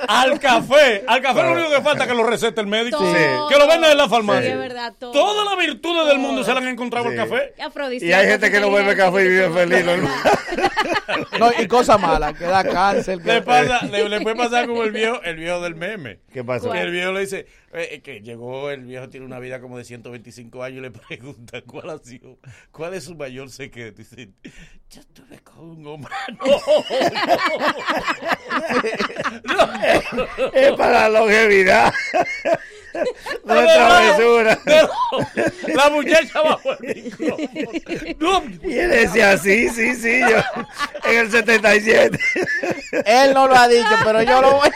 al 0.08 0.40
café, 0.40 1.04
al 1.06 1.20
café 1.20 1.42
lo 1.42 1.52
único 1.52 1.68
que 1.70 1.82
falta 1.82 2.04
es 2.04 2.08
que 2.10 2.16
lo 2.16 2.24
recete 2.24 2.60
el 2.62 2.66
médico. 2.66 2.96
Todo. 2.96 3.48
Que 3.48 3.58
lo 3.58 3.68
venda 3.68 3.92
en 3.92 3.98
la 3.98 4.08
farmacia. 4.08 4.42
Sí, 4.42 4.48
es 4.48 4.58
verdad, 4.58 4.94
todo. 4.98 5.12
Todas 5.12 5.44
las 5.44 5.58
virtudes 5.58 6.06
del 6.06 6.18
mundo 6.18 6.42
se 6.42 6.54
las 6.54 6.62
han 6.62 6.68
encontrado 6.68 7.10
Sí. 7.10 7.18
al 7.18 7.28
café. 7.28 7.54
Y 8.00 8.12
hay 8.12 8.28
gente 8.28 8.50
que 8.50 8.60
no 8.60 8.70
bebe 8.70 8.96
café 8.96 9.24
y 9.26 9.28
vive 9.28 9.50
feliz. 9.50 9.84
¿no? 11.38 11.50
Y 11.58 11.66
cosa 11.66 11.98
mala, 11.98 12.32
que 12.32 12.44
da 12.44 12.64
cáncer. 12.64 13.18
Que 13.20 13.34
Le, 13.34 13.42
pasa, 13.42 13.84
le, 13.86 14.08
le 14.08 14.20
puede 14.22 14.36
pasar 14.36 14.66
como 14.66 14.82
el 14.84 14.92
viejo, 14.92 15.20
el 15.22 15.36
viejo 15.36 15.60
del 15.60 15.74
meme. 15.74 16.20
¿Qué 16.32 16.42
pasó? 16.42 16.70
Que 16.72 16.80
el 16.80 16.90
viejo 16.92 17.12
le 17.12 17.20
dice, 17.20 17.46
eh, 17.72 17.88
eh, 17.92 18.00
que 18.00 18.20
llegó, 18.20 18.70
el 18.70 18.84
viejo 18.84 19.08
tiene 19.08 19.26
una 19.26 19.38
vida 19.38 19.60
como 19.60 19.76
de 19.78 19.84
125 19.84 20.62
años 20.62 20.78
y 20.78 20.80
le 20.80 20.90
pregunta 20.90 21.62
cuál 21.62 21.90
ha 21.90 21.98
sido, 21.98 22.38
cuál 22.70 22.94
es 22.94 23.04
su 23.04 23.14
mayor 23.16 23.50
secreto. 23.50 23.98
Dice, 23.98 24.30
yo 24.90 25.00
estuve 25.00 25.38
con 25.40 25.70
un 25.70 25.86
hombre. 25.86 26.12
No, 29.44 29.66
no. 29.66 30.52
Es 30.52 30.72
para 30.72 31.08
la 31.08 31.20
longevidad. 31.20 31.92
No 33.44 33.60
es 33.60 33.74
travesura. 33.74 34.58
No, 34.66 35.74
la 35.74 35.90
muchacha 35.90 36.42
bajo 36.42 36.72
el 36.80 37.04
micrófono. 37.04 37.48
No. 38.18 38.42
Y 38.62 38.78
él 38.78 38.90
decía, 38.90 39.38
sí, 39.38 39.68
sí, 39.70 39.94
sí, 39.94 40.20
yo 40.20 40.36
en 41.10 41.18
el 41.18 41.30
77. 41.30 42.18
Él 43.04 43.34
no 43.34 43.46
lo 43.46 43.56
ha 43.56 43.68
dicho, 43.68 43.88
pero 44.04 44.22
yo 44.22 44.40
lo 44.40 44.52
voy. 44.52 44.70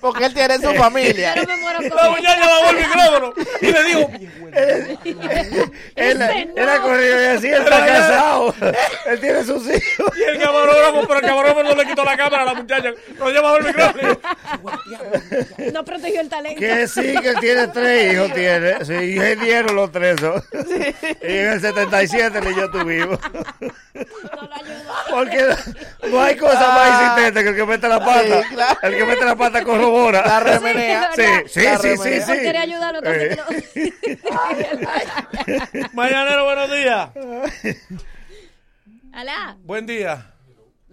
Porque 0.00 0.26
él 0.26 0.34
tiene 0.34 0.58
su 0.58 0.72
familia. 0.74 1.34
Yo 1.34 1.42
no 1.42 1.48
me 1.48 1.56
muero 1.56 1.78
con 1.78 1.96
La 1.96 2.10
muchacha 2.10 2.46
bajó 2.46 2.70
el 2.70 2.76
micrófono 2.76 3.34
y 3.60 3.66
le 3.66 3.84
dijo, 3.84 4.10
Él, 5.96 6.22
él 6.56 6.68
ha 6.68 6.80
corrido 6.80 7.22
y 7.22 7.26
así, 7.26 7.48
él 7.48 7.62
está 7.62 7.86
casado. 7.86 8.54
Él 9.06 9.20
tiene 9.20 9.44
sus 9.44 9.66
hijos. 9.66 10.18
y 10.18 10.22
el 10.22 10.38
camarógrafo, 10.38 11.06
pero 11.06 11.20
el 11.20 11.26
camarógrafo 11.26 11.62
no 11.62 11.74
le 11.74 11.86
quitó 11.86 12.04
la 12.04 12.16
cámara 12.16 12.42
a 12.42 12.46
la 12.46 12.54
muchacha. 12.54 12.90
Cuando 13.18 13.30
ella 13.30 13.40
bajó 13.40 13.56
el 13.56 13.64
micrófono. 13.64 14.20
No 15.72 15.84
protegió 15.84 16.20
el 16.20 16.28
talento. 16.28 16.60
Que 16.60 16.86
sí, 16.88 17.14
que 17.20 17.28
él 17.30 17.36
tiene 17.40 17.68
tres 17.74 18.12
hijos, 18.14 18.32
tiene. 18.32 18.84
Sí, 18.84 18.92
ingeniero 18.92 19.72
los 19.72 19.90
tres. 19.92 20.16
Y 21.22 21.36
en 21.36 21.46
el 21.52 21.60
77 21.60 22.40
ni 22.40 22.54
yo 22.56 22.70
tuvimos. 22.70 23.18
Porque 25.10 25.46
no 26.10 26.20
hay 26.20 26.36
cosa 26.36 26.68
más 26.68 27.02
insistente 27.02 27.42
que 27.42 27.48
el 27.50 27.56
que 27.56 27.66
mete 27.66 27.88
la 27.88 28.00
pata. 28.00 28.42
Sí, 28.42 28.48
claro. 28.54 28.78
El 28.82 28.96
que 28.96 29.04
mete 29.04 29.24
la 29.24 29.36
pata 29.36 29.64
corrobora. 29.64 30.22
La 30.26 30.40
remenea. 30.40 31.10
Sí, 31.14 31.22
sí, 31.48 31.62
La 31.62 31.78
sí, 31.78 31.96
sí, 31.96 32.20
sí. 32.20 32.32
Quería 32.32 32.62
ayudarlo, 32.62 33.02
que 33.02 33.36
Mañanero, 35.92 36.44
buenos 36.44 36.70
días. 36.70 37.08
no. 37.14 37.42
Alá. 39.12 39.56
Buen 39.62 39.86
día. 39.86 40.33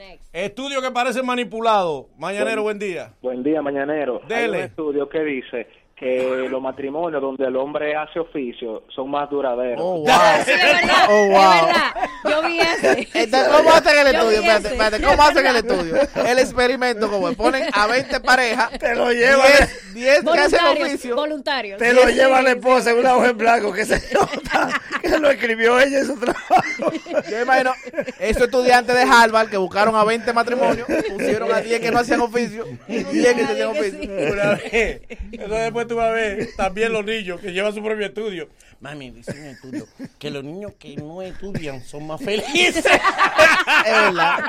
Next. 0.02 0.30
Estudio 0.34 0.82
que 0.82 0.90
parece 0.90 1.22
manipulado. 1.22 2.10
Mañanero, 2.18 2.64
buen 2.64 2.80
día. 2.80 3.14
Buen 3.22 3.44
día, 3.44 3.62
mañanero. 3.62 4.22
Hay 4.24 4.30
Dele. 4.30 4.58
un 4.58 4.64
estudio 4.64 5.08
que 5.10 5.20
dice 5.20 5.68
que 6.02 6.48
los 6.50 6.60
matrimonios 6.60 7.22
donde 7.22 7.46
el 7.46 7.56
hombre 7.56 7.96
hace 7.96 8.20
oficio 8.20 8.84
son 8.90 9.12
más 9.12 9.30
duraderos. 9.30 9.80
Oh, 9.80 9.98
wow. 10.00 10.08
Sí, 10.44 10.52
es 10.52 10.64
verdad. 10.64 11.06
Oh, 11.10 11.28
wow. 11.28 11.54
Es 11.54 11.66
verdad. 11.68 12.10
Yo 12.24 12.42
vi 12.42 12.60
ese. 12.60 13.08
Entonces, 13.14 13.50
¿cómo 13.56 13.72
hacen 13.72 14.00
el 14.00 14.08
estudio? 14.16 14.40
Espérate, 14.40 14.68
espérate, 14.68 15.04
¿cómo 15.04 15.22
hacen 15.24 15.46
el 15.46 15.56
estudio? 15.58 15.96
El 16.26 16.40
experimento, 16.40 17.08
como 17.10 17.32
ponen 17.34 17.66
a 17.72 17.86
20 17.86 18.20
parejas, 18.22 18.72
Te 18.80 18.96
lo 18.96 19.12
lleva, 19.12 19.46
10, 19.46 19.94
10 19.94 20.24
que 20.24 20.40
hacen 20.40 20.60
oficio. 20.66 21.16
Voluntarios. 21.16 21.78
te 21.78 21.94
lo 21.94 22.10
lleva 22.10 22.42
la 22.42 22.52
esposa 22.52 22.92
en 22.92 22.98
una 22.98 23.16
hoja 23.16 23.30
en 23.30 23.38
blanco 23.38 23.72
que 23.72 23.86
se 23.86 24.02
nota 24.14 24.82
que 25.02 25.20
lo 25.20 25.30
escribió 25.30 25.80
ella 25.80 26.00
en 26.00 26.08
su 26.08 26.20
trabajo. 26.20 26.92
Yo 27.30 27.42
imagino, 27.42 27.74
esos 28.20 28.44
estudiantes 28.44 28.96
de 28.96 29.04
Harvard 29.04 29.50
que 29.50 29.58
buscaron 29.58 29.96
a 29.96 30.04
20 30.04 30.34
matrimonios, 30.34 30.88
pusieron 31.12 31.52
a 31.52 31.62
10 31.62 31.80
que 31.80 31.92
no 31.92 32.00
hacían 32.00 32.22
oficio 32.22 32.66
y 32.88 33.04
10 33.04 33.34
que 33.36 33.46
se 33.46 33.52
hacían 33.52 33.70
oficio. 33.70 34.12
Una 34.32 34.50
vez. 34.56 35.02
Entonces 35.32 35.60
después 35.64 35.88
tú 35.92 35.98
vas 35.98 36.08
a 36.08 36.12
ver 36.12 36.50
también 36.56 36.94
los 36.94 37.04
niños 37.04 37.42
que 37.42 37.52
llevan 37.52 37.74
su 37.74 37.84
propio 37.84 38.06
estudio. 38.06 38.48
Mami, 38.80 39.12
dice 39.12 39.32
un 39.34 39.48
estudio 39.48 39.88
que 40.18 40.32
los 40.32 40.42
niños 40.42 40.72
que 40.80 40.96
no 40.96 41.22
estudian 41.22 41.84
son 41.84 42.08
más 42.08 42.22
felices. 42.24 42.86
Es 42.86 43.92
verdad. 43.92 44.40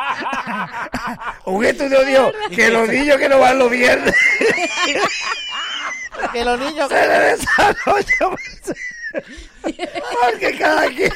Un 1.44 1.64
estudio 1.64 2.04
dio 2.04 2.32
que 2.54 2.70
los 2.70 2.88
niños 2.88 3.16
que 3.16 3.28
no 3.28 3.40
van 3.40 3.58
los 3.58 3.70
viernes 3.70 4.14
Que 6.32 6.44
los 6.44 6.60
niños 6.60 6.88
se 6.88 7.08
les 7.08 7.40
desarrollan. 7.40 8.36
Porque 9.62 10.58
cada 10.58 10.86
quien, 10.88 11.12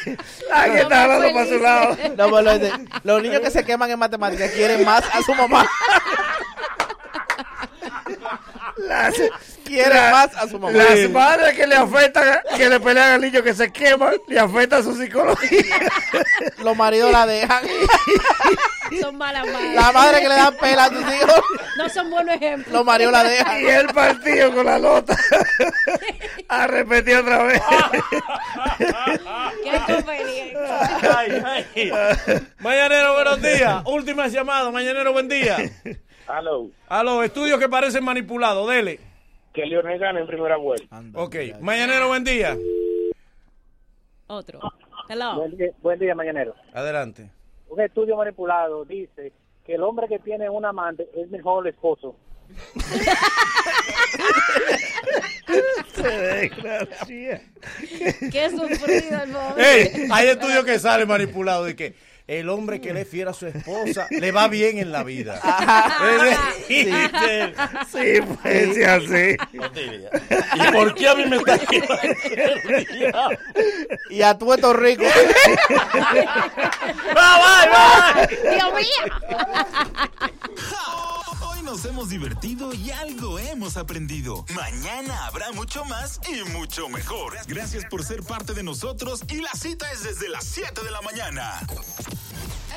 cada 0.48 0.64
quien 0.64 0.78
está 0.78 1.02
hablando 1.04 1.32
para 1.32 1.46
su 1.46 1.58
lado. 1.58 1.96
No, 2.16 2.30
pero 2.30 2.42
los, 2.42 2.60
los 3.04 3.22
niños 3.22 3.40
que 3.42 3.50
se 3.52 3.64
queman 3.64 3.90
en 3.92 3.98
matemáticas 4.00 4.50
quieren 4.50 4.84
más 4.84 5.04
a 5.14 5.22
su 5.22 5.34
mamá. 5.34 5.68
Quieren 9.66 9.92
la- 9.96 10.10
más 10.10 10.36
a 10.36 10.48
su 10.48 10.58
mamá. 10.58 10.72
Las 10.72 11.10
madres 11.10 11.54
que 11.56 11.66
le 11.66 11.74
afectan, 11.74 12.40
que 12.56 12.68
le 12.68 12.80
pelean 12.80 13.12
al 13.14 13.20
niño 13.20 13.42
que 13.42 13.54
se 13.54 13.70
quema, 13.72 14.12
le 14.28 14.38
afecta 14.38 14.82
su 14.82 14.94
psicología. 14.96 15.78
Los 16.62 16.76
maridos 16.76 17.10
la 17.12 17.26
dejan. 17.26 17.64
Son 19.00 19.16
malas 19.16 19.44
madres. 19.46 19.74
La 19.74 19.90
madre 19.92 20.20
que 20.20 20.28
le 20.28 20.34
dan 20.36 20.54
pela 20.56 20.84
a 20.84 20.88
sus 20.88 21.00
hijos, 21.00 21.40
No 21.76 21.88
son 21.88 22.08
buenos 22.08 22.36
ejemplos. 22.36 22.72
los 22.72 22.84
maridos 22.84 23.12
la 23.12 23.24
dejan. 23.24 23.60
Y 23.60 23.66
el 23.66 23.86
partido 23.88 24.52
con 24.54 24.64
la 24.66 24.78
nota 24.78 25.16
a 26.48 26.66
repetir 26.68 27.16
otra 27.16 27.42
vez. 27.42 27.60
Qué 28.78 29.92
conveniente. 29.94 30.56
Ay, 31.16 31.42
ay. 31.44 32.46
Mañanero, 32.60 33.14
buenos 33.14 33.42
días. 33.42 33.82
Última 33.86 34.28
llamada. 34.28 34.70
Mañanero, 34.70 35.12
buen 35.12 35.28
día. 35.28 35.56
Aló, 36.28 36.70
Aló, 36.88 37.22
estudios 37.24 37.58
que 37.58 37.68
parecen 37.68 38.04
manipulados. 38.04 38.68
Dele. 38.68 39.00
Que 39.56 39.64
Leonel 39.64 39.98
gane 39.98 40.20
en 40.20 40.26
primera 40.26 40.58
vuelta. 40.58 41.02
Ok. 41.14 41.36
Mañanero, 41.60 42.08
buen 42.08 42.22
día. 42.24 42.58
Otro. 44.26 44.60
Hello. 45.08 45.36
Buen 45.36 45.56
día, 45.56 45.70
buen 45.80 45.98
día, 45.98 46.14
mañanero. 46.14 46.54
Adelante. 46.74 47.30
Un 47.70 47.80
estudio 47.80 48.18
manipulado 48.18 48.84
dice 48.84 49.32
que 49.64 49.76
el 49.76 49.82
hombre 49.82 50.08
que 50.08 50.18
tiene 50.18 50.50
un 50.50 50.66
amante 50.66 51.08
es 51.16 51.30
mejor 51.30 51.66
esposo. 51.66 52.16
Qué 58.30 58.50
sufrido 58.50 59.22
el 59.24 60.12
hay 60.12 60.28
estudios 60.28 60.64
que 60.64 60.78
salen 60.78 61.08
manipulados 61.08 61.66
de 61.66 61.74
que 61.74 61.94
el 62.26 62.48
hombre 62.48 62.80
que 62.80 62.92
le 62.92 63.02
es 63.02 63.08
fiel 63.08 63.28
a 63.28 63.32
su 63.32 63.46
esposa 63.54 64.08
le 64.10 64.32
va 64.32 64.48
bien 64.48 64.78
en 64.78 64.92
la 64.92 65.04
vida. 65.04 65.40
Sí, 66.66 68.20
puede 68.42 68.74
ser 68.74 68.88
así. 68.88 69.36
¿Y 69.52 70.72
por 70.72 70.94
qué 70.94 71.08
a 71.08 71.14
mí 71.14 71.24
me 71.26 71.36
está 71.36 71.58
Y 74.10 74.22
a 74.22 74.36
tu 74.36 74.52
estos 74.52 74.76
ricos. 74.76 75.06
Dios 78.42 78.74
mío. 78.74 79.02
Nos 81.66 81.84
hemos 81.84 82.08
divertido 82.10 82.72
y 82.72 82.92
algo 82.92 83.40
hemos 83.40 83.76
aprendido. 83.76 84.44
Mañana 84.54 85.26
habrá 85.26 85.50
mucho 85.50 85.84
más 85.84 86.20
y 86.28 86.48
mucho 86.50 86.88
mejor. 86.88 87.34
Gracias 87.48 87.84
por 87.86 88.04
ser 88.04 88.22
parte 88.22 88.54
de 88.54 88.62
nosotros 88.62 89.24
y 89.28 89.40
la 89.40 89.50
cita 89.50 89.90
es 89.90 90.04
desde 90.04 90.28
las 90.28 90.44
7 90.44 90.84
de 90.84 90.90
la 90.92 91.02
mañana. 91.02 91.66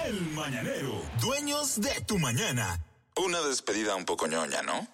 El 0.08 0.20
Mañanero, 0.32 1.04
dueños 1.22 1.80
de 1.80 2.02
tu 2.08 2.18
mañana. 2.18 2.84
Una 3.16 3.40
despedida 3.42 3.96
un 3.96 4.06
poco 4.06 4.26
ñoña, 4.26 4.64
¿no? 4.64 4.88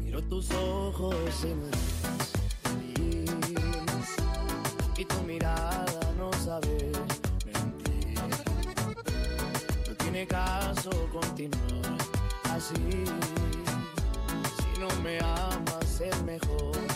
Miro 0.00 0.22
tus 0.22 0.50
ojos 0.52 1.14
y 1.42 1.48
me 1.48 1.70
feliz. 2.94 3.30
Y 4.96 5.04
tu 5.04 5.22
mirada 5.24 6.14
no 6.16 6.32
sabe 6.42 6.90
mentir. 7.44 8.18
No 9.86 9.94
tiene 9.94 10.26
caso 10.26 10.90
continuar 11.12 11.77
Si 12.60 12.74
no 14.80 14.88
me 15.04 15.20
amas, 15.20 16.00
es 16.00 16.22
mejor 16.24 16.87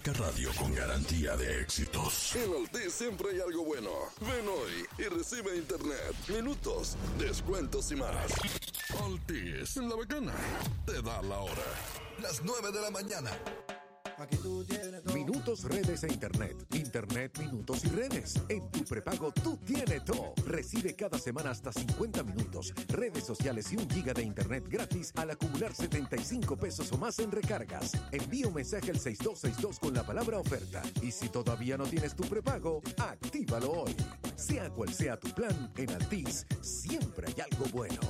única 0.00 0.12
radio 0.14 0.50
con 0.56 0.74
garantía 0.74 1.36
de 1.36 1.60
éxitos. 1.60 2.34
En 2.34 2.54
Altis 2.54 2.94
siempre 2.94 3.32
hay 3.32 3.40
algo 3.40 3.66
bueno. 3.66 3.90
Ven 4.20 4.48
hoy 4.48 4.86
y 4.98 5.02
recibe 5.14 5.54
internet, 5.54 6.14
minutos, 6.28 6.96
descuentos 7.18 7.92
y 7.92 7.96
más. 7.96 8.32
Altis, 9.04 9.76
en 9.76 9.90
la 9.90 9.96
bacana, 9.96 10.32
te 10.86 11.02
da 11.02 11.20
la 11.20 11.40
hora. 11.40 11.66
Las 12.22 12.42
9 12.42 12.72
de 12.72 12.80
la 12.80 12.90
mañana. 12.90 13.30
Minutos, 15.14 15.64
redes 15.64 16.04
e 16.04 16.12
internet. 16.12 16.56
Internet, 16.74 17.38
minutos 17.38 17.84
y 17.84 17.88
redes. 17.88 18.40
En 18.48 18.70
tu 18.70 18.84
prepago 18.84 19.32
tú 19.32 19.58
tienes 19.66 20.04
todo. 20.04 20.19
Cada 21.00 21.18
semana 21.18 21.50
hasta 21.50 21.72
50 21.72 22.22
minutos, 22.24 22.74
redes 22.88 23.24
sociales 23.24 23.72
y 23.72 23.76
un 23.78 23.88
giga 23.88 24.12
de 24.12 24.22
internet 24.22 24.66
gratis 24.68 25.14
al 25.16 25.30
acumular 25.30 25.74
75 25.74 26.58
pesos 26.58 26.92
o 26.92 26.98
más 26.98 27.18
en 27.20 27.32
recargas. 27.32 27.92
Envía 28.12 28.48
un 28.48 28.52
mensaje 28.52 28.90
al 28.90 28.98
6262 28.98 29.78
con 29.78 29.94
la 29.94 30.04
palabra 30.04 30.38
oferta. 30.38 30.82
Y 31.00 31.10
si 31.10 31.30
todavía 31.30 31.78
no 31.78 31.86
tienes 31.86 32.14
tu 32.14 32.24
prepago, 32.24 32.82
actívalo 32.98 33.72
hoy. 33.72 33.96
Sea 34.36 34.68
cual 34.68 34.92
sea 34.92 35.18
tu 35.18 35.30
plan, 35.30 35.72
en 35.78 35.88
Altis 35.88 36.44
siempre 36.60 37.28
hay 37.28 37.44
algo 37.50 37.64
bueno. 37.72 38.00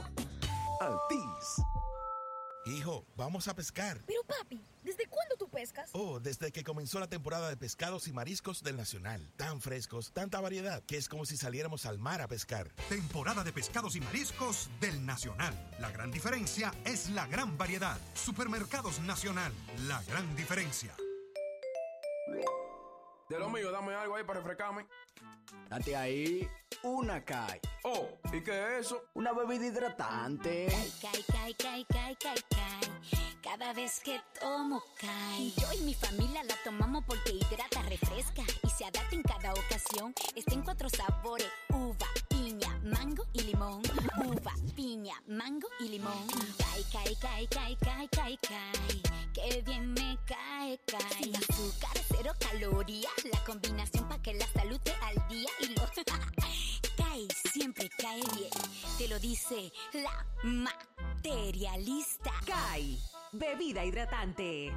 Altis. 0.81 1.90
Hijo, 2.67 3.07
vamos 3.17 3.49
a 3.49 3.55
pescar. 3.55 4.01
Pero 4.07 4.23
papi, 4.25 4.61
¿desde 4.83 5.07
cuándo 5.07 5.37
tú 5.37 5.49
pescas? 5.49 5.91
Oh, 5.93 6.21
desde 6.21 6.53
que 6.53 6.63
comenzó 6.63 7.01
la 7.01 7.09
temporada 7.09 7.49
de 7.49 7.57
pescados 7.57 8.07
y 8.07 8.13
mariscos 8.13 8.63
del 8.63 8.77
Nacional. 8.77 9.33
Tan 9.37 9.61
frescos, 9.61 10.13
tanta 10.13 10.41
variedad, 10.41 10.83
que 10.85 10.97
es 10.97 11.09
como 11.09 11.25
si 11.25 11.37
saliéramos 11.37 11.87
al 11.87 11.99
mar 11.99 12.21
a 12.21 12.29
pescar. 12.29 12.69
Temporada 12.89 13.45
de 13.45 13.53
pescados 13.53 13.97
y 13.97 14.01
mariscos 14.01 14.69
del 14.81 15.05
Nacional. 15.07 15.55
La 15.79 15.91
gran 15.91 16.11
diferencia 16.11 16.75
es 16.85 17.09
la 17.11 17.27
gran 17.27 17.57
variedad. 17.57 17.99
Supermercados 18.15 19.01
Nacional. 19.01 19.53
La 19.87 20.03
gran 20.03 20.37
diferencia. 20.37 20.95
De 23.31 23.39
lo 23.39 23.49
mío, 23.49 23.71
dame 23.71 23.95
algo 23.95 24.17
ahí 24.17 24.25
para 24.25 24.41
refrescarme. 24.41 24.85
Date 25.69 25.95
ahí 25.95 26.51
una 26.83 27.25
CAI. 27.25 27.61
Oh, 27.85 28.09
¿y 28.33 28.41
qué 28.43 28.79
es 28.79 28.87
eso? 28.87 29.05
Una 29.15 29.33
bebida 29.33 29.67
hidratante. 29.67 30.67
Cai, 31.01 31.23
cai, 31.23 31.55
cai, 31.55 31.85
cai, 31.85 32.17
cai, 32.17 32.37
cai. 32.51 33.41
Cada 33.41 33.73
vez 33.73 34.01
que 34.01 34.21
tomo 34.41 34.83
cai. 35.01 35.55
Yo 35.57 35.73
y 35.75 35.83
mi 35.83 35.95
familia 35.95 36.43
la 36.43 36.57
tomamos 36.65 37.05
porque 37.07 37.35
hidrata, 37.35 37.83
refresca 37.83 38.43
y 38.65 38.69
se 38.69 38.85
adapta 38.85 39.15
en 39.15 39.23
cada 39.23 39.53
ocasión. 39.53 40.13
Está 40.35 40.55
en 40.55 40.63
cuatro 40.63 40.89
sabores: 40.89 41.49
uva, 41.69 42.09
mango 42.91 43.25
y 43.33 43.41
limón. 43.43 43.83
Uva, 44.25 44.55
piña, 44.75 45.15
mango 45.29 45.69
y 45.81 45.89
limón. 45.89 46.27
Cai, 46.59 46.85
cai, 46.93 47.17
cai, 47.17 47.47
cai, 47.47 47.77
cai, 47.77 48.09
cai, 48.09 48.39
cai. 48.39 49.03
Qué 49.33 49.63
bien 49.63 49.93
me 49.93 50.19
cae, 50.27 50.79
cae. 50.87 51.23
Sin 51.23 51.37
azúcar, 51.37 51.97
cero 52.09 52.33
calorías. 52.39 53.13
La 53.33 53.43
combinación 53.45 54.09
para 54.09 54.23
que 54.23 54.35
la 54.35 54.47
salud 54.49 54.81
te 54.81 54.93
al 54.93 55.29
día 55.29 55.51
y 55.61 55.67
lo. 55.69 55.83
cae, 56.97 57.29
siempre 57.53 57.89
cae 57.99 58.23
bien. 58.37 58.51
Te 58.99 59.09
lo 59.09 59.19
dice 59.19 59.73
la 59.93 60.27
materialista. 60.43 62.33
CAI, 62.47 62.99
bebida 63.33 63.85
hidratante. 63.85 64.73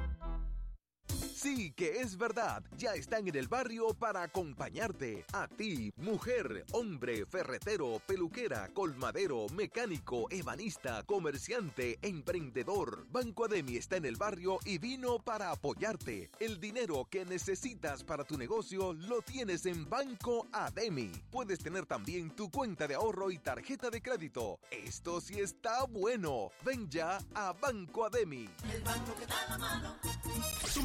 Sí, 1.44 1.72
que 1.72 2.00
es 2.00 2.16
verdad. 2.16 2.62
Ya 2.78 2.94
están 2.94 3.28
en 3.28 3.36
el 3.36 3.48
barrio 3.48 3.92
para 3.92 4.22
acompañarte. 4.22 5.26
A 5.34 5.46
ti, 5.46 5.92
mujer, 5.96 6.64
hombre, 6.72 7.26
ferretero, 7.26 8.00
peluquera, 8.06 8.70
colmadero, 8.72 9.46
mecánico, 9.50 10.26
ebanista, 10.30 11.02
comerciante, 11.02 11.98
emprendedor. 12.00 13.06
Banco 13.10 13.44
Ademi 13.44 13.76
está 13.76 13.96
en 13.96 14.06
el 14.06 14.16
barrio 14.16 14.58
y 14.64 14.78
vino 14.78 15.18
para 15.18 15.50
apoyarte. 15.50 16.30
El 16.40 16.58
dinero 16.60 17.06
que 17.10 17.26
necesitas 17.26 18.04
para 18.04 18.24
tu 18.24 18.38
negocio 18.38 18.94
lo 18.94 19.20
tienes 19.20 19.66
en 19.66 19.86
Banco 19.86 20.46
Ademi. 20.50 21.10
Puedes 21.30 21.58
tener 21.58 21.84
también 21.84 22.30
tu 22.30 22.50
cuenta 22.50 22.88
de 22.88 22.94
ahorro 22.94 23.30
y 23.30 23.38
tarjeta 23.38 23.90
de 23.90 24.00
crédito. 24.00 24.60
Esto 24.70 25.20
sí 25.20 25.40
está 25.40 25.84
bueno. 25.84 26.52
Ven 26.64 26.88
ya 26.88 27.18
a 27.34 27.52
Banco 27.52 28.06
Ademi. 28.06 28.48
El 28.72 28.82
banco 28.82 29.14
que 29.14 29.26
da 29.26 29.46
la 29.50 29.58
mano. 29.58 29.96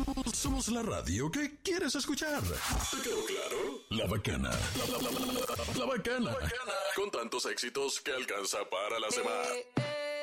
Somos, 0.10 0.26
somos 0.36 0.68
la 0.70 0.82
radio 0.82 1.30
que 1.32 1.58
quieres 1.62 1.94
escuchar. 1.94 2.42
¿Te 2.42 3.02
quedó 3.04 3.24
claro? 3.26 3.58
La 3.92 4.08
bacana. 4.08 4.50
La, 4.50 4.98
la- 4.98 5.02
la- 5.04 5.20
la- 5.20 5.34
la- 5.34 5.80
la 5.80 5.86
bacana. 5.86 6.36
Con 6.96 7.12
tantos 7.12 7.46
éxitos 7.46 8.02
que 8.02 8.12
alcanza 8.14 8.58
para 8.72 9.00
la 9.00 9.12
semana. 9.12 9.36
Needless 9.44 10.19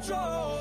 control. 0.00 0.57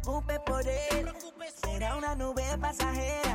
preocupes 0.00 0.38
por 0.40 0.66
él. 0.66 1.12
Será 1.62 1.96
una 1.96 2.14
nube 2.14 2.42
pasajera 2.60 3.27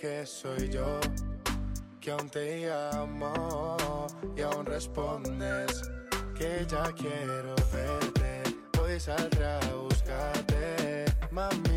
que 0.00 0.24
soy 0.24 0.68
yo, 0.68 1.00
que 2.00 2.12
aún 2.12 2.28
te 2.28 2.70
amo 2.72 4.06
y 4.36 4.42
aún 4.42 4.64
respondes 4.64 5.82
que 6.36 6.64
ya 6.68 6.84
quiero 6.92 7.56
verte. 7.72 8.42
hoy 8.80 9.00
saldré 9.00 9.44
a 9.44 9.60
buscarte, 9.74 11.04
mami 11.32 11.67